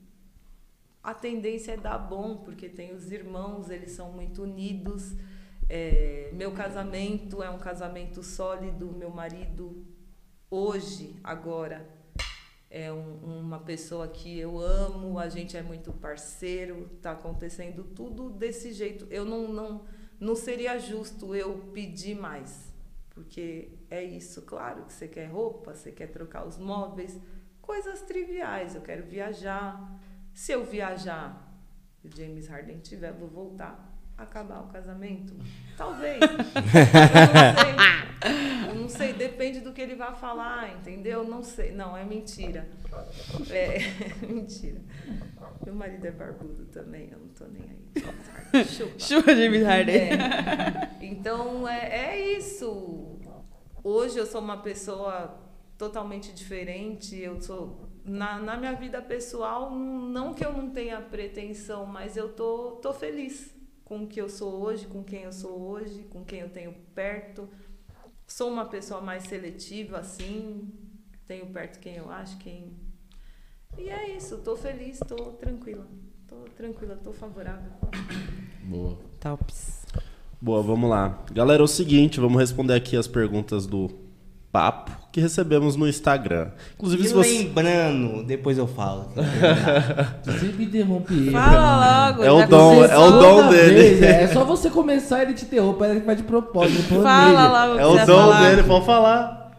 a 1.02 1.12
tendência 1.12 1.72
é 1.72 1.76
dar 1.76 1.98
bom, 1.98 2.38
porque 2.38 2.70
tem 2.70 2.94
os 2.94 3.12
irmãos, 3.12 3.68
eles 3.68 3.92
são 3.92 4.10
muito 4.10 4.44
unidos. 4.44 5.12
É, 5.68 6.30
meu 6.32 6.52
casamento 6.52 7.42
é 7.42 7.50
um 7.50 7.58
casamento 7.58 8.22
sólido. 8.22 8.90
Meu 8.92 9.10
marido, 9.10 9.86
hoje, 10.50 11.16
agora, 11.22 11.86
é 12.70 12.92
um, 12.92 13.40
uma 13.40 13.58
pessoa 13.58 14.06
que 14.06 14.38
eu 14.38 14.58
amo. 14.60 15.18
A 15.18 15.28
gente 15.28 15.56
é 15.56 15.62
muito 15.62 15.92
parceiro. 15.92 16.88
Está 16.96 17.12
acontecendo 17.12 17.82
tudo 17.82 18.30
desse 18.30 18.72
jeito. 18.72 19.06
Eu 19.10 19.24
não, 19.24 19.48
não, 19.48 19.84
não 20.20 20.36
seria 20.36 20.78
justo 20.78 21.34
eu 21.34 21.58
pedir 21.72 22.14
mais, 22.14 22.72
porque 23.10 23.72
é 23.90 24.02
isso. 24.02 24.42
Claro 24.42 24.84
que 24.84 24.92
você 24.92 25.08
quer 25.08 25.26
roupa, 25.26 25.74
você 25.74 25.90
quer 25.90 26.06
trocar 26.06 26.46
os 26.46 26.56
móveis, 26.56 27.18
coisas 27.60 28.02
triviais. 28.02 28.76
Eu 28.76 28.82
quero 28.82 29.04
viajar. 29.04 30.00
Se 30.32 30.52
eu 30.52 30.64
viajar 30.64 31.52
o 32.04 32.16
James 32.16 32.46
Harden 32.46 32.78
tiver, 32.78 33.12
vou 33.12 33.28
voltar 33.28 33.89
acabar 34.22 34.60
o 34.60 34.68
casamento? 34.68 35.34
Talvez. 35.76 36.20
eu 36.20 36.36
não 36.36 36.44
sei. 36.44 36.62
Eu 38.68 38.74
não 38.74 38.88
sei, 38.88 39.12
depende 39.14 39.60
do 39.60 39.72
que 39.72 39.80
ele 39.80 39.94
vai 39.94 40.14
falar, 40.14 40.76
entendeu? 40.76 41.24
Não 41.24 41.42
sei. 41.42 41.72
Não, 41.72 41.96
é 41.96 42.04
mentira. 42.04 42.68
É, 43.48 43.76
é 43.76 43.80
mentira. 44.26 44.80
Meu 45.64 45.74
marido 45.74 46.04
é 46.04 46.10
barbudo 46.10 46.66
também, 46.66 47.08
eu 47.10 47.18
não 47.18 47.28
tô 47.28 47.46
nem 47.46 47.62
aí. 47.62 47.78
Chupa. 48.64 48.98
Chupa, 48.98 49.34
James 49.34 49.62
Harden. 49.62 49.96
É. 49.96 50.90
Então, 51.00 51.68
é, 51.68 52.12
é 52.12 52.36
isso. 52.36 53.18
Hoje 53.82 54.18
eu 54.18 54.26
sou 54.26 54.40
uma 54.40 54.58
pessoa 54.58 55.38
totalmente 55.78 56.32
diferente. 56.32 57.18
Eu 57.18 57.40
sou 57.40 57.88
na, 58.04 58.38
na 58.38 58.56
minha 58.56 58.74
vida 58.74 59.00
pessoal, 59.00 59.70
não 59.70 60.34
que 60.34 60.44
eu 60.44 60.52
não 60.52 60.70
tenha 60.70 61.00
pretensão, 61.00 61.86
mas 61.86 62.16
eu 62.16 62.30
tô, 62.30 62.72
tô 62.82 62.92
feliz 62.92 63.54
com 63.90 64.04
o 64.04 64.06
que 64.06 64.20
eu 64.20 64.28
sou 64.28 64.62
hoje, 64.62 64.86
com 64.86 65.02
quem 65.02 65.24
eu 65.24 65.32
sou 65.32 65.60
hoje, 65.62 66.06
com 66.10 66.24
quem 66.24 66.38
eu 66.38 66.48
tenho 66.48 66.72
perto. 66.94 67.48
Sou 68.24 68.48
uma 68.48 68.64
pessoa 68.64 69.00
mais 69.00 69.24
seletiva, 69.24 69.98
assim. 69.98 70.70
Tenho 71.26 71.46
perto 71.46 71.80
quem 71.80 71.96
eu 71.96 72.08
acho, 72.08 72.38
quem. 72.38 72.72
E 73.76 73.88
é 73.88 74.16
isso, 74.16 74.38
tô 74.38 74.54
feliz, 74.56 75.00
tô 75.00 75.16
tranquila. 75.32 75.88
Tô 76.28 76.36
tranquila, 76.56 77.00
tô 77.02 77.12
favorável. 77.12 77.72
Boa. 78.62 78.96
Tops. 79.18 79.84
Boa, 80.40 80.62
vamos 80.62 80.88
lá. 80.88 81.24
Galera, 81.32 81.60
é 81.60 81.64
o 81.64 81.66
seguinte, 81.66 82.20
vamos 82.20 82.38
responder 82.38 82.74
aqui 82.74 82.96
as 82.96 83.08
perguntas 83.08 83.66
do 83.66 83.88
papo 84.52 84.90
que 85.12 85.20
recebemos 85.20 85.76
no 85.76 85.88
Instagram. 85.88 86.48
Inclusive, 86.74 87.02
e 87.02 87.08
se 87.08 87.14
você... 87.14 87.38
lembrando, 87.38 88.22
depois 88.24 88.58
eu 88.58 88.66
falo. 88.66 89.10
Você 90.24 90.46
me 90.52 90.64
interrompe 90.64 91.14
ele. 91.14 91.32
Fala 91.32 92.06
logo. 92.08 92.24
É 92.24 92.30
o 92.30 92.46
dom, 92.46 92.84
é 92.84 92.98
o 92.98 93.10
dom 93.10 93.48
dele. 93.48 93.74
vez, 93.74 94.02
é 94.02 94.26
só 94.28 94.44
você 94.44 94.70
começar 94.70 95.22
ele 95.22 95.34
te 95.34 95.44
interrompe, 95.44 95.84
ele 95.84 96.00
faz 96.00 96.18
de 96.18 96.24
propósito. 96.24 97.02
Fala 97.02 97.66
logo. 97.66 97.80
É 97.80 97.86
o 97.86 97.90
dom 97.90 97.96
vai 97.96 98.06
falar. 98.06 98.50
dele, 98.50 98.62
pode 98.62 98.86
falar. 98.86 99.50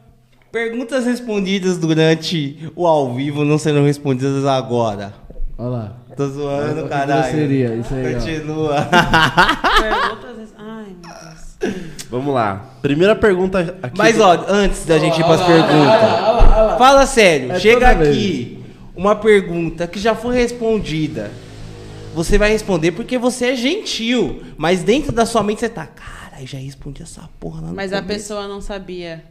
Perguntas 0.52 1.06
respondidas 1.06 1.78
durante 1.78 2.72
o 2.76 2.86
ao 2.86 3.14
vivo 3.14 3.46
não 3.46 3.58
serão 3.58 3.84
respondidas 3.86 4.46
agora. 4.46 5.14
Olha 5.58 5.70
lá. 5.70 5.98
Tô 6.16 6.28
zoando, 6.28 6.72
Olha 6.72 6.84
que 6.84 6.90
caralho. 6.90 7.24
grosseria, 7.24 7.76
isso 7.76 7.94
aí. 7.94 8.14
Continua. 8.14 8.76
Perguntas. 9.80 10.54
Ai, 10.58 10.96
meu 11.02 11.72
Deus. 11.72 12.01
Vamos 12.12 12.34
lá. 12.34 12.66
Primeira 12.82 13.16
pergunta 13.16 13.78
aqui. 13.82 13.98
Mas 13.98 14.18
do- 14.18 14.24
ó, 14.24 14.46
antes 14.50 14.86
da 14.86 15.00
gente 15.00 15.18
ir 15.20 15.24
olha 15.24 15.38
lá, 15.38 15.46
perguntas. 15.48 16.78
Fala 16.78 17.06
sério, 17.06 17.52
É 17.54 17.60
chega 17.60 17.90
aqui 17.90 18.64
uma 18.96 19.16
pergunta 19.16 19.88
que 19.88 19.98
já 20.00 20.14
foi 20.14 20.36
respondida. 20.36 21.32
Você 22.14 22.38
vai 22.38 22.52
responder 22.52 22.92
porque 22.92 23.18
você 23.18 23.52
é 23.52 23.56
gentil, 23.56 24.44
mas 24.58 24.84
dentro 24.84 25.14
da 25.14 25.26
sua 25.26 25.42
mente 25.42 25.62
você 25.62 25.70
tá, 25.70 25.88
cara, 25.88 26.46
já 26.46 26.58
respondi 26.58 27.02
essa 27.02 27.30
porra 27.40 27.62
lá 27.62 27.68
no 27.70 27.74
Mas 27.76 27.94
a 27.94 28.02
começo." 28.02 28.20
pessoa 28.20 28.48
não 28.48 28.60
sabia. 28.60 29.24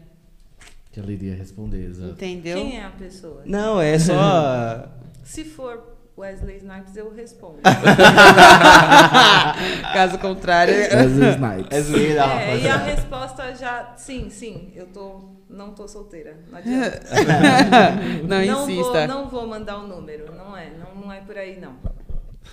Que 0.91 0.99
ela 0.99 1.13
iria 1.13 1.35
responder, 1.35 1.85
exato. 1.87 2.13
Entendeu? 2.13 2.57
Quem 2.57 2.79
é 2.79 2.85
a 2.85 2.91
pessoa? 2.91 3.43
Não, 3.45 3.79
é 3.81 3.99
só 3.99 4.15
Se 5.23 5.45
for 5.45 5.79
Wesley 6.21 6.57
Snipes, 6.59 6.95
eu 6.97 7.13
respondo. 7.15 7.61
Caso 9.95 10.19
contrário. 10.19 10.75
Wesley 10.75 11.31
Snipes. 11.31 11.95
é 11.95 12.53
É, 12.53 12.59
e 12.59 12.69
a 12.69 12.77
resposta 12.77 13.55
já. 13.55 13.95
Sim, 13.97 14.29
sim, 14.29 14.71
eu 14.75 14.87
tô. 14.87 15.31
Não 15.49 15.71
tô 15.73 15.89
solteira. 15.89 16.37
Não 16.51 16.59
adianta. 16.59 17.01
não, 18.29 18.45
não, 18.47 18.67
vou, 18.67 18.71
insista. 18.71 19.07
não 19.07 19.29
vou 19.29 19.47
mandar 19.47 19.79
o 19.79 19.87
número. 19.87 20.33
Não 20.35 20.57
é. 20.57 20.71
Não, 20.79 21.03
não 21.03 21.13
é 21.13 21.21
por 21.21 21.37
aí, 21.37 21.59
não. 21.59 21.73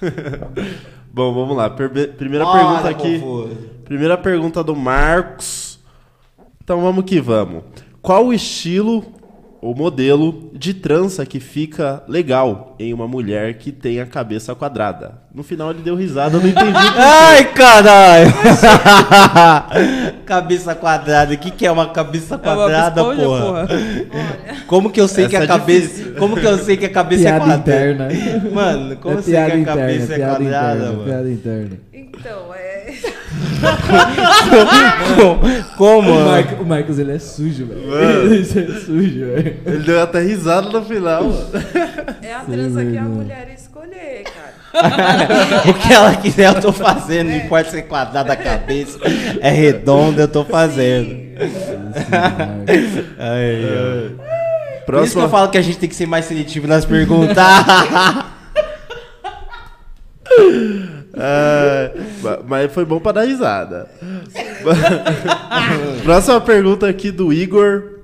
Bom, 1.12 1.34
vamos 1.34 1.58
lá. 1.58 1.70
Perbe- 1.70 2.08
Primeira 2.08 2.46
Bora, 2.46 2.60
pergunta 2.60 2.90
aqui. 2.90 3.20
confuso. 3.20 3.56
Primeira 3.84 4.18
pergunta 4.18 4.64
do 4.64 4.76
Marcos. 4.76 5.80
Então 6.64 6.82
vamos 6.82 7.04
que 7.06 7.20
vamos. 7.20 7.64
Qual 8.02 8.28
o 8.28 8.34
estilo 8.34 9.04
ou 9.62 9.76
modelo 9.76 10.52
de 10.54 10.74
trança 10.74 11.26
que 11.26 11.40
fica 11.40 12.04
legal 12.08 12.76
em 12.80 12.94
uma 12.94 13.08
mulher 13.08 13.56
que 13.56 13.72
tem 13.72 14.00
a 14.00 14.06
cabeça 14.06 14.54
quadrada? 14.56 15.20
No 15.34 15.44
final 15.44 15.72
ele 15.72 15.82
deu 15.84 15.96
risada, 15.96 16.38
eu 16.38 16.42
não 16.42 16.48
entendi. 16.50 16.72
Ai, 16.98 17.52
caralho! 17.54 18.34
cabeça 20.26 20.76
quadrada. 20.76 21.34
O 21.34 21.38
que, 21.38 21.52
que 21.52 21.66
é 21.66 21.72
uma 21.72 21.90
cabeça 21.90 22.36
É 22.36 22.38
uma 22.38 22.56
quadrada, 22.56 23.02
esponja, 23.02 23.22
porra? 23.24 23.68
Olha. 23.70 24.58
Como 24.68 24.90
que 24.92 25.00
eu 25.00 25.08
sei 25.08 25.28
que 25.28 25.36
Essa 25.36 25.44
a 25.44 25.46
é 25.46 25.48
cabeça. 25.48 26.12
Como 26.18 26.36
que 26.36 26.46
eu 26.46 26.58
sei 26.58 26.78
que 26.78 26.86
a 26.86 26.90
cabeça 26.90 27.22
é 27.30 27.32
Piada 27.32 27.40
quadrada? 27.46 27.62
interna. 28.14 28.52
Mano, 28.52 28.98
como 28.98 29.16
é 29.16 29.18
eu 29.20 29.24
sei 29.24 29.34
que 29.34 29.40
a 29.40 29.48
interna, 29.58 29.66
cabeça 29.82 30.14
é 30.14 30.16
piada 30.18 30.36
quadrada, 30.36 30.76
interna, 30.76 30.92
mano? 30.92 31.04
piada 31.06 31.30
interna. 31.32 31.78
Então, 31.94 32.54
é. 32.54 32.67
Como? 35.78 36.12
O? 36.12 36.26
Marcos, 36.26 36.60
o 36.60 36.66
Marcos, 36.66 37.00
ele 37.00 37.14
é 37.14 37.20
sujo, 37.20 37.68
velho. 37.68 38.26
Ele 38.26 38.42
é 38.42 38.80
sujo, 38.80 39.26
velho. 39.26 39.56
Ele 39.66 39.80
deu 39.80 40.02
até 40.02 40.22
risada 40.22 40.70
no 40.70 40.84
final. 40.84 41.24
mano. 41.24 41.48
É 42.22 42.34
a 42.34 42.40
Sim, 42.42 42.52
trança 42.52 42.86
que 42.86 42.98
a 42.98 43.02
mano. 43.02 43.16
mulher 43.16 43.50
escolher, 43.58 44.24
cara. 44.24 44.48
o 45.70 45.74
que 45.74 45.94
ela 45.94 46.16
quiser 46.18 46.50
eu 46.56 46.62
tô 46.62 46.72
fazendo, 46.72 47.30
não 47.30 47.38
importa 47.38 47.72
se 47.72 47.78
é 47.78 47.82
quadrada 47.82 48.34
a 48.34 48.36
cabeça, 48.36 49.00
é 49.40 49.50
redonda, 49.50 50.22
eu 50.24 50.28
tô 50.28 50.44
fazendo. 50.46 51.16
Ai, 52.12 53.06
ai. 53.18 54.12
Por 54.86 55.04
isso 55.04 55.18
que 55.18 55.24
eu 55.24 55.30
falo 55.30 55.50
que 55.50 55.58
a 55.58 55.62
gente 55.62 55.78
tem 55.80 55.90
que 55.90 55.96
ser 55.96 56.06
mais 56.06 56.26
seletivo 56.26 56.68
nas 56.68 56.86
perguntas. 56.86 57.38
É, 61.20 61.94
ma- 62.22 62.40
mas 62.48 62.72
foi 62.74 62.86
bom 62.86 63.00
pra 63.00 63.12
dar 63.12 63.24
risada. 63.24 63.90
Próxima 66.04 66.40
pergunta 66.42 66.88
aqui 66.88 67.12
do 67.12 67.34
Igor 67.34 68.02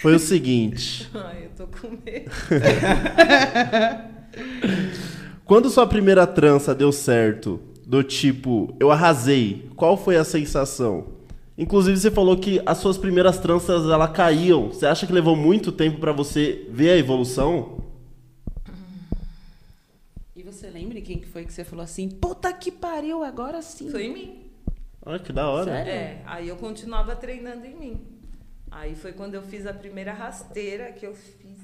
foi 0.00 0.14
o 0.16 0.18
seguinte: 0.18 1.08
Ai, 1.14 1.44
eu 1.44 1.50
tô 1.56 1.66
com 1.66 1.88
medo. 2.04 2.30
Quando 5.44 5.68
sua 5.70 5.86
primeira 5.86 6.26
trança 6.26 6.74
deu 6.74 6.90
certo, 6.92 7.60
do 7.86 8.02
tipo, 8.02 8.74
eu 8.80 8.90
arrasei, 8.90 9.68
qual 9.76 9.96
foi 9.96 10.16
a 10.16 10.24
sensação? 10.24 11.06
Inclusive 11.58 11.98
você 11.98 12.10
falou 12.10 12.36
que 12.38 12.62
as 12.64 12.78
suas 12.78 12.96
primeiras 12.96 13.38
tranças 13.38 13.84
ela 13.84 14.08
caíam. 14.08 14.68
Você 14.68 14.86
acha 14.86 15.06
que 15.06 15.12
levou 15.12 15.36
muito 15.36 15.70
tempo 15.70 15.98
pra 16.00 16.10
você 16.10 16.66
ver 16.70 16.90
a 16.90 16.96
evolução? 16.96 17.82
E 20.34 20.42
você 20.42 20.68
lembra 20.70 20.98
quem 21.12 21.20
que 21.20 21.28
foi 21.28 21.44
que 21.44 21.52
você 21.52 21.62
falou 21.62 21.84
assim? 21.84 22.08
Puta 22.08 22.50
que 22.52 22.72
pariu, 22.72 23.22
agora 23.22 23.60
sim. 23.60 23.90
Foi 23.90 24.04
em 24.04 24.12
mim. 24.12 24.50
Olha 25.04 25.18
que 25.18 25.32
da 25.32 25.48
hora. 25.48 25.70
Sério? 25.70 25.92
É, 25.92 26.22
aí 26.24 26.48
eu 26.48 26.56
continuava 26.56 27.14
treinando 27.14 27.66
em 27.66 27.74
mim. 27.74 28.06
Aí 28.70 28.94
foi 28.94 29.12
quando 29.12 29.34
eu 29.34 29.42
fiz 29.42 29.66
a 29.66 29.74
primeira 29.74 30.14
rasteira 30.14 30.90
que 30.92 31.04
eu 31.04 31.14
fiz. 31.14 31.58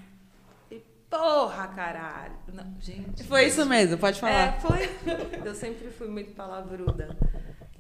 E, 0.70 0.82
porra, 1.08 1.66
caralho. 1.68 2.36
Não, 2.52 2.76
gente. 2.78 3.24
Foi 3.24 3.46
isso 3.46 3.64
mesmo, 3.64 3.96
pode 3.96 4.20
falar. 4.20 4.56
É, 4.56 4.60
foi. 4.60 4.90
Eu 5.42 5.54
sempre 5.54 5.88
fui 5.90 6.08
muito 6.08 6.34
palavruda. 6.34 7.16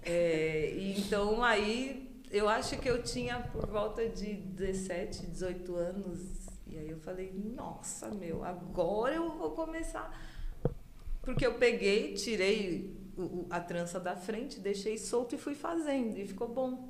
É, 0.02 0.72
e 0.72 0.98
então 0.98 1.44
aí 1.44 2.22
eu 2.30 2.48
acho 2.48 2.78
que 2.78 2.88
eu 2.88 3.02
tinha 3.02 3.40
por 3.40 3.66
volta 3.66 4.08
de 4.08 4.34
17, 4.34 5.26
18 5.26 5.76
anos. 5.76 6.20
E 6.66 6.78
aí 6.78 6.88
eu 6.88 6.98
falei, 6.98 7.32
nossa, 7.34 8.08
meu, 8.08 8.42
agora 8.44 9.14
eu 9.14 9.36
vou 9.36 9.50
começar. 9.50 10.10
Porque 11.28 11.46
eu 11.46 11.52
peguei, 11.54 12.14
tirei 12.14 12.96
o- 13.18 13.44
a 13.50 13.60
trança 13.60 14.00
da 14.00 14.16
frente, 14.16 14.58
deixei 14.60 14.96
solto 14.96 15.34
e 15.34 15.38
fui 15.38 15.54
fazendo. 15.54 16.16
E 16.18 16.26
ficou 16.26 16.48
bom. 16.48 16.88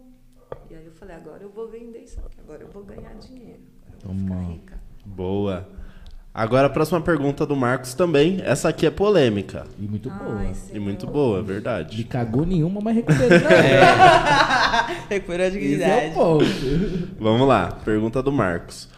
E 0.70 0.76
aí 0.76 0.86
eu 0.86 0.92
falei, 0.92 1.16
agora 1.16 1.42
eu 1.42 1.50
vou 1.50 1.66
vender 1.68 1.98
isso 2.04 2.20
aqui, 2.20 2.36
agora 2.40 2.62
eu 2.62 2.68
vou 2.68 2.84
ganhar 2.84 3.14
dinheiro. 3.14 3.62
Agora 3.86 3.98
eu 4.04 4.08
vou 4.08 4.14
ficar 4.16 4.34
Toma. 4.36 4.52
rica. 4.52 4.80
Boa. 5.04 5.68
Agora 6.32 6.68
a 6.68 6.70
próxima 6.70 7.00
pergunta 7.00 7.44
do 7.44 7.56
Marcos 7.56 7.94
também. 7.94 8.40
Essa 8.44 8.68
aqui 8.68 8.86
é 8.86 8.90
polêmica. 8.92 9.66
E 9.76 9.82
muito 9.82 10.08
boa. 10.08 10.36
Ai, 10.38 10.52
E 10.52 10.54
Senhor. 10.54 10.80
muito 10.84 11.04
boa, 11.04 11.38
Me 11.40 11.44
verdade. 11.48 12.04
cagou 12.04 12.46
nenhuma, 12.46 12.80
mas 12.80 12.94
recuperou. 12.94 13.28
Recuperou 15.10 15.44
a 15.44 15.48
Esse 15.48 15.56
é 15.56 15.60
dignidade. 15.60 16.10
o 16.10 16.14
ponto. 16.14 16.44
Vamos 17.18 17.48
lá, 17.48 17.72
pergunta 17.84 18.22
do 18.22 18.30
Marcos. 18.30 18.88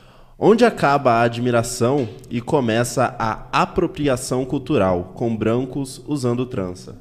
Onde 0.43 0.65
acaba 0.65 1.13
a 1.13 1.23
admiração 1.23 2.09
e 2.31 2.41
começa 2.41 3.15
a 3.19 3.63
apropriação 3.63 4.47
cultural, 4.47 5.13
com 5.15 5.37
brancos 5.37 6.03
usando 6.07 6.47
trança? 6.47 6.97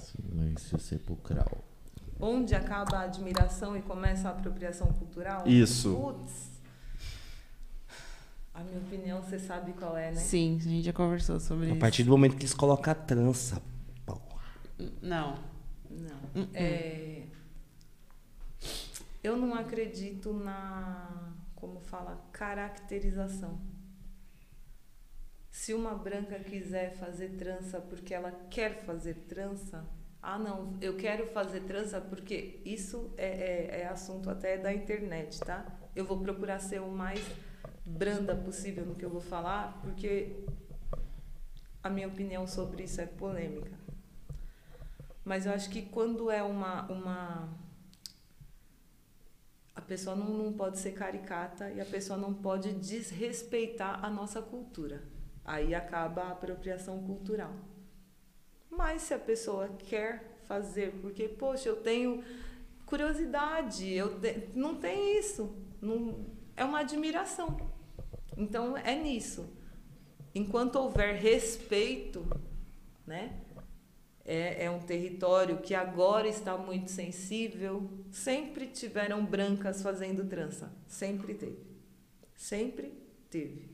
Silêncio 0.00 0.78
sepulcral. 0.78 1.64
Onde 2.18 2.54
acaba 2.54 2.96
a 2.96 3.00
admiração 3.02 3.76
e 3.76 3.82
começa 3.82 4.28
a 4.28 4.30
apropriação 4.30 4.86
cultural? 4.86 5.46
Isso. 5.46 5.94
Putz. 5.94 6.56
A 8.54 8.60
minha 8.64 8.78
opinião, 8.78 9.20
você 9.20 9.38
sabe 9.38 9.74
qual 9.74 9.98
é, 9.98 10.10
né? 10.12 10.16
Sim, 10.16 10.56
a 10.58 10.62
gente 10.64 10.86
já 10.86 10.92
conversou 10.94 11.38
sobre 11.38 11.66
A 11.66 11.70
isso. 11.72 11.78
partir 11.78 12.04
do 12.04 12.10
momento 12.10 12.36
que 12.36 12.42
eles 12.42 12.54
colocam 12.54 12.90
a 12.90 12.94
trança. 12.94 13.60
porra. 14.06 14.18
Não. 15.02 15.36
Não. 15.90 16.48
É, 16.54 17.24
eu 19.26 19.36
não 19.36 19.54
acredito 19.54 20.32
na, 20.32 21.34
como 21.56 21.80
fala, 21.80 22.24
caracterização. 22.32 23.60
Se 25.50 25.74
uma 25.74 25.94
branca 25.94 26.38
quiser 26.38 26.94
fazer 26.96 27.30
trança 27.30 27.80
porque 27.80 28.14
ela 28.14 28.30
quer 28.48 28.84
fazer 28.84 29.14
trança, 29.28 29.84
ah 30.22 30.38
não, 30.38 30.76
eu 30.80 30.96
quero 30.96 31.26
fazer 31.26 31.62
trança 31.62 32.00
porque 32.00 32.60
isso 32.64 33.12
é, 33.16 33.26
é, 33.26 33.80
é 33.80 33.88
assunto 33.88 34.30
até 34.30 34.58
da 34.58 34.72
internet, 34.72 35.40
tá? 35.40 35.66
Eu 35.94 36.04
vou 36.04 36.20
procurar 36.20 36.60
ser 36.60 36.80
o 36.80 36.88
mais 36.88 37.20
branda 37.84 38.36
possível 38.36 38.86
no 38.86 38.94
que 38.94 39.04
eu 39.04 39.10
vou 39.10 39.20
falar, 39.20 39.80
porque 39.82 40.44
a 41.82 41.90
minha 41.90 42.06
opinião 42.06 42.46
sobre 42.46 42.84
isso 42.84 43.00
é 43.00 43.06
polêmica. 43.06 43.76
Mas 45.24 45.46
eu 45.46 45.52
acho 45.52 45.68
que 45.68 45.82
quando 45.82 46.30
é 46.30 46.44
uma. 46.44 46.86
uma 46.86 47.65
a 49.76 49.80
pessoa 49.80 50.16
não, 50.16 50.30
não 50.30 50.52
pode 50.52 50.78
ser 50.78 50.92
caricata 50.92 51.70
e 51.70 51.80
a 51.80 51.84
pessoa 51.84 52.18
não 52.18 52.32
pode 52.34 52.72
desrespeitar 52.72 54.04
a 54.04 54.08
nossa 54.10 54.40
cultura. 54.42 55.02
Aí 55.44 55.74
acaba 55.74 56.22
a 56.22 56.32
apropriação 56.32 57.02
cultural. 57.04 57.52
Mas 58.70 59.02
se 59.02 59.14
a 59.14 59.18
pessoa 59.18 59.68
quer 59.78 60.38
fazer, 60.44 60.92
porque, 61.02 61.28
poxa, 61.28 61.68
eu 61.68 61.76
tenho 61.76 62.24
curiosidade, 62.84 63.90
eu 63.92 64.18
te- 64.20 64.48
não 64.54 64.76
tem 64.76 65.18
isso. 65.18 65.54
Não, 65.80 66.26
é 66.56 66.64
uma 66.64 66.80
admiração. 66.80 67.56
Então 68.36 68.76
é 68.76 68.94
nisso. 68.96 69.46
Enquanto 70.34 70.76
houver 70.76 71.14
respeito, 71.16 72.26
né? 73.06 73.40
É, 74.26 74.64
é 74.64 74.70
um 74.70 74.80
território 74.80 75.58
que 75.58 75.72
agora 75.72 76.26
está 76.26 76.58
muito 76.58 76.90
sensível. 76.90 77.88
Sempre 78.10 78.66
tiveram 78.66 79.24
brancas 79.24 79.80
fazendo 79.80 80.24
trança. 80.24 80.72
Sempre 80.88 81.32
teve. 81.34 81.58
Sempre 82.34 82.92
teve. 83.30 83.70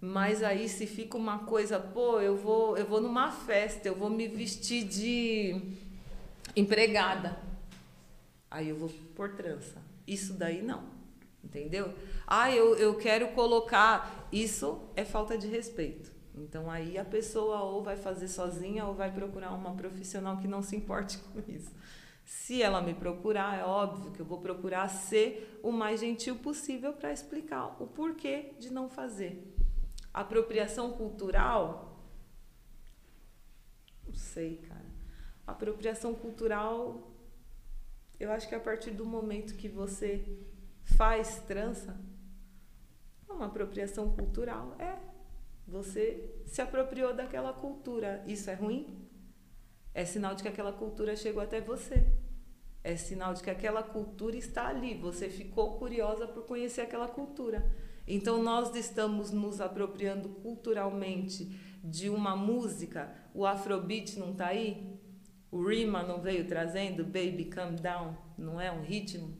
Mas 0.00 0.44
aí 0.44 0.68
se 0.68 0.86
fica 0.86 1.16
uma 1.16 1.40
coisa, 1.40 1.80
pô, 1.80 2.20
eu 2.20 2.36
vou, 2.36 2.78
eu 2.78 2.86
vou 2.86 3.00
numa 3.00 3.32
festa, 3.32 3.88
eu 3.88 3.96
vou 3.96 4.08
me 4.08 4.28
vestir 4.28 4.84
de 4.84 5.60
empregada. 6.54 7.36
Aí 8.48 8.68
eu 8.68 8.76
vou 8.76 8.90
por 9.16 9.34
trança. 9.34 9.82
Isso 10.06 10.34
daí 10.34 10.62
não. 10.62 10.84
Entendeu? 11.42 11.92
Ah, 12.26 12.50
eu, 12.54 12.76
eu 12.76 12.94
quero 12.96 13.28
colocar. 13.28 14.28
Isso 14.30 14.88
é 14.94 15.04
falta 15.04 15.36
de 15.36 15.48
respeito. 15.48 16.15
Então 16.36 16.70
aí 16.70 16.98
a 16.98 17.04
pessoa 17.04 17.62
ou 17.62 17.82
vai 17.82 17.96
fazer 17.96 18.28
sozinha 18.28 18.84
ou 18.84 18.94
vai 18.94 19.12
procurar 19.12 19.52
uma 19.52 19.74
profissional 19.74 20.36
que 20.36 20.46
não 20.46 20.62
se 20.62 20.76
importe 20.76 21.18
com 21.32 21.40
isso. 21.50 21.74
Se 22.24 22.60
ela 22.60 22.82
me 22.82 22.92
procurar, 22.92 23.58
é 23.58 23.64
óbvio 23.64 24.10
que 24.10 24.20
eu 24.20 24.26
vou 24.26 24.40
procurar 24.40 24.88
ser 24.88 25.60
o 25.62 25.70
mais 25.70 26.00
gentil 26.00 26.36
possível 26.36 26.92
para 26.92 27.12
explicar 27.12 27.80
o 27.80 27.86
porquê 27.86 28.52
de 28.58 28.70
não 28.72 28.88
fazer. 28.88 29.54
Apropriação 30.12 30.92
cultural? 30.92 32.02
Não 34.04 34.14
sei, 34.14 34.56
cara. 34.68 34.86
Apropriação 35.46 36.14
cultural, 36.14 37.12
eu 38.18 38.32
acho 38.32 38.48
que 38.48 38.54
a 38.54 38.60
partir 38.60 38.90
do 38.90 39.06
momento 39.06 39.54
que 39.54 39.68
você 39.68 40.24
faz 40.96 41.40
trança, 41.46 41.96
uma 43.28 43.46
apropriação 43.46 44.10
cultural. 44.16 44.74
É. 44.80 45.15
Você 45.66 46.42
se 46.46 46.62
apropriou 46.62 47.12
daquela 47.12 47.52
cultura. 47.52 48.22
Isso 48.26 48.48
é 48.48 48.54
ruim? 48.54 49.08
É 49.92 50.04
sinal 50.04 50.34
de 50.34 50.42
que 50.42 50.48
aquela 50.48 50.72
cultura 50.72 51.16
chegou 51.16 51.42
até 51.42 51.60
você. 51.60 52.06
É 52.84 52.96
sinal 52.96 53.34
de 53.34 53.42
que 53.42 53.50
aquela 53.50 53.82
cultura 53.82 54.36
está 54.36 54.68
ali. 54.68 54.94
Você 54.94 55.28
ficou 55.28 55.78
curiosa 55.78 56.26
por 56.28 56.44
conhecer 56.44 56.82
aquela 56.82 57.08
cultura. 57.08 57.68
Então 58.06 58.42
nós 58.42 58.76
estamos 58.76 59.32
nos 59.32 59.60
apropriando 59.60 60.28
culturalmente 60.28 61.58
de 61.82 62.08
uma 62.08 62.36
música. 62.36 63.12
O 63.34 63.44
Afrobeat 63.44 64.18
não 64.18 64.32
está 64.32 64.48
aí? 64.48 64.96
O 65.50 65.66
Rima 65.66 66.02
não 66.02 66.20
veio 66.20 66.46
trazendo 66.46 67.04
Baby 67.04 67.46
Calm 67.46 67.74
Down? 67.74 68.16
Não 68.38 68.60
é 68.60 68.70
um 68.70 68.82
ritmo? 68.82 69.36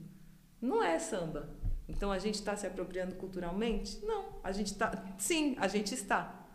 Não 0.61 0.83
é 0.83 0.99
samba. 0.99 1.56
Então 1.89 2.11
a 2.11 2.19
gente 2.19 2.35
está 2.35 2.57
se 2.57 2.67
apropriando 2.67 3.15
culturalmente? 3.15 4.05
Não. 4.05 4.27
A 4.43 4.53
gente 4.53 4.73
está. 4.73 5.05
Sim, 5.19 5.57
a 5.59 5.69
gente 5.69 5.95
está. 5.95 6.47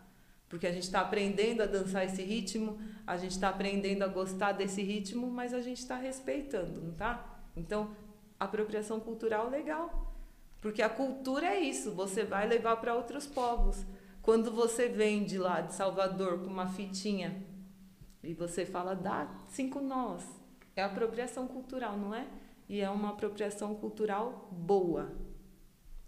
Porque 0.48 0.66
a 0.66 0.72
gente 0.72 0.82
está 0.82 1.00
aprendendo 1.00 1.62
a 1.62 1.66
dançar 1.66 2.04
esse 2.04 2.22
ritmo, 2.22 2.78
a 3.06 3.16
gente 3.16 3.32
está 3.32 3.48
aprendendo 3.48 4.02
a 4.02 4.06
gostar 4.06 4.52
desse 4.52 4.82
ritmo, 4.82 5.30
mas 5.30 5.54
a 5.54 5.62
gente 5.62 5.78
está 5.78 5.96
respeitando, 5.96 6.82
não 6.82 6.92
tá? 6.92 7.40
Então, 7.56 7.96
apropriação 8.38 9.00
cultural 9.00 9.48
legal. 9.48 10.14
Porque 10.60 10.82
a 10.82 10.90
cultura 10.90 11.46
é 11.46 11.58
isso, 11.58 11.92
você 11.92 12.22
vai 12.22 12.46
levar 12.46 12.76
para 12.76 12.94
outros 12.94 13.26
povos. 13.26 13.84
Quando 14.20 14.52
você 14.52 14.88
vem 14.88 15.24
de 15.24 15.38
lá 15.38 15.62
de 15.62 15.72
Salvador 15.72 16.40
com 16.40 16.48
uma 16.48 16.68
fitinha 16.68 17.44
e 18.22 18.34
você 18.34 18.66
fala, 18.66 18.94
dá 18.94 19.28
cinco 19.48 19.80
nós, 19.80 20.22
é 20.76 20.82
apropriação 20.82 21.48
cultural, 21.48 21.96
não 21.96 22.14
é? 22.14 22.26
E 22.68 22.80
é 22.80 22.88
uma 22.88 23.08
apropriação 23.08 23.74
cultural 23.74 24.48
boa. 24.52 25.12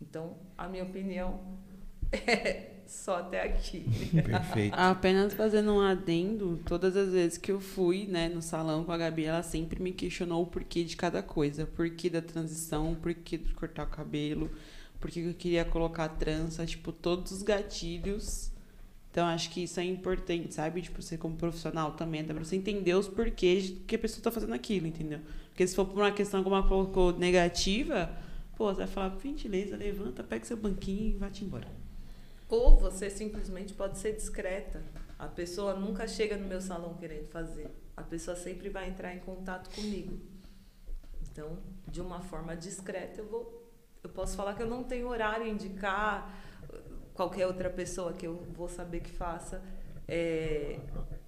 Então, 0.00 0.36
a 0.56 0.68
minha 0.68 0.84
opinião 0.84 1.40
é 2.12 2.74
só 2.86 3.16
até 3.16 3.42
aqui. 3.42 3.84
Perfeito. 4.12 4.74
Apenas 4.74 5.34
fazendo 5.34 5.72
um 5.72 5.80
adendo, 5.80 6.60
todas 6.64 6.96
as 6.96 7.12
vezes 7.12 7.38
que 7.38 7.50
eu 7.50 7.60
fui, 7.60 8.06
né, 8.06 8.28
no 8.28 8.42
salão 8.42 8.84
com 8.84 8.92
a 8.92 8.98
Gabi, 8.98 9.24
ela 9.24 9.42
sempre 9.42 9.82
me 9.82 9.92
questionou 9.92 10.42
o 10.42 10.46
porquê 10.46 10.84
de 10.84 10.96
cada 10.96 11.22
coisa. 11.22 11.66
Porquê 11.66 12.10
da 12.10 12.22
transição, 12.22 12.92
o 12.92 12.96
porquê 12.96 13.38
de 13.38 13.54
cortar 13.54 13.84
o 13.84 13.90
cabelo, 13.90 14.50
porquê 15.00 15.22
que 15.22 15.28
eu 15.28 15.34
queria 15.34 15.64
colocar 15.64 16.08
trança, 16.08 16.64
tipo, 16.66 16.92
todos 16.92 17.32
os 17.32 17.42
gatilhos. 17.42 18.50
Então, 19.10 19.26
acho 19.26 19.50
que 19.50 19.62
isso 19.62 19.78
é 19.78 19.84
importante, 19.84 20.52
sabe? 20.54 20.82
Tipo, 20.82 21.00
você 21.00 21.16
como 21.16 21.36
profissional 21.36 21.92
também, 21.92 22.24
dá 22.24 22.34
pra 22.34 22.42
você 22.42 22.56
entender 22.56 22.94
os 22.94 23.06
porquês 23.06 23.72
que 23.86 23.94
a 23.94 23.98
pessoa 23.98 24.22
tá 24.22 24.30
fazendo 24.30 24.54
aquilo, 24.54 24.88
entendeu? 24.88 25.20
Porque 25.50 25.64
se 25.66 25.76
for 25.76 25.86
por 25.86 25.98
uma 25.98 26.10
questão, 26.10 26.42
como 26.42 26.56
ela 26.56 26.66
colocou, 26.66 27.16
negativa, 27.16 28.10
pô, 28.56 28.66
você 28.66 28.78
vai 28.78 28.86
falar, 28.86 29.18
gentileza, 29.20 29.76
levanta, 29.76 30.22
pega 30.22 30.44
seu 30.44 30.56
banquinho 30.56 31.14
e 31.14 31.16
vai-te 31.16 31.44
embora. 31.44 31.68
Ou 32.48 32.76
você 32.76 33.10
simplesmente 33.10 33.74
pode 33.74 33.98
ser 33.98 34.14
discreta. 34.14 34.82
A 35.18 35.26
pessoa 35.26 35.74
nunca 35.74 36.06
chega 36.06 36.36
no 36.36 36.47
meu 36.47 36.60
salão 36.60 36.94
querendo 36.94 37.26
fazer. 37.28 37.70
A 37.97 38.02
pessoa 38.02 38.36
sempre 38.36 38.68
vai 38.68 38.89
entrar 38.89 39.14
em 39.14 39.20
contato 39.20 39.74
comigo. 39.74 40.18
Então, 41.22 41.59
de 41.89 42.01
uma 42.01 42.20
forma 42.20 42.56
discreta, 42.56 43.20
eu 43.20 43.26
vou 43.26 43.64
eu 44.05 44.10
posso 44.10 44.36
falar 44.36 44.55
que 44.55 44.62
eu 44.62 44.66
não 44.66 44.85
tenho 44.85 45.09
horário 45.09 45.47
indicar 45.47 46.31
uh, 46.64 46.78
qualquer 47.14 47.47
outra 47.47 47.70
pessoa 47.70 48.12
que 48.12 48.26
eu 48.26 48.35
vou 48.55 48.68
saber 48.68 49.01
que 49.01 49.10
faça. 49.10 49.62
É, 50.06 50.78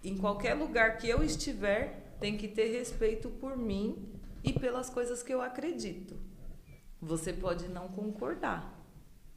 em 0.05 0.15
qualquer 0.19 0.53
lugar 0.53 0.99
que 0.99 1.09
eu 1.09 1.23
estiver, 1.23 2.15
tem 2.21 2.37
que 2.37 2.47
ter 2.47 2.67
respeito 2.67 3.31
por 3.31 3.57
mim 3.57 4.13
e 4.45 4.53
pelas 4.53 4.91
coisas 4.91 5.23
que 5.23 5.33
eu 5.33 5.41
acredito. 5.41 6.26
Você 7.07 7.33
pode 7.33 7.69
não 7.69 7.87
concordar, 7.87 8.85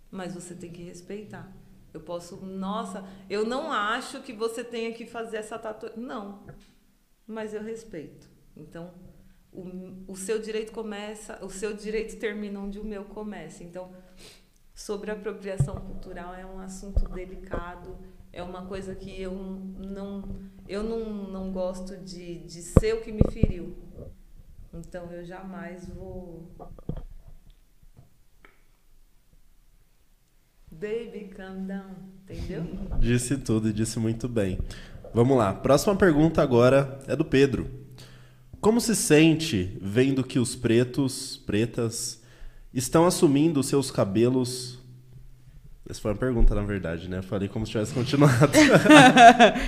mas 0.09 0.33
você 0.33 0.55
tem 0.55 0.71
que 0.71 0.81
respeitar. 0.81 1.55
Eu 1.93 2.01
posso, 2.01 2.37
nossa, 2.37 3.07
eu 3.29 3.45
não 3.45 3.71
acho 3.71 4.23
que 4.23 4.33
você 4.33 4.63
tenha 4.63 4.91
que 4.91 5.05
fazer 5.05 5.37
essa 5.37 5.57
tatuagem. 5.59 5.99
Não, 5.99 6.43
mas 7.27 7.53
eu 7.53 7.61
respeito. 7.61 8.27
Então, 8.57 8.91
o, 9.53 10.03
o 10.07 10.15
seu 10.15 10.39
direito 10.39 10.71
começa, 10.71 11.37
o 11.45 11.49
seu 11.49 11.71
direito 11.75 12.17
termina 12.17 12.59
onde 12.59 12.79
o 12.79 12.83
meu 12.83 13.05
começa. 13.05 13.63
Então, 13.63 13.93
sobre 14.73 15.11
apropriação 15.11 15.75
cultural 15.75 16.33
é 16.33 16.43
um 16.43 16.59
assunto 16.59 17.07
delicado, 17.09 17.95
é 18.33 18.41
uma 18.41 18.65
coisa 18.65 18.95
que 18.95 19.21
eu 19.21 19.33
não, 19.33 20.23
eu 20.67 20.81
não, 20.81 21.27
não 21.29 21.51
gosto 21.51 21.95
de, 21.97 22.39
de 22.39 22.63
ser 22.63 22.95
o 22.95 23.01
que 23.01 23.11
me 23.11 23.21
feriu. 23.31 23.77
Então 24.73 25.11
eu 25.11 25.23
jamais 25.23 25.87
vou. 25.87 26.47
Baby, 30.79 31.31
calm 31.35 31.65
down, 31.67 31.91
entendeu? 32.23 32.63
Disse 32.99 33.35
tudo 33.35 33.67
e 33.67 33.73
disse 33.73 33.99
muito 33.99 34.29
bem. 34.29 34.57
Vamos 35.13 35.37
lá. 35.37 35.51
Próxima 35.51 35.93
pergunta 35.93 36.41
agora 36.41 36.99
é 37.05 37.17
do 37.17 37.25
Pedro. 37.25 37.69
Como 38.61 38.79
se 38.79 38.95
sente 38.95 39.77
vendo 39.81 40.23
que 40.23 40.39
os 40.39 40.55
pretos, 40.55 41.35
pretas, 41.45 42.21
estão 42.73 43.05
assumindo 43.05 43.61
seus 43.61 43.91
cabelos? 43.91 44.79
Essa 45.89 45.99
foi 45.99 46.11
uma 46.11 46.17
pergunta, 46.17 46.55
na 46.55 46.61
verdade, 46.61 47.09
né? 47.09 47.17
Eu 47.17 47.23
falei 47.23 47.49
como 47.49 47.65
se 47.65 47.73
tivesse 47.73 47.93
continuado. 47.93 48.47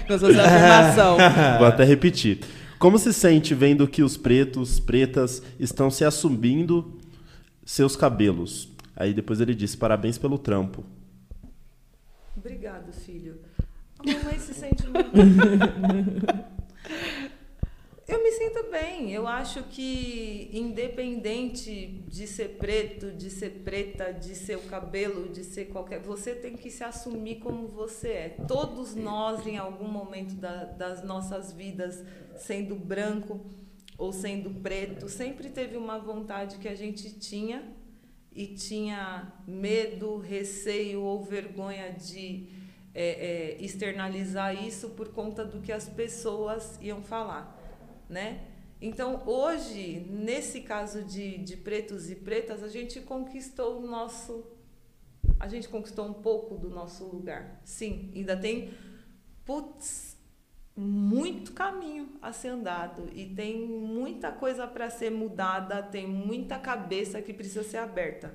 Com 0.08 0.14
essa 0.14 0.28
afirmação. 0.28 1.18
Vou 1.58 1.68
até 1.68 1.84
repetir. 1.84 2.40
Como 2.80 2.98
se 2.98 3.12
sente 3.12 3.54
vendo 3.54 3.86
que 3.86 4.02
os 4.02 4.16
pretos, 4.16 4.80
pretas, 4.80 5.44
estão 5.60 5.92
se 5.92 6.06
assumindo 6.06 6.98
seus 7.66 7.98
cabelos? 7.98 8.70
Aí 8.96 9.14
depois 9.14 9.42
ele 9.42 9.54
disse: 9.54 9.76
parabéns 9.76 10.18
pelo 10.18 10.38
trampo. 10.38 10.86
Obrigado, 12.36 12.92
filho. 12.94 13.42
A 14.00 14.04
mamãe 14.04 14.40
se 14.40 14.54
sente 14.54 14.84
muito. 14.88 15.12
Eu 18.12 18.22
me 18.22 18.32
sinto 18.34 18.70
bem. 18.70 19.14
Eu 19.14 19.26
acho 19.26 19.64
que, 19.64 20.50
independente 20.52 22.04
de 22.10 22.28
ser 22.28 22.58
preto, 22.58 23.12
de 23.12 23.30
ser 23.30 23.62
preta, 23.64 24.12
de 24.12 24.36
ser 24.36 24.58
o 24.58 24.64
cabelo, 24.64 25.30
de 25.30 25.46
ser 25.46 25.66
qualquer. 25.66 26.02
Você 26.02 26.36
tem 26.36 26.58
que 26.58 26.70
se 26.70 26.84
assumir 26.84 27.40
como 27.40 27.70
você 27.70 28.10
é. 28.10 28.30
Todos 28.48 28.96
nós, 28.96 29.48
em 29.48 29.58
algum 29.58 29.88
momento 29.88 30.36
da, 30.36 30.66
das 30.66 31.02
nossas 31.04 31.54
vidas, 31.54 32.04
sendo 32.36 32.76
branco 32.76 33.40
ou 33.98 34.12
sendo 34.12 34.50
preto, 34.62 35.08
sempre 35.08 35.48
teve 35.48 35.78
uma 35.78 35.98
vontade 35.98 36.58
que 36.58 36.68
a 36.68 36.76
gente 36.76 37.18
tinha 37.18 37.64
e 38.34 38.48
tinha 38.48 39.32
medo, 39.46 40.18
receio 40.18 41.02
ou 41.02 41.24
vergonha 41.24 41.92
de 41.92 42.48
é, 42.94 43.58
é, 43.58 43.64
externalizar 43.64 44.66
isso 44.66 44.90
por 44.92 45.10
conta 45.10 45.46
do 45.46 45.62
que 45.62 45.72
as 45.72 45.88
pessoas 45.90 46.78
iam 46.82 47.02
falar, 47.02 47.58
né? 48.10 48.48
Então, 48.82 49.22
hoje, 49.28 50.08
nesse 50.10 50.62
caso 50.62 51.04
de, 51.04 51.38
de 51.38 51.56
pretos 51.56 52.10
e 52.10 52.16
pretas, 52.16 52.64
a 52.64 52.68
gente 52.68 53.00
conquistou 53.02 53.80
o 53.80 53.88
nosso. 53.88 54.44
A 55.40 55.48
gente 55.48 55.70
conquistou 55.70 56.06
um 56.08 56.14
pouco 56.14 56.58
do 56.58 56.70
nosso 56.70 57.06
lugar. 57.06 57.62
Sim, 57.64 58.12
ainda 58.16 58.36
tem. 58.36 58.74
Putz, 59.46 60.11
muito 60.82 61.54
caminho 61.54 62.10
a 62.22 62.34
ser 62.34 62.50
andado 62.50 63.10
e 63.14 63.26
tem 63.26 63.68
muita 63.68 64.32
coisa 64.32 64.66
para 64.68 64.90
ser 64.90 65.12
mudada, 65.12 65.84
tem 65.84 66.08
muita 66.08 66.58
cabeça 66.58 67.22
que 67.22 67.34
precisa 67.34 67.64
ser 67.64 67.78
aberta. 67.78 68.34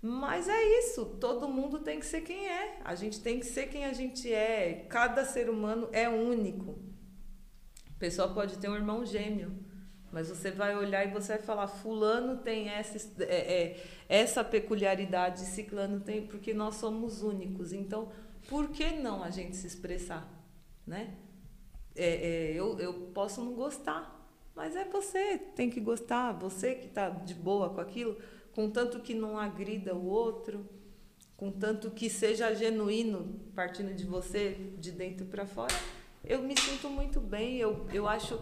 Mas 0.00 0.48
é 0.48 0.78
isso, 0.78 1.04
todo 1.20 1.48
mundo 1.48 1.80
tem 1.80 1.98
que 2.00 2.06
ser 2.06 2.20
quem 2.22 2.48
é. 2.48 2.78
A 2.84 2.94
gente 2.94 3.20
tem 3.20 3.40
que 3.40 3.46
ser 3.46 3.66
quem 3.66 3.84
a 3.84 3.92
gente 3.92 4.32
é. 4.32 4.86
Cada 4.88 5.24
ser 5.24 5.50
humano 5.50 5.88
é 5.92 6.08
único. 6.08 6.78
A 7.94 7.98
pessoa 7.98 8.32
pode 8.32 8.58
ter 8.58 8.68
um 8.68 8.74
irmão 8.74 9.04
gêmeo, 9.04 9.58
mas 10.12 10.28
você 10.28 10.50
vai 10.50 10.76
olhar 10.76 11.06
e 11.06 11.10
você 11.10 11.34
vai 11.34 11.42
falar: 11.42 11.66
Fulano 11.66 12.38
tem 12.38 12.68
essa, 12.68 13.22
é, 13.24 13.62
é, 13.62 13.84
essa 14.08 14.44
peculiaridade, 14.44 15.40
Ciclano 15.40 16.00
tem, 16.00 16.26
porque 16.26 16.54
nós 16.54 16.76
somos 16.76 17.22
únicos. 17.22 17.72
Então, 17.72 18.10
por 18.48 18.68
que 18.68 18.92
não 18.92 19.24
a 19.24 19.30
gente 19.30 19.56
se 19.56 19.66
expressar? 19.66 20.32
Né? 20.86 21.14
É, 21.96 22.04
é, 22.04 22.52
eu, 22.54 22.78
eu 22.78 22.92
posso 23.14 23.40
não 23.42 23.54
gostar, 23.54 24.28
mas 24.54 24.76
é 24.76 24.84
você 24.84 25.38
tem 25.54 25.70
que 25.70 25.80
gostar, 25.80 26.32
você 26.32 26.74
que 26.74 26.86
está 26.86 27.08
de 27.08 27.34
boa 27.34 27.70
com 27.70 27.80
aquilo, 27.80 28.16
contanto 28.54 29.00
que 29.00 29.14
não 29.14 29.38
agrida 29.38 29.94
o 29.94 30.06
outro, 30.06 30.66
contanto 31.36 31.90
que 31.90 32.08
seja 32.10 32.54
genuíno 32.54 33.40
partindo 33.54 33.94
de 33.94 34.04
você, 34.04 34.56
de 34.78 34.92
dentro 34.92 35.26
para 35.26 35.46
fora, 35.46 35.74
eu 36.26 36.42
me 36.42 36.58
sinto 36.58 36.90
muito 36.90 37.20
bem. 37.20 37.56
Eu, 37.56 37.86
eu 37.92 38.08
acho 38.08 38.40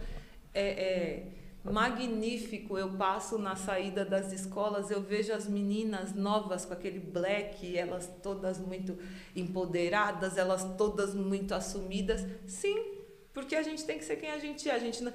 é, 0.54 0.68
é, 0.68 1.70
magnífico. 1.70 2.78
Eu 2.78 2.90
passo 2.96 3.38
na 3.38 3.56
saída 3.56 4.04
das 4.04 4.32
escolas, 4.32 4.90
eu 4.90 5.02
vejo 5.02 5.32
as 5.32 5.46
meninas 5.46 6.14
novas 6.14 6.64
com 6.64 6.72
aquele 6.72 6.98
black, 6.98 7.76
elas 7.76 8.10
todas 8.22 8.58
muito 8.58 8.98
empoderadas, 9.36 10.38
elas 10.38 10.64
todas 10.76 11.14
muito 11.14 11.54
assumidas. 11.54 12.24
Sim, 12.46 12.93
porque 13.34 13.56
a 13.56 13.62
gente 13.62 13.84
tem 13.84 13.98
que 13.98 14.04
ser 14.04 14.16
quem 14.16 14.30
a 14.30 14.38
gente 14.38 14.70
é. 14.70 14.72
A 14.72 14.78
gente 14.78 15.02
não, 15.02 15.12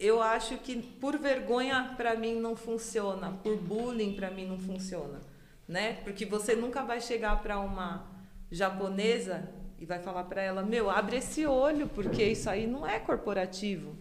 eu 0.00 0.20
acho 0.20 0.58
que 0.58 0.82
por 0.82 1.16
vergonha 1.16 1.94
para 1.96 2.16
mim 2.16 2.34
não 2.40 2.56
funciona, 2.56 3.30
por 3.42 3.56
bullying 3.56 4.16
para 4.16 4.32
mim 4.32 4.46
não 4.46 4.58
funciona, 4.58 5.20
né? 5.66 5.94
Porque 6.02 6.26
você 6.26 6.56
nunca 6.56 6.82
vai 6.82 7.00
chegar 7.00 7.40
para 7.40 7.60
uma 7.60 8.10
japonesa 8.50 9.48
e 9.78 9.86
vai 9.86 10.00
falar 10.00 10.24
para 10.24 10.42
ela: 10.42 10.64
"Meu, 10.64 10.90
abre 10.90 11.18
esse 11.18 11.46
olho, 11.46 11.88
porque 11.88 12.24
isso 12.24 12.50
aí 12.50 12.66
não 12.66 12.84
é 12.84 12.98
corporativo". 12.98 13.96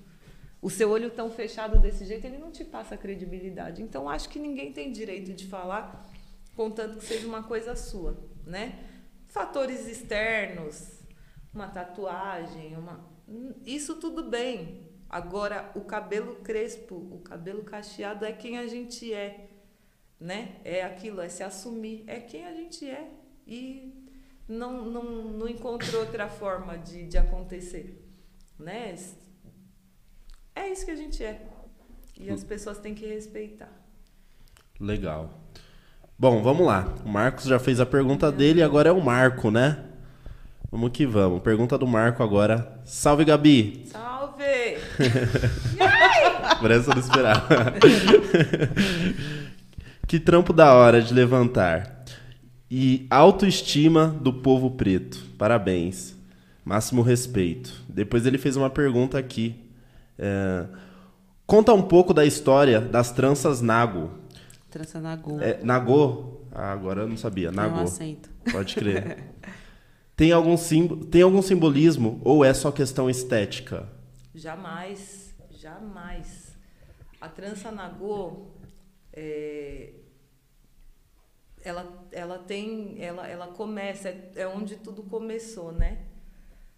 O 0.60 0.70
seu 0.70 0.90
olho 0.90 1.12
tão 1.12 1.30
fechado 1.30 1.78
desse 1.78 2.04
jeito, 2.06 2.26
ele 2.26 2.40
não 2.40 2.52
te 2.52 2.66
passa 2.66 2.98
credibilidade. 2.98 3.84
Então 3.84 4.10
acho 4.10 4.28
que 4.28 4.40
ninguém 4.40 4.74
tem 4.74 4.92
direito 4.92 5.32
de 5.32 5.46
falar 5.46 6.10
contanto 6.56 6.98
que 6.98 7.06
seja 7.06 7.28
uma 7.28 7.44
coisa 7.44 7.76
sua, 7.76 8.18
né? 8.44 8.80
Fatores 9.28 9.88
externos, 9.88 11.04
uma 11.54 11.68
tatuagem, 11.68 12.76
uma 12.76 13.15
isso 13.66 13.96
tudo 13.96 14.24
bem. 14.30 14.90
Agora, 15.10 15.72
o 15.76 15.82
cabelo 15.82 16.36
crespo, 16.38 16.96
o 16.96 17.20
cabelo 17.20 17.64
cacheado 17.64 18.26
é 18.26 18.32
quem 18.32 18.58
a 18.58 18.68
gente 18.68 19.14
é. 19.14 19.50
Né? 20.20 20.58
É 20.64 20.84
aquilo, 20.84 21.22
é 21.22 21.30
se 21.30 21.44
assumir. 21.44 22.04
É 22.08 22.20
quem 22.20 22.46
a 22.46 22.54
gente 22.54 22.88
é. 22.90 23.10
E 23.48 23.94
não, 24.48 24.86
não, 24.86 25.04
não 25.04 25.48
encontrou 25.48 26.02
outra 26.02 26.28
forma 26.28 26.78
de, 26.78 27.06
de 27.06 27.18
acontecer. 27.18 28.04
Né? 28.58 28.96
É 30.56 30.70
isso 30.70 30.86
que 30.86 30.92
a 30.92 30.96
gente 30.96 31.24
é. 31.24 31.48
E 32.20 32.30
as 32.30 32.44
pessoas 32.44 32.78
têm 32.78 32.96
que 32.96 33.06
respeitar. 33.06 33.72
Legal. 34.80 35.42
Bom, 36.18 36.42
vamos 36.42 36.66
lá. 36.66 36.96
O 37.06 37.10
Marcos 37.10 37.46
já 37.46 37.60
fez 37.60 37.80
a 37.80 37.86
pergunta 37.86 38.32
dele, 38.32 38.64
agora 38.64 38.90
é 38.90 38.92
o 38.92 39.02
Marco, 39.02 39.52
né? 39.52 39.95
Vamos 40.72 40.92
que 40.92 41.06
vamos. 41.06 41.42
Pergunta 41.42 41.78
do 41.78 41.88
Marco 41.88 42.24
agora. 42.24 42.80
Salve, 42.84 43.24
Gabi! 43.26 43.86
Salve! 43.88 44.44
Parece 46.62 46.90
não 46.90 46.98
esperar. 47.00 47.46
que 50.08 50.20
trampo 50.20 50.52
da 50.52 50.74
hora 50.74 51.02
de 51.02 51.14
levantar. 51.14 52.04
E 52.70 53.06
autoestima 53.10 54.08
do 54.08 54.34
povo 54.34 54.72
preto. 54.72 55.24
Parabéns. 55.38 56.16
Máximo 56.64 57.02
respeito. 57.02 57.74
Depois 57.88 58.26
ele 58.26 58.38
fez 58.38 58.56
uma 58.58 58.70
pergunta 58.70 59.18
aqui. 59.18 59.56
É... 60.18 60.66
Conta 61.46 61.74
um 61.74 61.82
pouco 61.82 62.14
da 62.14 62.26
história 62.26 62.82
das 62.82 63.12
tranças 63.12 63.62
Nago. 63.62 64.10
Trança 64.72 65.00
Nagô. 65.00 65.40
É, 65.40 65.60
Nagô? 65.64 66.42
Ah, 66.52 66.72
agora 66.72 67.02
eu 67.02 67.08
não 67.08 67.18
sabia. 67.18 67.50
Um 67.50 67.54
Nagô. 67.54 67.82
acento. 67.82 68.30
Pode 68.52 68.76
crer. 68.76 69.20
Tem 70.16 70.32
algum, 70.32 70.56
tem 71.12 71.22
algum 71.22 71.42
simbolismo 71.42 72.22
ou 72.24 72.46
é 72.46 72.54
só 72.54 72.72
questão 72.72 73.10
estética? 73.10 73.90
Jamais, 74.34 75.36
jamais. 75.52 76.56
A 77.20 77.28
trança 77.28 77.70
nagô, 77.70 78.48
é, 79.12 79.94
ela, 81.62 82.08
ela 82.12 82.40
tem, 82.40 82.96
ela, 83.04 83.28
ela 83.28 83.48
começa, 83.48 84.08
é, 84.08 84.32
é 84.36 84.48
onde 84.48 84.78
tudo 84.78 85.04
começou, 85.04 85.74
né? 85.74 86.06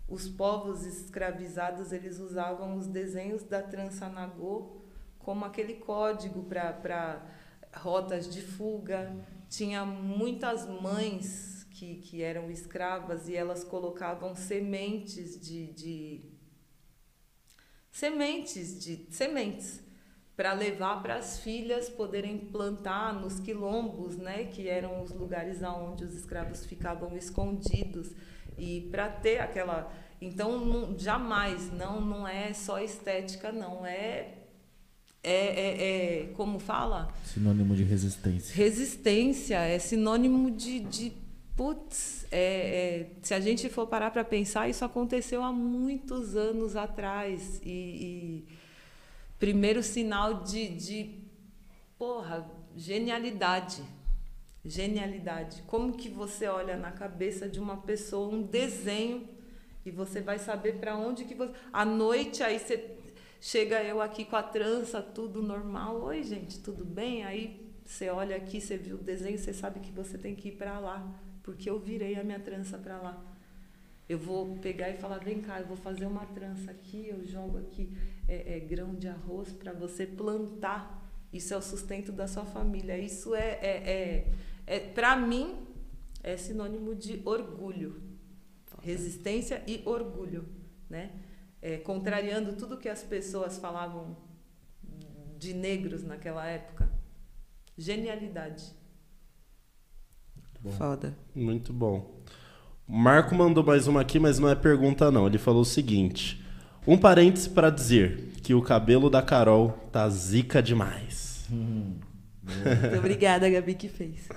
Os 0.07 0.27
povos 0.27 0.83
escravizados, 0.85 1.91
eles 1.91 2.19
usavam 2.19 2.75
os 2.75 2.87
desenhos 2.87 3.43
da 3.43 3.61
trança 3.61 4.09
nagô 4.09 4.77
como 5.19 5.43
aquele 5.43 5.75
código 5.75 6.43
para 6.43 7.21
rotas 7.75 8.27
de 8.33 8.41
fuga. 8.41 9.13
Tinha 9.49 9.85
muitas 9.85 10.65
mães 10.65 11.56
que, 11.77 11.97
que 11.97 12.23
eram 12.23 12.49
escravas 12.49 13.29
e 13.29 13.35
elas 13.35 13.63
colocavam 13.63 14.35
sementes 14.35 15.39
de, 15.39 15.67
de 15.73 16.21
sementes 17.91 18.83
de 18.83 19.05
sementes 19.11 19.83
para 20.35 20.53
levar 20.53 21.03
para 21.03 21.15
as 21.15 21.39
filhas 21.39 21.87
poderem 21.87 22.37
plantar 22.37 23.13
nos 23.13 23.39
quilombos, 23.39 24.17
né, 24.17 24.45
que 24.45 24.67
eram 24.67 25.03
os 25.03 25.11
lugares 25.11 25.61
aonde 25.61 26.03
os 26.03 26.15
escravos 26.15 26.65
ficavam 26.65 27.15
escondidos 27.15 28.11
e 28.57 28.81
para 28.89 29.07
ter 29.09 29.39
aquela 29.39 29.91
então 30.19 30.59
não, 30.65 30.97
jamais 30.97 31.71
não 31.71 32.01
não 32.01 32.27
é 32.27 32.53
só 32.53 32.79
estética 32.79 33.51
não 33.51 33.85
é 33.85 34.33
é, 35.23 35.33
é, 35.33 36.21
é 36.21 36.25
como 36.33 36.57
fala 36.57 37.13
Sinônimo 37.23 37.75
de 37.75 37.83
resistência. 37.83 38.55
resistência 38.55 39.59
é 39.59 39.77
sinônimo 39.77 40.49
de, 40.49 40.79
de 40.79 41.26
Putz, 41.57 42.27
é, 42.31 42.37
é, 42.37 43.09
se 43.23 43.33
a 43.33 43.39
gente 43.39 43.67
for 43.67 43.87
parar 43.87 44.11
para 44.11 44.23
pensar, 44.23 44.69
isso 44.69 44.85
aconteceu 44.85 45.43
há 45.43 45.51
muitos 45.51 46.35
anos 46.35 46.75
atrás. 46.75 47.59
E, 47.65 47.69
e 47.69 48.47
primeiro 49.39 49.81
sinal 49.81 50.43
de, 50.43 50.67
de, 50.67 51.15
porra, 51.97 52.47
genialidade. 52.75 53.81
Genialidade. 54.63 55.63
Como 55.65 55.97
que 55.97 56.09
você 56.09 56.45
olha 56.45 56.77
na 56.77 56.91
cabeça 56.91 57.49
de 57.49 57.59
uma 57.59 57.77
pessoa 57.77 58.31
um 58.31 58.43
desenho 58.43 59.27
e 59.83 59.89
você 59.89 60.21
vai 60.21 60.37
saber 60.37 60.75
para 60.75 60.95
onde 60.95 61.25
que 61.25 61.33
você. 61.33 61.53
À 61.73 61.83
noite, 61.83 62.43
aí 62.43 62.59
você 62.59 62.97
chega 63.41 63.81
eu 63.81 63.99
aqui 63.99 64.25
com 64.25 64.35
a 64.35 64.43
trança, 64.43 65.01
tudo 65.01 65.41
normal. 65.41 66.03
Oi, 66.03 66.21
gente, 66.21 66.59
tudo 66.59 66.85
bem? 66.85 67.23
Aí 67.23 67.67
você 67.83 68.11
olha 68.11 68.35
aqui, 68.35 68.61
você 68.61 68.77
viu 68.77 68.97
o 68.97 69.03
desenho, 69.03 69.39
você 69.39 69.53
sabe 69.53 69.79
que 69.79 69.91
você 69.91 70.19
tem 70.19 70.35
que 70.35 70.49
ir 70.49 70.51
para 70.51 70.77
lá 70.77 71.25
porque 71.47 71.69
eu 71.69 71.79
virei 71.79 72.19
a 72.19 72.23
minha 72.25 72.41
trança 72.41 72.77
para 72.77 72.97
lá. 72.97 73.25
Eu 74.09 74.19
vou 74.19 74.57
pegar 74.57 74.89
e 74.89 74.97
falar, 74.97 75.19
vem 75.19 75.39
cá, 75.41 75.61
eu 75.61 75.65
vou 75.65 75.77
fazer 75.77 76.05
uma 76.05 76.25
trança 76.25 76.69
aqui, 76.71 77.07
eu 77.07 77.25
jogo 77.25 77.57
aqui 77.57 77.89
é, 78.27 78.57
é, 78.57 78.59
grão 78.59 78.93
de 78.93 79.07
arroz 79.07 79.53
para 79.53 79.71
você 79.71 80.05
plantar. 80.05 81.09
Isso 81.31 81.53
é 81.53 81.57
o 81.57 81.61
sustento 81.61 82.11
da 82.11 82.27
sua 82.27 82.43
família. 82.43 82.97
Isso 82.97 83.33
é, 83.33 83.59
é, 83.61 83.89
é, 83.89 84.33
é 84.67 84.79
para 84.79 85.15
mim, 85.15 85.55
é 86.21 86.35
sinônimo 86.35 86.93
de 86.93 87.21
orgulho, 87.23 88.01
resistência 88.83 89.63
e 89.65 89.81
orgulho, 89.85 90.49
né? 90.89 91.13
É, 91.61 91.77
contrariando 91.77 92.57
tudo 92.57 92.77
que 92.77 92.89
as 92.89 93.03
pessoas 93.03 93.57
falavam 93.57 94.17
de 95.37 95.53
negros 95.53 96.03
naquela 96.03 96.45
época. 96.45 96.91
Genialidade. 97.77 98.76
Bom. 100.61 100.71
Foda. 100.71 101.15
Muito 101.35 101.71
bom. 101.71 102.17
O 102.87 102.97
Marco 102.97 103.35
mandou 103.35 103.63
mais 103.63 103.87
uma 103.87 104.01
aqui, 104.01 104.19
mas 104.19 104.39
não 104.39 104.49
é 104.49 104.55
pergunta 104.55 105.11
não. 105.11 105.27
Ele 105.27 105.37
falou 105.37 105.61
o 105.61 105.65
seguinte: 105.65 106.43
um 106.85 106.97
parêntese 106.97 107.49
para 107.49 107.69
dizer 107.69 108.31
que 108.41 108.53
o 108.53 108.61
cabelo 108.61 109.09
da 109.09 109.21
Carol 109.21 109.71
tá 109.91 110.07
zica 110.09 110.63
demais. 110.63 111.45
Hum, 111.51 111.95
Muito 112.43 112.97
obrigada, 112.97 113.49
Gabi, 113.49 113.75
que 113.75 113.89
fez. 113.89 114.29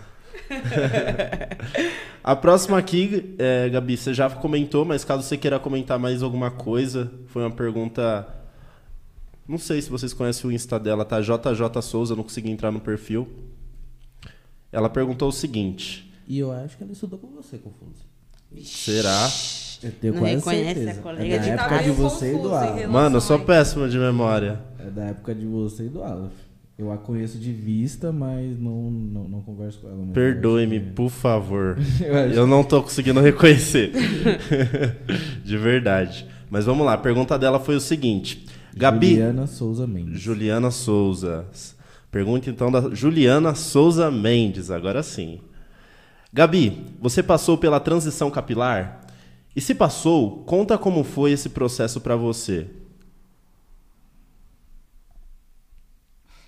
A 2.22 2.34
próxima 2.36 2.76
aqui, 2.76 3.36
é, 3.38 3.68
Gabi, 3.68 3.96
você 3.96 4.12
já 4.12 4.28
comentou, 4.28 4.84
mas 4.84 5.04
caso 5.04 5.22
você 5.22 5.36
queira 5.36 5.58
comentar 5.58 5.98
mais 5.98 6.22
alguma 6.22 6.50
coisa, 6.50 7.12
foi 7.26 7.42
uma 7.42 7.50
pergunta. 7.50 8.26
Não 9.48 9.58
sei 9.58 9.80
se 9.80 9.88
vocês 9.90 10.12
conhecem 10.12 10.48
o 10.50 10.52
Insta 10.52 10.78
dela, 10.78 11.04
tá? 11.04 11.20
JJ 11.20 11.80
Souza, 11.82 12.16
não 12.16 12.22
consegui 12.22 12.50
entrar 12.50 12.70
no 12.70 12.80
perfil. 12.80 13.28
Ela 14.72 14.90
perguntou 14.90 15.28
o 15.28 15.32
seguinte: 15.32 16.09
e 16.30 16.38
eu 16.38 16.52
acho 16.52 16.76
que 16.76 16.84
ela 16.84 16.92
estudou 16.92 17.18
com 17.18 17.26
você, 17.26 17.58
Confuso. 17.58 18.04
Será? 18.62 19.28
Eu 19.82 19.90
tenho 19.90 20.12
não 20.14 20.20
quase 20.20 20.36
reconhece 20.36 20.74
certeza. 20.74 21.00
a 21.00 21.02
colega 21.02 21.34
é 21.34 21.38
da 21.40 21.46
época 21.46 21.68
tá 21.68 21.82
de 21.82 21.90
você 21.90 22.34
e 22.34 22.38
do 22.38 22.54
Aleph. 22.54 22.86
Mano, 22.88 23.16
eu 23.16 23.20
sou 23.20 23.38
péssimo 23.40 23.88
de 23.88 23.98
memória. 23.98 24.60
É 24.78 24.88
da 24.90 25.04
época 25.06 25.34
de 25.34 25.44
você 25.44 25.86
e 25.86 25.88
do 25.88 26.04
Aleph. 26.04 26.30
Eu 26.78 26.92
a 26.92 26.98
conheço 26.98 27.36
de 27.36 27.52
vista, 27.52 28.12
mas 28.12 28.56
não, 28.60 28.92
não, 28.92 29.28
não 29.28 29.42
converso 29.42 29.80
com 29.80 29.88
ela. 29.88 30.06
Perdoe-me, 30.14 30.78
que... 30.78 30.90
por 30.90 31.10
favor. 31.10 31.76
eu, 32.00 32.14
eu 32.14 32.46
não 32.46 32.62
tô 32.62 32.80
conseguindo 32.80 33.18
reconhecer. 33.18 33.90
de 35.42 35.58
verdade. 35.58 36.28
Mas 36.48 36.64
vamos 36.64 36.86
lá, 36.86 36.92
a 36.92 36.98
pergunta 36.98 37.36
dela 37.36 37.58
foi 37.58 37.74
o 37.74 37.80
seguinte. 37.80 38.46
Gabi. 38.72 39.14
Juliana 39.14 39.48
Souza 39.48 39.84
Mendes. 39.84 40.20
Juliana 40.20 40.70
Souza. 40.70 41.46
Pergunta 42.08 42.48
então 42.48 42.70
da 42.70 42.94
Juliana 42.94 43.56
Souza 43.56 44.12
Mendes, 44.12 44.70
agora 44.70 45.02
sim. 45.02 45.40
Gabi, 46.32 46.86
você 47.00 47.24
passou 47.24 47.58
pela 47.58 47.80
transição 47.80 48.30
capilar? 48.30 49.04
E 49.54 49.60
se 49.60 49.74
passou, 49.74 50.44
conta 50.44 50.78
como 50.78 51.02
foi 51.02 51.32
esse 51.32 51.48
processo 51.48 52.00
para 52.00 52.14
você. 52.14 52.70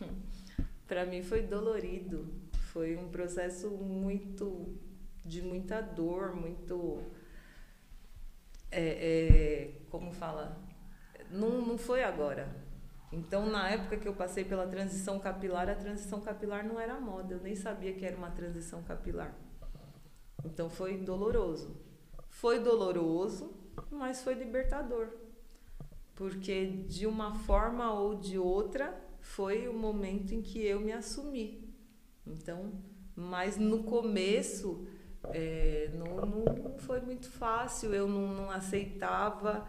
para 0.87 1.05
mim 1.05 1.25
foi 1.25 1.43
dolorido. 1.43 2.33
Foi 2.73 2.97
um 2.97 3.09
processo 3.09 3.71
muito 3.71 4.73
de 5.25 5.43
muita 5.43 5.81
dor, 5.81 6.33
muito 6.37 7.03
é, 8.71 8.81
é, 8.81 9.71
como 9.91 10.13
fala, 10.13 10.57
não, 11.29 11.61
não 11.61 11.77
foi 11.77 12.05
agora. 12.05 12.49
Então, 13.13 13.47
na 13.47 13.69
época 13.69 13.97
que 13.97 14.07
eu 14.07 14.15
passei 14.15 14.45
pela 14.45 14.67
transição 14.67 15.19
capilar, 15.19 15.69
a 15.69 15.75
transição 15.75 16.21
capilar 16.21 16.65
não 16.65 16.79
era 16.79 16.99
moda. 17.01 17.35
Eu 17.35 17.41
nem 17.41 17.57
sabia 17.57 17.93
que 17.93 18.07
era 18.07 18.17
uma 18.17 18.31
transição 18.31 18.81
capilar. 18.85 19.35
Então 20.45 20.69
foi 20.69 20.99
doloroso. 20.99 21.77
Foi 22.29 22.59
doloroso, 22.59 23.55
mas 23.91 24.23
foi 24.23 24.35
libertador. 24.35 25.09
Porque 26.15 26.67
de 26.67 27.07
uma 27.07 27.35
forma 27.35 27.93
ou 27.93 28.15
de 28.15 28.39
outra 28.39 28.99
foi 29.21 29.69
o 29.69 29.73
momento 29.73 30.33
em 30.33 30.43
que 30.43 30.65
eu 30.65 30.81
me 30.81 30.93
assumi. 30.93 31.73
Então, 32.27 32.73
mas 33.15 33.57
no 33.57 33.83
começo 33.85 34.87
é, 35.25 35.91
não, 35.95 36.27
não, 36.27 36.79
foi 36.79 37.01
muito 37.01 37.31
fácil, 37.31 37.95
eu 37.95 38.09
não, 38.09 38.35
não 38.35 38.51
aceitava. 38.51 39.67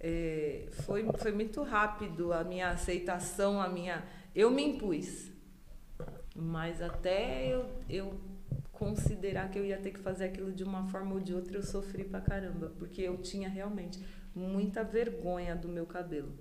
É, 0.00 0.68
foi, 0.84 1.06
foi 1.18 1.32
muito 1.32 1.62
rápido 1.62 2.32
a 2.32 2.44
minha 2.44 2.70
aceitação, 2.70 3.60
a 3.60 3.68
minha. 3.68 4.06
Eu 4.34 4.50
me 4.50 4.62
impus. 4.62 5.30
Mas 6.34 6.82
até 6.82 7.48
eu, 7.48 7.66
eu 7.88 8.20
considerar 8.78 9.50
que 9.50 9.58
eu 9.58 9.64
ia 9.64 9.78
ter 9.78 9.90
que 9.90 9.98
fazer 9.98 10.26
aquilo 10.26 10.52
de 10.52 10.62
uma 10.62 10.86
forma 10.88 11.14
ou 11.14 11.20
de 11.20 11.34
outra, 11.34 11.56
eu 11.56 11.62
sofri 11.62 12.04
pra 12.04 12.20
caramba, 12.20 12.72
porque 12.78 13.02
eu 13.02 13.16
tinha 13.18 13.48
realmente 13.48 14.02
muita 14.34 14.84
vergonha 14.84 15.56
do 15.56 15.68
meu 15.68 15.86
cabelo. 15.86 16.32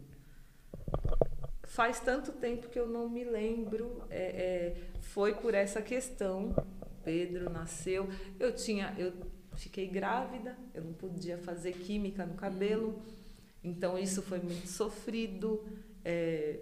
Faz 1.63 1.99
tanto 1.99 2.31
tempo 2.33 2.69
que 2.69 2.79
eu 2.79 2.87
não 2.87 3.09
me 3.09 3.23
lembro, 3.23 4.03
é, 4.09 4.23
é, 4.23 4.75
foi 4.99 5.33
por 5.33 5.53
essa 5.53 5.81
questão. 5.81 6.55
Pedro 7.03 7.49
nasceu, 7.49 8.09
eu 8.39 8.53
tinha, 8.53 8.93
eu 8.97 9.13
fiquei 9.55 9.87
grávida, 9.87 10.57
eu 10.73 10.83
não 10.83 10.93
podia 10.93 11.37
fazer 11.37 11.73
química 11.73 12.25
no 12.25 12.33
cabelo, 12.33 12.99
então 13.63 13.97
isso 13.97 14.21
foi 14.21 14.39
muito 14.39 14.67
sofrido. 14.67 15.63
É, 16.03 16.59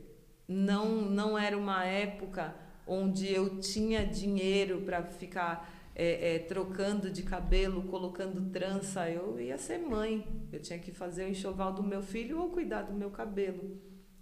não, 0.48 1.02
não 1.02 1.38
era 1.38 1.58
uma 1.58 1.86
época 1.86 2.54
onde 2.86 3.32
eu 3.32 3.60
tinha 3.60 4.06
dinheiro 4.06 4.82
para 4.82 5.04
ficar 5.04 5.70
é, 5.96 6.36
é, 6.36 6.40
trocando 6.40 7.10
de 7.10 7.24
cabelo, 7.24 7.84
colocando 7.84 8.50
trança, 8.52 9.10
eu 9.10 9.40
ia 9.40 9.58
ser 9.58 9.78
mãe. 9.78 10.26
Eu 10.52 10.60
tinha 10.60 10.80
que 10.80 10.92
fazer 10.92 11.26
o 11.26 11.30
enxoval 11.30 11.74
do 11.74 11.84
meu 11.84 12.02
filho 12.02 12.40
ou 12.40 12.50
cuidar 12.50 12.84
do 12.84 12.94
meu 12.94 13.12
cabelo. 13.12 13.80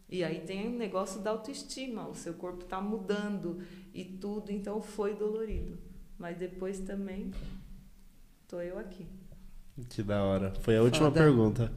E 0.09 0.23
aí 0.23 0.41
tem 0.41 0.67
o 0.67 0.77
negócio 0.77 1.21
da 1.21 1.31
autoestima, 1.31 2.07
o 2.07 2.13
seu 2.13 2.33
corpo 2.33 2.63
está 2.63 2.81
mudando 2.81 3.61
e 3.93 4.03
tudo, 4.03 4.51
então 4.51 4.81
foi 4.81 5.15
dolorido. 5.15 5.77
Mas 6.17 6.37
depois 6.37 6.79
também 6.79 7.31
tô 8.47 8.59
eu 8.59 8.77
aqui. 8.77 9.07
Que 9.89 10.03
da 10.03 10.21
hora. 10.21 10.53
Foi 10.59 10.75
a 10.75 10.83
última 10.83 11.09
Foda. 11.09 11.23
pergunta. 11.23 11.71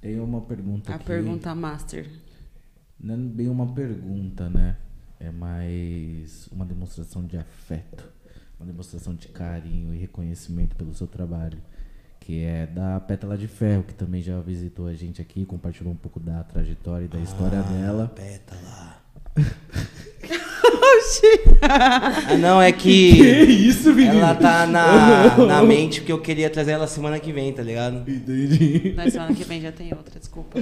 Tem 0.00 0.18
uma 0.18 0.40
pergunta 0.40 0.92
a 0.92 0.96
aqui. 0.96 1.04
A 1.04 1.06
pergunta 1.06 1.54
master. 1.54 2.10
Não 2.98 3.14
é 3.14 3.18
bem 3.18 3.48
uma 3.48 3.72
pergunta, 3.72 4.50
né? 4.50 4.76
É 5.24 5.30
mais 5.30 6.46
uma 6.52 6.66
demonstração 6.66 7.24
de 7.24 7.38
afeto, 7.38 8.04
uma 8.60 8.66
demonstração 8.66 9.14
de 9.14 9.28
carinho 9.28 9.94
e 9.94 9.98
reconhecimento 9.98 10.76
pelo 10.76 10.94
seu 10.94 11.06
trabalho, 11.06 11.58
que 12.20 12.42
é 12.42 12.66
da 12.66 13.00
Pétala 13.00 13.36
de 13.38 13.48
Ferro, 13.48 13.84
que 13.84 13.94
também 13.94 14.20
já 14.20 14.38
visitou 14.40 14.86
a 14.86 14.94
gente 14.94 15.22
aqui, 15.22 15.46
compartilhou 15.46 15.92
um 15.92 15.96
pouco 15.96 16.20
da 16.20 16.42
trajetória 16.44 17.06
e 17.06 17.08
da 17.08 17.18
ah, 17.18 17.22
história 17.22 17.62
dela. 17.62 18.08
Pétala. 18.08 19.02
ah, 21.62 22.36
não, 22.38 22.60
é 22.60 22.72
que. 22.72 23.44
Que 23.44 23.52
isso, 23.52 23.92
menino? 23.92 24.18
Ela 24.18 24.34
tá 24.34 24.66
na, 24.66 25.36
na 25.36 25.62
mente 25.62 26.00
porque 26.00 26.12
eu 26.12 26.20
queria 26.20 26.48
trazer 26.48 26.72
ela 26.72 26.86
semana 26.86 27.18
que 27.18 27.32
vem, 27.32 27.52
tá 27.52 27.62
ligado? 27.62 28.08
Entendi. 28.08 28.94
Na 28.96 29.10
semana 29.10 29.34
que 29.34 29.44
vem 29.44 29.60
já 29.60 29.72
tem 29.72 29.92
outra, 29.92 30.18
desculpa. 30.18 30.58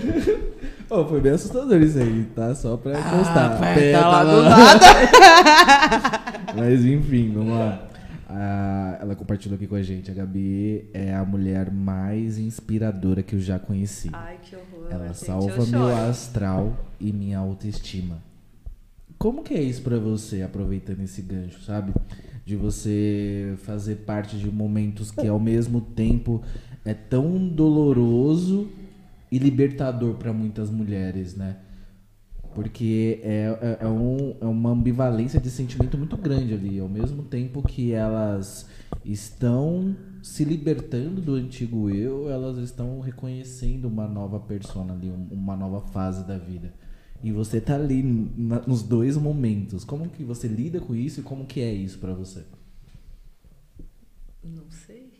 Oh, 0.90 1.04
foi 1.04 1.20
bem 1.20 1.32
assustador 1.32 1.80
isso 1.80 1.98
aí, 1.98 2.26
tá? 2.34 2.54
Só 2.54 2.76
pra 2.76 2.98
ah, 2.98 3.10
constar. 3.10 3.58
Tá 3.92 4.08
lá 4.08 4.24
do 4.24 4.42
nada. 4.42 4.86
Mas 6.56 6.84
enfim, 6.84 7.32
vamos 7.32 7.58
lá. 7.58 7.88
Ah, 8.28 8.98
ela 9.00 9.14
compartilhou 9.14 9.56
aqui 9.56 9.66
com 9.66 9.74
a 9.74 9.82
gente. 9.82 10.10
A 10.10 10.14
Gabi 10.14 10.88
é 10.94 11.14
a 11.14 11.24
mulher 11.24 11.70
mais 11.70 12.38
inspiradora 12.38 13.22
que 13.22 13.34
eu 13.34 13.40
já 13.40 13.58
conheci. 13.58 14.08
Ai, 14.12 14.38
que 14.42 14.56
horror. 14.56 14.86
Ela 14.90 15.08
gente, 15.08 15.18
salva 15.18 15.66
meu 15.66 15.88
astral 16.08 16.76
e 16.98 17.12
minha 17.12 17.38
autoestima. 17.38 18.31
Como 19.22 19.40
que 19.44 19.54
é 19.54 19.62
isso 19.62 19.82
para 19.82 20.00
você, 20.00 20.42
aproveitando 20.42 21.00
esse 21.02 21.22
gancho, 21.22 21.62
sabe? 21.62 21.94
De 22.44 22.56
você 22.56 23.54
fazer 23.58 23.98
parte 23.98 24.36
de 24.36 24.50
momentos 24.50 25.12
que 25.12 25.28
ao 25.28 25.38
mesmo 25.38 25.80
tempo 25.80 26.42
é 26.84 26.92
tão 26.92 27.46
doloroso 27.46 28.68
e 29.30 29.38
libertador 29.38 30.14
para 30.14 30.32
muitas 30.32 30.70
mulheres, 30.70 31.36
né? 31.36 31.58
Porque 32.52 33.20
é, 33.22 33.76
é, 33.80 33.84
é 33.84 33.88
um, 33.88 34.34
é 34.40 34.44
uma 34.44 34.70
ambivalência 34.70 35.40
de 35.40 35.52
sentimento 35.52 35.96
muito 35.96 36.16
grande 36.16 36.54
ali. 36.54 36.80
Ao 36.80 36.88
mesmo 36.88 37.22
tempo 37.22 37.62
que 37.62 37.92
elas 37.92 38.66
estão 39.04 39.94
se 40.20 40.42
libertando 40.44 41.20
do 41.20 41.34
antigo 41.34 41.88
eu, 41.90 42.28
elas 42.28 42.58
estão 42.58 42.98
reconhecendo 42.98 43.84
uma 43.84 44.08
nova 44.08 44.40
persona 44.40 44.94
ali, 44.94 45.08
um- 45.10 45.28
uma 45.30 45.54
nova 45.56 45.80
fase 45.80 46.26
da 46.26 46.36
vida. 46.36 46.74
E 47.22 47.30
você 47.30 47.60
tá 47.60 47.74
ali 47.76 48.02
na- 48.02 48.62
nos 48.66 48.82
dois 48.82 49.16
momentos. 49.16 49.84
Como 49.84 50.08
que 50.08 50.24
você 50.24 50.48
lida 50.48 50.80
com 50.80 50.94
isso 50.94 51.20
e 51.20 51.22
como 51.22 51.46
que 51.46 51.60
é 51.60 51.72
isso 51.72 51.98
pra 51.98 52.12
você? 52.12 52.42
Não 54.42 54.64
sei. 54.70 55.12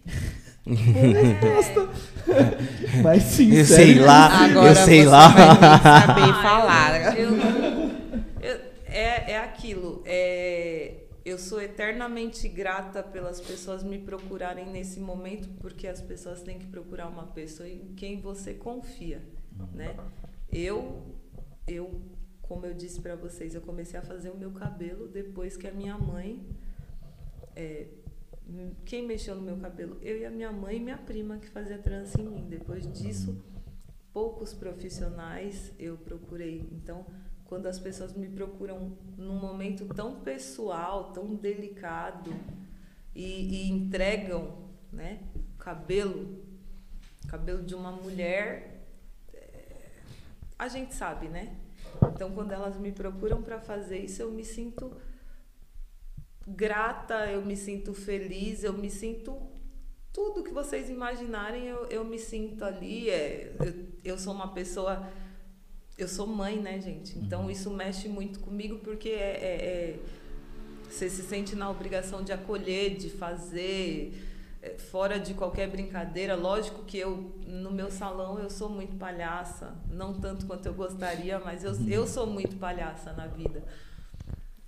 Mas 3.03 3.23
sincero. 3.25 3.59
Eu 3.59 3.65
sei 3.67 3.99
lá, 4.01 4.27
Agora 4.45 4.69
eu 4.71 4.75
sei 4.75 5.05
lá. 5.05 5.29
saber 5.33 6.23
Ah, 6.23 6.35
falar. 6.43 7.19
eu- 7.19 7.37
eu- 7.37 7.91
eu- 8.41 8.61
é, 8.87 9.33
é 9.33 9.39
aquilo. 9.39 10.03
é, 10.05 10.95
eu 11.25 11.39
sou 11.39 11.61
eternamente 11.63 12.49
grata 12.49 13.01
pelas 13.03 13.41
pessoas 13.41 13.83
me 13.85 13.99
procurarem 13.99 14.67
nesse 14.71 14.99
momento, 15.01 15.49
porque 15.61 15.87
as 15.87 16.01
pessoas 16.01 16.43
têm 16.43 16.59
que 16.59 16.67
procurar 16.67 17.09
uma 17.09 17.25
pessoa 17.27 17.69
em 17.69 17.93
quem 17.97 18.21
você 18.21 18.55
confia, 18.55 19.23
né? 19.75 19.95
Eu, 20.53 21.03
eu, 21.67 22.01
como 22.41 22.67
eu 22.67 22.75
disse 22.75 23.01
para 23.01 23.17
vocês, 23.17 23.55
eu 23.55 23.61
comecei 23.61 23.99
a 23.99 24.03
fazer 24.03 24.31
o 24.31 24.37
meu 24.37 24.51
cabelo 24.53 25.09
depois 25.09 25.57
que 25.57 25.67
a 25.67 25.73
minha 25.73 25.97
mãe 25.99 26.45
é, 27.55 27.87
quem 28.85 29.07
mexeu 29.07 29.35
no 29.35 29.43
meu 29.43 29.57
cabelo? 29.57 29.99
Eu 30.03 30.19
e 30.19 30.27
a 30.27 30.31
minha 30.31 30.53
mãe 30.53 30.77
e 30.77 30.81
minha 30.81 30.99
prima 30.99 31.39
que 31.39 31.49
fazia 31.49 31.79
trança 31.79 32.21
em 32.21 32.25
mim. 32.25 32.47
Depois 32.49 32.91
disso, 32.93 33.43
poucos 34.13 34.53
profissionais 34.53 35.73
eu 35.79 35.97
procurei. 35.97 36.69
Então, 36.73 37.07
quando 37.45 37.67
as 37.67 37.79
pessoas 37.79 38.15
me 38.15 38.29
procuram 38.29 38.97
num 39.17 39.39
momento 39.39 39.87
tão 39.95 40.21
pessoal, 40.21 41.13
tão 41.13 41.35
delicado 41.35 42.35
e, 43.15 43.25
e 43.25 43.71
entregam, 43.71 44.69
né, 44.93 45.21
cabelo, 45.59 46.43
cabelo 47.29 47.63
de 47.63 47.75
uma 47.75 47.93
mulher, 47.93 48.72
a 50.63 50.69
gente 50.69 50.95
sabe, 50.95 51.29
né? 51.29 51.57
Então, 52.15 52.31
quando 52.33 52.53
elas 52.53 52.77
me 52.77 52.93
procuram 52.93 53.43
para 53.43 53.61
fazer 53.61 53.99
isso, 53.99 54.23
eu 54.23 54.31
me 54.31 54.45
sinto 54.45 54.97
grata, 56.47 57.27
eu 57.27 57.45
me 57.45 57.57
sinto 57.57 57.95
feliz, 57.95 58.65
eu 58.65 58.73
me 58.73 58.91
sinto 58.91 59.37
tudo 60.13 60.43
que 60.43 60.53
vocês 60.53 60.91
imaginarem, 60.91 61.65
eu, 61.67 61.87
eu 61.87 62.05
me 62.05 62.19
sinto 62.19 62.65
ali. 62.65 63.11
É, 63.11 63.53
eu, 63.61 64.13
eu 64.13 64.19
sou 64.19 64.33
uma 64.33 64.49
pessoa. 64.53 65.09
Eu 65.97 66.09
sou 66.09 66.27
mãe, 66.27 66.59
né, 66.61 66.81
gente? 66.81 67.19
Então 67.19 67.51
isso 67.51 67.71
mexe 67.71 68.09
muito 68.09 68.41
comigo 68.41 68.79
porque 68.79 69.11
é, 69.11 69.13
é- 69.13 69.65
é- 69.65 69.99
você 70.89 71.09
se 71.09 71.23
sente 71.23 71.55
na 71.57 71.71
obrigação 71.71 72.23
de 72.23 72.33
acolher, 72.33 72.97
de 72.97 73.09
fazer, 73.09 74.13
fora 74.79 75.19
de 75.19 75.35
qualquer 75.35 75.69
brincadeira. 75.69 76.35
Lógico 76.35 76.85
que 76.85 76.99
eu, 76.99 77.33
no 77.47 77.71
meu 77.71 77.91
salão, 77.91 78.39
eu 78.39 78.49
sou 78.49 78.69
muito 78.69 78.97
palhaça. 78.97 79.75
Não 79.91 80.15
tanto 80.21 80.47
quanto 80.47 80.67
eu 80.67 80.75
gostaria, 80.75 81.39
mas 81.39 81.65
eu, 81.65 81.73
eu 81.89 82.07
sou 82.07 82.27
muito 82.27 82.57
palhaça 82.57 83.13
na 83.13 83.27
vida. 83.27 83.65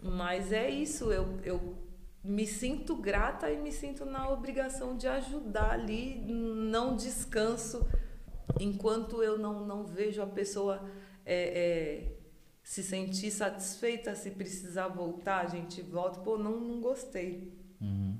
Mas 0.01 0.53
é 0.53 0.69
isso, 0.69 1.11
eu, 1.11 1.39
eu 1.43 1.79
me 2.23 2.47
sinto 2.47 2.97
grata 2.97 3.51
e 3.51 3.57
me 3.57 3.73
sinto 3.73 4.05
na 4.05 4.29
obrigação 4.29 4.97
de 4.97 5.07
ajudar 5.07 5.71
ali, 5.71 6.17
não 6.27 6.97
descanso 6.97 7.87
enquanto 8.61 9.23
eu 9.23 9.39
não, 9.39 9.65
não 9.67 9.85
vejo 9.85 10.23
a 10.23 10.27
pessoa 10.27 10.83
é, 11.25 11.35
é, 11.35 12.13
se 12.63 12.83
sentir 12.83 13.31
satisfeita, 13.31 14.15
se 14.15 14.31
precisar 14.31 14.89
voltar, 14.89 15.41
a 15.41 15.47
gente 15.47 15.83
volta, 15.83 16.21
pô, 16.21 16.37
não, 16.37 16.61
não 16.61 16.81
gostei. 16.81 17.53
Uhum. 17.81 18.19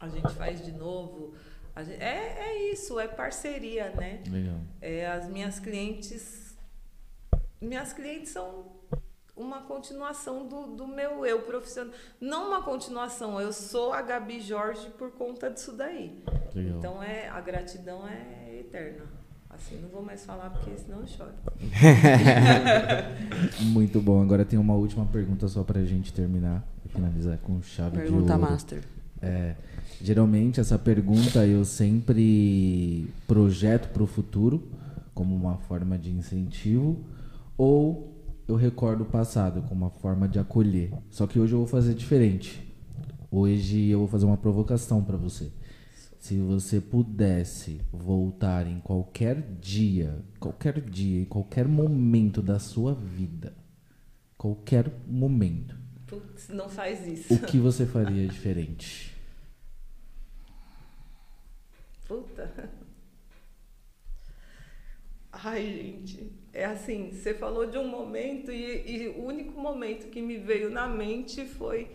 A 0.00 0.08
gente 0.08 0.32
faz 0.34 0.64
de 0.64 0.72
novo. 0.72 1.34
A 1.76 1.84
gente- 1.84 2.02
é, 2.02 2.38
é 2.48 2.72
isso, 2.72 2.98
é 2.98 3.06
parceria, 3.06 3.90
né? 3.90 4.22
Legal. 4.28 4.56
É, 4.80 5.06
as 5.06 5.28
minhas 5.28 5.60
clientes. 5.60 6.56
Minhas 7.60 7.92
clientes 7.92 8.32
são 8.32 8.64
uma 9.36 9.60
continuação 9.62 10.46
do, 10.48 10.66
do 10.68 10.86
meu 10.86 11.24
eu 11.26 11.42
profissional. 11.42 11.92
Não 12.20 12.48
uma 12.48 12.62
continuação, 12.62 13.40
eu 13.40 13.52
sou 13.52 13.92
a 13.92 14.00
Gabi 14.02 14.40
Jorge 14.40 14.88
por 14.98 15.10
conta 15.12 15.50
disso 15.50 15.72
daí. 15.72 16.22
Legal. 16.54 16.78
Então 16.78 17.02
é, 17.02 17.28
a 17.28 17.40
gratidão 17.40 18.06
é 18.08 18.56
eterna. 18.60 19.04
Assim, 19.50 19.76
não 19.80 19.88
vou 19.90 20.02
mais 20.02 20.24
falar 20.24 20.48
porque 20.50 20.76
senão 20.78 21.00
eu 21.00 21.06
choro. 21.06 21.32
Muito 23.60 24.00
bom. 24.00 24.20
Agora 24.22 24.44
tem 24.44 24.58
uma 24.58 24.74
última 24.74 25.04
pergunta 25.06 25.46
só 25.48 25.62
pra 25.62 25.82
gente 25.84 26.12
terminar 26.12 26.62
e 26.84 26.88
finalizar 26.88 27.38
com 27.38 27.60
chave 27.62 27.96
Pergunta 27.98 28.26
de 28.26 28.32
ouro. 28.32 28.42
master. 28.52 28.82
É, 29.22 29.54
geralmente 30.02 30.60
essa 30.60 30.78
pergunta 30.78 31.46
eu 31.46 31.64
sempre 31.64 33.08
projeto 33.26 33.92
para 33.92 34.02
o 34.02 34.06
futuro 34.06 34.62
como 35.14 35.34
uma 35.34 35.56
forma 35.58 35.98
de 35.98 36.10
incentivo 36.10 37.04
ou 37.56 38.16
eu 38.48 38.56
recordo 38.56 39.02
o 39.02 39.06
passado 39.06 39.62
como 39.62 39.84
uma 39.84 39.90
forma 39.90 40.26
de 40.28 40.38
acolher. 40.38 40.92
Só 41.10 41.26
que 41.26 41.38
hoje 41.38 41.52
eu 41.52 41.58
vou 41.58 41.68
fazer 41.68 41.94
diferente. 41.94 42.66
Hoje 43.30 43.88
eu 43.88 44.00
vou 44.00 44.08
fazer 44.08 44.26
uma 44.26 44.36
provocação 44.36 45.04
para 45.04 45.16
você. 45.16 45.52
Se 46.18 46.38
você 46.38 46.80
pudesse 46.80 47.80
voltar 47.92 48.66
em 48.66 48.80
qualquer 48.80 49.40
dia, 49.60 50.18
qualquer 50.38 50.80
dia, 50.80 51.20
em 51.20 51.24
qualquer 51.24 51.66
momento 51.68 52.42
da 52.42 52.58
sua 52.58 52.92
vida, 52.92 53.54
qualquer 54.36 54.92
momento, 55.06 55.76
Putz, 56.06 56.48
não 56.48 56.68
faz 56.68 57.06
isso. 57.06 57.32
o 57.32 57.38
que 57.38 57.58
você 57.58 57.86
faria 57.86 58.26
diferente? 58.26 59.09
Puta. 62.10 62.52
Ai, 65.30 65.64
gente. 65.64 66.32
É 66.52 66.64
assim, 66.64 67.12
você 67.12 67.32
falou 67.32 67.66
de 67.66 67.78
um 67.78 67.86
momento 67.86 68.50
e, 68.50 69.04
e 69.04 69.08
o 69.10 69.24
único 69.26 69.60
momento 69.60 70.10
que 70.10 70.20
me 70.20 70.36
veio 70.36 70.70
na 70.70 70.88
mente 70.88 71.44
foi 71.44 71.88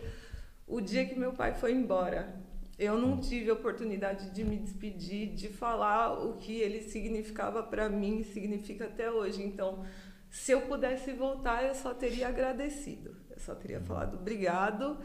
o 0.66 0.80
dia 0.80 1.04
que 1.04 1.18
meu 1.18 1.34
pai 1.34 1.52
foi 1.52 1.72
embora. 1.72 2.34
Eu 2.78 2.98
não 2.98 3.20
tive 3.20 3.50
a 3.50 3.52
oportunidade 3.52 4.30
de 4.30 4.42
me 4.42 4.56
despedir, 4.56 5.34
de 5.34 5.48
falar 5.50 6.14
o 6.14 6.38
que 6.38 6.60
ele 6.60 6.80
significava 6.80 7.62
para 7.62 7.90
mim 7.90 8.20
e 8.20 8.24
significa 8.24 8.86
até 8.86 9.10
hoje. 9.10 9.42
Então, 9.42 9.84
se 10.30 10.50
eu 10.50 10.62
pudesse 10.62 11.12
voltar, 11.12 11.62
eu 11.62 11.74
só 11.74 11.92
teria 11.92 12.28
agradecido. 12.28 13.14
Eu 13.28 13.38
só 13.38 13.54
teria 13.54 13.82
falado 13.82 14.16
obrigado. 14.16 14.96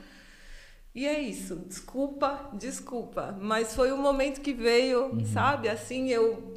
E 0.93 1.07
é 1.07 1.19
isso, 1.19 1.55
desculpa, 1.67 2.49
desculpa. 2.53 3.37
Mas 3.39 3.73
foi 3.75 3.91
o 3.91 3.97
momento 3.97 4.41
que 4.41 4.53
veio, 4.53 5.25
sabe? 5.25 5.69
Assim, 5.69 6.09
eu 6.09 6.53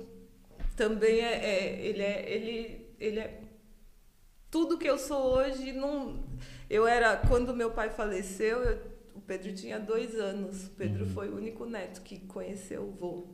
também 0.77 1.21
é, 1.21 1.35
é- 1.35 1.81
ele 1.87 2.03
é 2.03 2.31
ele 2.33 2.87
ele 2.99 3.21
é 3.21 3.41
tudo 4.51 4.79
que 4.79 4.89
eu 4.89 4.99
sou 4.99 5.37
hoje. 5.37 5.73
Não, 5.73 6.25
eu 6.69 6.87
era 6.87 7.17
quando 7.17 7.55
meu 7.55 7.71
pai 7.71 7.91
faleceu, 7.91 8.59
eu- 8.63 8.95
o 9.15 9.21
Pedro 9.21 9.53
tinha 9.55 9.79
dois 9.79 10.15
anos. 10.17 10.67
O 10.67 10.71
Pedro 10.71 11.07
foi 11.07 11.29
o 11.29 11.37
único 11.37 11.65
neto 11.65 12.03
que 12.03 12.19
conheceu 12.21 12.83
o 12.89 12.91
vô. 12.93 13.29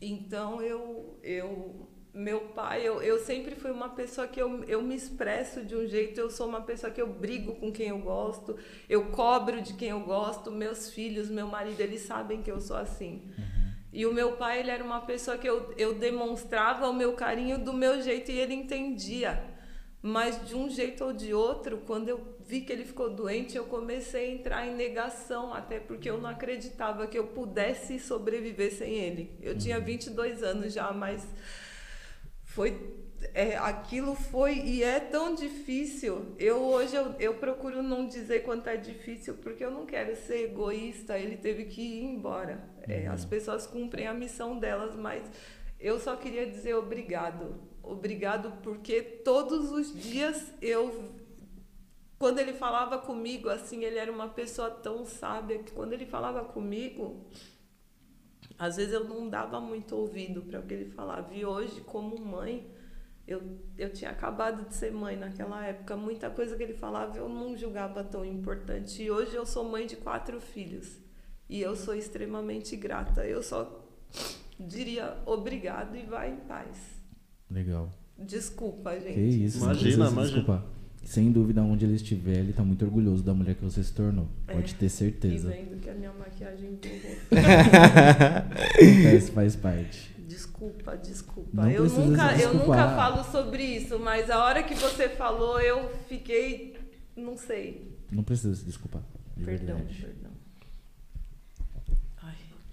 Então 0.00 0.60
eu 0.62 1.18
eu 1.22 1.88
meu 2.14 2.40
pai, 2.40 2.86
eu, 2.86 3.00
eu 3.02 3.18
sempre 3.18 3.54
fui 3.54 3.70
uma 3.70 3.88
pessoa 3.88 4.26
que 4.26 4.40
eu, 4.40 4.62
eu 4.64 4.82
me 4.82 4.94
expresso 4.94 5.64
de 5.64 5.74
um 5.74 5.86
jeito, 5.86 6.20
eu 6.20 6.30
sou 6.30 6.46
uma 6.46 6.60
pessoa 6.60 6.92
que 6.92 7.00
eu 7.00 7.06
brigo 7.06 7.54
com 7.54 7.72
quem 7.72 7.88
eu 7.88 7.98
gosto, 7.98 8.56
eu 8.88 9.06
cobro 9.10 9.62
de 9.62 9.72
quem 9.72 9.88
eu 9.88 10.00
gosto, 10.00 10.50
meus 10.50 10.90
filhos, 10.90 11.30
meu 11.30 11.46
marido, 11.46 11.80
eles 11.80 12.02
sabem 12.02 12.42
que 12.42 12.50
eu 12.50 12.60
sou 12.60 12.76
assim. 12.76 13.22
E 13.92 14.04
o 14.04 14.12
meu 14.12 14.32
pai, 14.32 14.60
ele 14.60 14.70
era 14.70 14.84
uma 14.84 15.00
pessoa 15.00 15.38
que 15.38 15.48
eu, 15.48 15.72
eu 15.76 15.94
demonstrava 15.94 16.88
o 16.88 16.94
meu 16.94 17.14
carinho 17.14 17.58
do 17.58 17.72
meu 17.72 18.00
jeito 18.02 18.30
e 18.30 18.38
ele 18.38 18.54
entendia. 18.54 19.52
Mas 20.02 20.48
de 20.48 20.54
um 20.54 20.68
jeito 20.68 21.04
ou 21.04 21.12
de 21.12 21.32
outro, 21.32 21.78
quando 21.86 22.08
eu 22.08 22.36
vi 22.40 22.62
que 22.62 22.72
ele 22.72 22.84
ficou 22.84 23.08
doente, 23.08 23.56
eu 23.56 23.64
comecei 23.66 24.30
a 24.30 24.34
entrar 24.34 24.66
em 24.66 24.74
negação, 24.74 25.54
até 25.54 25.78
porque 25.78 26.10
eu 26.10 26.18
não 26.18 26.28
acreditava 26.28 27.06
que 27.06 27.18
eu 27.18 27.28
pudesse 27.28 28.00
sobreviver 28.00 28.72
sem 28.72 28.94
ele. 28.94 29.30
Eu 29.40 29.56
tinha 29.56 29.78
22 29.78 30.42
anos 30.42 30.72
já, 30.72 30.90
mas 30.92 31.26
foi 32.54 33.02
é, 33.34 33.56
aquilo 33.56 34.14
foi 34.14 34.58
e 34.58 34.82
é 34.82 35.00
tão 35.00 35.34
difícil. 35.34 36.34
Eu 36.38 36.58
hoje 36.58 36.94
eu, 36.94 37.14
eu 37.18 37.34
procuro 37.34 37.82
não 37.82 38.06
dizer 38.06 38.42
quanto 38.42 38.68
é 38.68 38.76
difícil 38.76 39.34
porque 39.34 39.64
eu 39.64 39.70
não 39.70 39.86
quero 39.86 40.14
ser 40.16 40.44
egoísta. 40.50 41.18
Ele 41.18 41.36
teve 41.36 41.64
que 41.66 41.80
ir 41.80 42.04
embora. 42.04 42.62
É, 42.82 43.06
as 43.06 43.24
pessoas 43.24 43.66
cumprem 43.66 44.06
a 44.06 44.12
missão 44.12 44.58
delas, 44.58 44.94
mas 44.94 45.22
eu 45.80 45.98
só 45.98 46.16
queria 46.16 46.46
dizer 46.46 46.74
obrigado, 46.74 47.54
obrigado 47.82 48.52
porque 48.62 49.02
todos 49.02 49.72
os 49.72 49.92
dias 50.00 50.52
eu 50.60 51.10
quando 52.18 52.38
ele 52.38 52.52
falava 52.52 52.98
comigo 52.98 53.48
assim 53.48 53.82
ele 53.82 53.98
era 53.98 54.12
uma 54.12 54.28
pessoa 54.28 54.70
tão 54.70 55.04
sábia 55.04 55.58
que 55.58 55.72
quando 55.72 55.92
ele 55.92 56.06
falava 56.06 56.44
comigo 56.44 57.26
às 58.58 58.76
vezes 58.76 58.92
eu 58.92 59.04
não 59.08 59.28
dava 59.28 59.60
muito 59.60 59.96
ouvido 59.96 60.42
para 60.42 60.60
o 60.60 60.62
que 60.62 60.74
ele 60.74 60.90
falava. 60.90 61.32
E 61.34 61.44
hoje, 61.44 61.80
como 61.82 62.18
mãe, 62.20 62.66
Eu, 63.24 63.40
eu 63.78 63.92
tinha 63.92 64.10
acabado 64.10 64.66
de 64.68 64.74
ser 64.74 64.90
mãe 64.92 65.16
naquela 65.16 65.64
época. 65.64 65.96
Muita 65.96 66.28
coisa 66.28 66.56
que 66.56 66.62
ele 66.64 66.74
falava 66.74 67.16
eu 67.16 67.28
não 67.28 67.56
julgava 67.56 68.02
tão 68.02 68.24
importante. 68.24 69.00
E 69.00 69.10
hoje 69.12 69.34
eu 69.36 69.46
sou 69.46 69.62
mãe 69.64 69.86
de 69.86 69.94
quatro 69.96 70.40
filhos. 70.40 70.98
E 71.48 71.60
eu 71.60 71.76
sou 71.76 71.94
extremamente 71.94 72.74
grata. 72.76 73.24
Eu 73.24 73.40
só 73.40 73.60
diria 74.58 75.16
obrigado 75.24 75.96
e 75.96 76.02
vai 76.02 76.32
em 76.32 76.36
paz. 76.48 76.76
Legal. 77.48 77.88
Desculpa, 78.18 78.98
gente. 78.98 79.14
Que 79.14 79.20
isso, 79.20 79.58
Imagina, 79.58 79.94
imagina. 80.08 80.22
desculpar. 80.24 80.64
Sem 81.04 81.32
dúvida, 81.32 81.62
onde 81.62 81.84
ele 81.84 81.96
estiver, 81.96 82.38
ele 82.38 82.52
tá 82.52 82.62
muito 82.62 82.84
orgulhoso 82.84 83.22
da 83.22 83.34
mulher 83.34 83.54
que 83.54 83.62
você 83.62 83.82
se 83.82 83.92
tornou. 83.92 84.28
É. 84.46 84.54
Pode 84.54 84.74
ter 84.74 84.88
certeza. 84.88 85.50
vendo 85.50 85.80
que 85.80 85.90
a 85.90 85.94
minha 85.94 86.12
maquiagem. 86.12 86.78
Acontece, 87.30 89.30
faz 89.32 89.56
parte. 89.56 90.10
Desculpa, 90.26 90.96
desculpa. 90.96 91.50
Não 91.52 91.70
eu, 91.70 91.84
nunca, 91.84 92.36
eu 92.36 92.54
nunca 92.54 92.96
falo 92.96 93.24
sobre 93.24 93.62
isso, 93.62 93.98
mas 93.98 94.30
a 94.30 94.42
hora 94.44 94.62
que 94.62 94.74
você 94.74 95.08
falou, 95.08 95.60
eu 95.60 95.90
fiquei. 96.08 96.76
Não 97.16 97.36
sei. 97.36 97.92
Não 98.10 98.22
precisa 98.22 98.54
se 98.54 98.64
desculpar. 98.64 99.02
De 99.36 99.44
Perdão, 99.44 99.76
verdade. 99.76 100.00
perdão. 100.00 100.31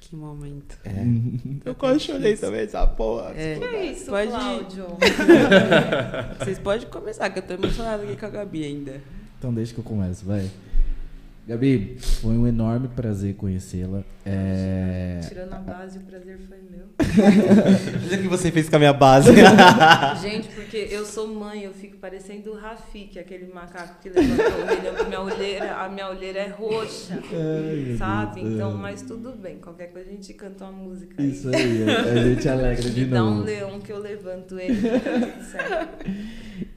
Que 0.10 0.16
momento. 0.16 0.76
Eu 1.64 1.76
quase 1.76 2.00
chorei 2.00 2.36
também, 2.36 2.62
essa 2.62 2.86
porra. 2.88 3.32
É. 3.36 3.60
Que 3.60 3.64
é 3.64 3.86
isso, 3.92 4.06
Pode- 4.10 4.28
Cláudio? 4.32 4.88
Vocês 6.40 6.58
podem 6.58 6.88
começar, 6.88 7.30
que 7.30 7.38
eu 7.38 7.44
tô 7.44 7.54
emocionada 7.54 8.02
aqui 8.02 8.16
com 8.16 8.26
a 8.26 8.30
Gabi 8.30 8.64
ainda. 8.64 9.00
Então 9.38 9.54
deixa 9.54 9.72
que 9.72 9.80
eu 9.80 9.84
começo, 9.84 10.26
vai. 10.26 10.50
Gabi, 11.50 11.98
foi 12.00 12.38
um 12.38 12.46
enorme 12.46 12.88
prazer 12.90 13.34
conhecê-la. 13.34 14.04
É... 14.24 15.20
Tirando 15.28 15.54
a 15.54 15.58
base, 15.58 15.98
o 15.98 16.02
prazer 16.02 16.38
foi 16.48 16.60
meu. 16.70 16.86
Olha 18.06 18.20
o 18.20 18.22
que 18.22 18.28
você 18.28 18.52
fez 18.52 18.70
com 18.70 18.76
a 18.76 18.80
minha 18.80 18.94
base. 18.94 19.32
Gente, 20.22 20.48
porque 20.50 20.78
eu 20.92 21.04
sou 21.04 21.28
mãe, 21.28 21.64
eu 21.64 21.74
fico 21.74 21.98
parecendo 21.98 22.52
o 22.52 22.56
Rafik, 22.56 23.18
aquele 23.18 23.52
macaco 23.52 24.00
que 24.00 24.10
levantou 24.10 24.46
a 24.46 24.64
orelha. 24.64 25.04
Minha 25.06 25.22
olheira, 25.22 25.76
a 25.78 25.90
minha 25.90 26.10
olheira 26.10 26.38
é 26.38 26.50
roxa. 26.50 27.16
meu 27.32 27.98
sabe? 27.98 28.42
Então, 28.42 28.78
mas 28.78 29.02
tudo 29.02 29.32
bem. 29.32 29.58
Qualquer 29.58 29.88
coisa 29.88 30.08
a 30.08 30.14
gente 30.14 30.32
canta 30.36 30.66
uma 30.66 30.72
música 30.72 31.20
aí. 31.20 31.32
Isso 31.32 31.50
aí, 31.50 31.84
a 31.90 32.24
gente 32.26 32.48
alegra 32.48 32.90
de 32.92 33.06
Me 33.06 33.08
dá 33.08 33.24
um 33.24 33.30
novo. 33.32 33.44
leão 33.46 33.80
que 33.80 33.92
eu 33.92 34.00
levanto 34.00 34.60
ele. 34.60 34.76
Tudo 34.76 35.44
certo. 35.46 36.06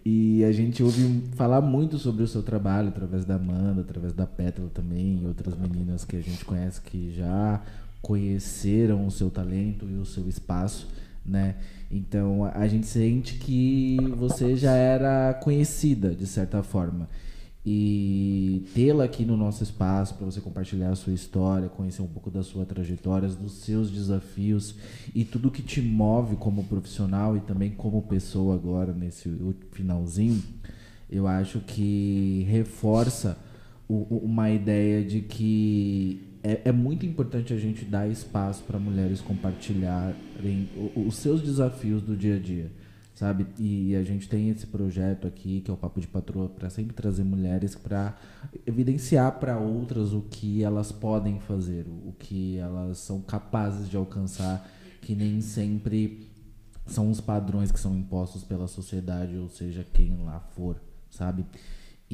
E 0.05 0.45
a 0.45 0.51
gente 0.51 0.83
ouve 0.83 1.23
falar 1.37 1.61
muito 1.61 1.97
sobre 1.97 2.25
o 2.25 2.27
seu 2.27 2.43
trabalho 2.43 2.89
através 2.89 3.25
da 3.25 3.37
Amanda, 3.37 3.83
através 3.83 4.13
da 4.13 4.27
Pétala 4.63 4.71
também, 4.71 5.21
outras 5.27 5.57
meninas 5.57 6.05
que 6.05 6.17
a 6.17 6.21
gente 6.21 6.45
conhece 6.45 6.81
que 6.81 7.13
já 7.13 7.61
conheceram 8.01 9.07
o 9.07 9.11
seu 9.11 9.31
talento 9.31 9.89
e 9.89 9.95
o 9.95 10.05
seu 10.05 10.29
espaço, 10.29 10.89
né? 11.25 11.57
Então 11.91 12.45
a 12.45 12.67
gente 12.67 12.87
sente 12.87 13.35
que 13.39 13.97
você 14.17 14.57
já 14.57 14.73
era 14.73 15.35
conhecida 15.35 16.15
de 16.15 16.27
certa 16.27 16.63
forma. 16.63 17.09
E 17.65 18.67
tê-la 18.75 19.05
aqui 19.05 19.25
no 19.25 19.37
nosso 19.37 19.63
espaço 19.63 20.15
para 20.15 20.27
você 20.27 20.41
compartilhar 20.41 20.91
a 20.91 20.97
sua 20.97 21.13
história, 21.13 21.69
conhecer 21.69 22.03
um 22.03 22.09
pouco 22.09 22.29
da 22.29 22.43
sua 22.43 22.65
trajetória, 22.65 23.29
dos 23.29 23.53
seus 23.59 23.89
desafios 23.89 24.75
e 25.15 25.25
tudo 25.25 25.49
que 25.49 25.63
te 25.63 25.81
move 25.81 26.35
como 26.35 26.65
profissional 26.65 27.37
e 27.37 27.41
também 27.41 27.71
como 27.71 28.03
pessoa 28.03 28.57
agora 28.57 28.93
nesse 28.93 29.31
finalzinho, 29.71 30.43
eu 31.09 31.29
acho 31.29 31.61
que 31.61 32.45
reforça 32.51 33.39
uma 33.95 34.51
ideia 34.51 35.05
de 35.05 35.21
que 35.21 36.39
é, 36.43 36.63
é 36.67 36.73
muito 36.73 37.07
importante 37.07 37.53
a 37.53 37.59
gente 37.59 37.85
dar 37.85 38.09
espaço 38.09 38.63
para 38.65 38.79
mulheres 38.79 39.21
compartilharem 39.21 40.69
os 40.97 41.17
seus 41.17 41.41
desafios 41.41 42.03
do 42.03 42.17
dia 42.17 42.37
a 42.37 42.39
dia 42.39 42.71
sabe? 43.15 43.47
E 43.59 43.95
a 43.95 44.03
gente 44.03 44.29
tem 44.29 44.49
esse 44.49 44.67
projeto 44.67 45.27
aqui, 45.27 45.61
que 45.61 45.71
é 45.71 45.75
o 45.75 45.77
Papo 45.77 46.01
de 46.01 46.09
Patroa, 46.09 46.49
para 46.49 46.69
sempre 46.71 46.95
trazer 46.95 47.23
mulheres 47.23 47.75
para 47.75 48.17
evidenciar 48.67 49.39
para 49.39 49.59
outras 49.59 50.13
o 50.13 50.23
que 50.23 50.65
elas 50.65 50.91
podem 50.91 51.39
fazer, 51.39 51.87
o 51.87 52.13
que 52.19 52.57
elas 52.57 52.99
são 52.99 53.21
capazes 53.21 53.89
de 53.89 53.97
alcançar, 53.97 54.69
que 55.01 55.15
nem 55.15 55.41
sempre 55.41 56.29
são 56.87 57.11
os 57.11 57.21
padrões 57.21 57.71
que 57.71 57.79
são 57.79 57.97
impostos 57.97 58.43
pela 58.43 58.67
sociedade, 58.67 59.37
ou 59.37 59.49
seja, 59.49 59.87
quem 59.93 60.17
lá 60.25 60.41
for, 60.41 60.81
sabe? 61.09 61.47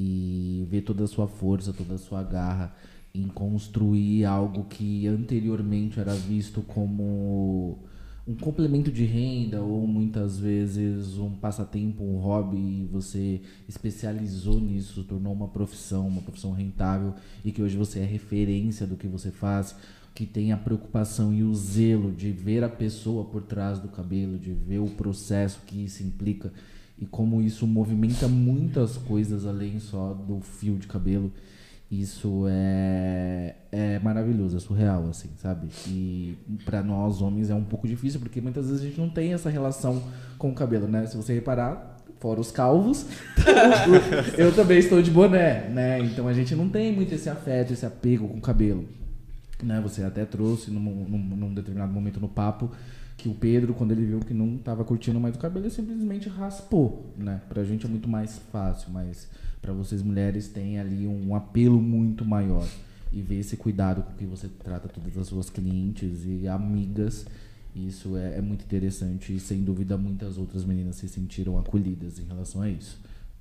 E 0.01 0.65
ver 0.71 0.83
toda 0.83 1.03
a 1.03 1.09
sua 1.09 1.27
força, 1.27 1.73
toda 1.73 1.95
a 1.95 1.99
sua 1.99 2.23
garra 2.23 2.73
em 3.13 3.27
construir 3.27 4.25
algo 4.25 4.65
que 4.65 5.09
anteriormente 5.09 5.99
era 5.99 6.15
visto 6.15 6.63
como 6.63 7.79
um 8.29 8.35
complemento 8.35 8.93
de 8.93 9.05
renda 9.05 9.61
ou 9.61 9.87
muitas 9.87 10.39
vezes 10.39 11.17
um 11.17 11.31
passatempo, 11.31 12.05
um 12.05 12.19
hobby 12.19 12.59
e 12.59 12.89
você 12.93 13.41
especializou 13.67 14.61
nisso, 14.61 15.03
tornou 15.03 15.33
uma 15.33 15.49
profissão, 15.49 16.07
uma 16.07 16.21
profissão 16.23 16.53
rentável 16.53 17.15
e 17.45 17.51
que 17.51 17.63
hoje 17.63 17.77
você 17.77 18.01
é 18.01 18.05
referência 18.05 18.87
do 18.87 18.97
que 18.97 19.09
você 19.09 19.33
faz, 19.33 19.75
que 20.15 20.27
tem 20.27 20.53
a 20.53 20.57
preocupação 20.57 21.33
e 21.33 21.43
o 21.43 21.55
zelo 21.55 22.13
de 22.13 22.31
ver 22.31 22.63
a 22.63 22.69
pessoa 22.69 23.25
por 23.25 23.43
trás 23.43 23.79
do 23.79 23.89
cabelo, 23.89 24.39
de 24.39 24.53
ver 24.53 24.79
o 24.79 24.91
processo 24.91 25.61
que 25.67 25.85
isso 25.85 26.03
implica 26.03 26.53
e 27.01 27.07
como 27.07 27.41
isso 27.41 27.67
movimenta 27.67 28.27
muitas 28.27 28.97
coisas 28.97 29.47
além 29.47 29.79
só 29.79 30.13
do 30.13 30.41
fio 30.41 30.77
de 30.77 30.87
cabelo. 30.87 31.33
Isso 31.91 32.45
é, 32.51 33.55
é 33.73 33.99
maravilhoso, 34.01 34.59
é 34.59 34.61
surreal, 34.61 35.09
assim, 35.09 35.31
sabe? 35.39 35.69
E 35.87 36.37
pra 36.65 36.83
nós 36.83 37.23
homens 37.23 37.49
é 37.49 37.55
um 37.55 37.65
pouco 37.65 37.89
difícil, 37.89 38.21
porque 38.21 38.43
muitas 38.43 38.67
vezes 38.67 38.83
a 38.83 38.85
gente 38.85 39.01
não 39.01 39.09
tem 39.09 39.33
essa 39.33 39.49
relação 39.49 40.03
com 40.37 40.51
o 40.51 40.55
cabelo, 40.55 40.87
né? 40.87 41.07
Se 41.07 41.17
você 41.17 41.33
reparar, 41.33 41.97
fora 42.21 42.41
os 42.41 42.51
calvos, 42.51 43.07
eu 44.37 44.55
também 44.55 44.79
estou 44.79 45.01
de 45.01 45.11
boné, 45.11 45.69
né? 45.71 46.01
Então 46.01 46.29
a 46.29 46.35
gente 46.35 46.55
não 46.55 46.69
tem 46.69 46.93
muito 46.93 47.15
esse 47.15 47.31
afeto, 47.31 47.73
esse 47.73 47.87
apego 47.87 48.29
com 48.29 48.37
o 48.37 48.43
cabelo. 48.43 48.87
Né? 49.63 49.81
Você 49.81 50.03
até 50.03 50.25
trouxe 50.25 50.71
num, 50.71 50.81
num, 50.81 51.19
num 51.19 51.55
determinado 51.55 51.93
momento 51.93 52.21
no 52.21 52.29
papo 52.29 52.71
que 53.19 53.29
o 53.29 53.35
Pedro, 53.35 53.75
quando 53.75 53.91
ele 53.91 54.07
viu 54.07 54.21
que 54.21 54.33
não 54.33 54.55
estava 54.55 54.85
curtindo 54.85 55.19
mais 55.19 55.35
o 55.35 55.39
cabelo, 55.39 55.67
ele 55.67 55.75
simplesmente 55.75 56.29
raspou, 56.29 57.13
né? 57.19 57.43
Pra 57.49 57.65
gente 57.65 57.85
é 57.85 57.89
muito 57.89 58.09
mais 58.09 58.39
fácil, 58.53 58.93
mas 58.93 59.29
para 59.61 59.73
vocês 59.73 60.03
mulheres 60.03 60.47
tem 60.47 60.79
ali 60.79 61.05
um 61.07 61.35
apelo 61.35 61.83
muito 61.83 62.25
maior. 62.25 62.67
E 63.13 63.21
ver 63.21 63.41
esse 63.41 63.57
cuidado 63.57 64.03
com 64.03 64.13
que 64.13 64.25
você 64.25 64.49
trata 64.49 64.89
todas 64.89 65.19
as 65.19 65.27
suas 65.27 65.51
clientes 65.51 66.25
e 66.25 66.47
amigas, 66.47 67.27
isso 67.75 68.17
é, 68.17 68.39
é 68.39 68.41
muito 68.41 68.65
interessante 68.65 69.35
e 69.35 69.41
sem 69.41 69.65
dúvida 69.65 69.97
muitas 69.97 70.39
outras 70.39 70.65
meninas 70.65 70.97
se 70.97 71.09
sentiram 71.09 71.59
acolhidas 71.59 72.21
em 72.21 72.25
relação 72.25 72.63
a 72.63 72.71
isso. 72.71 73.01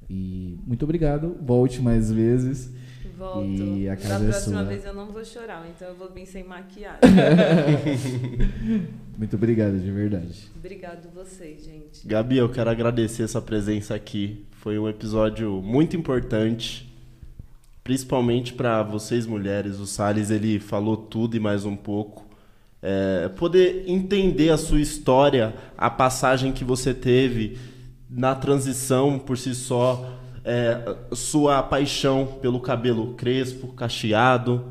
E 0.10 0.58
muito 0.66 0.84
obrigado, 0.84 1.38
volte 1.46 1.82
mais 1.82 2.12
vezes. 2.12 2.72
Volto. 3.18 3.48
E 3.48 3.90
a 3.90 3.96
da 3.96 4.02
casa 4.02 4.26
é 4.26 4.30
próxima 4.30 4.60
sua. 4.60 4.64
vez 4.64 4.86
eu 4.86 4.94
não 4.94 5.08
vou 5.08 5.26
chorar, 5.26 5.68
então 5.68 5.88
eu 5.88 5.96
vou 5.96 6.08
vir 6.12 6.28
sem 6.28 6.44
maquiagem. 6.44 7.00
Muito 9.18 9.36
obrigado, 9.36 9.80
de 9.80 9.90
verdade. 9.90 10.52
Obrigado 10.56 11.10
vocês, 11.16 11.66
gente. 11.66 12.08
Gabi, 12.08 12.38
eu 12.38 12.48
quero 12.48 12.70
agradecer 12.70 13.24
essa 13.24 13.42
presença 13.42 13.96
aqui. 13.96 14.46
Foi 14.52 14.78
um 14.78 14.88
episódio 14.88 15.60
muito 15.64 15.98
importante, 15.98 16.88
principalmente 17.84 18.54
para 18.54 18.84
vocês 18.84 19.26
mulheres. 19.26 19.80
O 19.80 19.88
Salles 19.88 20.30
ele 20.30 20.60
falou 20.60 20.96
tudo 20.96 21.36
e 21.36 21.40
mais 21.40 21.66
um 21.66 21.76
pouco. 21.76 22.24
É, 22.84 23.30
poder 23.30 23.86
entender 23.88 24.52
a 24.52 24.58
sua 24.58 24.80
história, 24.80 25.56
a 25.76 25.90
passagem 25.90 26.54
que 26.54 26.64
você 26.64 26.94
teve 26.94 27.58
na 28.08 28.36
transição 28.36 29.18
por 29.18 29.40
si 29.40 29.56
só, 29.56 30.20
é, 30.48 30.95
sua 31.11 31.61
paixão 31.61 32.26
pelo 32.42 32.61
cabelo 32.61 33.14
crespo, 33.16 33.67
cacheado, 33.74 34.64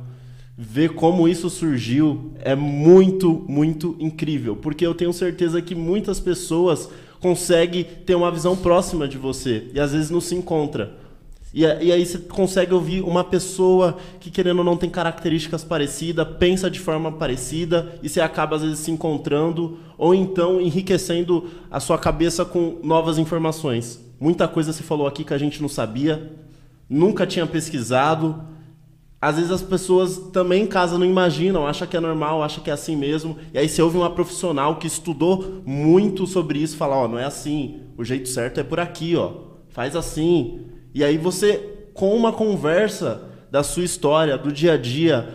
ver 0.57 0.95
como 0.95 1.29
isso 1.29 1.51
surgiu 1.51 2.33
é 2.41 2.55
muito, 2.55 3.45
muito 3.47 3.95
incrível. 4.01 4.57
Porque 4.57 4.87
eu 4.87 4.95
tenho 4.95 5.13
certeza 5.13 5.61
que 5.61 5.75
muitas 5.75 6.19
pessoas 6.19 6.89
conseguem 7.21 7.85
ter 7.85 8.15
uma 8.15 8.31
visão 8.31 8.57
próxima 8.57 9.07
de 9.07 9.19
você 9.19 9.69
e 9.75 9.79
às 9.79 9.93
vezes 9.93 10.09
não 10.09 10.21
se 10.21 10.35
encontra. 10.35 10.97
E, 11.53 11.61
e 11.61 11.93
aí 11.93 12.05
você 12.07 12.19
consegue 12.19 12.73
ouvir 12.73 13.03
uma 13.03 13.23
pessoa 13.23 13.99
que, 14.19 14.31
querendo 14.31 14.59
ou 14.59 14.65
não, 14.65 14.79
tem 14.79 14.89
características 14.89 15.63
parecidas, 15.63 16.27
pensa 16.39 16.71
de 16.71 16.81
forma 16.81 17.13
parecida, 17.13 17.99
e 18.03 18.09
você 18.09 18.21
acaba, 18.21 18.57
às 18.57 18.63
vezes, 18.63 18.81
se 18.81 18.91
encontrando, 18.91 19.79
ou 19.97 20.15
então 20.15 20.61
enriquecendo 20.61 21.49
a 21.71 21.81
sua 21.81 21.97
cabeça 21.97 22.45
com 22.45 22.79
novas 22.83 23.17
informações. 23.17 24.06
Muita 24.19 24.49
coisa 24.49 24.73
você 24.73 24.83
falou 24.83 25.07
aqui 25.07 25.25
que 25.25 25.35
a 25.35 25.39
gente 25.39 25.61
não 25.61 25.69
sabia, 25.69 26.33
nunca 26.89 27.27
tinha 27.27 27.47
pesquisado. 27.47 28.43
Às 29.21 29.37
vezes 29.37 29.51
as 29.51 29.63
pessoas 29.63 30.19
também 30.33 30.65
em 30.65 30.67
casa 30.67 30.99
não 30.99 31.07
imaginam, 31.07 31.67
acham 31.67 31.87
que 31.87 31.97
é 31.97 32.01
normal, 32.01 32.43
acham 32.43 32.63
que 32.63 32.71
é 32.71 32.73
assim 32.73 32.97
mesmo. 32.97 33.37
E 33.53 33.59
aí 33.59 33.69
você 33.69 33.83
ouve 33.83 33.97
uma 33.97 34.11
profissional 34.11 34.77
que 34.77 34.87
estudou 34.87 35.63
muito 35.67 36.27
sobre 36.27 36.59
isso, 36.59 36.77
fala, 36.77 36.97
ó, 36.97 37.09
não 37.09 37.19
é 37.19 37.25
assim, 37.25 37.81
o 37.97 38.05
jeito 38.05 38.29
certo 38.29 38.61
é 38.61 38.63
por 38.63 38.81
aqui, 38.81 39.17
ó. 39.17 39.33
Faz 39.69 39.97
assim. 39.97 40.61
E 40.95 41.05
aí 41.05 41.19
você, 41.19 41.89
com 41.93 42.15
uma 42.15 42.33
conversa 42.33 43.23
da 43.51 43.63
sua 43.63 43.85
história, 43.85 44.39
do 44.39 44.51
dia 44.51 44.75
a 44.75 44.77
dia, 44.77 45.29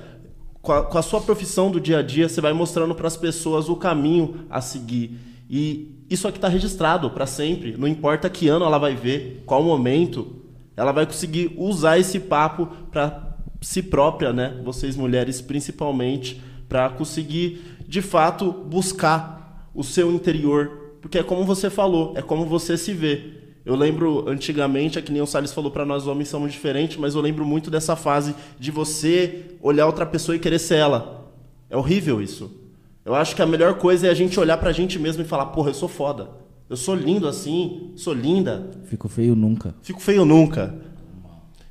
com 0.62 0.72
a, 0.72 0.84
com 0.84 0.98
a 0.98 1.02
sua 1.02 1.22
profissão 1.22 1.72
do 1.72 1.80
dia 1.80 2.00
a 2.00 2.02
dia, 2.02 2.30
você 2.30 2.40
vai 2.40 2.54
mostrando 2.54 2.96
para 2.96 3.08
as 3.08 3.18
pessoas 3.18 3.70
o 3.70 3.76
caminho 3.76 4.46
a 4.50 4.62
seguir. 4.62 5.20
E 5.50 6.01
isso 6.12 6.28
aqui 6.28 6.38
está 6.38 6.50
registrado 6.50 7.10
para 7.10 7.26
sempre. 7.26 7.76
Não 7.78 7.88
importa 7.88 8.30
que 8.30 8.50
ano 8.50 8.66
ela 8.66 8.78
vai 8.78 8.94
ver, 8.94 9.44
qual 9.46 9.64
momento, 9.64 10.36
ela 10.76 10.92
vai 10.92 11.06
conseguir 11.06 11.54
usar 11.58 11.98
esse 11.98 12.20
papo 12.20 12.68
para 12.92 13.38
si 13.62 13.82
própria, 13.82 14.34
né? 14.34 14.60
Vocês 14.64 14.98
mulheres 14.98 15.40
principalmente, 15.40 16.42
para 16.68 16.90
conseguir 16.90 17.78
de 17.88 18.02
fato 18.02 18.52
buscar 18.52 19.70
o 19.74 19.84
seu 19.84 20.12
interior, 20.12 20.98
porque 21.02 21.18
é 21.18 21.24
como 21.24 21.46
você 21.46 21.70
falou, 21.70 22.14
é 22.16 22.22
como 22.22 22.46
você 22.46 22.78
se 22.78 22.94
vê. 22.94 23.40
Eu 23.64 23.76
lembro 23.76 24.28
antigamente, 24.28 25.00
é 25.00 25.02
que 25.02 25.12
nem 25.12 25.22
o 25.22 25.28
Salles 25.28 25.54
falou 25.54 25.72
para 25.72 25.86
nós 25.86 26.08
homens 26.08 26.30
somos 26.30 26.52
diferentes, 26.52 26.98
mas 26.98 27.16
eu 27.16 27.22
lembro 27.22 27.46
muito 27.46 27.72
dessa 27.72 27.96
fase 27.96 28.36
de 28.60 28.72
você 28.72 29.56
olhar 29.62 29.86
outra 29.86 30.06
pessoa 30.06 30.36
e 30.36 30.40
querer 30.40 30.60
ser 30.60 30.76
ela. 30.76 31.32
É 31.70 31.78
horrível 31.78 32.22
isso. 32.22 32.61
Eu 33.04 33.16
acho 33.16 33.36
que 33.36 33.42
a 33.42 33.48
melhor 33.48 33.76
coisa 33.76 34.08
é 34.08 34.10
a 34.10 34.14
gente 34.14 34.40
olhar 34.40 34.58
pra 34.58 34.72
gente 34.72 35.00
mesmo 35.00 35.24
e 35.24 35.26
falar, 35.28 35.48
porra, 35.48 35.70
eu 35.70 35.74
sou 35.74 35.90
foda. 35.90 36.30
Eu 36.70 36.78
sou 36.78 36.96
lindo 36.96 37.28
assim, 37.28 37.92
sou 37.96 38.14
linda. 38.14 38.72
Fico 38.86 39.10
feio 39.10 39.36
nunca. 39.36 39.76
Fico 39.82 40.00
feio 40.00 40.24
nunca. 40.24 40.74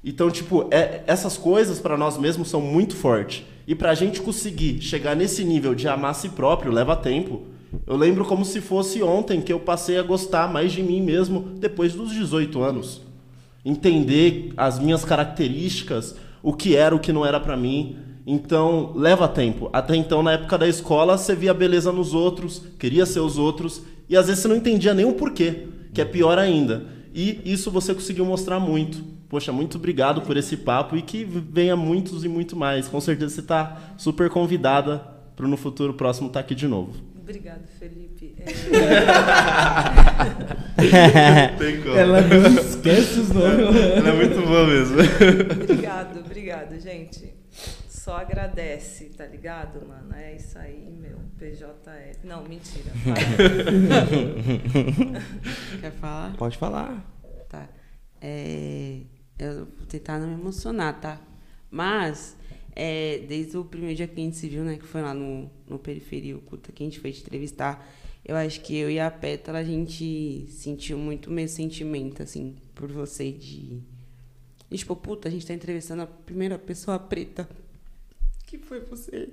Então, 0.04 0.30
tipo, 0.30 0.66
é, 0.70 1.02
essas 1.06 1.36
coisas 1.36 1.78
para 1.78 1.96
nós 1.96 2.18
mesmos 2.18 2.48
são 2.48 2.60
muito 2.60 2.96
fortes. 2.96 3.44
E 3.66 3.74
pra 3.74 3.94
gente 3.94 4.20
conseguir 4.20 4.80
chegar 4.80 5.14
nesse 5.14 5.44
nível 5.44 5.74
de 5.74 5.86
amar 5.86 6.10
a 6.10 6.14
si 6.14 6.30
próprio 6.30 6.72
leva 6.72 6.96
tempo. 6.96 7.42
Eu 7.86 7.96
lembro 7.96 8.24
como 8.24 8.44
se 8.44 8.60
fosse 8.60 9.02
ontem 9.02 9.40
que 9.40 9.52
eu 9.52 9.60
passei 9.60 9.98
a 9.98 10.02
gostar 10.02 10.52
mais 10.52 10.72
de 10.72 10.82
mim 10.82 11.00
mesmo 11.00 11.40
depois 11.58 11.94
dos 11.94 12.12
18 12.12 12.60
anos. 12.60 13.02
Entender 13.64 14.52
as 14.56 14.78
minhas 14.78 15.04
características, 15.04 16.16
o 16.42 16.52
que 16.52 16.74
era, 16.74 16.96
o 16.96 16.98
que 16.98 17.12
não 17.12 17.24
era 17.24 17.38
para 17.38 17.56
mim. 17.56 17.96
Então, 18.32 18.92
leva 18.94 19.26
tempo. 19.26 19.68
Até 19.72 19.96
então, 19.96 20.22
na 20.22 20.34
época 20.34 20.56
da 20.56 20.68
escola, 20.68 21.18
você 21.18 21.34
via 21.34 21.52
beleza 21.52 21.90
nos 21.90 22.14
outros, 22.14 22.62
queria 22.78 23.04
ser 23.04 23.18
os 23.18 23.36
outros, 23.36 23.82
e 24.08 24.16
às 24.16 24.28
vezes 24.28 24.40
você 24.40 24.46
não 24.46 24.54
entendia 24.54 24.94
nem 24.94 25.04
o 25.04 25.14
porquê, 25.14 25.66
que 25.92 26.00
é 26.00 26.04
pior 26.04 26.38
ainda. 26.38 26.86
E 27.12 27.40
isso 27.44 27.72
você 27.72 27.92
conseguiu 27.92 28.24
mostrar 28.24 28.60
muito. 28.60 29.02
Poxa, 29.28 29.50
muito 29.50 29.78
obrigado 29.78 30.22
por 30.22 30.36
esse 30.36 30.56
papo 30.56 30.96
e 30.96 31.02
que 31.02 31.24
venha 31.24 31.74
muitos 31.74 32.24
e 32.24 32.28
muito 32.28 32.54
mais. 32.54 32.86
Com 32.86 33.00
certeza 33.00 33.34
você 33.34 33.40
está 33.40 33.94
super 33.98 34.30
convidada 34.30 34.98
para 35.34 35.48
no 35.48 35.56
futuro 35.56 35.94
próximo 35.94 36.28
estar 36.28 36.38
tá 36.38 36.44
aqui 36.44 36.54
de 36.54 36.68
novo. 36.68 36.92
Obrigado, 37.20 37.66
Felipe. 37.80 38.36
É... 38.38 38.44
Tem 41.58 41.82
como. 41.82 41.96
Ela 41.96 42.20
não 42.20 42.46
esquece 42.60 43.18
os 43.18 43.30
nomes. 43.30 43.74
Ela 43.96 44.08
é 44.08 44.12
muito 44.12 44.40
boa 44.46 44.68
mesmo. 44.68 44.98
Obrigado, 45.64 46.20
obrigado, 46.20 46.78
gente. 46.78 47.29
Só 48.02 48.16
agradece, 48.16 49.10
tá 49.10 49.26
ligado, 49.26 49.86
mano? 49.86 50.14
É 50.14 50.34
isso 50.34 50.58
aí, 50.58 50.88
meu. 50.90 51.18
PJF. 51.36 52.26
Não, 52.26 52.42
mentira. 52.44 52.90
Quer 55.82 55.92
falar? 55.92 56.34
Pode 56.38 56.56
falar. 56.56 57.04
Tá. 57.46 57.68
É, 58.18 59.02
eu 59.38 59.66
vou 59.66 59.86
tentar 59.86 60.18
não 60.18 60.28
me 60.28 60.40
emocionar, 60.40 60.98
tá? 60.98 61.20
Mas, 61.70 62.38
é, 62.74 63.18
desde 63.28 63.58
o 63.58 63.66
primeiro 63.66 63.94
dia 63.94 64.08
que 64.08 64.18
a 64.18 64.24
gente 64.24 64.38
se 64.38 64.48
viu, 64.48 64.64
né? 64.64 64.78
Que 64.78 64.86
foi 64.86 65.02
lá 65.02 65.12
no, 65.12 65.50
no 65.68 65.78
Periferia 65.78 66.38
Oculta, 66.38 66.72
que 66.72 66.82
a 66.82 66.86
gente 66.86 67.00
foi 67.00 67.12
te 67.12 67.20
entrevistar. 67.20 67.86
Eu 68.24 68.34
acho 68.34 68.62
que 68.62 68.74
eu 68.74 68.90
e 68.90 68.98
a 68.98 69.10
Pétala, 69.10 69.58
a 69.58 69.64
gente 69.64 70.46
sentiu 70.48 70.96
muito 70.96 71.26
o 71.26 71.30
mesmo 71.30 71.54
sentimento, 71.54 72.22
assim, 72.22 72.56
por 72.74 72.90
você 72.90 73.30
de... 73.30 73.82
E, 74.70 74.78
tipo, 74.78 74.96
puta, 74.96 75.28
a 75.28 75.30
gente 75.30 75.46
tá 75.46 75.52
entrevistando 75.52 76.00
a 76.00 76.06
primeira 76.06 76.58
pessoa 76.58 76.98
preta. 76.98 77.46
Que 78.50 78.58
foi 78.58 78.80
você. 78.80 79.30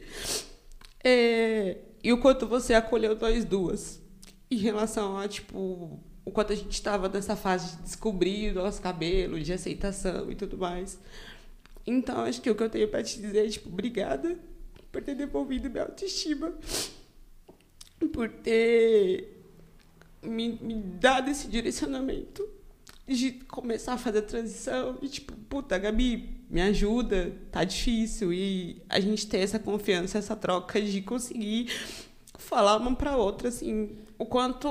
É, 1.04 1.80
e 2.04 2.14
o 2.14 2.20
quanto 2.20 2.46
você 2.46 2.76
acolheu 2.76 3.18
nós 3.20 3.44
duas. 3.44 4.00
Em 4.52 4.58
relação 4.58 5.18
a, 5.18 5.28
tipo, 5.28 6.00
o 6.24 6.32
quanto 6.32 6.54
a 6.54 6.56
gente 6.56 6.74
estava 6.74 7.10
nessa 7.10 7.36
fase 7.36 7.78
de 7.78 7.82
descobrir 7.82 8.52
o 8.52 8.62
nosso 8.62 8.80
cabelo, 8.80 9.40
de 9.40 9.52
aceitação 9.52 10.32
e 10.32 10.36
tudo 10.36 10.56
mais. 10.56 11.00
Então, 11.86 12.20
acho 12.20 12.40
que 12.40 12.50
o 12.52 12.54
que 12.54 12.62
eu 12.62 12.70
tenho 12.70 12.88
para 12.90 13.02
te 13.02 13.20
dizer 13.20 13.48
é, 13.48 13.50
tipo, 13.50 13.70
obrigada 13.70 14.38
por 14.92 15.02
ter 15.02 15.16
devolvido 15.16 15.68
minha 15.68 15.86
autoestima, 15.86 16.54
por 18.14 18.30
ter 18.30 19.42
me, 20.22 20.60
me 20.62 20.76
dado 20.76 21.32
esse 21.32 21.48
direcionamento 21.48 22.48
de 23.08 23.32
começar 23.32 23.94
a 23.94 23.98
fazer 23.98 24.20
a 24.20 24.22
transição 24.22 25.00
e, 25.02 25.10
tipo, 25.10 25.34
puta, 25.50 25.76
Gabi, 25.80 26.37
me 26.50 26.62
ajuda, 26.62 27.34
tá 27.52 27.64
difícil. 27.64 28.34
E 28.34 28.82
a 28.90 29.00
gente 29.00 29.28
ter 29.28 29.40
essa 29.40 29.60
confiança, 29.60 30.18
essa 30.18 30.36
troca 30.36 30.82
de 30.82 31.02
conseguir 31.02 31.70
falar 32.38 32.78
uma 32.78 32.96
para 32.96 33.18
outra, 33.18 33.50
assim, 33.50 33.98
o 34.18 34.26
quanto 34.26 34.68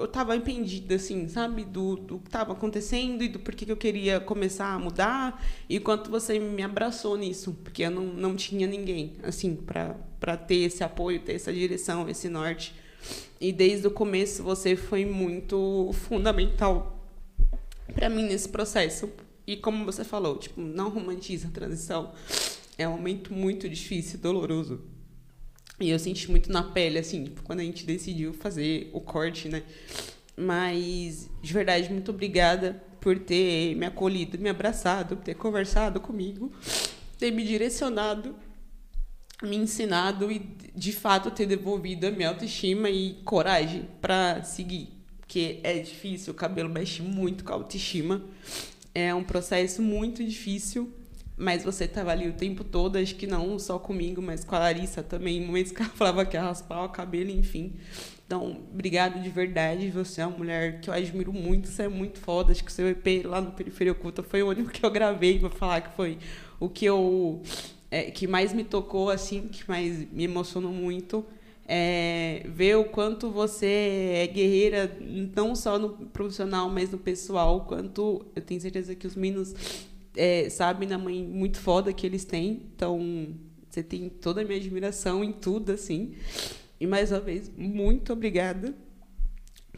eu 0.00 0.08
tava 0.08 0.34
impedida, 0.34 0.94
assim, 0.94 1.28
sabe? 1.28 1.64
Do, 1.64 1.96
do 1.96 2.18
que 2.18 2.30
tava 2.30 2.52
acontecendo 2.52 3.22
e 3.22 3.28
do 3.28 3.38
porquê 3.38 3.64
que 3.64 3.72
eu 3.72 3.76
queria 3.76 4.18
começar 4.18 4.72
a 4.72 4.78
mudar 4.78 5.44
e 5.68 5.78
quanto 5.78 6.10
você 6.10 6.38
me 6.38 6.62
abraçou 6.62 7.16
nisso, 7.16 7.56
porque 7.62 7.82
eu 7.82 7.90
não, 7.90 8.04
não 8.04 8.36
tinha 8.36 8.66
ninguém, 8.66 9.14
assim, 9.22 9.54
para 9.54 10.36
ter 10.36 10.56
esse 10.56 10.82
apoio, 10.82 11.20
ter 11.20 11.34
essa 11.34 11.52
direção, 11.52 12.08
esse 12.08 12.28
norte. 12.28 12.74
E 13.40 13.52
desde 13.52 13.86
o 13.86 13.90
começo 13.90 14.42
você 14.42 14.74
foi 14.74 15.04
muito 15.04 15.90
fundamental 15.92 16.98
para 17.94 18.08
mim 18.08 18.24
nesse 18.24 18.48
processo. 18.48 19.08
E 19.46 19.56
como 19.56 19.84
você 19.84 20.04
falou, 20.04 20.36
tipo, 20.38 20.60
não 20.60 20.88
romantiza 20.88 21.48
a 21.48 21.50
transição. 21.50 22.12
É 22.76 22.88
um 22.88 22.92
momento 22.92 23.32
muito 23.32 23.68
difícil, 23.68 24.18
doloroso 24.18 24.82
e 25.78 25.90
eu 25.90 25.98
senti 25.98 26.30
muito 26.30 26.50
na 26.50 26.62
pele, 26.62 26.98
assim, 26.98 27.24
tipo, 27.24 27.42
quando 27.42 27.60
a 27.60 27.62
gente 27.62 27.84
decidiu 27.84 28.32
fazer 28.32 28.88
o 28.94 29.00
corte, 29.00 29.48
né? 29.48 29.62
Mas, 30.34 31.28
de 31.42 31.52
verdade, 31.52 31.92
muito 31.92 32.10
obrigada 32.10 32.82
por 33.00 33.18
ter 33.18 33.74
me 33.76 33.84
acolhido, 33.84 34.38
me 34.38 34.48
abraçado, 34.48 35.16
ter 35.16 35.34
conversado 35.34 36.00
comigo, 36.00 36.50
ter 37.18 37.30
me 37.30 37.44
direcionado, 37.44 38.34
me 39.42 39.56
ensinado 39.56 40.32
e, 40.32 40.38
de 40.74 40.92
fato, 40.92 41.30
ter 41.30 41.44
devolvido 41.44 42.06
a 42.06 42.10
minha 42.10 42.30
autoestima 42.30 42.88
e 42.88 43.20
coragem 43.24 43.86
para 44.00 44.42
seguir. 44.42 44.88
Porque 45.18 45.60
é 45.62 45.78
difícil, 45.78 46.32
o 46.32 46.36
cabelo 46.36 46.70
mexe 46.70 47.02
muito 47.02 47.44
com 47.44 47.52
a 47.52 47.56
autoestima. 47.56 48.22
É 48.98 49.14
um 49.14 49.22
processo 49.22 49.82
muito 49.82 50.24
difícil 50.24 50.90
mas 51.36 51.62
você 51.62 51.84
estava 51.84 52.10
ali 52.12 52.28
o 52.28 52.32
tempo 52.32 52.64
todo, 52.64 52.96
acho 52.96 53.14
que 53.14 53.26
não 53.26 53.58
só 53.58 53.78
comigo, 53.78 54.22
mas 54.22 54.42
com 54.42 54.56
a 54.56 54.58
Larissa 54.58 55.02
também, 55.02 55.38
momentos 55.44 55.70
que 55.70 55.82
ela 55.82 55.90
falava 55.94 56.24
que 56.24 56.34
ia 56.34 56.42
raspar 56.42 56.82
o 56.82 56.88
cabelo, 56.88 57.30
enfim. 57.30 57.74
Então, 58.26 58.62
obrigado 58.72 59.22
de 59.22 59.28
verdade. 59.28 59.90
Você 59.90 60.22
é 60.22 60.26
uma 60.26 60.38
mulher 60.38 60.80
que 60.80 60.88
eu 60.88 60.94
admiro 60.94 61.32
muito, 61.32 61.68
você 61.68 61.82
é 61.82 61.88
muito 61.88 62.18
foda. 62.18 62.52
Acho 62.52 62.64
que 62.64 62.70
o 62.70 62.74
seu 62.74 62.88
EP 62.88 63.24
lá 63.26 63.40
no 63.40 63.52
Periferia 63.52 63.92
Oculta 63.92 64.22
foi 64.22 64.42
o 64.42 64.48
único 64.48 64.70
que 64.70 64.84
eu 64.84 64.90
gravei 64.90 65.38
para 65.38 65.50
falar 65.50 65.82
que 65.82 65.94
foi 65.94 66.18
o 66.58 66.68
que 66.68 66.86
eu 66.86 67.42
é, 67.90 68.10
que 68.10 68.26
mais 68.26 68.54
me 68.54 68.64
tocou, 68.64 69.10
assim, 69.10 69.46
que 69.48 69.68
mais 69.68 70.10
me 70.10 70.24
emocionou 70.24 70.72
muito. 70.72 71.24
É, 71.68 72.46
ver 72.48 72.76
o 72.76 72.84
quanto 72.84 73.30
você 73.30 74.22
é 74.22 74.26
guerreira, 74.28 74.96
não 75.34 75.54
só 75.56 75.78
no 75.78 75.90
profissional, 75.90 76.70
mas 76.70 76.90
no 76.90 76.98
pessoal, 76.98 77.64
quanto 77.66 78.24
eu 78.36 78.42
tenho 78.42 78.60
certeza 78.60 78.94
que 78.94 79.06
os 79.06 79.16
meninos 79.16 79.54
é, 80.16 80.48
sabem 80.48 80.88
da 80.88 80.96
mãe 80.96 81.24
muito 81.24 81.58
foda 81.58 81.92
que 81.92 82.06
eles 82.06 82.24
têm. 82.24 82.62
Então, 82.74 83.34
você 83.68 83.82
tem 83.82 84.08
toda 84.08 84.40
a 84.40 84.44
minha 84.44 84.58
admiração 84.58 85.22
em 85.22 85.32
tudo, 85.32 85.72
assim. 85.72 86.14
E 86.80 86.86
mais 86.86 87.10
uma 87.10 87.20
vez, 87.20 87.50
muito 87.56 88.12
obrigada 88.12 88.74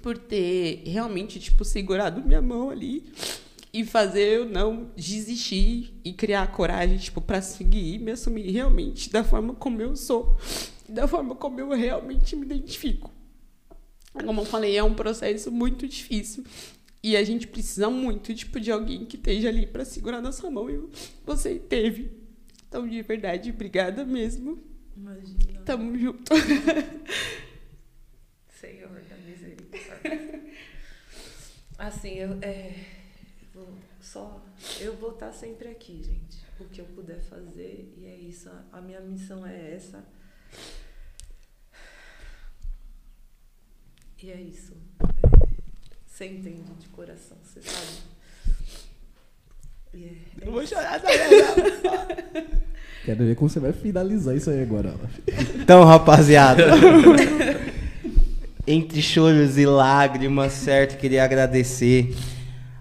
por 0.03 0.17
ter 0.17 0.83
realmente, 0.87 1.41
tipo, 1.41 1.65
segurado 1.65 2.23
minha 2.23 2.41
mão 2.41 2.71
ali 2.71 3.05
e 3.73 3.85
fazer 3.85 4.39
eu 4.39 4.45
não 4.45 4.91
desistir 4.97 5.95
e 6.05 6.13
criar 6.13 6.51
coragem, 6.53 6.97
tipo, 6.97 7.21
para 7.21 7.43
seguir 7.43 7.95
e 7.95 7.99
me 7.99 8.13
assumir 8.13 8.51
realmente 8.51 9.11
da 9.11 9.23
forma 9.23 9.55
como 9.55 9.83
eu 9.83 9.95
sou, 9.95 10.37
da 10.89 11.07
forma 11.07 11.35
como 11.35 11.61
eu 11.61 11.71
realmente 11.71 12.35
me 12.35 12.47
identifico. 12.47 13.13
Como 14.13 14.41
eu 14.41 14.45
falei, 14.45 14.77
é 14.77 14.83
um 14.83 14.95
processo 14.95 15.53
muito 15.53 15.87
difícil 15.87 16.45
e 17.03 17.17
a 17.17 17.23
gente 17.23 17.47
precisa 17.47 17.89
muito 17.89 18.35
tipo, 18.35 18.59
de 18.59 18.73
alguém 18.73 19.05
que 19.05 19.17
esteja 19.17 19.49
ali 19.49 19.67
para 19.67 19.85
segurar 19.85 20.21
nossa 20.21 20.51
mão. 20.51 20.69
E 20.69 20.89
você 21.25 21.59
teve. 21.59 22.11
Então, 22.69 22.87
de 22.89 23.01
verdade, 23.03 23.51
obrigada 23.51 24.05
mesmo. 24.05 24.63
Imagina. 24.97 25.61
Tamo 25.65 25.97
junto. 25.97 26.33
Senhor 28.61 29.01
da 29.09 29.17
misericórdia. 29.17 30.43
Assim, 31.79 32.15
eu, 32.15 32.37
é, 32.43 32.75
vou 33.55 33.73
só. 34.01 34.45
Eu 34.81 34.97
vou 34.97 35.13
estar 35.13 35.33
sempre 35.33 35.69
aqui, 35.69 36.03
gente. 36.03 36.45
O 36.59 36.65
que 36.65 36.81
eu 36.81 36.87
puder 36.87 37.21
fazer. 37.23 37.95
E 37.97 38.07
é 38.07 38.17
isso. 38.17 38.51
A 38.73 38.81
minha 38.81 39.01
missão 39.01 39.47
é 39.47 39.75
essa. 39.75 40.05
E 44.23 44.31
é 44.31 44.41
isso. 44.41 44.75
É, 45.01 45.07
você 46.07 46.27
entende 46.27 46.63
de 46.81 46.89
coração, 46.89 47.37
você 47.43 47.63
sabe. 47.63 48.09
Yeah, 49.95 50.19
é 50.41 50.45
não 50.45 50.53
vou 50.53 50.67
chorar, 50.67 51.01
não. 51.03 51.09
Quero 53.05 53.25
ver 53.25 53.37
como 53.37 53.49
você 53.49 53.61
vai 53.61 53.73
finalizar 53.73 54.37
isso 54.37 54.51
aí 54.51 54.61
agora. 54.61 54.95
Então, 55.55 55.85
rapaziada. 55.85 56.65
entre 58.69 59.01
choros 59.01 59.57
e 59.57 59.65
lágrimas, 59.65 60.53
certo? 60.53 60.99
Queria 60.99 61.25
agradecer 61.25 62.15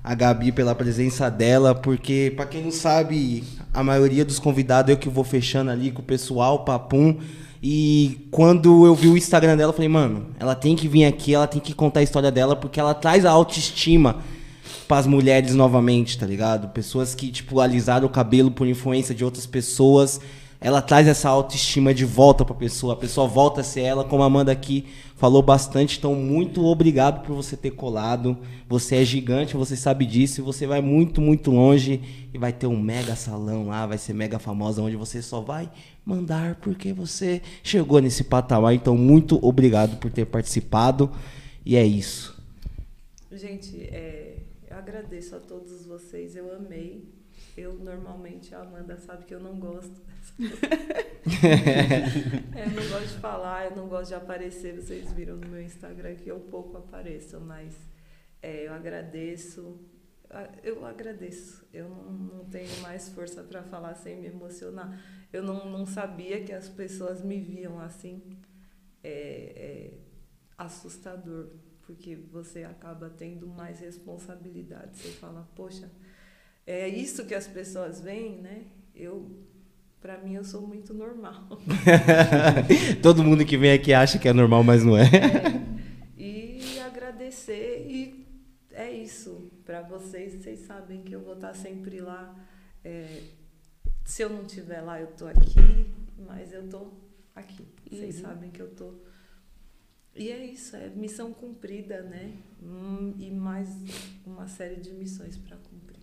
a 0.03 0.13
Gabi 0.13 0.51
pela 0.51 0.75
presença 0.75 1.29
dela, 1.29 1.73
porque, 1.73 2.33
pra 2.35 2.45
quem 2.45 2.61
não 2.61 2.71
sabe, 2.71 3.45
a 3.73 3.81
maioria 3.81 4.25
dos 4.25 4.37
convidados 4.37 4.91
eu 4.91 4.97
que 4.97 5.07
vou 5.07 5.23
fechando 5.23 5.71
ali 5.71 5.89
com 5.91 6.01
o 6.01 6.05
pessoal, 6.05 6.65
papum. 6.65 7.17
E 7.61 8.27
quando 8.29 8.85
eu 8.85 8.93
vi 8.93 9.07
o 9.07 9.17
Instagram 9.17 9.57
dela, 9.57 9.71
eu 9.71 9.75
falei, 9.75 9.89
mano, 9.89 10.27
ela 10.39 10.53
tem 10.53 10.75
que 10.75 10.87
vir 10.87 11.05
aqui, 11.05 11.33
ela 11.33 11.47
tem 11.47 11.59
que 11.59 11.73
contar 11.73 12.01
a 12.01 12.03
história 12.03 12.31
dela, 12.31 12.55
porque 12.55 12.79
ela 12.79 12.93
traz 12.93 13.25
a 13.25 13.31
autoestima 13.31 14.17
para 14.87 14.97
as 14.97 15.07
mulheres 15.07 15.53
novamente, 15.53 16.17
tá 16.17 16.25
ligado? 16.25 16.69
Pessoas 16.69 17.13
que, 17.13 17.29
tipo, 17.29 17.59
alisaram 17.59 18.05
o 18.05 18.09
cabelo 18.09 18.51
por 18.51 18.67
influência 18.67 19.13
de 19.13 19.25
outras 19.25 19.45
pessoas. 19.45 20.21
Ela 20.59 20.81
traz 20.81 21.07
essa 21.07 21.29
autoestima 21.29 21.93
de 21.93 22.05
volta 22.05 22.45
pra 22.45 22.55
pessoa. 22.55 22.93
A 22.93 22.95
pessoa 22.95 23.27
volta 23.27 23.61
a 23.61 23.63
ser 23.63 23.81
ela, 23.81 24.03
como 24.03 24.23
a 24.23 24.25
Amanda 24.25 24.51
aqui 24.51 24.85
falou 25.15 25.41
bastante. 25.41 25.97
Então, 25.97 26.15
muito 26.15 26.65
obrigado 26.65 27.21
por 27.25 27.35
você 27.35 27.57
ter 27.57 27.71
colado. 27.71 28.37
Você 28.67 28.95
é 28.95 29.05
gigante, 29.05 29.57
você 29.57 29.75
sabe 29.75 30.05
disso. 30.05 30.41
E 30.41 30.43
você 30.43 30.65
vai 30.65 30.81
muito, 30.81 31.21
muito 31.21 31.51
longe. 31.51 32.01
E 32.33 32.37
vai 32.37 32.53
ter 32.53 32.65
um 32.65 32.79
mega 32.79 33.15
salão 33.15 33.67
lá, 33.67 33.85
vai 33.85 33.97
ser 33.97 34.13
mega 34.13 34.39
famosa, 34.39 34.81
onde 34.81 34.95
você 34.95 35.21
só 35.21 35.41
vai 35.41 35.69
mandar 36.07 36.55
porque 36.55 36.93
você 36.93 37.41
chegou 37.61 37.99
nesse 37.99 38.23
patamar. 38.23 38.73
Então, 38.73 38.95
muito 38.95 39.37
obrigado 39.45 39.97
por 39.97 40.09
ter 40.09 40.25
participado. 40.25 41.11
E 41.65 41.75
é 41.75 41.85
isso. 41.85 42.41
Gente, 43.29 43.81
é, 43.81 44.37
eu 44.69 44.77
agradeço 44.77 45.35
a 45.35 45.39
todos 45.39 45.85
vocês, 45.85 46.35
eu 46.35 46.55
amei. 46.55 47.05
Eu 47.57 47.73
normalmente, 47.73 48.55
a 48.55 48.61
Amanda 48.61 48.97
sabe 48.97 49.25
que 49.25 49.33
eu 49.33 49.39
não 49.39 49.59
gosto 49.59 50.07
é, 52.55 52.63
eu 52.63 52.69
não 52.69 52.89
gosto 52.89 53.07
de 53.07 53.19
falar, 53.19 53.65
eu 53.65 53.75
não 53.75 53.87
gosto 53.87 54.09
de 54.09 54.15
aparecer. 54.15 54.75
Vocês 54.75 55.11
viram 55.11 55.35
no 55.35 55.47
meu 55.47 55.61
Instagram 55.61 56.15
que 56.15 56.29
eu 56.29 56.39
pouco 56.39 56.77
apareço, 56.77 57.39
mas 57.39 57.73
é, 58.41 58.67
eu 58.67 58.73
agradeço. 58.73 59.79
Eu 60.63 60.85
agradeço. 60.85 61.65
Eu 61.73 61.89
não, 61.89 62.11
não 62.11 62.45
tenho 62.45 62.81
mais 62.81 63.09
força 63.09 63.43
para 63.43 63.63
falar 63.63 63.95
sem 63.95 64.17
me 64.19 64.27
emocionar. 64.27 65.01
Eu 65.31 65.43
não, 65.43 65.69
não 65.69 65.85
sabia 65.85 66.43
que 66.43 66.53
as 66.53 66.67
pessoas 66.69 67.23
me 67.23 67.39
viam 67.39 67.79
assim. 67.79 68.21
É, 69.03 69.09
é 69.09 69.93
assustador, 70.57 71.49
porque 71.83 72.15
você 72.15 72.63
acaba 72.63 73.09
tendo 73.09 73.47
mais 73.47 73.79
responsabilidade. 73.79 74.97
Você 74.97 75.09
fala, 75.09 75.47
poxa, 75.55 75.89
é 76.65 76.87
isso 76.89 77.25
que 77.25 77.35
as 77.35 77.47
pessoas 77.47 78.01
veem, 78.01 78.41
né? 78.41 78.65
Eu 78.95 79.45
para 80.01 80.17
mim 80.19 80.35
eu 80.35 80.43
sou 80.43 80.61
muito 80.61 80.93
normal. 80.93 81.47
Todo 83.01 83.23
mundo 83.23 83.45
que 83.45 83.57
vem 83.57 83.73
aqui 83.73 83.93
acha 83.93 84.19
que 84.19 84.27
é 84.27 84.33
normal, 84.33 84.63
mas 84.63 84.83
não 84.83 84.97
é. 84.97 85.03
é. 85.05 86.21
E 86.21 86.79
agradecer 86.79 87.85
e 87.87 88.26
é 88.77 88.91
isso 88.91 89.49
para 89.65 89.81
vocês. 89.81 90.33
Vocês 90.33 90.59
sabem 90.59 91.01
que 91.01 91.13
eu 91.13 91.21
vou 91.21 91.33
estar 91.33 91.53
sempre 91.53 91.99
lá. 91.99 92.35
É, 92.85 93.23
se 94.05 94.21
eu 94.21 94.29
não 94.29 94.43
estiver 94.43 94.81
lá, 94.81 95.01
eu 95.01 95.07
tô 95.07 95.27
aqui, 95.27 95.93
mas 96.17 96.53
eu 96.53 96.69
tô 96.69 96.87
aqui. 97.35 97.65
Vocês 97.89 98.17
uhum. 98.17 98.21
sabem 98.21 98.51
que 98.51 98.61
eu 98.61 98.69
tô. 98.69 98.93
E 100.15 100.31
é 100.31 100.45
isso, 100.45 100.75
é 100.75 100.89
missão 100.89 101.33
cumprida, 101.33 102.01
né? 102.03 102.33
Hum, 102.61 103.13
e 103.19 103.29
mais 103.31 103.69
uma 104.25 104.47
série 104.47 104.77
de 104.77 104.91
missões 104.93 105.37
para 105.37 105.57
cumprir. 105.57 105.99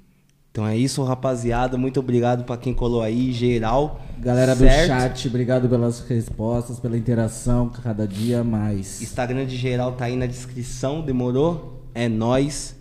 Então 0.51 0.67
é 0.67 0.77
isso, 0.77 1.03
rapaziada. 1.03 1.77
Muito 1.77 1.99
obrigado 1.99 2.45
para 2.45 2.57
quem 2.57 2.73
colou 2.73 3.03
aí, 3.03 3.33
geral. 3.33 4.01
Galera 4.19 4.55
certo? 4.55 4.83
do 4.83 4.87
chat, 4.87 5.29
obrigado 5.29 5.69
pelas 5.69 6.01
respostas, 6.01 6.79
pela 6.79 6.97
interação, 6.97 7.69
cada 7.69 8.07
dia 8.07 8.45
mais. 8.45 9.03
Instagram 9.03 9.47
de 9.47 9.57
geral 9.57 9.97
tá 9.97 10.05
aí 10.05 10.17
na 10.17 10.27
descrição, 10.27 11.03
demorou? 11.03 11.74
É 11.95 12.09
nós. 12.09 12.77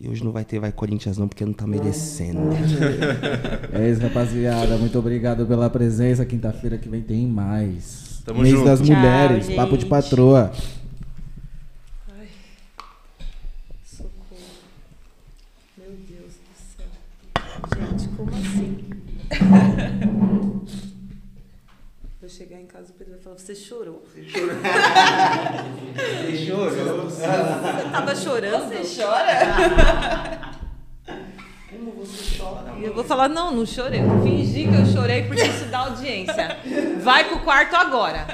E 0.00 0.08
hoje 0.08 0.22
não 0.22 0.30
vai 0.30 0.44
ter 0.44 0.60
Vai 0.60 0.70
Corinthians 0.70 1.18
não, 1.18 1.26
porque 1.26 1.44
não 1.44 1.52
tá 1.52 1.66
merecendo. 1.66 2.40
é 3.72 3.90
isso, 3.90 4.00
rapaziada. 4.00 4.76
Muito 4.76 4.98
obrigado 4.98 5.46
pela 5.46 5.68
presença. 5.70 6.24
Quinta-feira 6.24 6.78
que 6.78 6.88
vem 6.88 7.02
tem 7.02 7.26
mais. 7.26 8.22
Tamo 8.24 8.42
Mês 8.42 8.54
junto. 8.54 8.66
das 8.66 8.80
Tchau, 8.80 8.94
Mulheres, 8.96 9.46
gente. 9.46 9.56
Papo 9.56 9.76
de 9.76 9.86
Patroa. 9.86 10.52
Como 18.16 18.30
assim? 18.30 18.78
Vou 19.30 19.56
chegar 19.56 19.90
em 20.02 20.27
casa, 22.78 22.92
o 22.92 22.94
Pedro 22.94 23.14
vai 23.14 23.22
falar, 23.22 23.38
você 23.38 23.54
chorou. 23.54 24.04
Você 24.04 24.22
chorou. 24.22 24.54
você 26.14 26.36
chorou. 26.46 27.04
Você 27.04 27.90
tava 27.90 28.14
chorando? 28.14 28.68
Você 28.68 29.02
chora? 29.02 30.54
Como 31.70 31.92
você 31.92 32.38
chora? 32.38 32.74
E 32.78 32.84
eu 32.84 32.94
vou 32.94 33.02
falar, 33.02 33.28
não, 33.28 33.50
não 33.50 33.66
chorei. 33.66 34.00
Eu 34.00 34.22
fingi 34.22 34.68
que 34.68 34.74
eu 34.74 34.86
chorei 34.86 35.24
porque 35.24 35.42
isso 35.42 35.64
dá 35.66 35.78
audiência. 35.80 36.56
Vai 37.02 37.28
pro 37.28 37.40
quarto 37.40 37.74
agora. 37.74 38.26